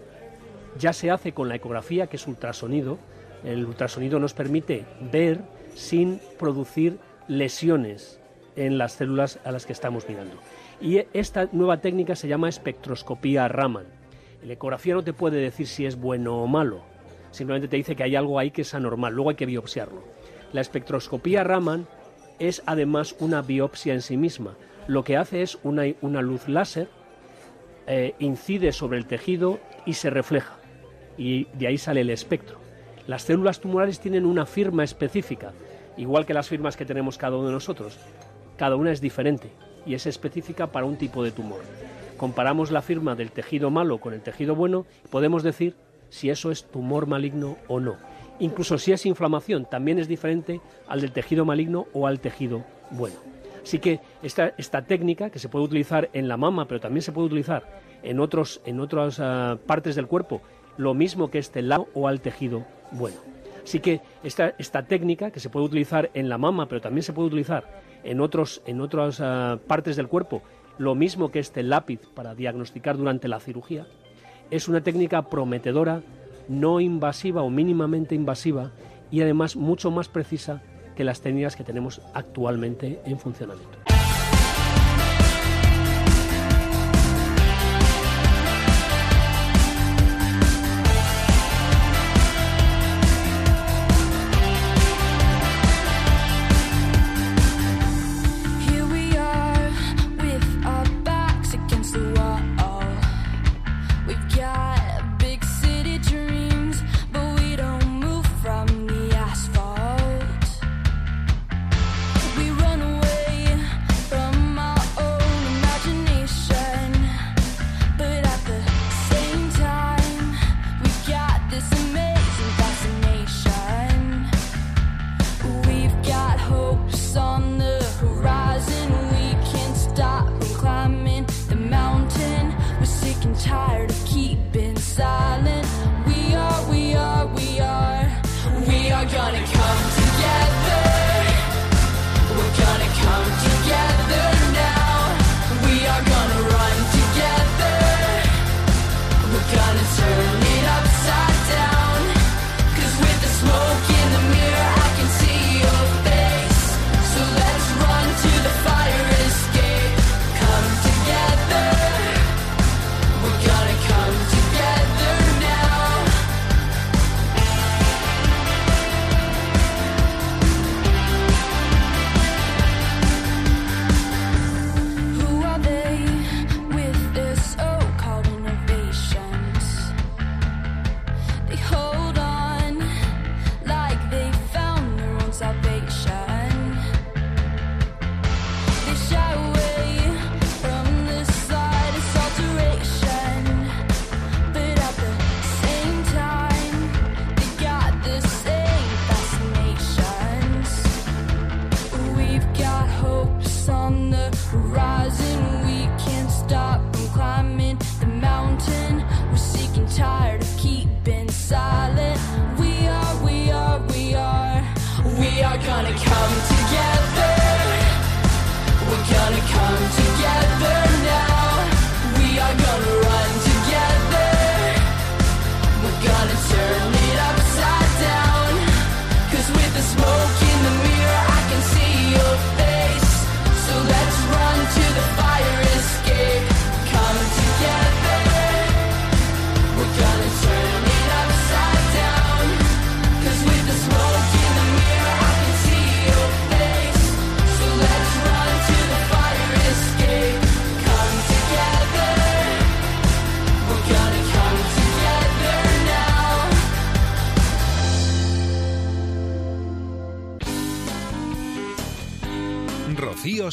ya 0.79 0.93
se 0.93 1.11
hace 1.11 1.33
con 1.33 1.49
la 1.49 1.55
ecografía, 1.55 2.07
que 2.07 2.17
es 2.17 2.27
ultrasonido. 2.27 2.97
El 3.43 3.65
ultrasonido 3.65 4.19
nos 4.19 4.33
permite 4.33 4.85
ver 5.11 5.41
sin 5.75 6.19
producir 6.39 6.97
lesiones 7.27 8.19
en 8.55 8.77
las 8.77 8.93
células 8.93 9.39
a 9.43 9.51
las 9.51 9.65
que 9.65 9.73
estamos 9.73 10.07
mirando. 10.07 10.35
Y 10.81 11.01
esta 11.13 11.49
nueva 11.51 11.77
técnica 11.77 12.15
se 12.15 12.27
llama 12.27 12.49
espectroscopía 12.49 13.47
Raman. 13.47 13.85
La 14.43 14.53
ecografía 14.53 14.93
no 14.93 15.03
te 15.03 15.13
puede 15.13 15.37
decir 15.37 15.67
si 15.67 15.85
es 15.85 15.95
bueno 15.95 16.41
o 16.41 16.47
malo, 16.47 16.81
simplemente 17.31 17.67
te 17.67 17.77
dice 17.77 17.95
que 17.95 18.03
hay 18.03 18.15
algo 18.15 18.37
ahí 18.37 18.51
que 18.51 18.63
es 18.63 18.73
anormal, 18.73 19.13
luego 19.13 19.29
hay 19.29 19.35
que 19.35 19.45
biopsiarlo. 19.45 20.03
La 20.51 20.61
espectroscopía 20.61 21.43
Raman 21.43 21.87
es 22.39 22.61
además 22.65 23.15
una 23.19 23.41
biopsia 23.41 23.93
en 23.93 24.01
sí 24.01 24.17
misma. 24.17 24.55
Lo 24.87 25.03
que 25.03 25.15
hace 25.15 25.41
es 25.41 25.57
una, 25.63 26.21
luz 26.21 26.47
láser, 26.49 26.89
eh, 27.87 28.13
incide 28.19 28.73
sobre 28.73 28.97
el 28.97 29.05
tejido 29.05 29.59
y 29.85 29.93
se 29.93 30.09
refleja 30.09 30.57
y 31.17 31.45
de 31.53 31.67
ahí 31.67 31.77
sale 31.77 32.01
el 32.01 32.09
espectro. 32.09 32.57
Las 33.07 33.23
células 33.23 33.59
tumorales 33.59 33.99
tienen 33.99 34.25
una 34.25 34.45
firma 34.45 34.83
específica, 34.83 35.51
igual 35.97 36.25
que 36.25 36.33
las 36.33 36.47
firmas 36.47 36.77
que 36.77 36.85
tenemos 36.85 37.17
cada 37.17 37.37
uno 37.37 37.47
de 37.47 37.53
nosotros. 37.53 37.97
Cada 38.57 38.75
una 38.75 38.91
es 38.91 39.01
diferente 39.01 39.49
y 39.85 39.93
es 39.93 40.05
específica 40.05 40.67
para 40.67 40.85
un 40.85 40.95
tipo 40.95 41.23
de 41.23 41.31
tumor. 41.31 41.61
Comparamos 42.17 42.71
la 42.71 42.81
firma 42.81 43.15
del 43.15 43.31
tejido 43.31 43.69
malo 43.69 43.97
con 43.97 44.13
el 44.13 44.21
tejido 44.21 44.55
bueno 44.55 44.85
y 45.03 45.07
podemos 45.09 45.43
decir 45.43 45.75
si 46.09 46.29
eso 46.29 46.51
es 46.51 46.65
tumor 46.65 47.07
maligno 47.07 47.57
o 47.67 47.79
no. 47.79 47.97
Incluso 48.39 48.77
si 48.77 48.91
es 48.91 49.05
inflamación, 49.05 49.65
también 49.65 49.99
es 49.99 50.07
diferente 50.07 50.61
al 50.87 51.01
del 51.01 51.11
tejido 51.11 51.43
maligno 51.45 51.87
o 51.93 52.07
al 52.07 52.19
tejido 52.19 52.63
bueno. 52.91 53.15
Así 53.63 53.79
que 53.79 53.99
esta, 54.21 54.53
esta 54.57 54.83
técnica, 54.83 55.29
que 55.29 55.39
se 55.39 55.49
puede 55.49 55.65
utilizar 55.65 56.09
en 56.13 56.27
la 56.27 56.37
mama, 56.37 56.67
pero 56.67 56.79
también 56.79 57.01
se 57.01 57.11
puede 57.11 57.27
utilizar 57.27 57.63
en, 58.03 58.19
otros, 58.19 58.61
en 58.65 58.79
otras 58.79 59.19
ah, 59.19 59.57
partes 59.65 59.95
del 59.95 60.07
cuerpo 60.07 60.41
lo 60.77 60.93
mismo 60.93 61.29
que 61.29 61.39
este 61.39 61.61
lado 61.61 61.87
o 61.93 62.07
al 62.07 62.21
tejido 62.21 62.65
bueno. 62.91 63.17
Así 63.63 63.79
que 63.79 64.01
esta, 64.23 64.53
esta 64.57 64.83
técnica, 64.83 65.31
que 65.31 65.39
se 65.39 65.49
puede 65.49 65.65
utilizar 65.65 66.11
en 66.13 66.29
la 66.29 66.37
mama, 66.37 66.67
pero 66.67 66.81
también 66.81 67.03
se 67.03 67.13
puede 67.13 67.27
utilizar 67.27 67.81
en, 68.03 68.19
otros, 68.19 68.61
en 68.65 68.81
otras 68.81 69.19
ah, 69.21 69.57
partes 69.67 69.95
del 69.95 70.07
cuerpo, 70.07 70.41
lo 70.77 70.95
mismo 70.95 71.31
que 71.31 71.39
este 71.39 71.63
lápiz 71.63 72.01
para 72.13 72.35
diagnosticar 72.35 72.97
durante 72.97 73.27
la 73.27 73.39
cirugía, 73.39 73.87
es 74.51 74.67
una 74.67 74.81
técnica 74.81 75.29
prometedora, 75.29 76.01
no 76.49 76.81
invasiva 76.81 77.41
o 77.41 77.49
mínimamente 77.49 78.15
invasiva 78.15 78.71
y 79.11 79.21
además 79.21 79.55
mucho 79.55 79.91
más 79.91 80.09
precisa 80.09 80.61
que 80.95 81.03
las 81.03 81.21
técnicas 81.21 81.55
que 81.55 81.63
tenemos 81.63 82.01
actualmente 82.13 83.01
en 83.05 83.17
funcionamiento. 83.17 83.92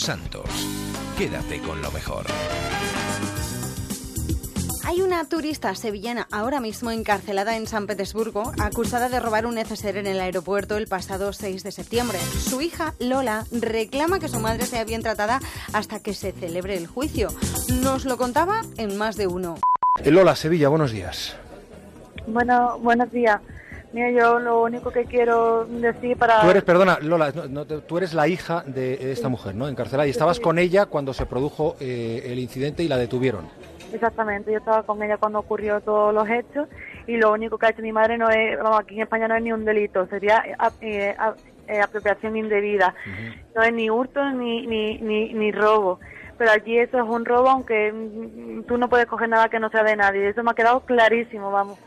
Santos. 0.00 0.48
Quédate 1.18 1.60
con 1.60 1.82
lo 1.82 1.90
mejor. 1.92 2.24
Hay 4.86 5.02
una 5.02 5.24
turista 5.26 5.74
sevillana 5.74 6.26
ahora 6.32 6.58
mismo 6.58 6.90
encarcelada 6.90 7.56
en 7.56 7.66
San 7.66 7.86
Petersburgo, 7.86 8.52
acusada 8.58 9.10
de 9.10 9.20
robar 9.20 9.44
un 9.44 9.56
neceser 9.56 9.98
en 9.98 10.06
el 10.06 10.18
aeropuerto 10.18 10.78
el 10.78 10.86
pasado 10.86 11.34
6 11.34 11.62
de 11.62 11.70
septiembre. 11.70 12.18
Su 12.18 12.62
hija, 12.62 12.94
Lola, 12.98 13.44
reclama 13.52 14.18
que 14.18 14.28
su 14.28 14.40
madre 14.40 14.64
sea 14.64 14.84
bien 14.84 15.02
tratada 15.02 15.38
hasta 15.74 16.00
que 16.00 16.14
se 16.14 16.32
celebre 16.32 16.78
el 16.78 16.86
juicio. 16.86 17.28
Nos 17.82 18.06
lo 18.06 18.16
contaba 18.16 18.62
en 18.78 18.96
más 18.96 19.16
de 19.16 19.26
uno. 19.26 19.56
Lola, 20.02 20.34
Sevilla, 20.34 20.70
buenos 20.70 20.92
días. 20.92 21.36
Bueno, 22.26 22.78
buenos 22.78 23.12
días. 23.12 23.40
Mira, 23.92 24.10
yo 24.10 24.38
lo 24.38 24.62
único 24.62 24.92
que 24.92 25.04
quiero 25.04 25.64
decir 25.64 26.16
para... 26.16 26.42
Tú 26.42 26.50
eres, 26.50 26.62
perdona, 26.62 26.98
Lola, 27.02 27.32
no, 27.32 27.48
no, 27.48 27.66
tú 27.66 27.98
eres 27.98 28.14
la 28.14 28.28
hija 28.28 28.62
de 28.64 29.10
esta 29.10 29.28
mujer, 29.28 29.56
¿no? 29.56 29.66
Encarcelada. 29.66 30.06
Y 30.06 30.10
estabas 30.10 30.38
con 30.38 30.58
ella 30.58 30.86
cuando 30.86 31.12
se 31.12 31.26
produjo 31.26 31.74
eh, 31.80 32.22
el 32.26 32.38
incidente 32.38 32.84
y 32.84 32.88
la 32.88 32.96
detuvieron. 32.96 33.48
Exactamente, 33.92 34.52
yo 34.52 34.58
estaba 34.58 34.84
con 34.84 35.02
ella 35.02 35.16
cuando 35.16 35.40
ocurrió 35.40 35.80
todos 35.80 36.14
los 36.14 36.28
hechos 36.28 36.68
y 37.08 37.16
lo 37.16 37.32
único 37.32 37.58
que 37.58 37.66
ha 37.66 37.70
hecho 37.70 37.82
mi 37.82 37.90
madre 37.90 38.16
no 38.16 38.30
es, 38.30 38.56
vamos, 38.56 38.78
aquí 38.78 38.94
en 38.94 39.02
España 39.02 39.26
no 39.26 39.34
es 39.34 39.42
ni 39.42 39.52
un 39.52 39.64
delito, 39.64 40.06
sería 40.06 40.44
eh, 40.80 41.16
eh, 41.66 41.80
apropiación 41.80 42.36
indebida, 42.36 42.94
no 43.56 43.62
es 43.62 43.72
ni 43.72 43.90
hurto 43.90 44.24
ni, 44.30 44.66
ni, 44.68 44.98
ni, 44.98 45.34
ni 45.34 45.50
robo. 45.50 45.98
Pero 46.38 46.52
allí 46.52 46.78
eso 46.78 46.98
es 46.98 47.04
un 47.06 47.24
robo, 47.24 47.50
aunque 47.50 47.92
mm, 47.92 48.62
tú 48.62 48.78
no 48.78 48.88
puedes 48.88 49.06
coger 49.06 49.28
nada 49.28 49.48
que 49.48 49.60
no 49.60 49.68
sea 49.70 49.82
de 49.82 49.96
nadie. 49.96 50.28
Eso 50.28 50.42
me 50.42 50.52
ha 50.52 50.54
quedado 50.54 50.80
clarísimo, 50.80 51.50
vamos. 51.50 51.78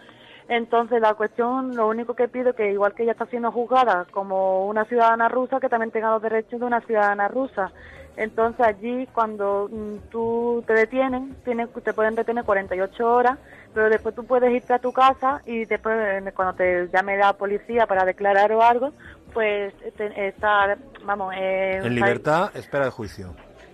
Entonces, 0.48 1.02
la 1.02 1.14
cuestión, 1.14 1.76
lo 1.76 1.88
único 1.88 2.16
que 2.16 2.28
pido 2.28 2.54
que 2.54 2.72
igual 2.72 2.94
que 2.94 3.04
ella 3.04 3.14
está 3.14 3.26
siendo 3.28 3.52
juzgada 3.52 4.06
como 4.12 4.68
una 4.68 4.86
ciudadana 4.86 5.30
rusa, 5.30 5.60
que 5.60 5.70
también 5.70 5.92
tenga 5.92 6.12
los 6.12 6.22
derechos 6.22 6.60
de 6.60 6.66
una 6.66 6.82
ciudadana 6.82 7.28
rusa. 7.28 7.72
Entonces, 8.16 8.66
allí, 8.66 9.08
cuando 9.08 9.68
mm, 9.72 10.10
tú 10.12 10.64
te 10.68 10.74
detienen, 10.74 11.36
tienes, 11.44 11.70
te 11.84 11.94
pueden 11.94 12.14
detener 12.16 12.44
48 12.44 13.12
horas, 13.12 13.40
pero 13.74 13.90
después 13.90 14.14
tú 14.14 14.24
puedes 14.26 14.52
irte 14.52 14.74
a 14.74 14.80
tu 14.80 14.92
casa 14.94 15.42
y 15.46 15.66
después, 15.66 15.96
eh, 15.98 16.32
cuando 16.36 16.54
te 16.54 16.90
llame 16.94 17.18
la 17.18 17.34
policía 17.34 17.88
para 17.88 18.06
declarar 18.06 18.52
o 18.52 18.62
algo, 18.62 18.92
pues 19.34 19.74
te- 19.98 20.28
estar, 20.28 20.78
vamos, 21.06 21.34
eh, 21.36 21.80
En 21.84 21.96
libertad, 21.96 22.52
espera 22.56 22.86
el 22.86 22.92
juicio. 22.92 23.34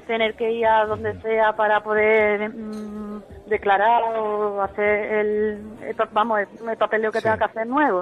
Tener 0.09 0.33
que 0.33 0.51
ir 0.51 0.65
a 0.65 0.85
donde 0.87 1.13
sea 1.21 1.53
para 1.55 1.81
poder 1.83 2.49
mm, 2.49 3.21
declarar 3.45 4.01
o 4.17 4.59
hacer 4.63 5.13
el, 5.13 5.61
vamos 6.11 6.39
el, 6.39 6.67
el 6.67 6.77
papeleo 6.77 7.11
que 7.11 7.21
tenga 7.21 7.37
que 7.37 7.43
hacer 7.43 7.67
nuevo. 7.67 8.01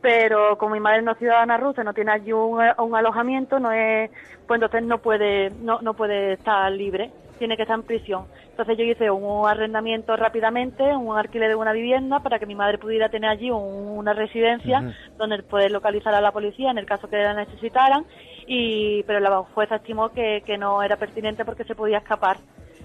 Pero 0.00 0.56
como 0.56 0.74
mi 0.74 0.80
madre 0.80 1.02
no 1.02 1.12
es 1.12 1.18
ciudadana 1.18 1.58
rusa 1.58 1.84
no 1.84 1.92
tiene 1.92 2.12
allí 2.12 2.32
un, 2.32 2.58
un 2.78 2.96
alojamiento 2.96 3.58
no 3.58 3.70
es 3.70 4.10
pues 4.46 4.56
entonces 4.62 4.82
no 4.84 4.98
puede 4.98 5.50
no, 5.60 5.78
no 5.82 5.92
puede 5.92 6.32
estar 6.34 6.72
libre. 6.72 7.10
Tiene 7.38 7.56
que 7.56 7.62
estar 7.64 7.76
en 7.78 7.82
prisión. 7.84 8.24
Entonces 8.50 8.78
yo 8.78 8.84
hice 8.84 9.10
un 9.10 9.46
arrendamiento 9.46 10.16
rápidamente 10.16 10.82
un 10.96 11.18
alquiler 11.18 11.50
de 11.50 11.54
una 11.54 11.72
vivienda 11.72 12.20
para 12.20 12.38
que 12.38 12.46
mi 12.46 12.54
madre 12.54 12.78
pudiera 12.78 13.10
tener 13.10 13.28
allí 13.28 13.50
un- 13.50 13.98
una 13.98 14.14
residencia 14.14 14.78
donde 15.18 15.42
poder 15.42 15.70
localizar 15.70 16.14
a 16.14 16.22
la 16.22 16.32
policía 16.32 16.70
en 16.70 16.78
el 16.78 16.86
caso 16.86 17.10
que 17.10 17.18
la 17.18 17.34
necesitaran 17.34 18.06
y 18.46 19.02
pero 19.04 19.20
la 19.20 19.42
jueza 19.54 19.76
estimó 19.76 20.10
que, 20.12 20.42
que 20.46 20.58
no 20.58 20.82
era 20.82 20.96
pertinente 20.96 21.44
porque 21.44 21.64
se 21.64 21.74
podía 21.74 21.98
escapar. 21.98 22.40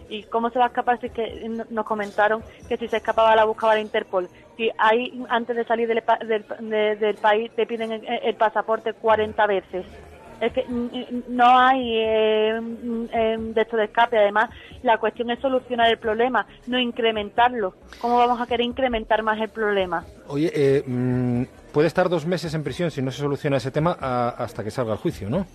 Y 0.10 0.24
cómo 0.26 0.50
se 0.50 0.60
va 0.60 0.66
a 0.66 0.68
escapar 0.70 1.00
si 1.00 1.10
que 1.12 1.48
nos 1.70 1.86
comentaron 1.86 2.44
que 2.68 2.78
si 2.78 2.88
se 2.90 2.98
escapaba 2.98 3.36
la 3.36 3.46
buscaba 3.46 3.76
la 3.76 3.82
Interpol 3.82 4.30
si 4.58 4.70
ahí 4.78 5.24
antes 5.30 5.56
de 5.56 5.64
salir 5.66 5.88
del, 5.88 6.04
del, 6.28 6.46
de- 6.70 6.96
del 6.98 7.18
país 7.18 7.52
te 7.56 7.66
piden 7.66 7.92
el, 7.94 8.06
el 8.24 8.36
pasaporte 8.36 8.94
40 8.94 9.48
veces 9.48 9.86
es 10.42 10.52
que 10.54 10.66
no 11.30 11.58
hay 11.60 11.98
eh, 11.98 12.60
eh, 13.14 13.38
de 13.40 13.62
esto 13.62 13.78
de 13.78 13.86
escape 13.86 14.18
además 14.18 14.50
la 14.84 14.98
cuestión 14.98 15.30
es 15.32 15.40
solucionar 15.40 15.90
el 15.90 15.98
problema 15.98 16.46
no 16.68 16.80
incrementarlo 16.80 17.74
cómo 18.02 18.18
vamos 18.18 18.42
a 18.42 18.46
querer 18.48 18.66
incrementar 18.66 19.24
más 19.24 19.40
el 19.40 19.50
problema 19.50 20.04
Oye, 20.28 20.52
eh, 20.54 20.84
mm, 20.86 21.44
puede 21.72 21.88
estar 21.88 22.10
dos 22.10 22.26
meses 22.26 22.54
en 22.54 22.64
prisión 22.64 22.90
si 22.92 23.02
no 23.02 23.12
se 23.12 23.20
soluciona 23.22 23.58
ese 23.58 23.72
tema 23.72 23.96
a- 24.00 24.30
hasta 24.30 24.64
que 24.64 24.72
salga 24.72 24.94
el 24.94 25.00
juicio, 25.00 25.30
¿no? 25.30 25.46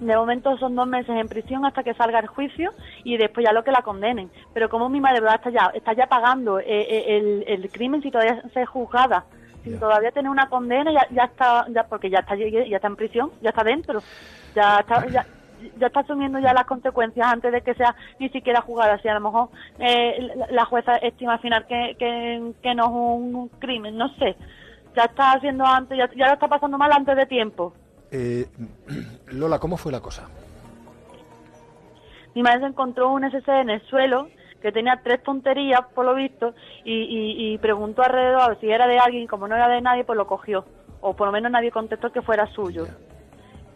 De 0.00 0.14
momento 0.14 0.58
son 0.58 0.74
dos 0.76 0.86
meses 0.86 1.08
en 1.16 1.26
prisión 1.26 1.64
hasta 1.64 1.82
que 1.82 1.94
salga 1.94 2.18
el 2.18 2.26
juicio 2.26 2.72
y 3.04 3.16
después 3.16 3.46
ya 3.46 3.52
lo 3.54 3.64
que 3.64 3.70
la 3.70 3.80
condenen. 3.80 4.30
Pero 4.52 4.68
como 4.68 4.90
mi 4.90 5.00
madre 5.00 5.20
¿verdad? 5.20 5.36
está 5.36 5.48
ya 5.50 5.70
está 5.74 5.94
ya 5.94 6.06
pagando 6.06 6.58
eh, 6.58 6.64
eh, 6.68 7.16
el, 7.16 7.44
el 7.46 7.70
crimen 7.70 8.02
si 8.02 8.10
todavía 8.10 8.42
se 8.52 8.60
es 8.60 8.68
juzgada, 8.68 9.24
sin 9.66 9.80
todavía 9.80 10.12
tener 10.12 10.30
una 10.30 10.48
condena, 10.48 10.92
ya, 10.92 11.06
ya 11.10 11.24
está, 11.24 11.66
ya 11.68 11.84
porque 11.84 12.08
ya 12.08 12.20
está 12.20 12.36
ya 12.36 12.76
está 12.76 12.86
en 12.86 12.96
prisión, 12.96 13.32
ya 13.42 13.50
está 13.50 13.64
dentro, 13.64 14.00
ya 14.54 14.78
está 14.78 15.06
ya, 15.08 15.26
ya 15.76 15.86
está 15.88 16.00
asumiendo 16.00 16.38
ya 16.38 16.52
las 16.52 16.66
consecuencias 16.66 17.26
antes 17.26 17.50
de 17.50 17.62
que 17.62 17.74
sea 17.74 17.96
ni 18.20 18.28
siquiera 18.28 18.60
juzgada. 18.60 19.00
Si 19.02 19.08
a 19.08 19.14
lo 19.14 19.20
mejor 19.20 19.48
eh, 19.80 20.28
la, 20.50 20.64
jueza 20.66 20.96
estima 20.96 21.34
al 21.34 21.40
final 21.40 21.66
que, 21.66 21.96
que, 21.98 22.52
que 22.62 22.74
no 22.74 22.84
es 22.84 22.90
un 22.90 23.48
crimen, 23.58 23.96
no 23.96 24.08
sé. 24.16 24.36
Ya 24.94 25.04
está 25.04 25.32
haciendo 25.32 25.66
antes, 25.66 25.98
ya, 25.98 26.08
ya 26.16 26.28
lo 26.28 26.34
está 26.34 26.48
pasando 26.48 26.78
mal 26.78 26.92
antes 26.92 27.16
de 27.16 27.26
tiempo. 27.26 27.72
Eh, 28.12 28.46
Lola, 29.32 29.58
¿cómo 29.58 29.76
fue 29.76 29.90
la 29.90 30.00
cosa? 30.00 30.28
Mi 32.34 32.42
madre 32.42 32.66
encontró 32.66 33.10
un 33.10 33.24
SC 33.24 33.48
en 33.48 33.70
el 33.70 33.82
suelo 33.88 34.28
que 34.60 34.72
tenía 34.72 35.00
tres 35.02 35.22
tonterías, 35.22 35.80
por 35.94 36.04
lo 36.04 36.14
visto, 36.14 36.54
y, 36.84 36.92
y- 36.92 37.54
y 37.54 37.58
preguntó 37.58 38.02
alrededor 38.02 38.40
a 38.42 38.48
ver 38.48 38.60
si 38.60 38.70
era 38.70 38.86
de 38.86 38.98
alguien, 38.98 39.26
como 39.26 39.46
no 39.48 39.56
era 39.56 39.68
de 39.68 39.80
nadie, 39.80 40.04
pues 40.04 40.16
lo 40.16 40.26
cogió. 40.26 40.66
O 41.00 41.14
por 41.14 41.26
lo 41.28 41.32
menos 41.32 41.50
nadie 41.52 41.70
contestó 41.70 42.10
que 42.10 42.22
fuera 42.22 42.46
suyo. 42.48 42.88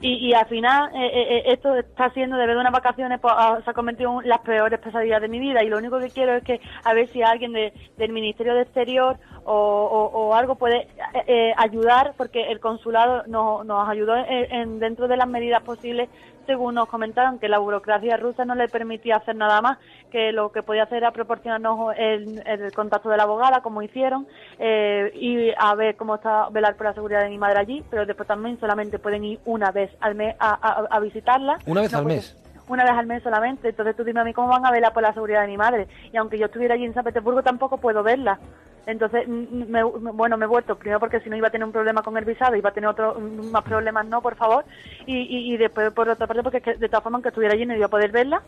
Y, 0.02 0.31
y 0.31 0.32
al 0.32 0.47
final, 0.47 0.90
eh, 0.94 1.07
eh, 1.12 1.27
eh, 1.36 1.43
esto 1.52 1.77
está 1.77 2.09
siendo, 2.15 2.39
de 2.39 2.57
unas 2.57 2.73
vacaciones, 2.73 3.20
pues, 3.20 3.35
ah, 3.36 3.61
se 3.62 3.70
ha 3.70 3.74
convertido 3.74 4.23
en 4.23 4.28
las 4.31 4.40
peores 4.40 4.81
pesadillas 4.81 5.20
de 5.20 5.28
mi 5.28 5.39
vida. 5.39 5.62
Y 5.62 5.69
lo 5.69 5.77
único 5.77 6.01
que 6.01 6.11
quiero 6.11 6.35
es 6.36 6.43
que, 6.43 6.59
a 6.85 6.94
ver 6.94 7.11
si 7.12 7.23
alguien 7.23 7.52
de- 7.52 7.74
del 7.98 8.11
Ministerio 8.11 8.55
de 8.55 8.62
Exterior 8.62 9.19
o, 9.44 9.52
o- 9.55 10.07
o 10.28 10.35
algo 10.35 10.55
puede 10.57 10.89
eh, 11.27 11.52
ayudar, 11.59 12.15
porque 12.16 12.51
el 12.51 12.61
consulado 12.61 13.24
nos, 13.27 13.66
nos 13.66 13.86
ayudó 13.90 14.16
en, 14.16 14.27
en- 14.55 14.78
dentro 14.78 15.07
de 15.07 15.19
las 15.19 15.28
medidas 15.28 15.62
posibles, 15.65 16.09
según 16.46 16.74
nos 16.74 16.88
comentaron, 16.88 17.38
que 17.38 17.48
la 17.48 17.58
burocracia 17.58 18.16
rusa 18.16 18.44
no 18.44 18.54
le 18.54 18.68
permitía 18.68 19.16
hacer 19.16 19.36
nada 19.36 19.60
más, 19.60 19.78
que 20.10 20.32
lo 20.32 20.50
que 20.50 20.62
podía 20.62 20.82
hacer 20.84 20.98
era 20.98 21.10
proporcionarnos 21.12 21.94
el, 21.96 22.42
el 22.46 22.72
contacto 22.72 23.08
de 23.08 23.16
la 23.16 23.22
abogada, 23.24 23.60
como 23.62 23.82
hicieron, 23.82 24.26
eh, 24.58 25.10
y 25.14 25.52
a 25.56 25.74
ver 25.74 25.96
cómo 25.96 26.16
está, 26.16 26.48
velar 26.50 26.74
por 26.76 26.86
la 26.86 26.94
seguridad 26.94 27.22
de 27.22 27.28
mi 27.30 27.38
madre 27.38 27.60
allí, 27.60 27.84
pero 27.90 28.06
después 28.06 28.26
también 28.26 28.58
solamente 28.58 28.98
pueden 28.98 29.24
ir 29.24 29.40
una 29.44 29.70
vez 29.70 29.90
al 30.00 30.14
mes 30.14 30.34
a, 30.38 30.50
a- 30.54 30.86
a 30.90 31.00
visitarla. 31.00 31.58
Una 31.66 31.82
vez 31.82 31.92
No 31.92 31.98
al 31.98 32.06
mes. 32.06 32.36
una 32.68 32.84
vez 32.84 32.92
al 32.92 33.06
mes 33.06 33.22
solamente. 33.22 33.68
Entonces 33.70 33.96
tú 33.96 34.04
dime 34.04 34.20
a 34.20 34.24
mí 34.24 34.32
cómo 34.32 34.48
van 34.48 34.64
a 34.64 34.70
velar 34.70 34.92
por 34.92 35.02
la 35.02 35.12
seguridad 35.12 35.42
de 35.42 35.48
mi 35.48 35.56
madre. 35.56 35.88
Y 36.12 36.16
aunque 36.16 36.38
yo 36.38 36.46
estuviera 36.46 36.74
allí 36.74 36.84
en 36.84 36.94
San 36.94 37.04
Petersburgo, 37.04 37.42
tampoco 37.42 37.78
puedo 37.78 38.02
verla. 38.02 38.38
Entonces, 38.86 39.28
me- 39.28 39.82
bueno, 39.82 40.36
me 40.36 40.44
he 40.47 40.48
vuelto, 40.48 40.77
primero 40.77 40.98
porque 41.01 41.20
si 41.20 41.31
no 41.31 41.36
iba 41.36 41.48
a 41.48 41.51
tener 41.51 41.65
un 41.66 41.73
problema 41.73 42.02
con 42.02 42.16
el 42.16 42.24
visado, 42.24 42.57
iba 42.57 42.70
a 42.70 42.73
tener 42.73 42.89
otro, 42.89 43.15
mm, 43.20 43.51
más 43.51 43.62
problemas, 43.62 44.07
no, 44.07 44.20
por 44.23 44.36
favor. 44.36 44.65
Y, 45.07 45.16
y, 45.16 45.55
y 45.55 45.57
después, 45.57 45.93
por 45.93 46.09
otra 46.09 46.27
parte, 46.27 46.43
porque 46.43 46.59
es 46.59 46.62
que, 46.65 46.74
de 46.74 46.89
todas 46.89 47.02
formas, 47.02 47.19
aunque 47.19 47.28
estuviera 47.28 47.55
allí, 47.55 47.66
no 47.66 47.74
iba 47.77 47.86
a 47.86 47.90
poder 47.90 48.11
verla. 48.11 48.43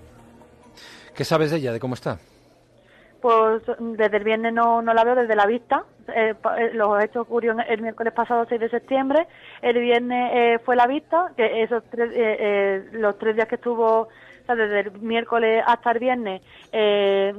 ¿Qué 1.15 1.25
sabes 1.25 1.51
de 1.51 1.59
ella, 1.59 1.73
de 1.73 1.81
cómo 1.81 1.95
está? 1.95 2.19
Pues 3.21 3.63
desde 3.79 4.17
el 4.17 4.25
viernes 4.25 4.53
no, 4.53 4.83
no 4.83 4.95
la 4.95 5.05
veo, 5.05 5.15
desde 5.15 5.37
la 5.37 5.47
vista. 5.47 5.85
Eh, 6.09 6.35
eh, 6.59 6.71
los 6.75 7.01
hechos 7.05 7.23
ocurrieron 7.23 7.61
el 7.61 7.81
miércoles 7.81 8.13
pasado, 8.13 8.47
6 8.49 8.61
de 8.61 8.69
septiembre. 8.69 9.29
El 9.61 9.79
viernes 9.79 10.31
eh, 10.35 10.59
fue 10.65 10.75
la 10.75 10.89
vista, 10.89 11.31
que 11.37 11.63
esos 11.63 11.85
tres, 11.91 12.11
eh, 12.13 12.37
eh, 12.41 12.89
los 12.95 13.17
tres 13.19 13.37
días 13.37 13.47
que 13.47 13.55
estuvo, 13.55 14.09
o 14.43 14.47
sea, 14.47 14.55
desde 14.55 14.81
el 14.81 15.01
miércoles 15.01 15.63
hasta 15.67 15.93
el 15.93 15.99
viernes, 15.99 16.43
eh, 16.73 17.33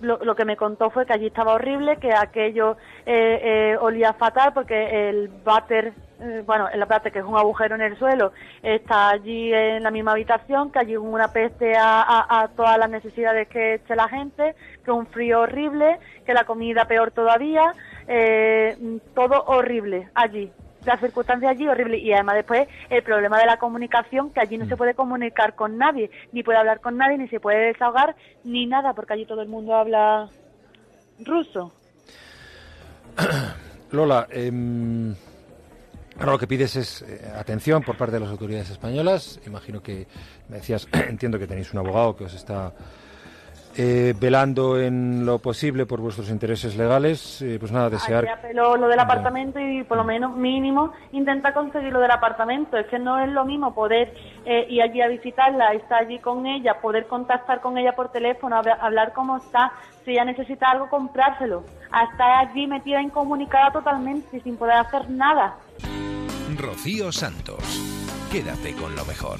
lo, 0.00 0.34
que 0.34 0.44
me 0.44 0.56
contó 0.56 0.90
fue 0.90 1.06
que 1.06 1.12
allí 1.12 1.26
estaba 1.26 1.54
horrible, 1.54 1.98
que 1.98 2.12
aquello 2.12 2.76
eh, 3.04 3.40
eh, 3.42 3.76
olía 3.80 4.12
fatal 4.14 4.52
porque 4.54 5.08
el 5.08 5.28
váter 5.44 5.92
eh, 6.18 6.42
bueno, 6.46 6.68
el 6.68 6.82
váter 6.86 7.12
que 7.12 7.18
es 7.18 7.24
un 7.24 7.36
agujero 7.36 7.74
en 7.74 7.82
el 7.82 7.98
suelo, 7.98 8.32
está 8.62 9.10
allí 9.10 9.52
en 9.52 9.82
la 9.82 9.90
misma 9.90 10.12
habitación, 10.12 10.72
que 10.72 10.78
allí 10.78 10.96
hubo 10.96 11.10
una 11.10 11.28
peste 11.28 11.74
a, 11.76 12.48
todas 12.56 12.78
las 12.78 12.88
necesidades 12.88 13.48
que 13.48 13.74
eche 13.74 13.94
la 13.94 14.08
gente, 14.08 14.54
que 14.84 14.90
un 14.90 15.06
frío 15.06 15.40
horrible, 15.40 15.98
que 16.24 16.32
la 16.32 16.44
comida 16.44 16.86
peor 16.86 17.10
todavía, 17.10 17.74
eh, 18.08 18.76
todo 19.14 19.44
horrible 19.46 20.08
allí. 20.14 20.50
Las 20.86 21.00
circunstancias 21.00 21.50
allí 21.50 21.66
horribles 21.66 22.00
y 22.00 22.12
además 22.12 22.36
después 22.36 22.68
el 22.88 23.02
problema 23.02 23.38
de 23.38 23.46
la 23.46 23.58
comunicación, 23.58 24.30
que 24.30 24.40
allí 24.40 24.56
no 24.56 24.66
se 24.66 24.76
puede 24.76 24.94
comunicar 24.94 25.54
con 25.56 25.76
nadie, 25.76 26.10
ni 26.32 26.42
puede 26.44 26.58
hablar 26.58 26.80
con 26.80 26.96
nadie, 26.96 27.18
ni 27.18 27.28
se 27.28 27.40
puede 27.40 27.72
desahogar, 27.72 28.14
ni 28.44 28.66
nada, 28.66 28.94
porque 28.94 29.14
allí 29.14 29.26
todo 29.26 29.42
el 29.42 29.48
mundo 29.48 29.74
habla 29.74 30.28
ruso. 31.24 31.72
Lola, 33.90 34.28
ahora 36.18 36.32
lo 36.32 36.38
que 36.38 36.46
pides 36.46 36.76
es 36.76 37.02
eh, 37.02 37.32
atención 37.36 37.82
por 37.82 37.96
parte 37.96 38.14
de 38.14 38.20
las 38.20 38.30
autoridades 38.30 38.70
españolas. 38.70 39.40
Imagino 39.46 39.82
que, 39.82 40.06
me 40.48 40.56
decías, 40.58 40.86
entiendo 41.08 41.38
que 41.38 41.46
tenéis 41.46 41.72
un 41.72 41.80
abogado 41.80 42.16
que 42.16 42.24
os 42.24 42.34
está 42.34 42.72
eh, 43.76 44.14
velando 44.18 44.80
en 44.80 45.26
lo 45.26 45.38
posible 45.38 45.86
por 45.86 46.00
vuestros 46.00 46.30
intereses 46.30 46.76
legales, 46.76 47.42
eh, 47.42 47.56
pues 47.60 47.72
nada, 47.72 47.90
desear... 47.90 48.26
Apeló 48.28 48.76
lo 48.76 48.88
del 48.88 48.98
apartamento 48.98 49.60
y 49.60 49.84
por 49.84 49.96
lo 49.98 50.04
menos 50.04 50.34
mínimo 50.36 50.92
intenta 51.12 51.52
conseguir 51.52 51.92
lo 51.92 52.00
del 52.00 52.10
apartamento. 52.10 52.76
Es 52.76 52.86
que 52.86 52.98
no 52.98 53.18
es 53.18 53.30
lo 53.30 53.44
mismo 53.44 53.74
poder 53.74 54.14
eh, 54.44 54.66
ir 54.68 54.82
allí 54.82 55.00
a 55.02 55.08
visitarla, 55.08 55.72
estar 55.72 56.02
allí 56.02 56.18
con 56.18 56.46
ella, 56.46 56.80
poder 56.80 57.06
contactar 57.06 57.60
con 57.60 57.76
ella 57.78 57.94
por 57.94 58.10
teléfono, 58.10 58.56
hab- 58.56 58.78
hablar 58.80 59.12
cómo 59.12 59.36
está, 59.36 59.72
si 60.04 60.12
ella 60.12 60.24
necesita 60.24 60.70
algo, 60.70 60.88
comprárselo. 60.88 61.64
A 61.90 62.04
estar 62.04 62.48
allí 62.48 62.66
metida 62.66 63.00
incomunicada 63.02 63.70
totalmente 63.72 64.36
y 64.36 64.40
sin 64.40 64.56
poder 64.56 64.76
hacer 64.76 65.08
nada. 65.10 65.56
Rocío 66.58 67.12
Santos. 67.12 67.60
Quédate 68.32 68.74
con 68.74 68.96
lo 68.96 69.04
mejor. 69.04 69.38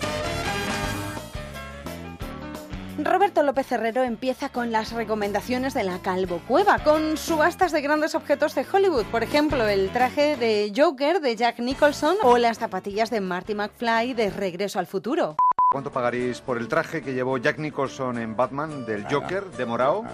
Roberto 2.99 3.43
López 3.43 3.71
Herrero 3.71 4.03
empieza 4.03 4.49
con 4.49 4.73
las 4.73 4.93
recomendaciones 4.93 5.75
de 5.75 5.85
la 5.85 5.99
Calvo 5.99 6.41
Cueva, 6.49 6.79
con 6.79 7.19
subastas 7.19 7.73
de 7.73 7.83
grandes 7.83 8.15
objetos 8.15 8.55
de 8.55 8.65
Hollywood, 8.71 9.05
por 9.07 9.23
ejemplo, 9.23 9.69
el 9.69 9.91
traje 9.91 10.37
de 10.37 10.73
Joker 10.75 11.21
de 11.21 11.37
Jack 11.37 11.59
Nicholson 11.59 12.17
o 12.23 12.39
las 12.39 12.59
zapatillas 12.59 13.11
de 13.11 13.21
Marty 13.21 13.55
McFly 13.55 14.15
de 14.15 14.31
Regreso 14.31 14.79
al 14.79 14.87
Futuro. 14.87 15.37
¿Cuánto 15.71 15.91
pagaréis 15.91 16.41
por 16.41 16.57
el 16.57 16.69
traje 16.69 17.03
que 17.03 17.13
llevó 17.13 17.37
Jack 17.37 17.59
Nicholson 17.59 18.19
en 18.19 18.35
Batman 18.35 18.87
del 18.87 19.05
Joker 19.11 19.45
de 19.45 19.67
morado? 19.67 20.05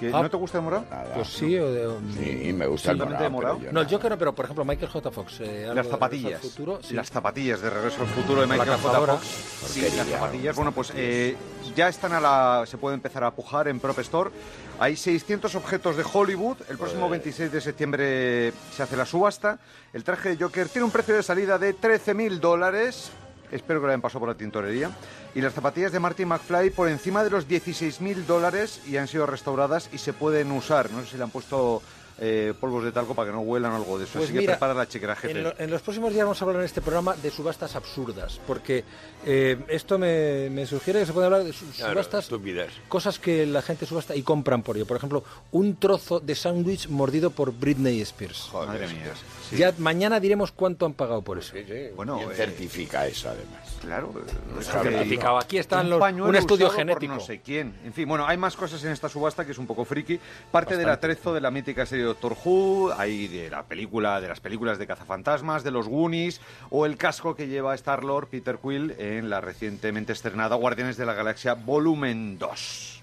¿Que 0.00 0.10
Ah. 0.12 0.22
¿No 0.22 0.30
te 0.30 0.36
gusta 0.36 0.58
el 0.58 0.64
morado? 0.64 0.84
Pues 1.14 1.28
sí, 1.28 1.56
o 1.58 1.70
de, 1.72 1.88
Sí, 2.12 2.52
me 2.52 2.66
gusta 2.66 2.90
el 2.90 2.98
morado, 2.98 3.24
de 3.24 3.30
pero 3.30 3.60
yo 3.60 3.72
No, 3.72 3.88
Joker 3.88 4.10
no, 4.10 4.18
pero 4.18 4.34
por 4.34 4.44
ejemplo 4.44 4.64
Michael 4.64 4.90
J. 4.90 5.10
Fox. 5.10 5.40
eh, 5.40 5.70
Las 5.74 5.86
de 5.86 5.90
zapatillas. 5.90 6.24
Regreso 6.32 6.46
al 6.46 6.50
Futuro, 6.50 6.78
sí. 6.82 6.94
Las 6.94 7.10
zapatillas 7.10 7.60
de 7.62 7.70
Regreso 7.70 8.02
al 8.02 8.08
Futuro 8.08 8.40
de 8.42 8.46
Michael 8.46 8.78
J. 8.78 9.06
Fox. 9.06 9.26
Sí, 9.68 9.80
las 9.96 10.06
zapatillas. 10.06 10.56
Bueno, 10.56 10.72
pues 10.72 10.92
eh, 10.94 11.36
ya 11.74 11.88
están 11.88 12.12
a 12.12 12.20
la... 12.20 12.64
Se 12.66 12.76
puede 12.78 12.94
empezar 12.94 13.24
a 13.24 13.30
pujar 13.30 13.68
en 13.68 13.80
Prop 13.80 13.98
Store. 14.00 14.30
Hay 14.78 14.96
600 14.96 15.54
objetos 15.54 15.96
de 15.96 16.04
Hollywood. 16.12 16.58
El 16.68 16.76
próximo 16.76 17.08
26 17.08 17.50
de 17.50 17.60
septiembre 17.60 18.52
se 18.74 18.82
hace 18.82 18.96
la 18.96 19.06
subasta. 19.06 19.58
El 19.94 20.04
traje 20.04 20.36
de 20.36 20.44
Joker 20.44 20.68
tiene 20.68 20.84
un 20.84 20.90
precio 20.90 21.14
de 21.14 21.22
salida 21.22 21.58
de 21.58 21.74
13.000 21.74 22.38
dólares. 22.38 23.10
Espero 23.50 23.80
que 23.80 23.86
lo 23.86 23.92
hayan 23.92 24.00
pasado 24.00 24.20
por 24.20 24.28
la 24.28 24.34
tintorería. 24.34 24.90
Y 25.34 25.40
las 25.40 25.54
zapatillas 25.54 25.92
de 25.92 26.00
Marty 26.00 26.24
McFly 26.24 26.70
por 26.70 26.88
encima 26.88 27.22
de 27.24 27.30
los 27.30 27.48
16.000 27.48 28.26
dólares 28.26 28.80
y 28.86 28.96
han 28.96 29.08
sido 29.08 29.26
restauradas 29.26 29.88
y 29.92 29.98
se 29.98 30.12
pueden 30.12 30.52
usar. 30.52 30.90
No 30.90 31.02
sé 31.02 31.10
si 31.12 31.16
le 31.16 31.24
han 31.24 31.30
puesto 31.30 31.82
eh, 32.18 32.54
polvos 32.58 32.82
de 32.84 32.92
talco 32.92 33.14
para 33.14 33.28
que 33.30 33.34
no 33.34 33.40
huelan 33.42 33.72
o 33.72 33.76
algo 33.76 33.98
de 33.98 34.04
eso. 34.04 34.14
Pues 34.18 34.30
Así 34.30 34.38
que 34.38 34.44
prepara 34.46 34.72
la 34.74 34.88
chequera, 34.88 35.14
jefe. 35.16 35.32
En, 35.36 35.44
lo- 35.44 35.54
en 35.58 35.70
los 35.70 35.82
próximos 35.82 36.12
días 36.12 36.24
vamos 36.24 36.40
a 36.40 36.44
hablar 36.44 36.60
en 36.60 36.66
este 36.66 36.80
programa 36.80 37.14
de 37.16 37.30
subastas 37.30 37.76
absurdas, 37.76 38.40
porque 38.46 38.84
eh, 39.24 39.58
esto 39.68 39.98
me, 39.98 40.48
me 40.50 40.66
sugiere 40.66 41.00
que 41.00 41.06
se 41.06 41.12
puede 41.12 41.26
hablar 41.26 41.44
de 41.44 41.52
su- 41.52 41.66
Claro, 41.72 41.92
subastas, 41.92 42.24
estupidez. 42.24 42.70
cosas 42.88 43.18
que 43.18 43.44
la 43.46 43.60
gente 43.62 43.84
subasta 43.86 44.14
y 44.16 44.22
compran 44.22 44.62
por 44.62 44.76
ello. 44.76 44.86
Por 44.86 44.96
ejemplo, 44.96 45.24
un 45.52 45.76
trozo 45.76 46.20
de 46.20 46.34
sándwich 46.34 46.88
mordido 46.88 47.30
por 47.30 47.52
Britney 47.52 48.00
Spears. 48.00 48.50
Madre 48.52 48.88
mía. 48.88 49.12
Ya 49.52 49.72
mañana 49.78 50.18
diremos 50.18 50.50
cuánto 50.52 50.86
han 50.86 50.94
pagado 50.94 51.22
por 51.22 51.38
eso. 51.38 51.54
Bueno, 51.94 52.18
¿Quién 52.18 52.32
eh, 52.32 52.34
certifica 52.34 53.06
eso, 53.06 53.28
además? 53.28 53.76
Claro, 53.80 54.12
Está 54.58 54.82
certificado. 54.82 55.38
Aquí 55.38 55.58
están 55.58 55.92
un 55.92 55.98
los- 56.00 56.12
un 56.28 56.34
estudio 56.34 56.70
genético. 56.70 57.14
no 57.14 57.20
sé 57.20 57.40
quién. 57.40 57.74
En 57.84 57.92
fin, 57.92 58.08
bueno, 58.08 58.26
hay 58.26 58.36
más 58.36 58.56
cosas 58.56 58.82
en 58.84 58.90
esta 58.90 59.08
subasta 59.08 59.44
que 59.44 59.52
es 59.52 59.58
un 59.58 59.66
poco 59.66 59.84
friki. 59.84 60.18
Parte 60.50 60.76
del 60.76 60.88
atrezo 60.88 61.32
de 61.34 61.40
la 61.40 61.50
mítica 61.50 61.86
serie 61.86 62.05
Doctor 62.06 62.36
Who, 62.44 62.92
hay 62.96 63.28
de 63.28 63.50
la 63.50 63.62
película, 63.64 64.20
de 64.20 64.28
las 64.28 64.40
películas 64.40 64.78
de 64.78 64.86
cazafantasmas, 64.86 65.62
de 65.64 65.70
los 65.70 65.88
Goonies, 65.88 66.40
o 66.70 66.86
el 66.86 66.96
casco 66.96 67.34
que 67.36 67.48
lleva 67.48 67.74
Star 67.74 68.02
Lord 68.04 68.28
Peter 68.28 68.58
Quill 68.62 68.94
en 68.98 69.28
la 69.30 69.40
recientemente 69.40 70.12
estrenada 70.12 70.56
Guardianes 70.56 70.96
de 70.96 71.06
la 71.06 71.12
Galaxia 71.14 71.54
Volumen 71.54 72.38
2. 72.38 73.02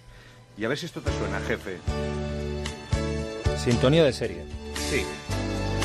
Y 0.57 0.65
a 0.65 0.67
ver 0.69 0.77
si 0.77 0.85
esto 0.87 1.01
te 1.01 1.11
suena, 1.17 1.39
jefe. 1.41 1.77
Sintonía 3.57 4.03
de 4.03 4.13
serie. 4.13 4.43
Sí. 4.75 5.03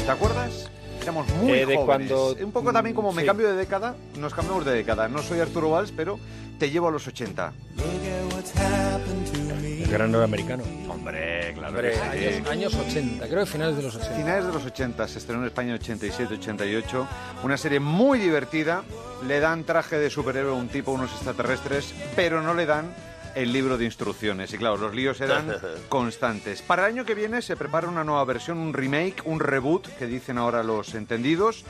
¿Te 0.05 0.11
acuerdas? 0.11 0.71
Éramos 1.03 1.29
muy 1.35 1.53
Eh, 1.53 1.67
de 1.67 1.77
jóvenes. 1.77 1.85
cuando- 2.11 2.37
Un 2.45 2.53
poco 2.53 2.73
también 2.73 2.95
como 2.95 3.13
me 3.13 3.23
sí. 3.23 3.27
cambio 3.27 3.49
de 3.49 3.55
década, 3.57 3.95
nos 4.19 4.35
cambiamos 4.35 4.65
de 4.65 4.73
década. 4.73 5.09
No 5.09 5.23
soy 5.23 5.41
Arturo 5.41 5.71
Valls, 5.71 5.93
pero 5.93 6.19
te 6.59 6.71
llevo 6.71 6.89
a 6.89 6.91
los 6.91 7.07
80. 7.07 7.53
El 7.79 9.48
gran 9.91 10.11
norteamericano. 10.13 10.63
Hombre, 10.89 11.53
claro 11.55 11.69
Hombre, 11.75 11.93
que 11.93 11.97
sí. 11.97 12.37
años, 12.37 12.49
años 12.49 12.75
80, 12.75 13.29
creo 13.29 13.45
que 13.45 13.51
finales 13.51 13.77
de 13.77 13.83
los 13.83 13.95
80. 13.97 14.17
Finales 14.17 14.47
de 14.47 14.53
los 14.53 14.65
80, 14.65 15.09
se 15.09 15.19
estrenó 15.19 15.41
en 15.43 15.47
España 15.49 15.75
en 15.75 15.81
87-88. 15.81 17.07
Una 17.43 17.57
serie 17.57 17.81
muy 17.81 18.19
divertida. 18.19 18.83
Le 19.27 19.41
dan 19.41 19.65
traje 19.65 19.99
de 19.99 20.11
superhéroe 20.11 20.53
a 20.53 20.55
un 20.55 20.69
tipo, 20.69 20.93
unos 20.93 21.11
extraterrestres, 21.13 21.93
pero 22.15 22.43
no 22.43 22.55
le 22.55 22.67
dan 22.67 22.95
el 23.35 23.53
libro 23.53 23.79
de 23.79 23.85
instrucciones. 23.85 24.53
Y 24.53 24.59
claro, 24.59 24.77
los 24.77 24.95
líos 24.95 25.21
eran 25.21 25.55
constantes. 25.89 26.63
Para 26.63 26.87
el 26.87 26.95
año 26.95 27.05
que 27.05 27.15
viene 27.15 27.43
se 27.43 27.57
prepara 27.57 27.89
una 27.89 28.05
nueva 28.05 28.25
versión, 28.25 28.59
un 28.59 28.73
remake, 28.73 29.23
un 29.25 29.41
reboot, 29.41 29.87
que 29.99 30.07
dicen 30.07 30.39
ahora 30.39 30.63
los 30.63 30.95
entendidos. 30.95 31.65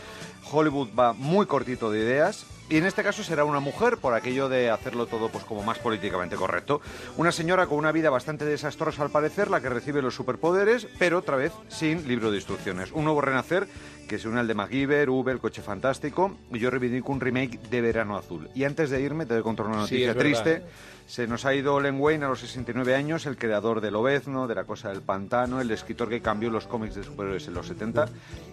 Hollywood 0.50 0.88
va 0.98 1.12
muy 1.12 1.46
cortito 1.46 1.90
de 1.90 2.00
ideas. 2.00 2.46
Y 2.70 2.76
en 2.76 2.84
este 2.84 3.02
caso 3.02 3.24
será 3.24 3.44
una 3.44 3.60
mujer, 3.60 3.96
por 3.96 4.12
aquello 4.12 4.50
de 4.50 4.68
hacerlo 4.70 5.06
todo 5.06 5.30
pues 5.30 5.44
como 5.44 5.62
más 5.62 5.78
políticamente 5.78 6.36
correcto. 6.36 6.82
Una 7.16 7.32
señora 7.32 7.66
con 7.66 7.78
una 7.78 7.92
vida 7.92 8.10
bastante 8.10 8.44
desastrosa 8.44 9.02
al 9.02 9.10
parecer, 9.10 9.48
la 9.48 9.62
que 9.62 9.70
recibe 9.70 10.02
los 10.02 10.14
superpoderes, 10.14 10.86
pero 10.98 11.18
otra 11.18 11.36
vez 11.36 11.52
sin 11.68 12.06
libro 12.06 12.30
de 12.30 12.36
instrucciones. 12.36 12.92
Un 12.92 13.04
nuevo 13.04 13.22
renacer 13.22 13.68
que 14.08 14.18
se 14.18 14.26
une 14.28 14.40
al 14.40 14.48
de 14.48 14.54
MacGyver, 14.54 15.08
V, 15.10 15.30
el 15.30 15.38
coche 15.38 15.62
fantástico, 15.62 16.36
y 16.50 16.58
yo 16.58 16.70
reivindico 16.70 17.12
un 17.12 17.20
remake 17.20 17.60
de 17.70 17.80
Verano 17.80 18.16
Azul. 18.16 18.48
Y 18.54 18.64
antes 18.64 18.90
de 18.90 19.00
irme, 19.00 19.26
te 19.26 19.34
doy 19.34 19.42
contra 19.44 19.66
una 19.66 19.74
Sí, 19.86 19.94
noticia 19.94 20.06
verdad. 20.08 20.20
triste. 20.22 20.62
Se 21.06 21.26
nos 21.26 21.44
ha 21.46 21.54
ido 21.54 21.80
Len 21.80 21.98
Wayne 22.00 22.24
a 22.24 22.28
los 22.28 22.40
69 22.40 22.94
años, 22.94 23.24
el 23.26 23.36
creador 23.38 23.80
del 23.80 23.94
Obezno, 23.96 24.46
de 24.46 24.54
La 24.54 24.64
Cosa 24.64 24.88
del 24.90 25.00
Pantano, 25.02 25.60
el 25.60 25.70
escritor 25.70 26.08
que 26.08 26.20
cambió 26.20 26.50
los 26.50 26.66
cómics 26.66 26.94
de 26.96 27.04
superhéroes 27.04 27.46
en 27.48 27.54
los 27.54 27.66
70, 27.66 28.08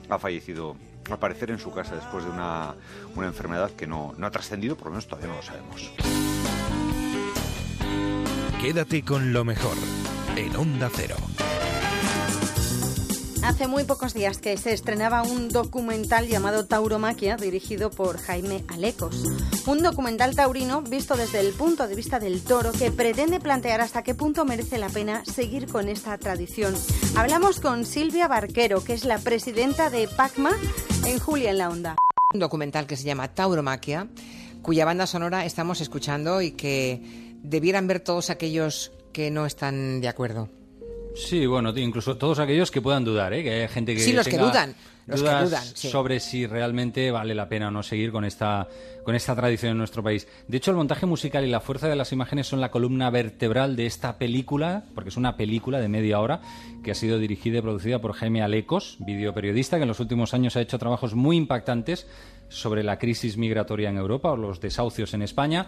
ha 0.10 0.20
fallecido 0.20 0.76
al 1.10 1.20
parecer 1.20 1.52
en 1.52 1.60
su 1.60 1.74
casa 1.74 1.96
después 1.96 2.24
de 2.24 2.30
una, 2.32 2.76
una 3.16 3.28
enfermedad 3.28 3.72
que 3.72 3.88
no, 3.88 4.14
no 4.18 4.28
ha 4.28 4.32
trascendido, 4.32 4.76
por 4.78 4.86
lo 4.88 4.92
menos 4.92 5.08
todavía 5.08 5.30
no 5.32 5.36
lo 5.38 5.42
sabemos. 5.44 5.92
Quédate 8.62 9.04
con 9.04 9.34
lo 9.34 9.44
mejor 9.44 9.76
en 10.38 10.56
Onda 10.56 10.90
Cero. 10.94 11.16
Hace 13.46 13.68
muy 13.68 13.84
pocos 13.84 14.16
días 14.16 14.40
que 14.40 14.58
se 14.58 14.74
estrenaba 14.74 15.22
un 15.22 15.50
documental 15.50 16.28
llamado 16.28 16.66
Tauromaquia, 16.66 17.38
dirigido 17.38 17.92
por 17.92 18.18
Jaime 18.18 18.66
Alecos. 18.70 19.24
Un 19.68 19.84
documental 19.84 20.36
taurino 20.36 20.82
visto 20.82 21.16
desde 21.16 21.42
el 21.42 21.54
punto 21.54 21.88
de 21.88 21.94
vista 21.94 22.20
del 22.20 22.44
toro 22.44 22.72
que 22.72 22.90
pretende 22.90 23.40
plantear 23.40 23.82
hasta 23.82 24.02
qué 24.02 24.16
punto 24.16 24.46
merece 24.46 24.80
la 24.80 24.90
pena 24.90 25.24
seguir 25.26 25.68
con 25.68 25.90
esta 25.90 26.18
tradición. 26.18 26.74
Hablamos 27.16 27.60
con 27.60 27.86
Silvia 27.86 28.28
Barquero, 28.28 28.84
que 28.84 28.94
es 28.94 29.06
la 29.06 29.20
presidenta 29.20 29.92
de 29.92 30.08
PACMA 30.08 30.50
en 31.06 31.20
Julia 31.20 31.52
en 31.52 31.60
la 31.60 31.70
Onda. 31.70 31.96
Un 32.34 32.40
documental 32.40 32.88
que 32.88 32.98
se 32.98 33.04
llama 33.04 33.36
Tauromaquia, 33.36 34.08
cuya 34.64 34.86
banda 34.86 35.06
sonora 35.06 35.46
estamos 35.46 35.82
escuchando 35.82 36.42
y 36.42 36.54
que 36.54 37.36
debieran 37.44 37.86
ver 37.86 38.00
todos 38.00 38.32
aquellos 38.32 38.92
que 39.14 39.30
no 39.30 39.46
están 39.46 40.02
de 40.02 40.08
acuerdo. 40.08 40.50
Sí, 41.16 41.46
bueno, 41.46 41.74
incluso 41.76 42.18
todos 42.18 42.40
aquellos 42.40 42.72
que 42.72 42.82
puedan 42.82 43.04
dudar, 43.04 43.34
¿eh? 43.34 43.44
que 43.44 43.52
hay 43.52 43.68
gente 43.68 43.96
que 43.96 44.02
Sí, 44.02 44.12
los 44.12 44.28
que 44.28 44.38
dudan, 44.38 44.76
los 45.08 45.22
que 45.22 45.28
dudas 45.28 45.50
dudan, 45.50 45.64
sí. 45.64 45.90
sobre 45.90 46.20
si 46.20 46.46
realmente 46.46 47.10
vale 47.10 47.34
la 47.34 47.48
pena 47.48 47.70
o 47.70 47.72
no 47.72 47.84
seguir 47.84 48.12
con 48.12 48.26
esta 48.26 48.68
con 49.06 49.16
esta 49.16 49.36
tradición 49.36 49.72
en 49.74 49.78
nuestro 49.78 50.02
país. 50.04 50.28
De 50.48 50.58
hecho, 50.58 50.72
el 50.72 50.78
montaje 50.78 51.06
musical 51.06 51.46
y 51.46 51.50
la 51.50 51.62
fuerza 51.62 51.88
de 51.88 51.96
las 51.96 52.12
imágenes 52.12 52.48
son 52.48 52.60
la 52.60 52.72
columna 52.72 53.10
vertebral 53.12 53.76
de 53.76 53.86
esta 53.86 54.18
película, 54.18 54.84
porque 54.96 55.10
es 55.10 55.18
una 55.18 55.38
película 55.38 55.80
de 55.80 55.88
media 55.88 56.20
hora 56.20 56.42
que 56.84 56.92
ha 56.92 56.96
sido 56.96 57.20
dirigida 57.20 57.60
y 57.60 57.62
producida 57.62 58.00
por 58.00 58.14
Jaime 58.14 58.42
Alecos, 58.42 58.98
videoperiodista 59.00 59.78
que 59.78 59.84
en 59.84 59.90
los 59.90 60.00
últimos 60.00 60.34
años 60.34 60.56
ha 60.58 60.62
hecho 60.62 60.80
trabajos 60.80 61.14
muy 61.14 61.38
impactantes 61.38 62.08
sobre 62.50 62.84
la 62.84 62.98
crisis 62.98 63.38
migratoria 63.38 63.90
en 63.90 63.98
Europa 63.98 64.32
o 64.32 64.38
los 64.38 64.60
desahucios 64.60 65.14
en 65.14 65.22
España. 65.22 65.68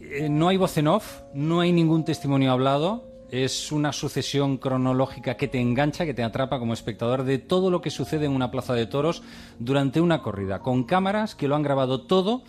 Eh, 0.00 0.28
no 0.28 0.48
hay 0.48 0.56
voz 0.56 0.76
en 0.78 0.88
off, 0.88 1.20
no 1.34 1.60
hay 1.60 1.72
ningún 1.72 2.04
testimonio 2.04 2.50
hablado. 2.50 3.11
Es 3.32 3.72
una 3.72 3.94
sucesión 3.94 4.58
cronológica 4.58 5.38
que 5.38 5.48
te 5.48 5.58
engancha, 5.58 6.04
que 6.04 6.12
te 6.12 6.22
atrapa 6.22 6.58
como 6.58 6.74
espectador 6.74 7.24
de 7.24 7.38
todo 7.38 7.70
lo 7.70 7.80
que 7.80 7.88
sucede 7.88 8.26
en 8.26 8.32
una 8.32 8.50
plaza 8.50 8.74
de 8.74 8.84
toros 8.84 9.22
durante 9.58 10.02
una 10.02 10.20
corrida, 10.20 10.58
con 10.58 10.84
cámaras 10.84 11.34
que 11.34 11.48
lo 11.48 11.56
han 11.56 11.62
grabado 11.62 12.02
todo 12.02 12.42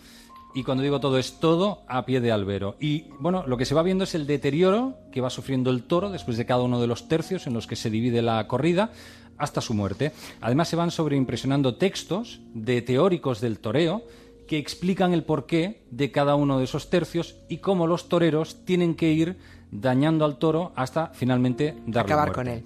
y 0.54 0.62
cuando 0.62 0.82
digo 0.82 1.00
todo 1.00 1.16
es 1.16 1.40
todo 1.40 1.84
a 1.88 2.04
pie 2.04 2.20
de 2.20 2.32
albero. 2.32 2.76
Y 2.80 3.06
bueno, 3.18 3.46
lo 3.46 3.56
que 3.56 3.64
se 3.64 3.74
va 3.74 3.82
viendo 3.82 4.04
es 4.04 4.14
el 4.14 4.26
deterioro 4.26 4.98
que 5.10 5.22
va 5.22 5.30
sufriendo 5.30 5.70
el 5.70 5.84
toro 5.84 6.10
después 6.10 6.36
de 6.36 6.44
cada 6.44 6.62
uno 6.62 6.78
de 6.78 6.86
los 6.86 7.08
tercios 7.08 7.46
en 7.46 7.54
los 7.54 7.66
que 7.66 7.76
se 7.76 7.88
divide 7.88 8.20
la 8.20 8.46
corrida 8.46 8.92
hasta 9.38 9.62
su 9.62 9.72
muerte. 9.72 10.12
Además 10.42 10.68
se 10.68 10.76
van 10.76 10.90
sobreimpresionando 10.90 11.76
textos 11.76 12.42
de 12.52 12.82
teóricos 12.82 13.40
del 13.40 13.58
toreo 13.58 14.04
que 14.46 14.58
explican 14.58 15.14
el 15.14 15.24
porqué 15.24 15.82
de 15.90 16.10
cada 16.10 16.34
uno 16.34 16.58
de 16.58 16.64
esos 16.64 16.90
tercios 16.90 17.36
y 17.48 17.56
cómo 17.56 17.86
los 17.86 18.10
toreros 18.10 18.66
tienen 18.66 18.94
que 18.94 19.10
ir 19.10 19.38
dañando 19.74 20.24
al 20.24 20.38
toro 20.38 20.72
hasta 20.76 21.08
finalmente 21.08 21.74
darle 21.86 22.12
Acabar 22.12 22.28
muerte. 22.28 22.34
con 22.34 22.48
él. 22.48 22.64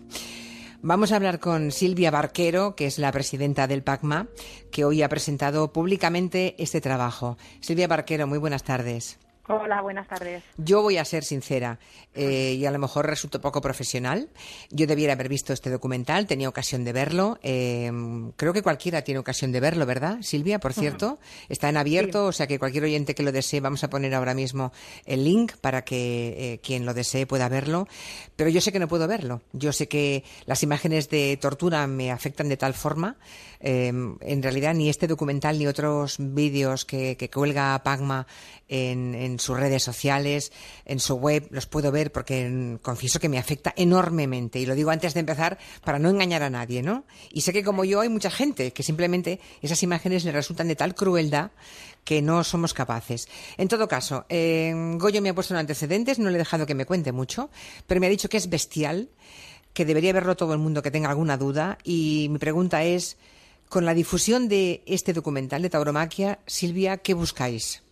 Vamos 0.80 1.10
a 1.10 1.16
hablar 1.16 1.40
con 1.40 1.72
Silvia 1.72 2.12
Barquero, 2.12 2.76
que 2.76 2.86
es 2.86 3.00
la 3.00 3.10
presidenta 3.10 3.66
del 3.66 3.82
PACMA, 3.82 4.28
que 4.70 4.84
hoy 4.84 5.02
ha 5.02 5.08
presentado 5.08 5.72
públicamente 5.72 6.54
este 6.58 6.80
trabajo. 6.80 7.36
Silvia 7.60 7.88
Barquero, 7.88 8.28
muy 8.28 8.38
buenas 8.38 8.62
tardes. 8.62 9.18
Hola, 9.50 9.80
buenas 9.80 10.06
tardes. 10.06 10.42
Yo 10.58 10.82
voy 10.82 10.98
a 10.98 11.04
ser 11.06 11.24
sincera 11.24 11.78
eh, 12.14 12.54
y 12.58 12.66
a 12.66 12.70
lo 12.70 12.78
mejor 12.78 13.06
resulto 13.06 13.40
poco 13.40 13.62
profesional. 13.62 14.28
Yo 14.70 14.86
debiera 14.86 15.14
haber 15.14 15.30
visto 15.30 15.54
este 15.54 15.70
documental, 15.70 16.26
tenía 16.26 16.50
ocasión 16.50 16.84
de 16.84 16.92
verlo. 16.92 17.38
eh, 17.42 17.90
creo 18.36 18.52
que 18.52 18.62
cualquiera 18.62 19.02
tiene 19.02 19.20
ocasión 19.20 19.50
de 19.50 19.60
verlo, 19.60 19.86
¿verdad, 19.86 20.18
Silvia? 20.20 20.58
Por 20.58 20.74
cierto, 20.74 21.18
está 21.48 21.70
en 21.70 21.78
abierto, 21.78 22.26
o 22.26 22.32
sea 22.32 22.46
que 22.46 22.58
cualquier 22.58 22.84
oyente 22.84 23.14
que 23.14 23.22
lo 23.22 23.32
desee, 23.32 23.60
vamos 23.60 23.82
a 23.84 23.88
poner 23.88 24.14
ahora 24.14 24.34
mismo 24.34 24.70
el 25.06 25.24
link 25.24 25.52
para 25.62 25.82
que 25.82 26.34
eh, 26.54 26.60
quien 26.62 26.84
lo 26.84 26.92
desee 26.92 27.24
pueda 27.26 27.48
verlo. 27.48 27.88
Pero 28.36 28.50
yo 28.50 28.60
sé 28.60 28.70
que 28.70 28.78
no 28.78 28.86
puedo 28.88 29.08
verlo. 29.08 29.40
Yo 29.54 29.72
sé 29.72 29.88
que 29.88 30.24
las 30.44 30.62
imágenes 30.62 31.08
de 31.08 31.38
tortura 31.40 31.86
me 31.86 32.12
afectan 32.12 32.50
de 32.50 32.58
tal 32.58 32.74
forma. 32.74 33.16
eh, 33.60 33.88
en 33.88 34.42
realidad, 34.42 34.74
ni 34.74 34.90
este 34.90 35.06
documental 35.06 35.58
ni 35.58 35.66
otros 35.66 36.16
vídeos 36.18 36.84
que, 36.84 37.16
que 37.16 37.30
cuelga 37.30 37.82
Pagma 37.82 38.26
en, 38.68 39.14
en 39.14 39.37
sus 39.38 39.58
redes 39.58 39.82
sociales, 39.82 40.52
en 40.84 41.00
su 41.00 41.16
web, 41.16 41.48
los 41.50 41.66
puedo 41.66 41.90
ver 41.92 42.12
porque 42.12 42.78
confieso 42.82 43.20
que 43.20 43.28
me 43.28 43.38
afecta 43.38 43.72
enormemente. 43.76 44.58
Y 44.58 44.66
lo 44.66 44.74
digo 44.74 44.90
antes 44.90 45.14
de 45.14 45.20
empezar 45.20 45.58
para 45.84 45.98
no 45.98 46.10
engañar 46.10 46.42
a 46.42 46.50
nadie, 46.50 46.82
¿no? 46.82 47.04
Y 47.30 47.42
sé 47.42 47.52
que 47.52 47.64
como 47.64 47.84
yo 47.84 48.00
hay 48.00 48.08
mucha 48.08 48.30
gente 48.30 48.72
que 48.72 48.82
simplemente 48.82 49.40
esas 49.62 49.82
imágenes 49.82 50.24
le 50.24 50.32
resultan 50.32 50.68
de 50.68 50.76
tal 50.76 50.94
crueldad 50.94 51.50
que 52.04 52.22
no 52.22 52.42
somos 52.42 52.72
capaces. 52.72 53.28
En 53.56 53.68
todo 53.68 53.86
caso, 53.86 54.24
eh, 54.28 54.72
Goyo 54.96 55.20
me 55.20 55.28
ha 55.28 55.34
puesto 55.34 55.54
en 55.54 55.60
antecedentes, 55.60 56.18
no 56.18 56.30
le 56.30 56.36
he 56.36 56.38
dejado 56.38 56.64
que 56.64 56.74
me 56.74 56.86
cuente 56.86 57.12
mucho, 57.12 57.50
pero 57.86 58.00
me 58.00 58.06
ha 58.06 58.10
dicho 58.10 58.28
que 58.28 58.38
es 58.38 58.48
bestial, 58.48 59.10
que 59.74 59.84
debería 59.84 60.12
verlo 60.12 60.36
todo 60.36 60.54
el 60.54 60.58
mundo 60.58 60.82
que 60.82 60.90
tenga 60.90 61.10
alguna 61.10 61.36
duda. 61.36 61.78
Y 61.84 62.28
mi 62.30 62.38
pregunta 62.38 62.82
es, 62.84 63.18
con 63.68 63.84
la 63.84 63.94
difusión 63.94 64.48
de 64.48 64.82
este 64.86 65.12
documental 65.12 65.62
de 65.62 65.70
tauromaquia, 65.70 66.38
Silvia, 66.46 66.96
¿qué 66.96 67.14
buscáis? 67.14 67.82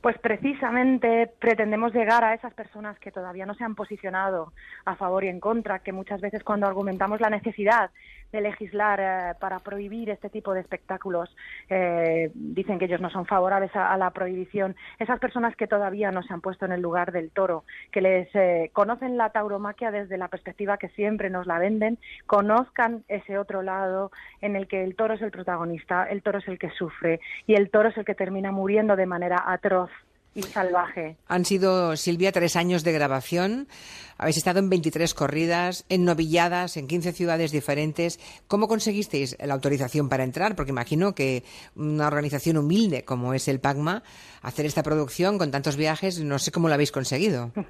Pues 0.00 0.18
precisamente 0.18 1.30
pretendemos 1.38 1.92
llegar 1.92 2.24
a 2.24 2.32
esas 2.32 2.54
personas 2.54 2.98
que 2.98 3.12
todavía 3.12 3.44
no 3.44 3.54
se 3.54 3.64
han 3.64 3.74
posicionado 3.74 4.52
a 4.86 4.96
favor 4.96 5.24
y 5.24 5.28
en 5.28 5.40
contra, 5.40 5.80
que 5.80 5.92
muchas 5.92 6.22
veces 6.22 6.42
cuando 6.42 6.66
argumentamos 6.66 7.20
la 7.20 7.28
necesidad 7.28 7.90
de 8.32 8.40
legislar 8.40 9.00
eh, 9.00 9.34
para 9.38 9.58
prohibir 9.58 10.10
este 10.10 10.30
tipo 10.30 10.54
de 10.54 10.60
espectáculos 10.60 11.34
eh, 11.68 12.30
dicen 12.34 12.78
que 12.78 12.84
ellos 12.84 13.00
no 13.00 13.10
son 13.10 13.26
favorables 13.26 13.74
a, 13.74 13.96
la 13.96 14.10
prohibición. 14.10 14.76
Esas 14.98 15.18
personas 15.18 15.56
que 15.56 15.66
todavía 15.66 16.10
no 16.10 16.22
se 16.22 16.32
han 16.32 16.40
puesto 16.40 16.64
en 16.64 16.72
el 16.72 16.80
lugar 16.80 17.12
del 17.12 17.30
toro, 17.30 17.64
que 17.90 18.00
les 18.00 18.28
eh, 18.34 18.70
conocen 18.72 19.16
la 19.16 19.30
tauromaquia 19.30 19.90
desde 19.90 20.16
la 20.16 20.28
perspectiva 20.28 20.78
que 20.78 20.88
siempre 20.90 21.30
nos 21.30 21.46
la 21.46 21.58
venden, 21.58 21.98
conozcan 22.26 23.04
ese 23.08 23.38
otro 23.38 23.62
lado 23.62 24.10
en 24.40 24.56
el 24.56 24.68
que 24.68 24.84
el 24.84 24.94
toro 24.96 25.14
es 25.14 25.22
el 25.22 25.30
protagonista, 25.30 26.04
el 26.04 26.22
toro 26.22 26.38
es 26.38 26.48
el 26.48 26.58
que 26.58 26.70
sufre 26.70 27.20
y 27.46 27.54
el 27.54 27.70
toro 27.70 27.88
es 27.88 27.96
el 27.96 28.04
que 28.04 28.14
termina 28.14 28.52
muriendo 28.52 28.96
de 28.96 29.06
manera 29.06 29.44
atroz 29.46 29.90
y 30.34 30.42
salvaje. 30.42 31.16
Han 31.28 31.44
sido, 31.44 31.96
Silvia, 31.96 32.32
tres 32.32 32.56
años 32.56 32.84
de 32.84 32.92
grabación. 32.92 33.68
Habéis 34.16 34.36
estado 34.36 34.58
en 34.58 34.68
23 34.68 35.14
corridas, 35.14 35.84
en 35.88 36.04
novilladas, 36.04 36.76
en 36.76 36.86
15 36.86 37.12
ciudades 37.12 37.52
diferentes. 37.52 38.20
¿Cómo 38.46 38.68
conseguisteis 38.68 39.36
la 39.40 39.54
autorización 39.54 40.08
para 40.08 40.24
entrar? 40.24 40.56
Porque 40.56 40.72
imagino 40.72 41.14
que 41.14 41.42
una 41.74 42.06
organización 42.06 42.58
humilde 42.58 43.04
como 43.04 43.34
es 43.34 43.48
el 43.48 43.60
PACMA, 43.60 44.02
hacer 44.42 44.66
esta 44.66 44.82
producción 44.82 45.38
con 45.38 45.50
tantos 45.50 45.76
viajes, 45.76 46.20
no 46.20 46.38
sé 46.38 46.52
cómo 46.52 46.68
lo 46.68 46.74
habéis 46.74 46.92
conseguido. 46.92 47.50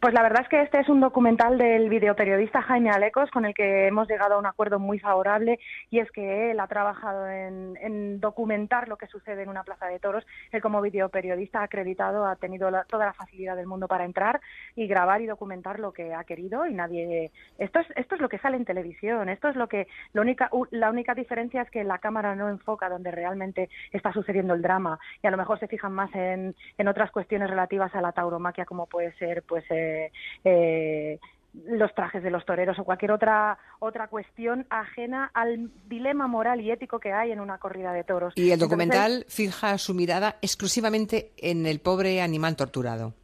Pues 0.00 0.14
la 0.14 0.22
verdad 0.22 0.42
es 0.42 0.48
que 0.48 0.62
este 0.62 0.78
es 0.78 0.88
un 0.88 1.00
documental 1.00 1.58
del 1.58 1.88
videoperiodista 1.88 2.62
Jaime 2.62 2.90
Alecos 2.90 3.32
con 3.32 3.44
el 3.44 3.52
que 3.52 3.88
hemos 3.88 4.06
llegado 4.06 4.34
a 4.34 4.38
un 4.38 4.46
acuerdo 4.46 4.78
muy 4.78 5.00
favorable 5.00 5.58
y 5.90 5.98
es 5.98 6.08
que 6.12 6.52
él 6.52 6.60
ha 6.60 6.68
trabajado 6.68 7.28
en, 7.28 7.76
en 7.82 8.20
documentar 8.20 8.86
lo 8.86 8.96
que 8.96 9.08
sucede 9.08 9.42
en 9.42 9.48
una 9.48 9.64
plaza 9.64 9.86
de 9.86 9.98
toros. 9.98 10.24
Él 10.52 10.62
como 10.62 10.80
videoperiodista 10.82 11.64
acreditado 11.64 12.26
ha 12.26 12.36
tenido 12.36 12.70
la, 12.70 12.84
toda 12.84 13.06
la 13.06 13.12
facilidad 13.12 13.56
del 13.56 13.66
mundo 13.66 13.88
para 13.88 14.04
entrar 14.04 14.40
y 14.76 14.86
grabar 14.86 15.20
y 15.20 15.26
documentar 15.26 15.80
lo 15.80 15.92
que 15.92 16.14
ha 16.14 16.22
querido 16.22 16.64
y 16.64 16.74
nadie... 16.74 17.32
Esto 17.58 17.80
es, 17.80 17.88
esto 17.96 18.14
es 18.14 18.20
lo 18.20 18.28
que 18.28 18.38
sale 18.38 18.56
en 18.56 18.64
televisión, 18.64 19.28
esto 19.28 19.48
es 19.48 19.56
lo 19.56 19.66
que... 19.66 19.88
Lo 20.12 20.22
única, 20.22 20.48
la 20.70 20.90
única 20.90 21.14
diferencia 21.14 21.62
es 21.62 21.70
que 21.72 21.82
la 21.82 21.98
cámara 21.98 22.36
no 22.36 22.48
enfoca 22.48 22.88
donde 22.88 23.10
realmente 23.10 23.68
está 23.90 24.12
sucediendo 24.12 24.54
el 24.54 24.62
drama 24.62 25.00
y 25.24 25.26
a 25.26 25.32
lo 25.32 25.36
mejor 25.36 25.58
se 25.58 25.66
fijan 25.66 25.92
más 25.92 26.14
en, 26.14 26.54
en 26.78 26.86
otras 26.86 27.10
cuestiones 27.10 27.50
relativas 27.50 27.92
a 27.96 28.00
la 28.00 28.12
tauromaquia 28.12 28.64
como 28.64 28.86
puede 28.86 29.10
ser 29.14 29.42
pues... 29.42 29.64
Eh, 29.70 29.87
eh, 30.44 31.18
los 31.66 31.94
trajes 31.94 32.22
de 32.22 32.30
los 32.30 32.44
toreros 32.44 32.78
o 32.78 32.84
cualquier 32.84 33.12
otra 33.12 33.58
otra 33.78 34.08
cuestión 34.08 34.66
ajena 34.70 35.30
al 35.34 35.70
dilema 35.88 36.26
moral 36.26 36.60
y 36.60 36.70
ético 36.70 37.00
que 37.00 37.12
hay 37.12 37.32
en 37.32 37.40
una 37.40 37.58
corrida 37.58 37.92
de 37.92 38.04
toros. 38.04 38.34
Y 38.36 38.50
el 38.50 38.58
documental 38.58 39.12
Entonces, 39.12 39.34
fija 39.34 39.78
su 39.78 39.94
mirada 39.94 40.36
exclusivamente 40.42 41.32
en 41.36 41.66
el 41.66 41.80
pobre 41.80 42.20
animal 42.20 42.56
torturado. 42.56 43.14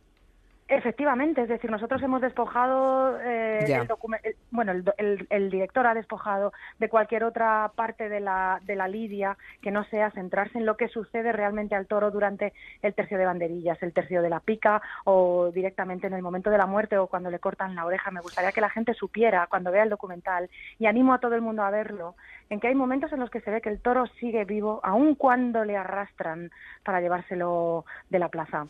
Efectivamente, 0.66 1.42
es 1.42 1.48
decir, 1.50 1.70
nosotros 1.70 2.02
hemos 2.02 2.22
despojado, 2.22 3.20
eh, 3.20 3.66
el 3.66 3.72
el, 3.72 4.36
bueno, 4.50 4.72
el, 4.72 4.84
el, 4.96 5.26
el, 5.28 5.50
director 5.50 5.86
ha 5.86 5.92
despojado 5.92 6.54
de 6.78 6.88
cualquier 6.88 7.22
otra 7.24 7.70
parte 7.76 8.08
de 8.08 8.20
la, 8.20 8.62
de 8.64 8.74
la 8.74 8.88
lidia 8.88 9.36
que 9.60 9.70
no 9.70 9.84
sea 9.84 10.10
centrarse 10.12 10.56
en 10.56 10.64
lo 10.64 10.78
que 10.78 10.88
sucede 10.88 11.32
realmente 11.32 11.74
al 11.74 11.86
toro 11.86 12.10
durante 12.10 12.54
el 12.80 12.94
tercio 12.94 13.18
de 13.18 13.26
banderillas, 13.26 13.82
el 13.82 13.92
tercio 13.92 14.22
de 14.22 14.30
la 14.30 14.40
pica 14.40 14.80
o 15.04 15.50
directamente 15.52 16.06
en 16.06 16.14
el 16.14 16.22
momento 16.22 16.48
de 16.48 16.56
la 16.56 16.66
muerte 16.66 16.96
o 16.96 17.08
cuando 17.08 17.30
le 17.30 17.40
cortan 17.40 17.74
la 17.74 17.84
oreja. 17.84 18.10
Me 18.10 18.22
gustaría 18.22 18.52
que 18.52 18.62
la 18.62 18.70
gente 18.70 18.94
supiera 18.94 19.46
cuando 19.48 19.70
vea 19.70 19.82
el 19.82 19.90
documental 19.90 20.48
y 20.78 20.86
animo 20.86 21.12
a 21.12 21.18
todo 21.18 21.34
el 21.34 21.42
mundo 21.42 21.62
a 21.62 21.70
verlo 21.70 22.14
en 22.50 22.60
que 22.60 22.68
hay 22.68 22.74
momentos 22.74 23.12
en 23.12 23.20
los 23.20 23.30
que 23.30 23.40
se 23.40 23.50
ve 23.50 23.60
que 23.60 23.70
el 23.70 23.80
toro 23.80 24.06
sigue 24.20 24.44
vivo 24.44 24.80
aun 24.82 25.14
cuando 25.14 25.64
le 25.64 25.76
arrastran 25.76 26.50
para 26.84 27.00
llevárselo 27.00 27.84
de 28.10 28.18
la 28.18 28.28
plaza. 28.28 28.66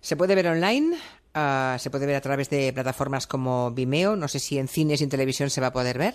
Se 0.00 0.16
puede 0.16 0.34
ver 0.34 0.48
online, 0.48 0.96
uh, 1.34 1.78
se 1.78 1.90
puede 1.90 2.06
ver 2.06 2.16
a 2.16 2.20
través 2.20 2.50
de 2.50 2.72
plataformas 2.72 3.26
como 3.26 3.70
Vimeo, 3.70 4.16
no 4.16 4.28
sé 4.28 4.38
si 4.38 4.58
en 4.58 4.68
cines 4.68 5.00
y 5.00 5.04
en 5.04 5.10
televisión 5.10 5.50
se 5.50 5.60
va 5.60 5.68
a 5.68 5.72
poder 5.72 5.98
ver, 5.98 6.14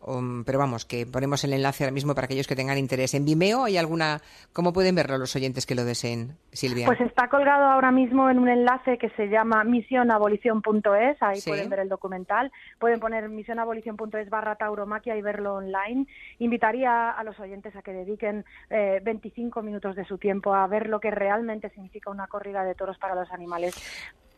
um, 0.00 0.44
pero 0.44 0.58
vamos, 0.58 0.84
que 0.84 1.06
ponemos 1.06 1.44
el 1.44 1.52
enlace 1.52 1.84
ahora 1.84 1.94
mismo 1.94 2.14
para 2.14 2.26
aquellos 2.26 2.46
que 2.46 2.56
tengan 2.56 2.78
interés. 2.78 3.14
¿En 3.14 3.24
Vimeo 3.24 3.64
hay 3.64 3.76
alguna, 3.76 4.20
cómo 4.52 4.72
pueden 4.72 4.94
verlo 4.94 5.18
los 5.18 5.34
oyentes 5.36 5.66
que 5.66 5.74
lo 5.74 5.84
deseen, 5.84 6.36
Silvia? 6.52 6.86
Pues 6.86 7.00
está 7.00 7.28
colgado 7.28 7.64
ahora 7.64 7.90
mismo 7.90 8.30
en 8.30 8.38
un 8.38 8.48
enlace 8.48 8.98
que 8.98 9.10
se 9.10 9.28
llama 9.28 9.64
misionabolición.es, 9.64 11.22
ahí 11.22 11.40
¿Sí? 11.40 11.50
pueden 11.50 11.68
ver 11.68 11.80
el 11.80 11.88
documental, 11.88 12.50
pueden 12.78 13.00
poner 13.00 13.28
misionabolición.es 13.28 14.30
barra 14.30 14.56
tauromaquia 14.56 15.16
y 15.16 15.22
verlo 15.22 15.54
online. 15.54 16.06
Invitaría 16.38 17.10
a 17.10 17.24
los 17.24 17.38
oyentes 17.40 17.74
a 17.76 17.82
que 17.82 17.92
dediquen 17.92 18.44
eh, 18.70 19.00
25 19.02 19.62
minutos 19.62 19.96
de 19.96 20.04
su 20.04 20.18
tiempo 20.18 20.54
a 20.54 20.66
ver 20.66 20.88
lo 20.88 21.00
que 21.00 21.10
realmente 21.10 21.70
significa 21.70 22.10
una 22.10 22.26
corrida 22.26 22.64
de 22.64 22.74
toros 22.74 22.98
para 22.98 23.14
los 23.14 23.30
animales. 23.32 23.74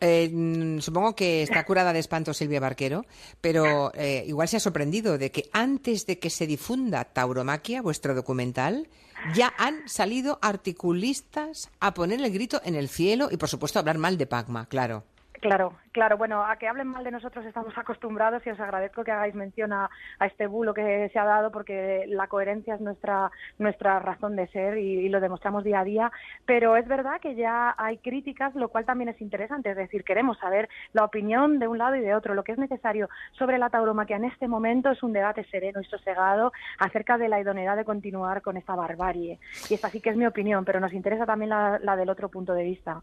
Eh, 0.04 0.78
supongo 0.80 1.14
que 1.14 1.44
está 1.44 1.64
curada 1.64 1.92
de 1.92 2.00
espanto 2.00 2.34
Silvia 2.34 2.58
Barquero, 2.58 3.06
pero 3.40 3.92
eh, 3.94 4.24
igual 4.26 4.48
se 4.48 4.56
ha 4.56 4.60
sorprendido 4.60 5.16
de 5.16 5.30
que 5.30 5.48
antes 5.52 6.06
de 6.06 6.18
que 6.18 6.28
se 6.28 6.48
difunda 6.48 7.04
Tauromaquia, 7.04 7.82
vuestro 7.82 8.12
documental, 8.12 8.88
ya 9.32 9.54
han 9.58 9.88
salido 9.88 10.40
articulistas 10.42 11.70
a 11.78 11.94
poner 11.94 12.20
el 12.20 12.32
grito 12.32 12.60
en 12.64 12.74
el 12.74 12.88
cielo 12.88 13.28
y, 13.30 13.36
por 13.36 13.48
supuesto, 13.48 13.78
hablar 13.78 13.98
mal 13.98 14.18
de 14.18 14.26
Pagma, 14.26 14.66
claro. 14.66 15.04
Claro, 15.42 15.72
claro. 15.90 16.16
Bueno, 16.16 16.44
a 16.44 16.54
que 16.54 16.68
hablen 16.68 16.86
mal 16.86 17.02
de 17.02 17.10
nosotros 17.10 17.44
estamos 17.44 17.76
acostumbrados 17.76 18.46
y 18.46 18.50
os 18.50 18.60
agradezco 18.60 19.02
que 19.02 19.10
hagáis 19.10 19.34
mención 19.34 19.72
a, 19.72 19.90
este 20.24 20.46
bulo 20.46 20.72
que 20.72 21.10
se 21.12 21.18
ha 21.18 21.24
dado 21.24 21.50
porque 21.50 22.04
la 22.06 22.28
coherencia 22.28 22.76
es 22.76 22.80
nuestra 22.80 23.28
nuestra 23.58 23.98
razón 23.98 24.36
de 24.36 24.46
ser 24.48 24.78
y, 24.78 25.08
lo 25.08 25.18
demostramos 25.18 25.64
día 25.64 25.80
a 25.80 25.84
día. 25.84 26.12
Pero 26.46 26.76
es 26.76 26.86
verdad 26.86 27.20
que 27.20 27.34
ya 27.34 27.74
hay 27.76 27.98
críticas, 27.98 28.54
lo 28.54 28.68
cual 28.68 28.84
también 28.84 29.08
es 29.08 29.20
interesante. 29.20 29.70
Es 29.70 29.76
decir, 29.76 30.04
queremos 30.04 30.38
saber 30.38 30.68
la 30.92 31.04
opinión 31.04 31.58
de 31.58 31.66
un 31.66 31.78
lado 31.78 31.96
y 31.96 32.00
de 32.02 32.14
otro. 32.14 32.34
Lo 32.34 32.44
que 32.44 32.52
es 32.52 32.58
necesario 32.58 33.08
sobre 33.32 33.58
la 33.58 33.68
tauromaquia 33.68 34.16
en 34.16 34.26
este 34.26 34.46
momento 34.46 34.92
es 34.92 35.02
un 35.02 35.12
debate 35.12 35.44
sereno 35.50 35.80
y 35.80 35.84
sosegado 35.86 36.52
acerca 36.78 37.18
de 37.18 37.28
la 37.28 37.40
idoneidad 37.40 37.76
de 37.76 37.84
continuar 37.84 38.42
con 38.42 38.56
esta 38.56 38.76
barbarie. 38.76 39.40
Y 39.68 39.74
esta 39.74 39.90
sí 39.90 40.00
que 40.00 40.10
es 40.10 40.16
mi 40.16 40.26
opinión, 40.26 40.64
pero 40.64 40.78
nos 40.78 40.92
interesa 40.92 41.26
también 41.26 41.50
la 41.50 41.96
del 41.96 42.10
otro 42.10 42.28
punto 42.28 42.54
de 42.54 42.62
vista. 42.62 43.02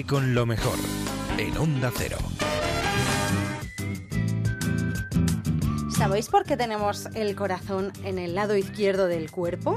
Quédate 0.00 0.06
con 0.06 0.34
lo 0.34 0.46
mejor 0.46 0.78
en 1.36 1.56
Onda 1.58 1.90
Cero. 1.94 2.16
¿Sabéis 5.96 6.28
por 6.28 6.44
qué 6.44 6.56
tenemos 6.56 7.06
el 7.14 7.34
corazón 7.34 7.92
en 8.04 8.18
el 8.18 8.34
lado 8.34 8.56
izquierdo 8.56 9.08
del 9.08 9.30
cuerpo? 9.30 9.76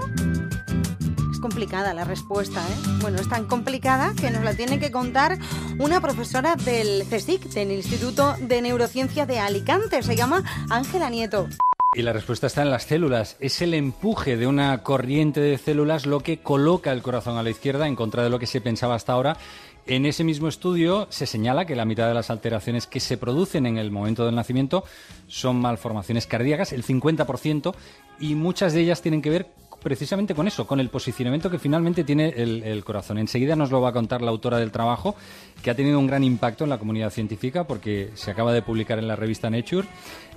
Es 1.31 1.39
complicada 1.39 1.93
la 1.93 2.05
respuesta, 2.05 2.61
¿eh? 2.61 2.99
Bueno, 3.01 3.19
es 3.19 3.27
tan 3.27 3.47
complicada 3.47 4.13
que 4.13 4.31
nos 4.31 4.43
la 4.43 4.53
tiene 4.53 4.79
que 4.79 4.91
contar 4.91 5.37
una 5.77 5.99
profesora 5.99 6.55
del 6.55 7.03
CSIC, 7.09 7.49
del 7.49 7.71
Instituto 7.71 8.35
de 8.39 8.61
Neurociencia 8.61 9.25
de 9.25 9.39
Alicante. 9.39 10.03
Se 10.03 10.15
llama 10.15 10.43
Ángela 10.69 11.09
Nieto. 11.09 11.49
Y 11.95 12.01
la 12.01 12.13
respuesta 12.13 12.47
está 12.47 12.63
en 12.63 12.71
las 12.71 12.85
células. 12.85 13.37
Es 13.39 13.61
el 13.61 13.75
empuje 13.75 14.35
de 14.35 14.47
una 14.47 14.81
corriente 14.81 15.41
de 15.41 15.59
células 15.59 16.07
lo 16.07 16.21
que 16.21 16.39
coloca 16.39 16.91
el 16.91 17.03
corazón 17.03 17.37
a 17.37 17.43
la 17.43 17.51
izquierda 17.51 17.87
en 17.87 17.95
contra 17.95 18.23
de 18.23 18.31
lo 18.31 18.39
que 18.39 18.47
se 18.47 18.61
pensaba 18.61 18.95
hasta 18.95 19.13
ahora. 19.13 19.37
En 19.85 20.05
ese 20.05 20.23
mismo 20.23 20.47
estudio 20.47 21.07
se 21.09 21.25
señala 21.25 21.65
que 21.65 21.75
la 21.75 21.83
mitad 21.83 22.07
de 22.07 22.13
las 22.13 22.29
alteraciones 22.29 22.87
que 22.87 23.01
se 23.01 23.17
producen 23.17 23.65
en 23.65 23.77
el 23.77 23.91
momento 23.91 24.25
del 24.25 24.35
nacimiento 24.35 24.85
son 25.27 25.57
malformaciones 25.57 26.25
cardíacas, 26.25 26.71
el 26.71 26.85
50%, 26.85 27.75
y 28.19 28.35
muchas 28.35 28.71
de 28.71 28.81
ellas 28.81 29.01
tienen 29.01 29.21
que 29.21 29.29
ver 29.29 29.47
precisamente 29.81 30.33
con 30.33 30.47
eso, 30.47 30.65
con 30.65 30.79
el 30.79 30.87
posicionamiento 30.87 31.51
que 31.51 31.59
finalmente 31.59 32.05
tiene 32.05 32.29
el, 32.29 32.63
el, 32.63 32.83
corazón. 32.85 33.17
Enseguida 33.17 33.57
nos 33.57 33.69
lo 33.69 33.81
va 33.81 33.89
a 33.89 33.93
contar 33.93 34.21
la 34.21 34.31
autora 34.31 34.57
del 34.57 34.71
trabajo, 34.71 35.15
que 35.61 35.69
ha 35.69 35.75
tenido 35.75 35.99
un 35.99 36.07
gran 36.07 36.23
impacto 36.23 36.63
en 36.63 36.69
la 36.69 36.77
comunidad 36.77 37.09
científica 37.09 37.65
porque 37.65 38.11
se 38.13 38.31
acaba 38.31 38.53
de 38.53 38.61
publicar 38.61 38.97
en 38.97 39.09
la 39.09 39.17
revista 39.17 39.49
Nature. 39.49 39.85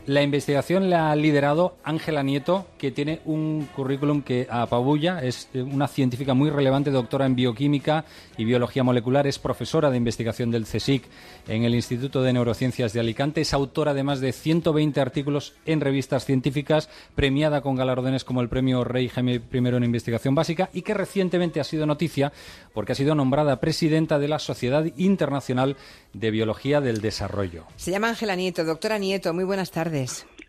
La 0.07 0.23
investigación 0.23 0.89
la 0.89 1.11
ha 1.11 1.17
liderado 1.17 1.79
Ángela 1.83 2.23
Nieto, 2.23 2.69
que 2.79 2.93
tiene 2.93 3.23
un 3.25 3.69
currículum 3.75 4.23
que 4.23 4.47
apabulla. 4.49 5.19
Es 5.19 5.49
eh, 5.53 5.63
una 5.63 5.89
científica 5.89 6.33
muy 6.33 6.49
relevante, 6.49 6.93
doctora 6.93 7.27
en 7.27 7.35
bioquímica 7.35 8.05
y 8.37 8.45
biología 8.45 8.85
molecular. 8.85 9.27
Es 9.27 9.41
profesora 9.41 9.91
de 9.91 9.97
investigación 9.97 10.53
del 10.53 10.63
CSIC 10.63 11.03
en 11.49 11.65
el 11.65 11.75
Instituto 11.75 12.23
de 12.23 12.33
Neurociencias 12.33 12.93
de 12.93 13.01
Alicante. 13.01 13.41
Es 13.41 13.53
autora 13.53 13.95
de 13.95 14.05
más 14.05 14.21
de 14.21 14.31
120 14.31 15.01
artículos 15.01 15.55
en 15.67 15.81
revistas 15.81 16.25
científicas, 16.25 16.89
premiada 17.17 17.61
con 17.61 17.75
galardones 17.75 18.23
como 18.23 18.43
el 18.43 18.49
premio 18.49 18.85
Rey 18.85 19.09
Jaime 19.09 19.41
I 19.53 19.59
en 19.59 19.83
investigación 19.83 20.37
básica 20.37 20.71
y 20.73 20.83
que 20.83 20.95
recientemente 20.95 21.59
ha 21.59 21.65
sido 21.65 21.85
noticia 21.85 22.33
porque 22.73 22.93
ha 22.93 22.95
sido 22.95 23.17
nombrada 23.17 23.59
presidenta 23.59 24.21
de 24.21 24.29
la 24.29 24.39
Sociedad 24.39 24.85
Internacional 24.97 25.77
de 26.13 26.31
Biología 26.31 26.81
del 26.81 27.01
Desarrollo. 27.01 27.65
Se 27.75 27.91
llama 27.91 28.09
Ángela 28.09 28.37
Nieto. 28.37 28.65
Doctora 28.65 28.99
Nieto, 28.99 29.35
muy 29.35 29.43
buenas 29.43 29.73
tardes. 29.73 29.96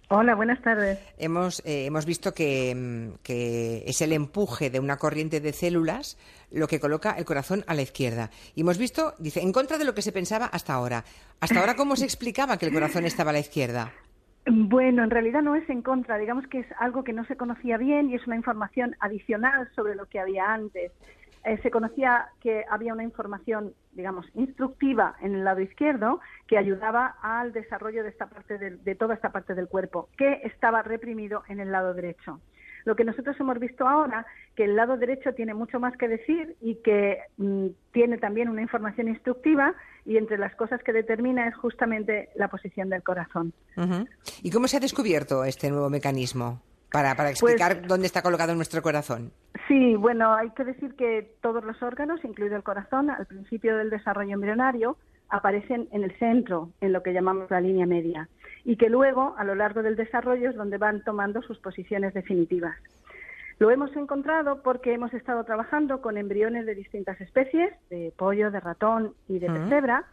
Hola, 0.10 0.36
buenas 0.36 0.62
tardes. 0.62 1.00
Hemos, 1.18 1.60
eh, 1.66 1.86
hemos 1.86 2.06
visto 2.06 2.34
que, 2.34 2.74
mm, 2.74 3.24
que, 3.24 3.84
es 3.86 4.02
el 4.02 4.14
empuje 4.14 4.70
de 4.70 4.80
una 4.80 4.96
corriente 4.96 5.42
de 5.42 5.52
células 5.52 6.18
lo 6.50 6.68
que 6.68 6.80
coloca 6.80 7.12
el 7.12 7.26
corazón 7.26 7.66
a 7.68 7.74
la 7.74 7.82
izquierda. 7.82 8.30
Y 8.56 8.62
hemos 8.62 8.78
visto, 8.78 9.14
dice, 9.20 9.42
en 9.42 9.52
contra 9.52 9.78
de 9.78 9.84
lo 9.84 9.94
que 9.94 10.02
se 10.02 10.14
pensaba 10.14 10.46
hasta 10.46 10.74
ahora. 10.74 11.04
¿Hasta 11.42 11.60
ahora 11.60 11.76
cómo 11.76 11.98
se 11.98 12.06
explicaba 12.06 12.58
que 12.58 12.66
el 12.66 12.74
corazón 12.74 13.06
estaba 13.06 13.32
a 13.32 13.34
la 13.34 13.40
izquierda? 13.40 13.92
Bueno, 14.50 15.04
en 15.04 15.10
realidad 15.10 15.42
no 15.42 15.56
es 15.56 15.70
en 15.70 15.82
contra, 15.82 16.18
digamos 16.18 16.48
que 16.48 16.60
es 16.60 16.68
algo 16.80 17.04
que 17.04 17.12
no 17.12 17.26
se 17.26 17.36
conocía 17.36 17.78
bien 17.78 18.10
y 18.10 18.16
es 18.16 18.26
una 18.28 18.38
información 18.38 18.96
adicional 19.02 19.70
sobre 19.76 19.96
lo 19.96 20.06
que 20.06 20.20
había 20.22 20.54
antes. 20.54 20.94
Eh, 21.48 21.58
se 21.64 21.72
conocía 21.72 22.28
que 22.42 22.66
había 22.70 22.92
una 22.92 23.06
información, 23.06 23.74
digamos, 23.94 24.26
instructiva 24.36 25.16
en 25.22 25.34
el 25.34 25.46
lado 25.46 25.62
izquierdo 25.62 26.20
que 26.46 26.58
ayudaba 26.58 27.16
al 27.22 27.54
desarrollo 27.54 28.04
de 28.04 28.10
esta 28.10 28.28
parte 28.28 28.58
de, 28.58 28.96
toda 28.96 29.16
esta 29.16 29.32
parte 29.32 29.56
del 29.56 29.70
cuerpo, 29.70 30.10
que 30.18 30.42
estaba 30.44 30.82
reprimido 30.82 31.44
en 31.48 31.62
el 31.62 31.72
lado 31.72 31.94
derecho. 31.94 32.42
Lo 32.84 32.98
que 32.98 33.06
nosotros 33.06 33.38
hemos 33.40 33.60
visto 33.60 33.88
ahora, 33.88 34.26
que 34.56 34.66
el 34.66 34.76
lado 34.76 34.98
derecho 34.98 35.34
tiene 35.34 35.54
mucho 35.54 35.80
más 35.80 35.96
que 35.96 36.10
decir 36.10 36.58
y 36.60 36.76
que 36.76 37.20
mm, 37.38 37.68
tiene 37.94 38.18
también 38.18 38.50
una 38.50 38.62
información 38.62 39.08
instructiva 39.08 39.74
y 40.06 40.18
entre 40.18 40.38
las 40.38 40.54
cosas 40.56 40.84
que 40.84 40.92
determina 40.92 41.48
es 41.48 41.56
justamente 41.56 42.28
la 42.36 42.50
posición 42.50 42.90
del 42.90 43.04
corazón. 43.04 43.54
¿Y 44.44 44.52
cómo 44.52 44.68
se 44.68 44.78
ha 44.78 44.80
descubierto 44.82 45.46
este 45.46 45.72
nuevo 45.72 45.90
mecanismo? 45.90 46.62
Para, 46.92 47.16
para 47.16 47.30
explicar 47.32 47.78
Pues- 47.80 47.88
dónde 47.88 48.08
está 48.08 48.22
colocado 48.22 48.56
nuestro 48.56 48.82
corazón. 48.82 49.32
Sí, 49.68 49.96
bueno, 49.96 50.34
hay 50.34 50.52
que 50.52 50.64
decir 50.64 50.96
que 50.96 51.36
todos 51.42 51.64
los 51.64 51.82
órganos, 51.84 52.24
incluido 52.24 52.56
el 52.56 52.64
corazón, 52.64 53.10
al 53.10 53.26
principio 53.26 53.76
del 53.78 53.90
desarrollo 53.90 54.34
embrionario, 54.34 54.98
aparecen 55.30 55.90
en 55.92 56.04
el 56.06 56.18
centro, 56.20 56.70
en 56.80 56.94
lo 56.94 57.04
que 57.04 57.12
llamamos 57.12 57.52
la 57.52 57.60
línea 57.60 57.86
media, 57.86 58.30
y 58.64 58.78
que 58.78 58.90
luego, 58.90 59.36
a 59.38 59.44
lo 59.44 59.56
largo 59.56 59.84
del 59.84 59.98
desarrollo, 59.98 60.50
es 60.50 60.56
donde 60.56 60.78
van 60.78 61.04
tomando 61.04 61.42
sus 61.42 61.58
posiciones 61.60 62.14
definitivas. 62.14 62.78
Lo 63.60 63.72
hemos 63.72 63.94
encontrado 63.98 64.62
porque 64.62 64.94
hemos 64.94 65.14
estado 65.14 65.44
trabajando 65.44 66.00
con 66.02 66.18
embriones 66.18 66.66
de 66.66 66.76
distintas 66.76 67.20
especies, 67.20 67.74
de 67.90 68.14
pollo, 68.16 68.52
de 68.52 68.60
ratón 68.62 69.14
y 69.28 69.40
de 69.40 69.50
Ujú. 69.50 69.64
pesebra, 69.64 70.06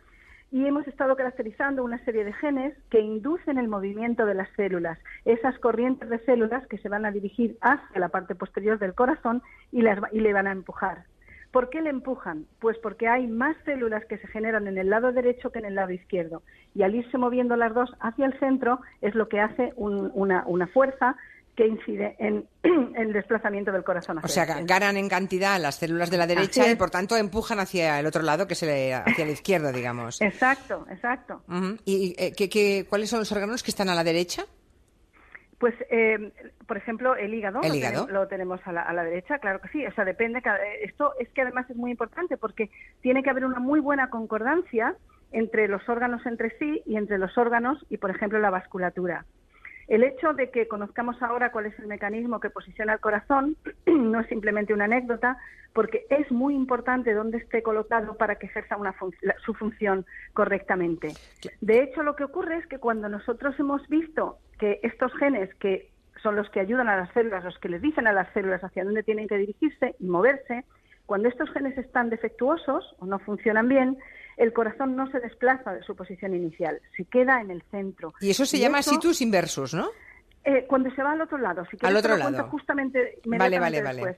y 0.55 0.65
hemos 0.69 0.87
estado 0.87 1.17
caracterizando 1.17 1.83
una 1.83 1.99
serie 2.05 2.25
de 2.25 2.33
genes 2.33 2.75
que 2.89 3.01
inducen 3.01 3.59
el 3.59 3.67
movimiento 3.67 4.25
de 4.25 4.35
las 4.35 4.49
células, 4.51 5.01
esas 5.25 5.59
corrientes 5.59 6.09
de 6.09 6.21
células 6.21 6.65
que 6.69 6.79
se 6.79 6.89
van 6.89 7.05
a 7.05 7.11
dirigir 7.11 7.59
hacia 7.61 7.99
la 7.99 8.09
parte 8.09 8.37
posterior 8.37 8.79
del 8.79 8.95
corazón 8.95 9.43
y, 9.73 9.83
las, 9.83 9.99
y 10.13 10.21
le 10.21 10.33
van 10.33 10.47
a 10.47 10.53
empujar. 10.53 11.07
¿Por 11.51 11.71
qué 11.71 11.83
le 11.83 11.91
empujan? 11.91 12.47
Pues 12.61 12.79
porque 12.79 13.09
hay 13.09 13.27
más 13.27 13.57
células 13.65 14.05
que 14.05 14.19
se 14.19 14.29
generan 14.29 14.69
en 14.69 14.79
el 14.79 14.91
lado 14.91 15.11
derecho 15.11 15.51
que 15.51 15.59
en 15.59 15.65
el 15.65 15.75
lado 15.75 15.91
izquierdo. 15.91 16.43
Y 16.73 16.85
al 16.85 16.95
irse 16.95 17.19
moviendo 17.19 17.57
las 17.57 17.75
dos 17.75 17.93
hacia 17.99 18.27
el 18.27 18.39
centro 18.39 18.79
es 19.01 19.17
lo 19.17 19.29
que 19.29 19.41
hace 19.41 19.73
un- 19.75 20.13
una, 20.15 20.45
una 20.47 20.69
fuerza 20.69 21.17
que 21.57 21.67
incide 21.67 22.17
en 22.19 22.47
el 22.97 23.13
desplazamiento 23.13 23.71
del 23.73 23.85
corazón 23.85 24.19
hacia 24.19 24.27
O 24.27 24.47
sea, 24.47 24.63
ganan 24.65 24.97
en 24.97 25.09
cantidad 25.09 25.61
las 25.61 25.77
células 25.77 26.11
de 26.11 26.17
la 26.19 26.27
derecha 26.27 26.69
y 26.71 26.75
por 26.75 26.91
tanto 26.91 27.17
empujan 27.17 27.61
hacia 27.61 28.01
el 28.01 28.07
otro 28.07 28.23
lado, 28.23 28.47
que 28.47 28.55
es 28.55 28.63
el- 28.65 28.93
hacia 28.93 29.25
la 29.25 29.31
izquierda, 29.33 29.71
digamos. 29.73 30.21
Exacto, 30.21 30.87
exacto. 30.91 31.43
¿Y 31.85 32.15
eh, 32.19 32.33
¿qué- 32.37 32.49
qué- 32.49 32.87
cuáles 32.89 33.09
son 33.11 33.21
los 33.21 33.31
órganos 33.33 33.63
que 33.63 33.71
están 33.71 33.89
a 33.89 33.95
la 33.95 34.03
derecha? 34.05 34.45
Pues, 35.59 35.75
eh, 35.91 36.33
por 36.67 36.77
ejemplo, 36.77 37.15
el 37.17 37.33
hígado, 37.33 37.61
¿El 37.63 37.75
hígado? 37.77 38.09
lo 38.11 38.27
tenemos 38.27 38.61
a 38.65 38.73
la, 38.73 38.83
a 38.83 38.93
la 38.93 39.05
derecha, 39.05 39.39
claro 39.39 39.61
que 39.61 39.69
sí. 39.69 39.87
O 39.87 39.93
sea, 39.95 40.05
depende. 40.05 40.43
cada- 40.43 40.59
Esto 40.83 41.13
es 41.21 41.29
que 41.31 41.43
además 41.43 41.71
es 41.71 41.77
muy 41.77 41.93
importante 41.93 42.37
porque 42.37 42.71
tiene 43.01 43.23
que 43.23 43.31
haber 43.31 43.45
una 43.47 43.61
muy 43.61 43.81
buena 43.81 44.11
concordancia 44.11 44.97
entre 45.33 45.69
los 45.69 45.89
órganos 45.89 46.27
entre 46.27 46.51
sí 46.59 46.83
y 46.85 46.97
entre 46.97 47.19
los 47.19 47.39
órganos 47.39 47.85
y, 47.89 47.97
por 47.99 48.11
ejemplo, 48.11 48.39
la 48.41 48.51
vasculatura. 48.51 49.25
El 49.89 50.03
hecho 50.05 50.33
de 50.33 50.51
que 50.51 50.67
conozcamos 50.69 51.21
ahora 51.23 51.53
cuál 51.53 51.67
es 51.67 51.79
el 51.79 51.87
mecanismo 51.87 52.41
que 52.41 52.51
posiciona 52.51 52.95
el 52.95 53.01
corazón 53.01 53.57
no 53.87 54.21
es 54.21 54.27
simplemente 54.29 54.73
una 54.75 54.85
anécdota, 54.85 55.37
porque 55.73 56.07
es 56.11 56.31
muy 56.31 56.55
importante 56.55 57.13
dónde 57.13 57.39
esté 57.39 57.63
colocado 57.63 58.17
para 58.17 58.37
que 58.37 58.47
ejerza 58.47 58.77
una 58.77 58.95
la- 59.23 59.35
su 59.45 59.55
función 59.55 60.07
correctamente. 60.33 61.17
De 61.61 61.83
hecho, 61.83 62.03
lo 62.03 62.15
que 62.17 62.25
ocurre 62.25 62.59
es 62.59 62.67
que 62.67 62.79
cuando 62.79 63.09
nosotros 63.09 63.59
hemos 63.59 63.87
visto 63.89 64.39
que 64.59 64.81
estos 64.83 65.13
genes 65.17 65.53
que 65.57 65.91
son 66.23 66.37
los 66.37 66.49
que 66.51 66.61
ayudan 66.61 66.89
a 66.89 66.97
las 66.97 67.13
células, 67.13 67.45
los 67.45 67.59
que 67.59 67.69
les 67.69 67.83
dicen 67.83 68.07
a 68.07 68.13
las 68.13 68.33
células 68.33 68.63
hacia 68.63 68.85
dónde 68.85 69.03
tienen 69.03 69.29
que 69.29 69.37
dirigirse 69.37 69.95
y 69.99 70.07
moverse, 70.07 70.65
cuando 71.07 71.29
estos 71.29 71.51
genes 71.53 71.77
están 71.79 72.11
defectuosos 72.11 72.95
o 72.99 73.07
no 73.07 73.19
funcionan 73.21 73.69
bien, 73.69 73.99
el 74.37 74.53
corazón 74.53 74.97
no 74.97 75.09
se 75.11 75.21
desplaza 75.21 75.73
de 75.75 75.83
su 75.83 75.95
posición 75.95 76.35
inicial, 76.35 76.81
se 76.97 77.05
queda 77.05 77.41
en 77.41 77.51
el 77.51 77.63
centro. 77.71 78.15
Y 78.21 78.31
eso 78.31 78.45
se 78.47 78.59
llama 78.59 78.81
eso- 78.81 78.91
situs 78.91 79.21
inversus, 79.23 79.75
¿no? 79.75 79.89
eh, 80.47 80.67
cuando 80.69 80.91
se 80.91 81.03
va 81.03 81.13
al 81.13 81.21
otro 81.23 81.39
lado, 81.39 81.65
si 81.65 81.77
quieres 81.79 81.89
Al 81.89 81.97
otro 81.97 82.13
te 82.13 82.19
lo 82.19 82.23
cuento 82.25 82.39
lado. 82.39 82.51
justamente 82.51 83.19
vale, 83.25 83.59
vale. 83.59 83.81
después. 83.81 84.17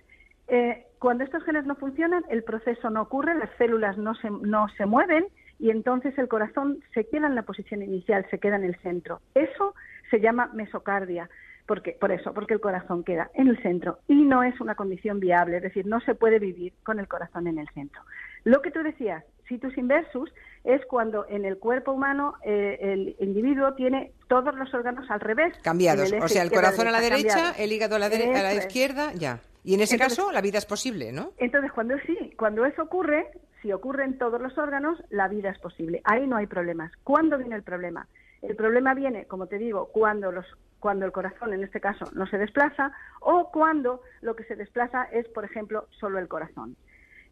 Eh, 0.48 0.86
cuando 0.98 1.22
estos 1.24 1.44
genes 1.44 1.66
no 1.66 1.76
funcionan, 1.76 2.24
el 2.30 2.42
proceso 2.42 2.90
no 2.90 3.02
ocurre, 3.02 3.34
las 3.36 3.50
células 3.58 3.96
no 3.98 4.14
se, 4.16 4.28
no 4.30 4.66
se 4.76 4.86
mueven 4.86 5.26
y 5.58 5.70
entonces 5.70 6.16
el 6.18 6.26
corazón 6.28 6.82
se 6.94 7.06
queda 7.08 7.26
en 7.28 7.34
la 7.36 7.42
posición 7.42 7.82
inicial, 7.82 8.26
se 8.30 8.38
queda 8.38 8.56
en 8.56 8.64
el 8.64 8.76
centro. 8.80 9.20
Eso 9.34 9.74
se 10.10 10.20
llama 10.20 10.50
mesocardia. 10.52 11.28
Porque, 11.66 11.92
por 11.92 12.12
eso, 12.12 12.32
porque 12.32 12.54
el 12.54 12.60
corazón 12.60 13.02
queda 13.02 13.30
en 13.34 13.48
el 13.48 13.60
centro 13.62 13.98
y 14.06 14.14
no 14.24 14.42
es 14.42 14.60
una 14.60 14.76
condición 14.76 15.18
viable, 15.18 15.56
es 15.56 15.62
decir, 15.62 15.86
no 15.86 16.00
se 16.00 16.14
puede 16.14 16.38
vivir 16.38 16.72
con 16.84 17.00
el 17.00 17.08
corazón 17.08 17.48
en 17.48 17.58
el 17.58 17.68
centro. 17.70 18.02
Lo 18.44 18.62
que 18.62 18.70
tú 18.70 18.82
decías, 18.82 19.24
situs 19.48 19.76
inversus, 19.76 20.32
es 20.62 20.84
cuando 20.86 21.26
en 21.28 21.44
el 21.44 21.58
cuerpo 21.58 21.92
humano 21.92 22.34
eh, 22.44 22.78
el 22.80 23.16
individuo 23.18 23.74
tiene 23.74 24.12
todos 24.28 24.54
los 24.54 24.72
órganos 24.74 25.10
al 25.10 25.20
revés. 25.20 25.56
Cambiados. 25.62 26.12
O 26.22 26.28
sea, 26.28 26.42
el 26.42 26.50
corazón 26.50 26.86
a 26.86 26.92
la 26.92 27.00
derecha, 27.00 27.52
el 27.58 27.72
hígado 27.72 27.96
a 27.96 27.98
la, 27.98 28.06
a 28.06 28.42
la 28.42 28.54
izquierda, 28.54 29.12
ya. 29.14 29.40
Y 29.64 29.74
en 29.74 29.80
ese 29.80 29.96
Entonces- 29.96 30.18
caso, 30.18 30.30
la 30.32 30.40
vida 30.40 30.58
es 30.58 30.66
posible, 30.66 31.10
¿no? 31.10 31.32
Entonces, 31.38 31.72
cuando 31.72 31.96
sí, 32.06 32.32
cuando 32.38 32.64
eso 32.64 32.82
ocurre, 32.82 33.26
si 33.62 33.72
ocurre 33.72 34.04
en 34.04 34.16
todos 34.16 34.40
los 34.40 34.56
órganos, 34.56 35.02
la 35.10 35.26
vida 35.26 35.50
es 35.50 35.58
posible. 35.58 36.00
Ahí 36.04 36.24
no 36.28 36.36
hay 36.36 36.46
problemas. 36.46 36.92
¿Cuándo 37.02 37.36
viene 37.36 37.56
el 37.56 37.64
problema? 37.64 38.06
El 38.48 38.56
problema 38.56 38.94
viene, 38.94 39.26
como 39.26 39.46
te 39.46 39.58
digo, 39.58 39.88
cuando 39.92 40.32
los 40.32 40.46
cuando 40.78 41.06
el 41.06 41.10
corazón, 41.12 41.52
en 41.52 41.64
este 41.64 41.80
caso, 41.80 42.04
no 42.12 42.26
se 42.26 42.38
desplaza 42.38 42.92
o 43.20 43.50
cuando 43.50 44.02
lo 44.20 44.36
que 44.36 44.44
se 44.44 44.54
desplaza 44.54 45.04
es, 45.04 45.26
por 45.28 45.44
ejemplo, 45.44 45.88
solo 45.98 46.18
el 46.18 46.28
corazón. 46.28 46.76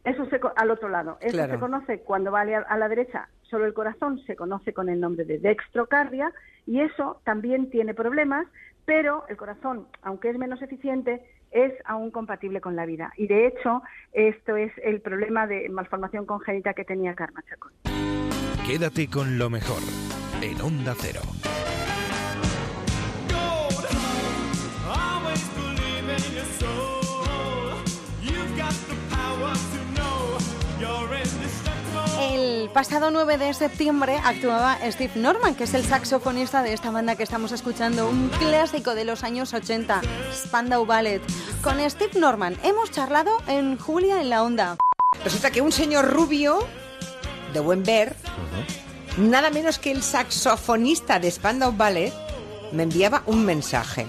Eso 0.03 0.27
se, 0.27 0.41
al 0.57 0.71
otro 0.71 0.89
lado. 0.89 1.19
Eso 1.21 1.35
Claro. 1.37 1.53
se 1.53 1.61
conoce 1.61 2.01
cuando 2.01 2.31
vale 2.33 2.57
a, 2.57 2.61
a 2.61 2.77
la 2.79 2.89
derecha 2.89 3.29
solo 3.43 3.67
el 3.67 3.75
corazón, 3.75 4.19
se 4.27 4.35
conoce 4.35 4.73
con 4.73 4.89
el 4.89 4.99
nombre 4.99 5.25
de 5.25 5.39
dextrocardia 5.39 6.33
y 6.67 6.81
eso 6.81 7.21
también 7.25 7.71
tiene 7.71 7.95
problemas, 7.95 8.47
pero 8.87 9.25
el 9.29 9.37
corazón, 9.37 9.87
aunque 10.03 10.31
es 10.31 10.39
menos 10.39 10.61
eficiente, 10.63 11.23
es 11.53 11.73
aún 11.85 12.11
compatible 12.11 12.61
con 12.61 12.75
la 12.75 12.87
vida. 12.87 13.13
Y 13.17 13.29
de 13.29 13.47
hecho, 13.47 13.83
esto 14.13 14.57
es 14.57 14.73
el 14.83 15.01
problema 15.01 15.47
de 15.47 15.69
malformación 15.69 16.27
congénita 16.27 16.75
que 16.75 16.85
tenía 16.85 17.15
Karma 17.15 17.43
Chacón. 17.49 17.73
Quédate 18.67 19.09
con 19.09 19.39
lo 19.39 19.49
mejor 19.51 19.83
en 20.41 20.61
Onda 20.61 20.95
Cero. 21.01 21.21
El 32.21 32.71
pasado 32.71 33.11
9 33.11 33.39
de 33.39 33.55
septiembre 33.55 34.21
actuaba 34.25 34.79
Steve 34.91 35.13
Norman, 35.17 35.55
que 35.55 35.65
es 35.65 35.75
el 35.75 35.85
saxofonista 35.85 36.63
de 36.63 36.73
esta 36.73 36.91
banda 36.91 37.17
que 37.17 37.23
estamos 37.23 37.53
escuchando, 37.53 38.09
un 38.09 38.29
clásico 38.29 38.95
de 38.95 39.05
los 39.05 39.23
años 39.23 39.55
80, 39.55 40.01
Spandau 40.33 40.85
Ballet. 40.87 41.23
Con 41.63 41.79
Steve 41.89 42.19
Norman 42.19 42.57
hemos 42.63 42.91
charlado 42.91 43.31
en 43.47 43.79
Julia 43.79 44.21
en 44.21 44.31
la 44.31 44.43
Onda. 44.43 44.77
Resulta 45.23 45.51
que 45.51 45.61
un 45.63 45.73
señor 45.73 46.11
rubio, 46.11 46.67
de 47.53 47.61
buen 47.61 47.83
ver, 47.83 48.17
nada 49.19 49.51
menos 49.51 49.79
que 49.79 49.91
el 49.91 50.03
saxofonista 50.03 51.19
de 51.19 51.31
Spandau 51.31 51.73
Ballet, 51.73 52.13
me 52.73 52.83
enviaba 52.83 53.23
un 53.27 53.45
mensaje. 53.45 54.07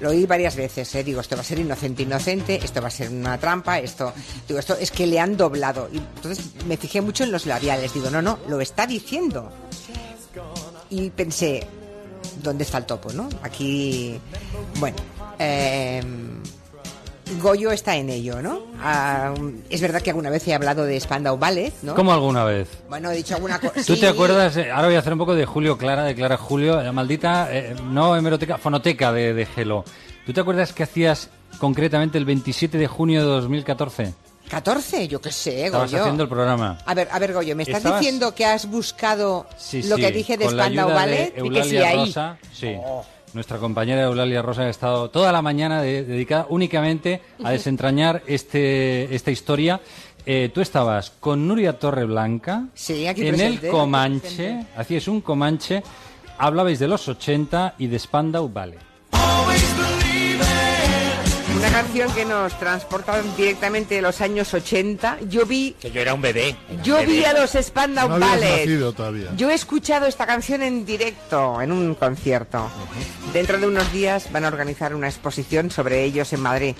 Lo 0.00 0.10
oí 0.10 0.24
varias 0.24 0.56
veces, 0.56 0.94
¿eh? 0.94 1.04
digo, 1.04 1.20
esto 1.20 1.36
va 1.36 1.42
a 1.42 1.44
ser 1.44 1.58
inocente, 1.58 2.02
inocente, 2.02 2.60
esto 2.62 2.80
va 2.80 2.88
a 2.88 2.90
ser 2.90 3.10
una 3.10 3.38
trampa, 3.38 3.78
esto, 3.78 4.14
digo, 4.48 4.58
esto 4.58 4.74
es 4.78 4.90
que 4.90 5.06
le 5.06 5.20
han 5.20 5.36
doblado. 5.36 5.90
Y 5.92 5.98
entonces 5.98 6.46
me 6.66 6.76
fijé 6.78 7.02
mucho 7.02 7.24
en 7.24 7.32
los 7.32 7.44
labiales, 7.44 7.92
digo, 7.92 8.08
no, 8.08 8.22
no, 8.22 8.38
lo 8.48 8.60
está 8.60 8.86
diciendo. 8.86 9.50
Y 10.88 11.10
pensé, 11.10 11.66
¿dónde 12.42 12.64
está 12.64 12.78
el 12.78 12.86
topo, 12.86 13.12
no? 13.12 13.28
Aquí, 13.42 14.18
bueno, 14.78 14.96
eh, 15.38 16.02
Goyo 17.38 17.70
está 17.70 17.96
en 17.96 18.10
ello, 18.10 18.42
¿no? 18.42 18.60
Ah, 18.82 19.32
es 19.68 19.80
verdad 19.80 20.00
que 20.02 20.10
alguna 20.10 20.30
vez 20.30 20.46
he 20.48 20.54
hablado 20.54 20.84
de 20.84 20.98
Spandau 20.98 21.38
Ballet, 21.38 21.72
¿no? 21.82 21.94
¿Cómo 21.94 22.12
alguna 22.12 22.44
vez? 22.44 22.68
Bueno, 22.88 23.10
he 23.10 23.16
dicho 23.16 23.34
alguna 23.34 23.58
cosa. 23.60 23.74
¿Tú 23.86 23.96
te 23.96 24.08
acuerdas? 24.08 24.56
eh, 24.56 24.70
Ahora 24.70 24.88
voy 24.88 24.96
a 24.96 25.00
hacer 25.00 25.12
un 25.12 25.18
poco 25.18 25.34
de 25.34 25.46
Julio 25.46 25.78
Clara, 25.78 26.04
de 26.04 26.14
Clara 26.14 26.36
Julio, 26.36 26.82
la 26.82 26.92
maldita, 26.92 27.48
eh, 27.50 27.74
no 27.84 28.16
hemeroteca, 28.16 28.58
fonoteca 28.58 29.12
de, 29.12 29.32
de 29.34 29.46
Gelo. 29.46 29.84
¿Tú 30.26 30.32
te 30.32 30.40
acuerdas 30.40 30.72
que 30.72 30.82
hacías 30.82 31.30
concretamente 31.58 32.18
el 32.18 32.24
27 32.24 32.78
de 32.78 32.86
junio 32.86 33.20
de 33.20 33.26
2014? 33.26 34.14
14, 34.48 35.06
yo 35.06 35.20
qué 35.20 35.30
sé, 35.30 35.66
Estabas 35.66 35.90
Goyo. 35.92 36.02
haciendo 36.02 36.24
el 36.24 36.28
programa. 36.28 36.78
A 36.84 36.92
ver, 36.94 37.08
a 37.12 37.18
ver, 37.20 37.32
Goyo, 37.32 37.54
¿me 37.54 37.62
estás 37.62 37.78
Estabas- 37.78 38.00
diciendo 38.00 38.34
que 38.34 38.44
has 38.44 38.66
buscado 38.68 39.46
Sí, 39.56 39.82
lo 39.84 39.94
sí, 39.94 40.02
que 40.02 40.10
dije 40.10 40.36
de 40.36 40.48
Spandau 40.48 40.88
Ballet? 40.90 41.34
de 41.36 41.46
Y 41.46 41.50
que 41.50 41.62
sí, 41.64 41.76
ahí. 41.78 41.96
Rosa, 42.06 42.36
sí. 42.52 42.74
Nuestra 43.32 43.58
compañera 43.58 44.02
Eulalia 44.02 44.42
Rosa 44.42 44.62
ha 44.62 44.68
estado 44.70 45.08
toda 45.10 45.30
la 45.30 45.40
mañana 45.40 45.80
de- 45.82 46.02
dedicada 46.04 46.46
únicamente 46.48 47.22
a 47.44 47.50
desentrañar 47.50 48.22
este, 48.26 49.14
esta 49.14 49.30
historia. 49.30 49.80
Eh, 50.26 50.50
tú 50.52 50.60
estabas 50.60 51.10
con 51.20 51.46
Nuria 51.48 51.78
Torreblanca 51.78 52.66
Sí, 52.74 53.06
aquí 53.06 53.22
en 53.22 53.28
presente, 53.28 53.52
el 53.52 53.58
aquí 53.58 53.68
Comanche, 53.70 54.20
presente. 54.28 54.66
hacíais 54.76 55.08
un 55.08 55.20
Comanche, 55.20 55.82
hablabais 56.38 56.78
de 56.78 56.88
los 56.88 57.08
80 57.08 57.76
y 57.78 57.86
de 57.86 57.98
Spandau 57.98 58.48
Ballet. 58.48 58.78
Una 61.60 61.70
canción 61.72 62.10
que 62.14 62.24
nos 62.24 62.58
transporta 62.58 63.20
directamente 63.36 63.94
de 63.96 64.00
los 64.02 64.20
años 64.22 64.52
80. 64.54 65.18
Yo 65.28 65.44
vi, 65.44 65.72
Que 65.78 65.90
yo 65.90 66.00
era 66.00 66.14
un 66.14 66.22
bebé. 66.22 66.56
yo 66.82 67.04
vi 67.04 67.22
a 67.24 67.34
los 67.34 67.50
Spandau 67.52 68.08
No 68.08 68.18
Ballet. 68.18 68.60
nacido 68.66 68.92
todavía. 68.94 69.28
Yo 69.36 69.50
he 69.50 69.54
escuchado 69.54 70.06
esta 70.06 70.26
canción 70.26 70.62
en 70.62 70.86
directo, 70.86 71.60
en 71.60 71.70
un 71.70 71.94
concierto. 71.94 72.70
Dentro 73.34 73.58
de 73.58 73.66
unos 73.66 73.92
días 73.92 74.32
van 74.32 74.46
a 74.46 74.48
organizar 74.48 74.94
una 74.94 75.08
exposición 75.08 75.70
sobre 75.70 76.02
ellos 76.02 76.32
en 76.32 76.40
Madrid. 76.40 76.74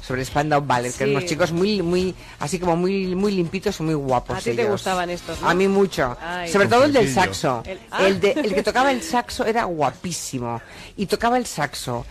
Sobre 0.00 0.24
Spandau 0.24 0.60
Ballet, 0.62 0.90
que 0.92 1.04
son 1.04 1.10
unos 1.10 1.26
chicos 1.26 1.52
muy, 1.52 1.82
muy, 1.82 2.14
así 2.38 2.58
como 2.58 2.74
muy, 2.76 3.14
muy 3.14 3.32
limpitos 3.32 3.78
y 3.80 3.82
muy 3.82 3.94
guapos. 3.94 4.38
A 4.38 4.40
ti 4.40 4.52
te 4.54 4.64
gustaban 4.64 5.10
estos, 5.10 5.40
¿no? 5.40 5.48
A 5.48 5.54
mí 5.54 5.68
mucho. 5.68 6.16
Ay. 6.20 6.50
Sobre 6.50 6.68
todo 6.68 6.84
el 6.84 6.92
del 6.92 7.12
saxo. 7.12 7.62
El- 7.66 7.78
ah. 7.90 8.06
El, 8.06 8.18
de- 8.20 8.32
el 8.32 8.54
que 8.54 8.62
tocaba 8.62 8.90
el 8.92 9.02
saxo 9.02 9.44
era 9.44 9.64
guapísimo. 9.64 10.60
Y 10.96 11.06
tocaba 11.06 11.36
el 11.38 11.46
saxo 11.46 12.06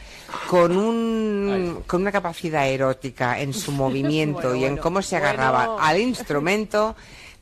con 0.48 0.78
un 0.78 1.84
con 1.88 2.02
una 2.02 2.12
capacidad 2.12 2.68
erótica 2.68 3.40
en 3.40 3.54
su 3.54 3.72
movimiento 3.84 4.50
Bueno, 4.50 4.56
y 4.56 4.64
en 4.66 4.70
bueno, 4.72 4.84
cómo 4.84 5.02
se 5.02 5.16
bueno. 5.20 5.28
agarraba 5.30 5.78
al 5.86 6.00
instrumento 6.00 6.96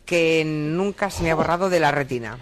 que 0.05 0.43
nunca 0.45 1.09
se 1.09 1.23
me 1.23 1.31
ha 1.31 1.35
borrado 1.35 1.69
de 1.69 1.81
la 1.81 1.91
retina. 1.91 2.37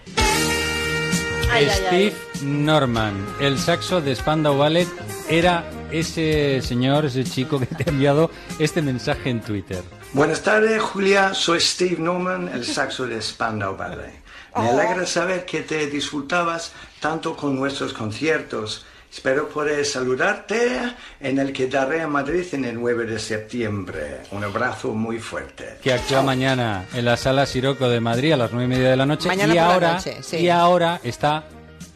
Ay, 1.52 1.66
ay, 1.66 1.70
ay. 1.70 1.76
Steve 2.12 2.16
Norman, 2.44 3.26
el 3.40 3.58
saxo 3.58 4.02
de 4.02 4.16
Spandau 4.16 4.58
Ballet, 4.58 4.88
era 5.30 5.64
ese 6.00 6.62
señor, 6.62 7.06
ese 7.06 7.24
chico 7.24 7.60
que 7.60 7.66
te 7.66 7.84
ha 7.88 7.92
enviado 7.92 8.30
este 8.60 8.82
mensaje 8.82 9.30
en 9.30 9.42
Twitter. 9.42 9.84
Buenas 10.14 10.42
tardes, 10.42 10.82
Julia. 10.82 11.34
Soy 11.34 11.60
Steve 11.60 11.98
Norman, 12.00 12.50
el 12.54 12.66
saxo 12.66 13.06
de 13.06 13.22
Spandau 13.22 13.76
Ballet. 13.76 14.24
Me 14.58 14.70
alegra 14.70 15.06
saber 15.06 15.46
que 15.46 15.62
te 15.62 15.88
disfrutabas 15.88 16.72
tanto 17.02 17.36
con 17.36 17.56
nuestros 17.56 17.92
conciertos. 17.94 18.86
Espero 19.12 19.48
poder 19.50 19.86
saludarte 19.86 20.82
en 21.22 21.40
el 21.40 21.54
que 21.54 21.68
daré 21.68 22.02
en 22.02 22.10
Madrid 22.10 22.46
en 22.54 22.66
el 22.66 22.76
9 22.76 23.06
de 23.06 23.20
septiembre. 23.20 24.22
Un 24.32 24.44
abrazo 24.44 24.90
muy 24.94 25.20
fuerte. 25.20 25.78
que 25.82 25.94
actúa 25.94 26.22
mañana 26.22 26.86
en 26.94 27.06
la 27.06 27.16
sala 27.18 27.46
Siroco 27.46 27.88
de 27.90 28.00
Madrid 28.02 28.34
a 28.34 28.38
las 28.38 28.52
nueve 28.52 28.66
y 28.66 28.78
media 28.78 28.90
de 28.90 28.98
la 28.98 29.06
noche 29.06 29.28
Mañana 29.28 29.54
y 29.54 29.58
por 29.74 29.82
la 29.82 29.94
noche, 29.94 30.18
sí. 30.22 30.38
y 30.38 30.50
ahora 30.50 31.00
está 31.04 31.46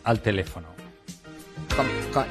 al 0.04 0.22
teléfono. 0.22 0.68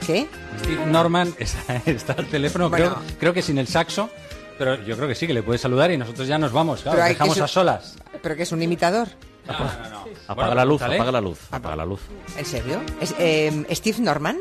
¿Qué? 0.07 0.29
Steve 0.61 0.87
Norman 0.87 1.35
está, 1.39 1.77
está 1.87 2.13
al 2.15 2.27
teléfono, 2.27 2.69
Bueno. 2.71 2.85
creo, 2.97 3.03
creo 3.19 3.35
que 3.35 3.43
sin 3.43 3.59
el 3.59 3.69
saxo, 3.69 4.11
pero 4.59 4.75
yo 4.85 4.97
creo 4.97 5.09
que 5.09 5.15
sí 5.15 5.27
que 5.27 5.35
le 5.35 5.43
puedes 5.43 5.61
saludar 5.61 5.91
y 5.91 5.97
nosotros 5.97 6.27
ya 6.29 6.39
nos 6.39 6.53
vamos, 6.53 6.83
claro, 6.83 6.97
Pero 6.97 7.07
que 7.07 7.13
dejamos 7.15 7.37
su- 7.37 7.45
a 7.45 7.49
solas. 7.49 7.97
¿Pero 8.23 8.37
que 8.37 8.43
es 8.43 8.53
un 8.53 8.63
imitador? 8.63 9.09
Apaga 9.47 10.05
Bueno, 10.35 10.55
la 10.55 10.65
luz, 10.65 10.83
apaga 10.83 11.13
la 11.13 11.21
luz, 11.21 11.39
apaga 11.51 11.77
la 11.77 11.85
luz. 11.87 12.01
¿En 12.37 12.45
serio? 12.45 12.81
¿Es, 13.01 13.15
eh, 13.19 13.65
¿Steve 13.73 13.99
Norman? 14.01 14.37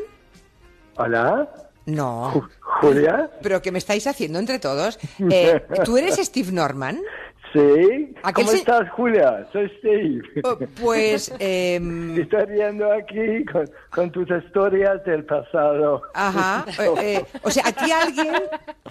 Hola, 0.96 1.48
No. 1.86 2.48
Julia. 2.60 3.30
¿Pero 3.42 3.62
qué 3.62 3.72
me 3.72 3.78
estáis 3.78 4.06
haciendo 4.06 4.38
entre 4.38 4.58
todos? 4.58 4.98
Eh, 5.30 5.64
¿Tú 5.84 5.96
eres 5.96 6.16
Steve 6.16 6.52
Norman? 6.52 7.00
Sí. 7.52 8.14
¿Cómo 8.34 8.48
se- 8.50 8.56
estás, 8.58 8.90
Julia? 8.90 9.46
Soy 9.52 9.70
Steve. 9.78 10.20
Pues, 10.80 11.32
em, 11.38 12.18
Estoy 12.20 12.44
riendo 12.44 12.92
aquí 12.92 13.44
con, 13.50 13.70
con 13.90 14.10
tus 14.12 14.28
historias 14.30 15.02
del 15.04 15.24
pasado. 15.24 16.02
Ajá. 16.14 16.66
eh, 16.78 16.92
eh, 17.00 17.24
o 17.42 17.50
sea, 17.50 17.64
aquí 17.66 17.90
alguien. 17.90 18.34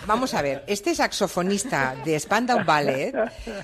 Vamos 0.08 0.34
a 0.34 0.42
ver, 0.42 0.64
este 0.68 0.96
saxofonista 0.96 1.96
de 2.06 2.20
Spandau 2.20 2.64
Ballet, 2.66 3.14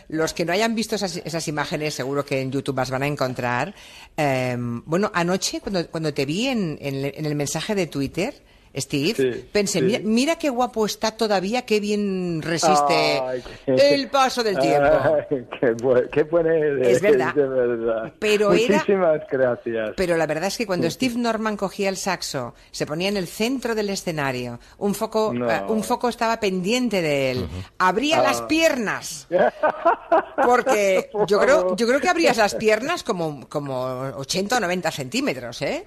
los 0.10 0.34
que 0.34 0.46
no 0.46 0.54
hayan 0.54 0.76
visto 0.76 0.96
esas, 0.96 1.18
esas 1.18 1.48
imágenes, 1.48 1.94
seguro 1.94 2.24
que 2.26 2.42
en 2.42 2.52
YouTube 2.52 2.78
las 2.78 2.92
van 2.92 3.04
a 3.04 3.08
encontrar. 3.08 3.74
eh, 4.18 4.56
bueno, 4.86 5.12
anoche, 5.14 5.60
cuando, 5.62 5.88
cuando 5.90 6.14
te 6.14 6.26
vi 6.26 6.48
en, 6.48 6.78
en 6.82 6.96
el- 6.96 7.14
en 7.16 7.26
el 7.26 7.36
mensaje 7.36 7.74
de 7.76 7.88
Twitter. 7.88 8.34
Steve, 8.76 9.14
Sí, 9.16 9.46
pensé, 9.52 9.80
sí. 9.80 9.86
Mira, 9.86 10.00
mira 10.04 10.36
qué 10.38 10.50
guapo 10.50 10.86
está 10.86 11.12
todavía, 11.12 11.62
qué 11.64 11.80
bien 11.80 12.42
resiste 12.42 13.22
Ay, 13.24 13.44
qué- 13.66 13.94
el 13.94 14.10
paso 14.10 14.44
del 14.44 14.58
tiempo. 14.58 14.88
Ay, 15.30 15.46
qué, 15.60 15.74
bu- 15.76 16.10
qué 16.10 16.24
buena 16.24 16.58
idea. 16.58 16.90
Es 16.90 17.02
verdad. 17.02 17.34
De 17.36 17.48
verdad. 17.48 18.14
Pero 18.20 18.52
era- 18.54 18.76
Muchísimas 18.78 19.22
gracias. 19.30 19.92
Pero 19.96 20.18
la 20.18 20.26
verdad 20.26 20.48
es 20.48 20.58
que 20.58 20.66
cuando 20.66 20.90
Steve 20.90 21.16
Norman 21.18 21.56
cogía 21.56 21.88
el 21.90 21.98
saxo, 21.98 22.56
se 22.72 22.86
ponía 22.88 23.10
en 23.10 23.18
el 23.18 23.28
centro 23.28 23.76
del 23.76 23.90
escenario, 23.92 24.60
un 24.80 24.96
foco, 24.96 25.32
No. 25.34 25.52
eh, 25.52 25.62
un 25.68 25.84
foco 25.84 26.10
estaba 26.10 26.40
pendiente 26.40 27.02
de 27.02 27.32
él, 27.32 27.48
abría 27.78 28.20
Ah. 28.20 28.24
las 28.24 28.42
piernas, 28.44 29.28
porque 30.46 31.10
yo 31.28 31.40
creo, 31.40 31.76
yo 31.76 31.88
creo 31.88 32.00
que 32.00 32.10
abrías 32.10 32.38
las 32.38 32.56
piernas 32.56 33.04
como, 33.04 33.48
como 33.50 33.84
80 34.18 34.58
o 34.58 34.60
90 34.60 34.92
centímetros, 34.92 35.62
¿eh? 35.62 35.84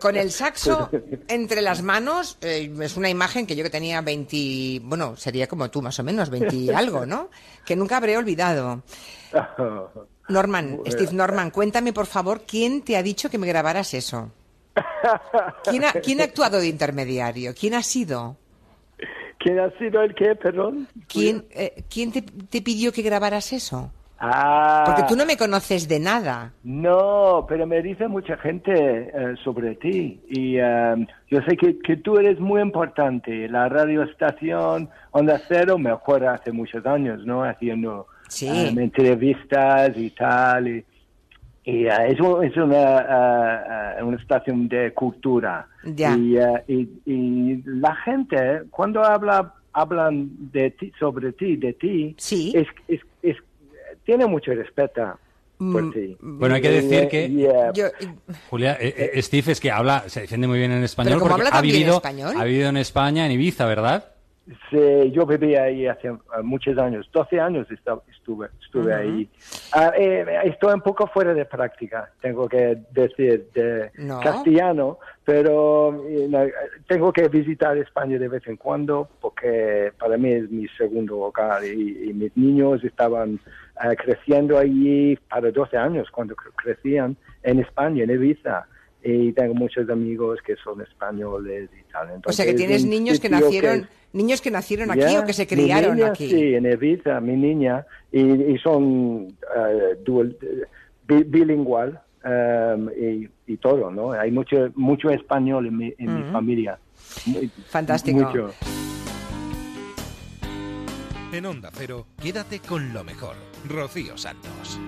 Con 0.00 0.16
el 0.16 0.30
saxo 0.30 0.88
entre 1.28 1.60
las 1.60 1.81
manos, 1.82 2.38
eh, 2.40 2.72
es 2.80 2.96
una 2.96 3.08
imagen 3.08 3.46
que 3.46 3.56
yo 3.56 3.64
que 3.64 3.70
tenía 3.70 4.00
20, 4.00 4.80
bueno, 4.84 5.16
sería 5.16 5.46
como 5.46 5.70
tú 5.70 5.82
más 5.82 5.98
o 5.98 6.02
menos, 6.02 6.30
20 6.30 6.54
y 6.54 6.70
algo, 6.74 7.06
¿no? 7.06 7.30
Que 7.64 7.76
nunca 7.76 7.96
habré 7.96 8.16
olvidado. 8.16 8.82
Norman. 10.28 10.80
Steve 10.86 11.12
Norman, 11.12 11.50
cuéntame 11.50 11.92
por 11.92 12.06
favor, 12.06 12.42
¿quién 12.46 12.82
te 12.82 12.96
ha 12.96 13.02
dicho 13.02 13.28
que 13.28 13.38
me 13.38 13.46
grabaras 13.46 13.94
eso? 13.94 14.30
¿Quién 15.64 15.84
ha, 15.84 15.92
quién 15.92 16.20
ha 16.20 16.24
actuado 16.24 16.58
de 16.58 16.68
intermediario? 16.68 17.52
¿Quién 17.58 17.74
ha 17.74 17.82
sido? 17.82 18.36
¿Quién 19.38 19.58
ha 19.58 19.70
sido 19.78 20.02
el 20.02 20.14
qué, 20.14 20.34
perdón? 20.36 20.88
¿Quién, 21.08 21.46
eh, 21.50 21.84
¿quién 21.90 22.12
te, 22.12 22.22
te 22.22 22.62
pidió 22.62 22.92
que 22.92 23.02
grabaras 23.02 23.52
eso? 23.52 23.90
Ah. 24.24 24.84
Porque 24.86 25.02
tú 25.08 25.16
no 25.16 25.26
me 25.26 25.36
conoces 25.36 25.88
de 25.88 25.98
nada. 25.98 26.52
No, 26.62 27.44
pero 27.48 27.66
me 27.66 27.82
dice 27.82 28.06
mucha 28.06 28.36
gente 28.36 28.72
eh, 28.72 29.34
sobre 29.42 29.74
ti 29.74 30.20
y 30.28 30.58
eh, 30.58 31.06
yo 31.28 31.40
sé 31.42 31.56
que, 31.56 31.76
que 31.80 31.96
tú 31.96 32.18
eres 32.18 32.38
muy 32.38 32.60
importante. 32.60 33.48
La 33.48 33.68
radioestación 33.68 34.88
Onda 35.10 35.40
Cero 35.48 35.76
me 35.76 35.90
acuerdo 35.90 36.30
hace 36.30 36.52
muchos 36.52 36.86
años, 36.86 37.24
¿no? 37.26 37.42
Haciendo 37.42 38.06
Sí. 38.28 38.46
eh, 38.48 38.68
entrevistas 38.76 39.96
y 39.96 40.10
tal. 40.10 40.68
Y, 40.68 40.84
Y 41.64 41.86
eh, 41.86 41.90
es, 42.08 42.20
un- 42.20 42.44
es 42.44 42.56
una, 42.56 42.98
eh, 42.98 43.96
eh, 43.98 44.02
una 44.02 44.16
estación 44.16 44.68
de 44.68 44.92
cultura. 44.94 45.66
Ya. 45.84 46.16
Y, 46.16 46.36
y- 46.68 46.88
y 47.06 47.62
la 47.64 47.94
gente, 47.96 48.62
cuando 48.70 49.02
habla 49.04 49.54
hablan 49.74 50.28
de 50.52 50.70
ti, 50.72 50.92
sobre 50.98 51.32
ti, 51.32 51.56
de 51.56 51.72
ti, 51.72 52.14
es, 52.18 52.32
es, 52.54 52.66
es- 52.88 53.00
tiene 54.04 54.26
mucho 54.26 54.52
respeto 54.52 55.18
por 55.58 55.92
ti. 55.92 56.16
Bueno, 56.20 56.56
hay 56.56 56.60
que 56.62 56.70
decir 56.70 57.08
que- 57.08 57.26
y, 57.26 57.42
Yo- 57.74 57.86
Julia, 58.50 58.76
eh, 58.80 59.12
eh, 59.14 59.22
Steve 59.22 59.52
es 59.52 59.60
que 59.60 59.70
habla, 59.70 60.04
se 60.08 60.22
defiende 60.22 60.48
muy 60.48 60.58
bien 60.58 60.72
en 60.72 60.82
español 60.82 61.18
porque 61.20 61.34
habla 61.34 61.50
ha 61.50 61.60
vivido, 61.60 61.96
español. 61.96 62.34
ha 62.36 62.44
vivido 62.44 62.68
en 62.68 62.76
España, 62.78 63.26
en 63.26 63.32
Ibiza, 63.32 63.66
¿verdad? 63.66 64.08
Sí, 64.70 65.12
yo 65.12 65.24
viví 65.24 65.54
ahí 65.54 65.86
hace 65.86 66.08
eh, 66.08 66.14
muchos 66.42 66.76
años, 66.76 67.08
12 67.12 67.38
años 67.38 67.68
estuve, 67.70 68.48
estuve 68.60 68.90
Ujú. 68.92 69.00
ahí. 69.00 69.28
Ah, 69.72 69.92
eh, 69.96 70.26
estoy 70.46 70.74
un 70.74 70.80
poco 70.80 71.06
fuera 71.06 71.32
de 71.32 71.44
práctica, 71.44 72.10
tengo 72.20 72.48
que 72.48 72.78
decir, 72.90 73.46
de 73.54 73.92
No. 73.98 74.18
castellano, 74.18 74.98
pero 75.24 76.04
eh, 76.08 76.28
eh, 76.28 76.52
tengo 76.88 77.12
que 77.12 77.28
visitar 77.28 77.78
España 77.78 78.18
de 78.18 78.26
vez 78.26 78.44
en 78.48 78.56
cuando 78.56 79.08
porque 79.20 79.92
para 79.96 80.16
mí 80.16 80.32
es 80.32 80.50
mi 80.50 80.66
segundo 80.76 81.18
hogar 81.20 81.64
y, 81.64 82.08
y 82.10 82.12
mis 82.12 82.36
niños 82.36 82.82
estaban 82.82 83.38
eh, 83.82 83.96
creciendo 83.96 84.58
allí 84.58 85.16
para 85.28 85.50
12 85.50 85.76
años 85.76 86.08
cuando 86.10 86.34
cre- 86.34 86.52
crecían 86.56 87.16
en 87.42 87.60
España, 87.60 88.04
en 88.04 88.10
Ibiza. 88.10 88.66
Y 89.04 89.32
tengo 89.32 89.54
muchos 89.54 89.88
amigos 89.90 90.38
que 90.46 90.54
son 90.62 90.80
españoles 90.80 91.68
y 91.72 91.92
tal. 91.92 92.08
O 92.24 92.32
sea 92.32 92.44
que 92.44 92.52
Entonces, 92.52 92.56
tienes 92.56 92.84
niños 92.86 93.18
que 93.18 93.28
nacieron, 93.28 93.88
niños 94.12 94.40
que 94.40 94.50
nacieron 94.52 94.90
aquí 94.92 95.00
ya, 95.00 95.20
o 95.20 95.24
que 95.26 95.32
se 95.32 95.42
mi 95.42 95.46
criaron 95.48 95.96
niña, 95.96 96.08
aquí. 96.10 96.28
Sí, 96.30 96.54
en 96.54 96.66
Ibiza, 96.66 97.20
mi 97.20 97.36
niña, 97.36 97.84
y, 98.12 98.20
y 98.20 98.58
son 98.58 99.26
eh, 99.56 99.96
dual- 100.04 100.36
bi- 101.08 101.24
bilingual 101.24 102.00
em, 102.24 102.88
y, 102.96 103.28
y 103.52 103.56
todo, 103.56 103.90
¿no? 103.90 104.12
Hay 104.12 104.30
mucho 104.30 104.70
mucho 104.76 105.10
español 105.10 105.66
en 105.66 105.76
mi, 105.76 105.92
en 105.98 106.14
mi 106.14 106.22
Ujú. 106.22 106.30
familia. 106.32 106.78
Muy- 107.26 107.48
Fantástico. 107.68 108.20
Mucho. 108.20 108.50
En 111.32 111.46
Onda 111.46 111.70
Cero, 111.72 112.06
quédate 112.22 112.60
con 112.60 112.92
lo 112.92 113.02
mejor. 113.02 113.34
Rocío 113.68 114.16
Santos. 114.16 114.78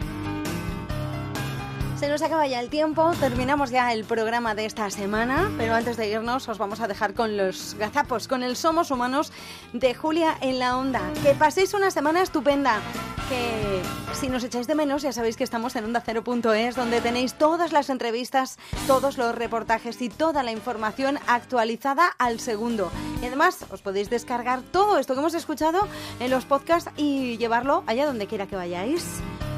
Se 2.04 2.10
nos 2.10 2.20
acaba 2.20 2.46
ya 2.46 2.60
el 2.60 2.68
tiempo, 2.68 3.12
terminamos 3.18 3.70
ya 3.70 3.90
el 3.94 4.04
programa 4.04 4.54
de 4.54 4.66
esta 4.66 4.90
semana, 4.90 5.50
pero 5.56 5.74
antes 5.74 5.96
de 5.96 6.10
irnos 6.10 6.46
os 6.50 6.58
vamos 6.58 6.80
a 6.80 6.86
dejar 6.86 7.14
con 7.14 7.38
los 7.38 7.74
gazapos, 7.78 8.28
con 8.28 8.42
el 8.42 8.56
Somos 8.56 8.90
Humanos 8.90 9.32
de 9.72 9.94
Julia 9.94 10.36
en 10.42 10.58
la 10.58 10.76
Onda. 10.76 11.00
Que 11.22 11.32
paséis 11.32 11.72
una 11.72 11.90
semana 11.90 12.20
estupenda, 12.20 12.82
que 13.30 13.80
si 14.12 14.28
nos 14.28 14.44
echáis 14.44 14.66
de 14.66 14.74
menos 14.74 15.00
ya 15.00 15.14
sabéis 15.14 15.38
que 15.38 15.44
estamos 15.44 15.76
en 15.76 15.90
onda0.es, 15.90 16.76
donde 16.76 17.00
tenéis 17.00 17.38
todas 17.38 17.72
las 17.72 17.88
entrevistas, 17.88 18.58
todos 18.86 19.16
los 19.16 19.34
reportajes 19.34 20.02
y 20.02 20.10
toda 20.10 20.42
la 20.42 20.52
información 20.52 21.18
actualizada 21.26 22.08
al 22.18 22.38
segundo. 22.38 22.92
Y 23.22 23.26
además 23.28 23.64
os 23.70 23.80
podéis 23.80 24.10
descargar 24.10 24.60
todo 24.60 24.98
esto 24.98 25.14
que 25.14 25.20
hemos 25.20 25.32
escuchado 25.32 25.88
en 26.20 26.30
los 26.30 26.44
podcasts 26.44 26.90
y 26.98 27.38
llevarlo 27.38 27.82
allá 27.86 28.04
donde 28.04 28.26
quiera 28.26 28.46
que 28.46 28.56
vayáis. 28.56 29.06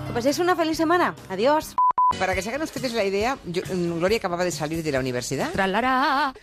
Que 0.06 0.12
paséis 0.12 0.38
una 0.38 0.54
feliz 0.54 0.76
semana. 0.76 1.16
Adiós. 1.28 1.74
Para 2.20 2.34
que 2.36 2.40
se 2.42 2.48
hagan 2.50 2.62
ustedes 2.62 2.92
la 2.94 3.02
idea, 3.04 3.36
yo- 3.44 3.62
mm, 3.62 3.98
Gloria 3.98 4.18
acababa 4.18 4.44
de 4.44 4.52
salir 4.52 4.80
de 4.82 4.92
la 4.92 5.00
universidad. 5.00 5.52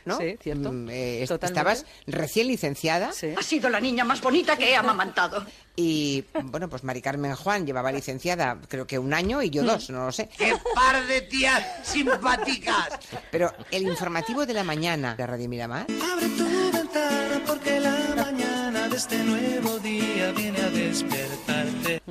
¿no? 0.06 0.18
Sí, 0.20 0.38
cierto. 0.42 0.72
Mm, 0.74 0.90
eh, 0.92 1.26
Totalmente. 1.26 1.46
estabas 1.46 1.86
recién 2.06 2.48
licenciada. 2.48 3.12
Ha 3.38 3.42
sido 3.44 3.70
la 3.70 3.80
niña 3.80 4.04
más 4.04 4.22
bonita 4.22 4.58
que 4.58 4.70
he 4.72 4.76
amamantado. 4.76 5.46
Y 5.78 6.26
bueno, 6.44 6.70
pues 6.70 6.84
Mari 6.84 7.02
Carmen 7.02 7.34
Juan 7.36 7.66
llevaba 7.66 7.92
licenciada 7.94 8.58
creo 8.68 8.86
que 8.86 9.00
un 9.00 9.14
año 9.14 9.42
y 9.42 9.50
yo 9.50 9.64
dos, 9.64 9.90
no 9.90 10.06
lo 10.08 10.12
sé. 10.12 10.30
¡Qué 10.38 10.54
par 10.76 11.08
de 11.08 11.22
tías 11.22 11.64
simpáticas! 11.84 12.90
Pero 13.32 13.52
el 13.72 13.84
informativo 13.84 14.46
de 14.46 14.54
la 14.54 14.64
mañana 14.66 15.16
de 15.16 15.26
Radio 15.26 15.48
Miramar 15.50 15.88
Abre 16.12 16.28
tu 16.38 16.72
ventana 16.78 17.42
porque 17.48 17.80
la 17.80 17.98
mañana 18.16 18.90
de 18.90 18.98
este 18.98 19.18
nuevo 19.24 19.80
día 19.80 20.32
viene 20.34 20.60
a 20.60 20.70
despertarte. 20.70 22.02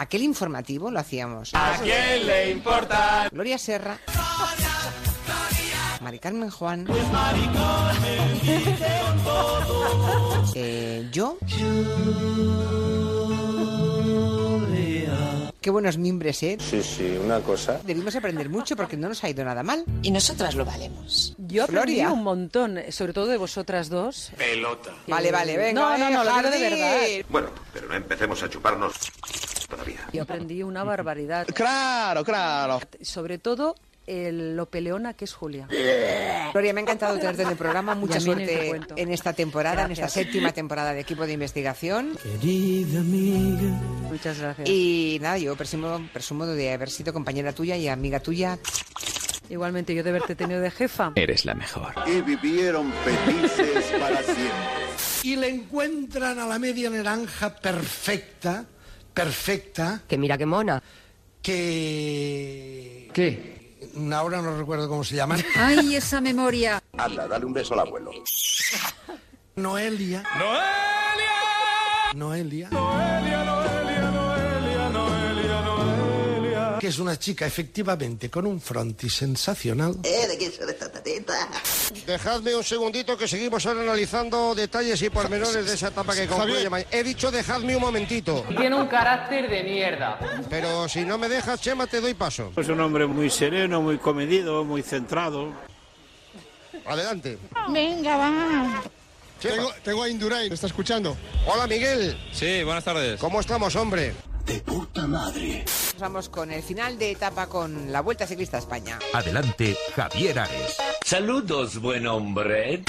Aquel 0.00 0.22
informativo 0.22 0.90
lo 0.90 0.98
hacíamos. 0.98 1.50
¿A 1.52 1.76
quién 1.82 2.26
le 2.26 2.52
importa? 2.52 3.28
Gloria 3.30 3.58
Serra. 3.58 3.98
Mari 6.00 6.18
Carmen 6.18 6.48
Juan. 6.48 6.86
Eh, 10.54 11.06
yo. 11.12 11.36
Qué 15.60 15.68
buenos 15.68 15.98
mimbres, 15.98 16.42
¿eh? 16.42 16.56
Sí, 16.58 16.82
sí, 16.82 17.18
una 17.22 17.40
cosa. 17.40 17.80
Debimos 17.84 18.16
aprender 18.16 18.48
mucho 18.48 18.74
porque 18.76 18.96
no 18.96 19.08
nos 19.08 19.22
ha 19.24 19.28
ido 19.28 19.44
nada 19.44 19.62
mal. 19.62 19.84
Y 20.02 20.10
nosotras 20.10 20.54
lo 20.54 20.64
valemos. 20.64 21.34
Yo 21.36 21.64
aprendí 21.64 21.96
Gloria. 21.96 22.12
un 22.12 22.22
montón, 22.22 22.78
eh, 22.78 22.90
sobre 22.92 23.12
todo 23.12 23.26
de 23.26 23.36
vosotras 23.36 23.90
dos. 23.90 24.32
Pelota. 24.38 24.90
Vale, 25.06 25.30
vale, 25.30 25.58
venga. 25.58 25.80
No, 25.80 25.98
no, 25.98 26.08
eh, 26.08 26.12
no, 26.12 26.24
lo 26.24 26.34
digo 26.36 26.50
de 26.50 26.58
verdad. 26.60 27.26
Bueno, 27.28 27.48
pero 27.74 27.88
no 27.88 27.94
empecemos 27.94 28.42
a 28.42 28.48
chuparnos 28.48 28.94
todavía. 29.68 30.00
Yo 30.14 30.22
aprendí 30.22 30.62
una 30.62 30.82
barbaridad. 30.82 31.46
Claro, 31.52 32.24
claro. 32.24 32.80
Sobre 33.02 33.36
todo 33.36 33.74
el- 34.06 34.56
lo 34.56 34.66
peleona 34.70 35.14
que 35.14 35.24
es 35.24 35.32
Julia. 35.34 35.68
Gloria, 36.52 36.72
me 36.72 36.80
ha 36.80 36.82
encantado 36.82 37.16
tenerte 37.18 37.42
en 37.42 37.48
el 37.50 37.56
programa. 37.56 37.94
Mucha 37.94 38.18
suerte 38.20 38.72
en 38.96 39.12
esta 39.12 39.32
temporada, 39.32 39.84
en 39.84 39.92
esta 39.92 40.08
séptima 40.08 40.52
temporada 40.52 40.92
de 40.92 41.00
equipo 41.00 41.26
de 41.26 41.32
investigación. 41.34 42.16
Querida 42.22 43.00
amiga. 43.00 43.70
Muchas 44.10 44.38
gracias. 44.40 44.68
Y 44.68 45.18
nada, 45.20 45.38
yo 45.38 45.54
presumo, 45.56 46.00
presumo 46.12 46.46
de 46.46 46.72
haber 46.72 46.90
sido 46.90 47.12
compañera 47.12 47.52
tuya 47.52 47.76
y 47.76 47.86
amiga 47.88 48.18
tuya. 48.20 48.58
Igualmente 49.48 49.94
yo 49.94 50.02
de 50.04 50.10
haberte 50.10 50.34
tenido 50.36 50.60
de 50.60 50.70
jefa. 50.70 51.12
Eres 51.16 51.44
la 51.44 51.54
mejor. 51.54 51.92
Y 52.06 52.20
vivieron 52.20 52.92
felices 52.92 53.84
para 53.98 54.22
siempre. 54.22 54.50
Y 55.24 55.36
le 55.36 55.48
encuentran 55.48 56.38
a 56.38 56.46
la 56.46 56.58
media 56.58 56.88
naranja 56.88 57.54
perfecta, 57.56 58.64
perfecta, 59.12 60.02
Que 60.08 60.16
mira 60.18 60.38
qué 60.38 60.46
mona. 60.46 60.82
que... 61.42 63.10
¿Qué? 63.12 63.59
Ahora 64.12 64.42
no 64.42 64.56
recuerdo 64.56 64.88
cómo 64.88 65.04
se 65.04 65.16
llaman. 65.16 65.42
Ay, 65.56 65.96
esa 65.96 66.20
memoria. 66.20 66.82
Anda, 66.96 67.26
dale 67.26 67.44
un 67.44 67.52
beso 67.52 67.74
al 67.74 67.80
abuelo. 67.80 68.10
Noelia. 69.56 70.22
Noelia. 72.14 72.68
Que 76.80 76.88
es 76.88 76.98
una 76.98 77.18
chica 77.18 77.46
efectivamente 77.46 78.30
con 78.30 78.46
un 78.46 78.58
frontis 78.58 79.14
sensacional. 79.16 79.96
¿Eh? 80.02 80.26
¿De 80.26 80.38
quién 80.38 80.50
son 80.50 80.70
estas 80.70 80.90
tetitas? 80.90 81.46
Dejadme 82.06 82.56
un 82.56 82.64
segundito 82.64 83.18
que 83.18 83.28
seguimos 83.28 83.66
ahora 83.66 83.82
analizando 83.82 84.54
detalles 84.54 85.02
y 85.02 85.10
pormenores 85.10 85.66
de 85.66 85.74
esa 85.74 85.88
etapa 85.88 86.14
que 86.14 86.26
concluye. 86.26 86.66
He 86.90 87.04
dicho 87.04 87.30
dejadme 87.30 87.76
un 87.76 87.82
momentito. 87.82 88.46
Tiene 88.48 88.74
un 88.74 88.86
carácter 88.86 89.50
de 89.50 89.62
mierda. 89.62 90.18
Pero 90.48 90.88
si 90.88 91.04
no 91.04 91.18
me 91.18 91.28
dejas, 91.28 91.60
Chema, 91.60 91.86
te 91.86 92.00
doy 92.00 92.14
paso. 92.14 92.50
Es 92.56 92.68
un 92.68 92.80
hombre 92.80 93.06
muy 93.06 93.28
sereno, 93.28 93.82
muy 93.82 93.98
comedido, 93.98 94.64
muy 94.64 94.82
centrado. 94.82 95.52
Adelante. 96.86 97.36
Venga, 97.68 98.16
va. 98.16 98.82
Tengo, 99.38 99.70
tengo 99.84 100.02
a 100.02 100.08
Indurain, 100.08 100.48
¿me 100.48 100.54
está 100.54 100.66
escuchando? 100.66 101.14
Hola, 101.46 101.66
Miguel. 101.66 102.18
Sí, 102.32 102.62
buenas 102.64 102.84
tardes. 102.84 103.20
¿Cómo 103.20 103.38
estamos, 103.40 103.76
hombre? 103.76 104.14
De 104.46 104.58
puta 104.60 105.06
madre. 105.06 105.64
Nos 105.64 105.98
vamos 106.00 106.28
con 106.28 106.50
el 106.50 106.62
final 106.62 106.98
de 106.98 107.12
etapa 107.12 107.46
con 107.46 107.92
la 107.92 108.00
Vuelta 108.00 108.26
Ciclista 108.26 108.56
a 108.56 108.60
España. 108.60 108.98
Adelante, 109.12 109.76
Javier 109.94 110.38
Ares. 110.40 110.76
Saludos, 111.04 111.80
buen 111.80 112.06
hombre. 112.06 112.82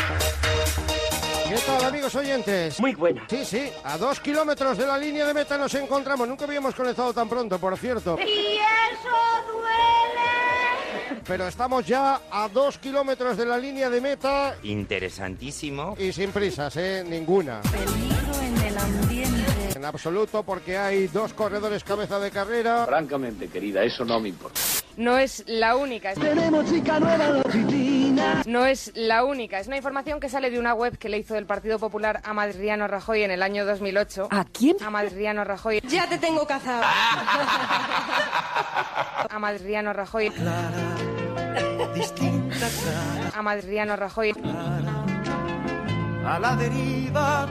¿Qué 1.49 1.57
tal, 1.65 1.83
amigos 1.85 2.15
oyentes? 2.15 2.79
Muy 2.79 2.95
buena. 2.95 3.25
Sí, 3.29 3.43
sí, 3.45 3.69
a 3.83 3.97
dos 3.97 4.19
kilómetros 4.21 4.77
de 4.77 4.87
la 4.87 4.97
línea 4.97 5.25
de 5.25 5.33
meta 5.33 5.57
nos 5.57 5.73
encontramos. 5.75 6.27
Nunca 6.27 6.45
habíamos 6.45 6.73
comenzado 6.73 7.13
tan 7.13 7.27
pronto, 7.27 7.59
por 7.59 7.77
cierto. 7.77 8.17
¡Y 8.19 8.57
eso 8.57 9.51
duele! 9.51 11.21
Pero 11.27 11.47
estamos 11.47 11.85
ya 11.85 12.21
a 12.31 12.47
dos 12.47 12.77
kilómetros 12.77 13.35
de 13.37 13.45
la 13.45 13.57
línea 13.57 13.89
de 13.89 13.99
meta 14.01 14.55
Interesantísimo. 14.63 15.95
y 15.99 16.11
sin 16.13 16.31
prisas, 16.31 16.75
¿eh? 16.77 17.03
Ninguna. 17.05 17.61
Peligro 17.63 18.41
en 18.41 18.57
el 18.67 18.77
ambiente. 18.77 19.20
En 19.75 19.85
absoluto, 19.85 20.43
porque 20.43 20.77
hay 20.77 21.07
dos 21.07 21.33
corredores 21.33 21.83
cabeza 21.83 22.19
de 22.19 22.31
carrera. 22.31 22.85
Francamente, 22.85 23.47
querida, 23.47 23.83
eso 23.83 24.05
no 24.05 24.19
me 24.19 24.29
importa. 24.29 24.59
No 24.97 25.17
es 25.17 25.43
la 25.47 25.75
única. 25.75 26.13
Tenemos 26.13 26.69
chica 26.69 26.99
nueva 26.99 27.25
en 27.25 27.33
la 27.33 27.39
oficina. 27.41 28.43
No 28.45 28.65
es 28.65 28.91
la 28.95 29.23
única. 29.23 29.59
Es 29.59 29.67
una 29.67 29.77
información 29.77 30.19
que 30.19 30.29
sale 30.29 30.49
de 30.51 30.59
una 30.59 30.73
web 30.73 30.97
que 30.97 31.09
le 31.09 31.17
hizo 31.17 31.35
el 31.37 31.45
Partido 31.45 31.79
Popular 31.79 32.21
a 32.23 32.33
Madriano 32.33 32.87
Rajoy 32.87 33.23
en 33.23 33.31
el 33.31 33.41
año 33.41 33.65
2008. 33.65 34.27
¿A 34.29 34.45
quién? 34.45 34.75
A 34.83 34.89
Madriano 34.89 35.43
Rajoy. 35.43 35.81
Ya 35.87 36.07
te 36.07 36.17
tengo 36.17 36.45
cazado. 36.45 36.83
a 39.29 39.39
Madriano 39.39 39.93
Rajoy. 39.93 40.31
Distinta 41.95 42.67
cara 42.83 43.31
A 43.33 43.41
Madriano 43.41 43.95
Rajoy. 43.95 44.33
a 46.25 46.39
la 46.39 46.55
deriva. 46.55 47.47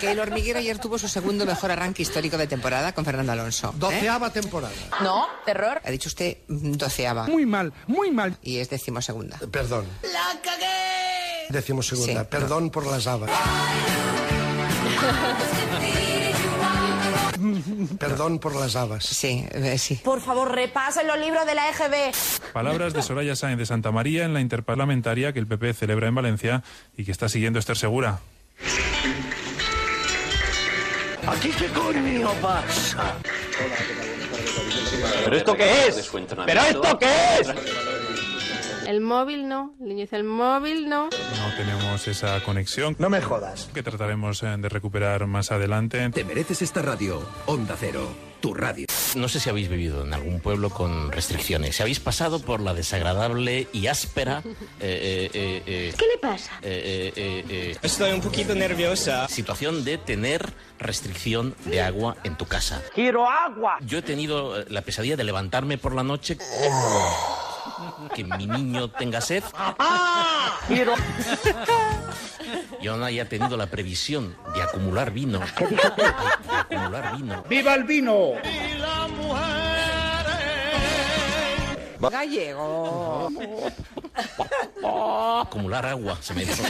Que 0.00 0.12
el 0.12 0.18
hormiguero 0.18 0.58
ayer 0.58 0.78
tuvo 0.78 0.98
su 0.98 1.08
segundo 1.08 1.46
mejor 1.46 1.70
arranque 1.70 2.02
histórico 2.02 2.36
de 2.36 2.46
temporada 2.46 2.92
con 2.92 3.04
Fernando 3.04 3.32
Alonso. 3.32 3.70
¿eh? 3.70 3.78
Doceava 3.78 4.30
temporada. 4.30 4.74
No, 5.02 5.26
terror. 5.44 5.80
Ha 5.84 5.90
dicho 5.90 6.08
usted 6.08 6.38
mm, 6.48 6.72
doceava. 6.72 7.26
Muy 7.26 7.46
mal, 7.46 7.72
muy 7.86 8.10
mal. 8.10 8.36
Y 8.42 8.58
es 8.58 8.68
decimosegunda. 8.68 9.38
Perdón. 9.50 9.86
¡La 10.02 10.40
cagué! 10.42 11.46
Decimos 11.48 11.86
segunda. 11.86 12.22
Sí, 12.22 12.28
Perdón 12.30 12.70
por 12.70 12.86
las 12.86 13.06
habas. 13.06 13.30
Perdón 17.98 18.38
por 18.38 18.54
las 18.54 18.76
habas. 18.76 19.04
Sí, 19.04 19.46
eh, 19.52 19.78
sí. 19.78 20.00
Por 20.02 20.20
favor, 20.20 20.52
repasen 20.52 21.06
los 21.06 21.18
libros 21.18 21.46
de 21.46 21.54
la 21.54 21.68
EGB. 21.70 22.12
Palabras 22.52 22.92
de 22.92 23.02
Soraya 23.02 23.36
Sáenz 23.36 23.58
de 23.58 23.66
Santa 23.66 23.92
María 23.92 24.24
en 24.24 24.34
la 24.34 24.40
interparlamentaria 24.40 25.32
que 25.32 25.38
el 25.38 25.46
PP 25.46 25.74
celebra 25.74 26.08
en 26.08 26.14
Valencia 26.14 26.62
y 26.96 27.04
que 27.04 27.12
está 27.12 27.28
siguiendo 27.28 27.58
Esther 27.58 27.76
Segura. 27.76 28.20
¿Aquí 31.26 31.50
qué 31.50 31.66
coño 31.68 32.30
pasa? 32.40 33.16
¿Pero 35.24 35.36
esto 35.36 35.56
qué 35.56 35.88
es? 35.88 36.10
¿Pero 36.46 36.60
esto 36.60 36.98
qué 36.98 37.40
es? 37.40 37.52
El 38.86 39.00
móvil 39.00 39.48
no. 39.48 39.74
El 39.80 39.88
niño 39.88 40.00
dice, 40.02 40.16
el 40.16 40.24
móvil 40.24 40.88
no. 40.88 41.06
No 41.06 41.56
tenemos 41.56 42.06
esa 42.06 42.40
conexión. 42.44 42.94
No 43.00 43.10
me 43.10 43.20
jodas. 43.20 43.68
Que 43.74 43.82
trataremos 43.82 44.42
eh, 44.44 44.54
de 44.58 44.68
recuperar 44.68 45.26
más 45.26 45.50
adelante. 45.50 46.08
Te 46.10 46.24
mereces 46.24 46.62
esta 46.62 46.82
radio. 46.82 47.20
Onda 47.46 47.74
Cero, 47.76 48.08
tu 48.40 48.54
radio. 48.54 48.86
No 49.14 49.28
sé 49.28 49.40
si 49.40 49.48
habéis 49.48 49.68
vivido 49.68 50.02
en 50.04 50.12
algún 50.12 50.40
pueblo 50.40 50.70
con 50.70 51.12
restricciones. 51.12 51.76
Si 51.76 51.82
habéis 51.82 52.00
pasado 52.00 52.40
por 52.40 52.60
la 52.60 52.74
desagradable 52.74 53.68
y 53.72 53.86
áspera. 53.86 54.42
eh, 54.80 55.30
eh, 55.32 55.62
eh, 55.66 55.94
¿Qué 55.96 56.04
le 56.06 56.18
pasa? 56.20 56.50
eh, 56.62 57.12
eh, 57.16 57.44
eh, 57.48 57.76
Estoy 57.82 58.12
un 58.12 58.20
poquito 58.20 58.54
nerviosa. 58.54 59.28
Situación 59.28 59.84
de 59.84 59.98
tener 59.98 60.52
restricción 60.78 61.54
de 61.66 61.80
agua 61.82 62.16
en 62.24 62.36
tu 62.36 62.46
casa. 62.46 62.82
¡Quiero 62.94 63.28
agua! 63.28 63.78
Yo 63.80 63.98
he 63.98 64.02
tenido 64.02 64.64
la 64.68 64.82
pesadilla 64.82 65.16
de 65.16 65.24
levantarme 65.24 65.78
por 65.78 65.94
la 65.94 66.02
noche. 66.02 66.36
Que 68.14 68.24
mi 68.24 68.46
niño 68.46 68.88
tenga 68.90 69.20
sed. 69.20 69.42
¡Quiero! 70.68 70.94
Yo 72.80 72.96
no 72.96 73.04
haya 73.04 73.28
tenido 73.28 73.56
la 73.56 73.66
previsión 73.66 74.36
de 74.54 74.62
acumular 74.62 75.10
vino. 75.10 75.40
De 75.40 75.44
acumular 76.76 77.16
vino. 77.16 77.42
¡Viva 77.48 77.74
el 77.74 77.84
vino! 77.84 78.32
Gallego. 81.98 83.28
Acumular 85.40 85.86
agua, 85.86 86.16
se 86.20 86.34
me 86.34 86.44
dijo. 86.44 86.62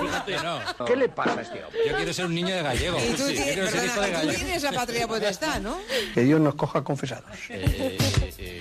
Fíjate, 0.00 0.36
no. 0.42 0.84
¿Qué 0.86 0.96
le 0.96 1.08
pasa 1.08 1.38
a 1.40 1.42
este 1.42 1.64
hombre? 1.64 1.80
Yo 1.88 1.96
quiero 1.96 2.12
ser 2.12 2.26
un 2.26 2.34
niño 2.34 2.54
de 2.54 2.62
gallego. 2.62 2.98
Y 2.98 3.10
tú, 3.14 3.26
Sí, 3.26 3.34
yo 3.36 3.42
tienes, 3.42 3.54
quiero 3.54 3.70
ser 3.70 3.84
hijo 3.84 4.00
de 4.00 4.06
perdona, 4.06 4.20
tú 4.20 4.26
gallego. 4.26 4.44
tienes 4.44 4.62
la 4.62 4.72
patria 4.72 5.08
potestad, 5.08 5.60
¿no? 5.60 5.76
Que 6.14 6.20
Dios 6.22 6.40
nos 6.40 6.54
coja 6.54 6.84
confesados. 6.84 7.24
Eh, 7.48 7.98
eh. 7.98 7.98
Eh, 8.38 8.60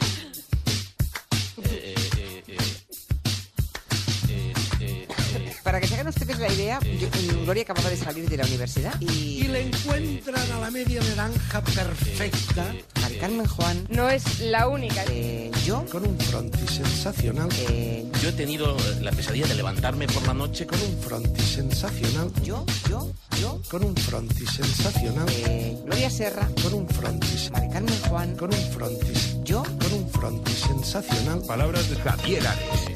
Para 5.71 5.79
que 5.79 5.87
se 5.87 5.93
hagan 5.93 6.07
ustedes 6.09 6.37
la 6.37 6.51
idea, 6.51 6.79
yo- 6.99 7.07
mm, 7.07 7.45
Gloria 7.45 7.63
acababa 7.63 7.89
de 7.89 7.95
salir 7.95 8.27
de 8.29 8.35
la 8.35 8.43
universidad 8.45 8.93
y... 8.99 9.05
Y 9.41 9.47
le 9.47 9.67
encuentran 9.67 10.51
a 10.51 10.59
la 10.59 10.69
media 10.69 10.99
naranja 11.01 11.61
perfecta. 11.61 12.75
Mari 13.01 13.15
Carmen 13.19 13.45
Juan, 13.47 13.85
No 13.89 14.09
es 14.09 14.41
la 14.41 14.67
única. 14.67 15.01
eh, 15.09 15.49
yo, 15.65 15.85
Con 15.89 16.05
un 16.05 16.19
frontis 16.19 16.71
sensacional. 16.71 17.47
eh, 17.69 18.05
Yo 18.21 18.27
he 18.27 18.31
tenido 18.33 18.75
eh, 18.77 18.97
la 18.99 19.11
pesadilla 19.13 19.47
de 19.47 19.55
levantarme 19.55 20.07
por 20.07 20.27
la 20.27 20.33
noche 20.33 20.67
con 20.67 20.77
Con 20.77 20.89
un 20.89 21.01
frontis 21.01 21.45
sensacional. 21.45 22.29
yo, 22.43 22.65
yo, 22.89 23.09
yo, 23.39 23.61
Con 23.69 23.85
un 23.85 23.95
frontis 23.95 24.49
sensacional. 24.49 25.25
eh, 25.47 25.77
Gloria 25.85 26.09
Serra, 26.09 26.49
Con 26.61 26.73
un 26.73 26.89
frontis. 26.89 27.49
Mari 27.49 27.69
Carmen 27.69 27.97
Juan, 28.09 28.35
Con 28.35 28.53
un 28.53 28.71
frontis. 28.73 29.37
yo, 29.45 29.63
Con 29.63 29.93
un 29.93 30.09
frontis 30.09 30.53
sensacional. 30.67 31.41
Palabras 31.47 31.89
de 31.89 31.95
Javier 31.95 32.45
Ares. 32.45 32.91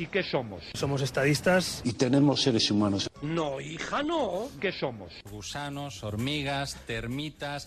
¿Y 0.00 0.06
qué 0.06 0.22
somos? 0.22 0.62
Somos 0.72 1.02
estadistas. 1.02 1.82
Y 1.84 1.92
tenemos 1.92 2.40
seres 2.40 2.70
humanos. 2.70 3.10
No, 3.20 3.60
hija, 3.60 4.02
no. 4.02 4.48
¿Qué 4.58 4.72
somos? 4.72 5.12
Gusanos, 5.30 6.02
hormigas, 6.02 6.74
termitas. 6.86 7.66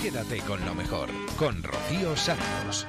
Quédate 0.00 0.38
con 0.42 0.64
lo 0.64 0.76
mejor, 0.76 1.08
con 1.36 1.60
Rocío 1.60 2.16
Santos. 2.16 2.86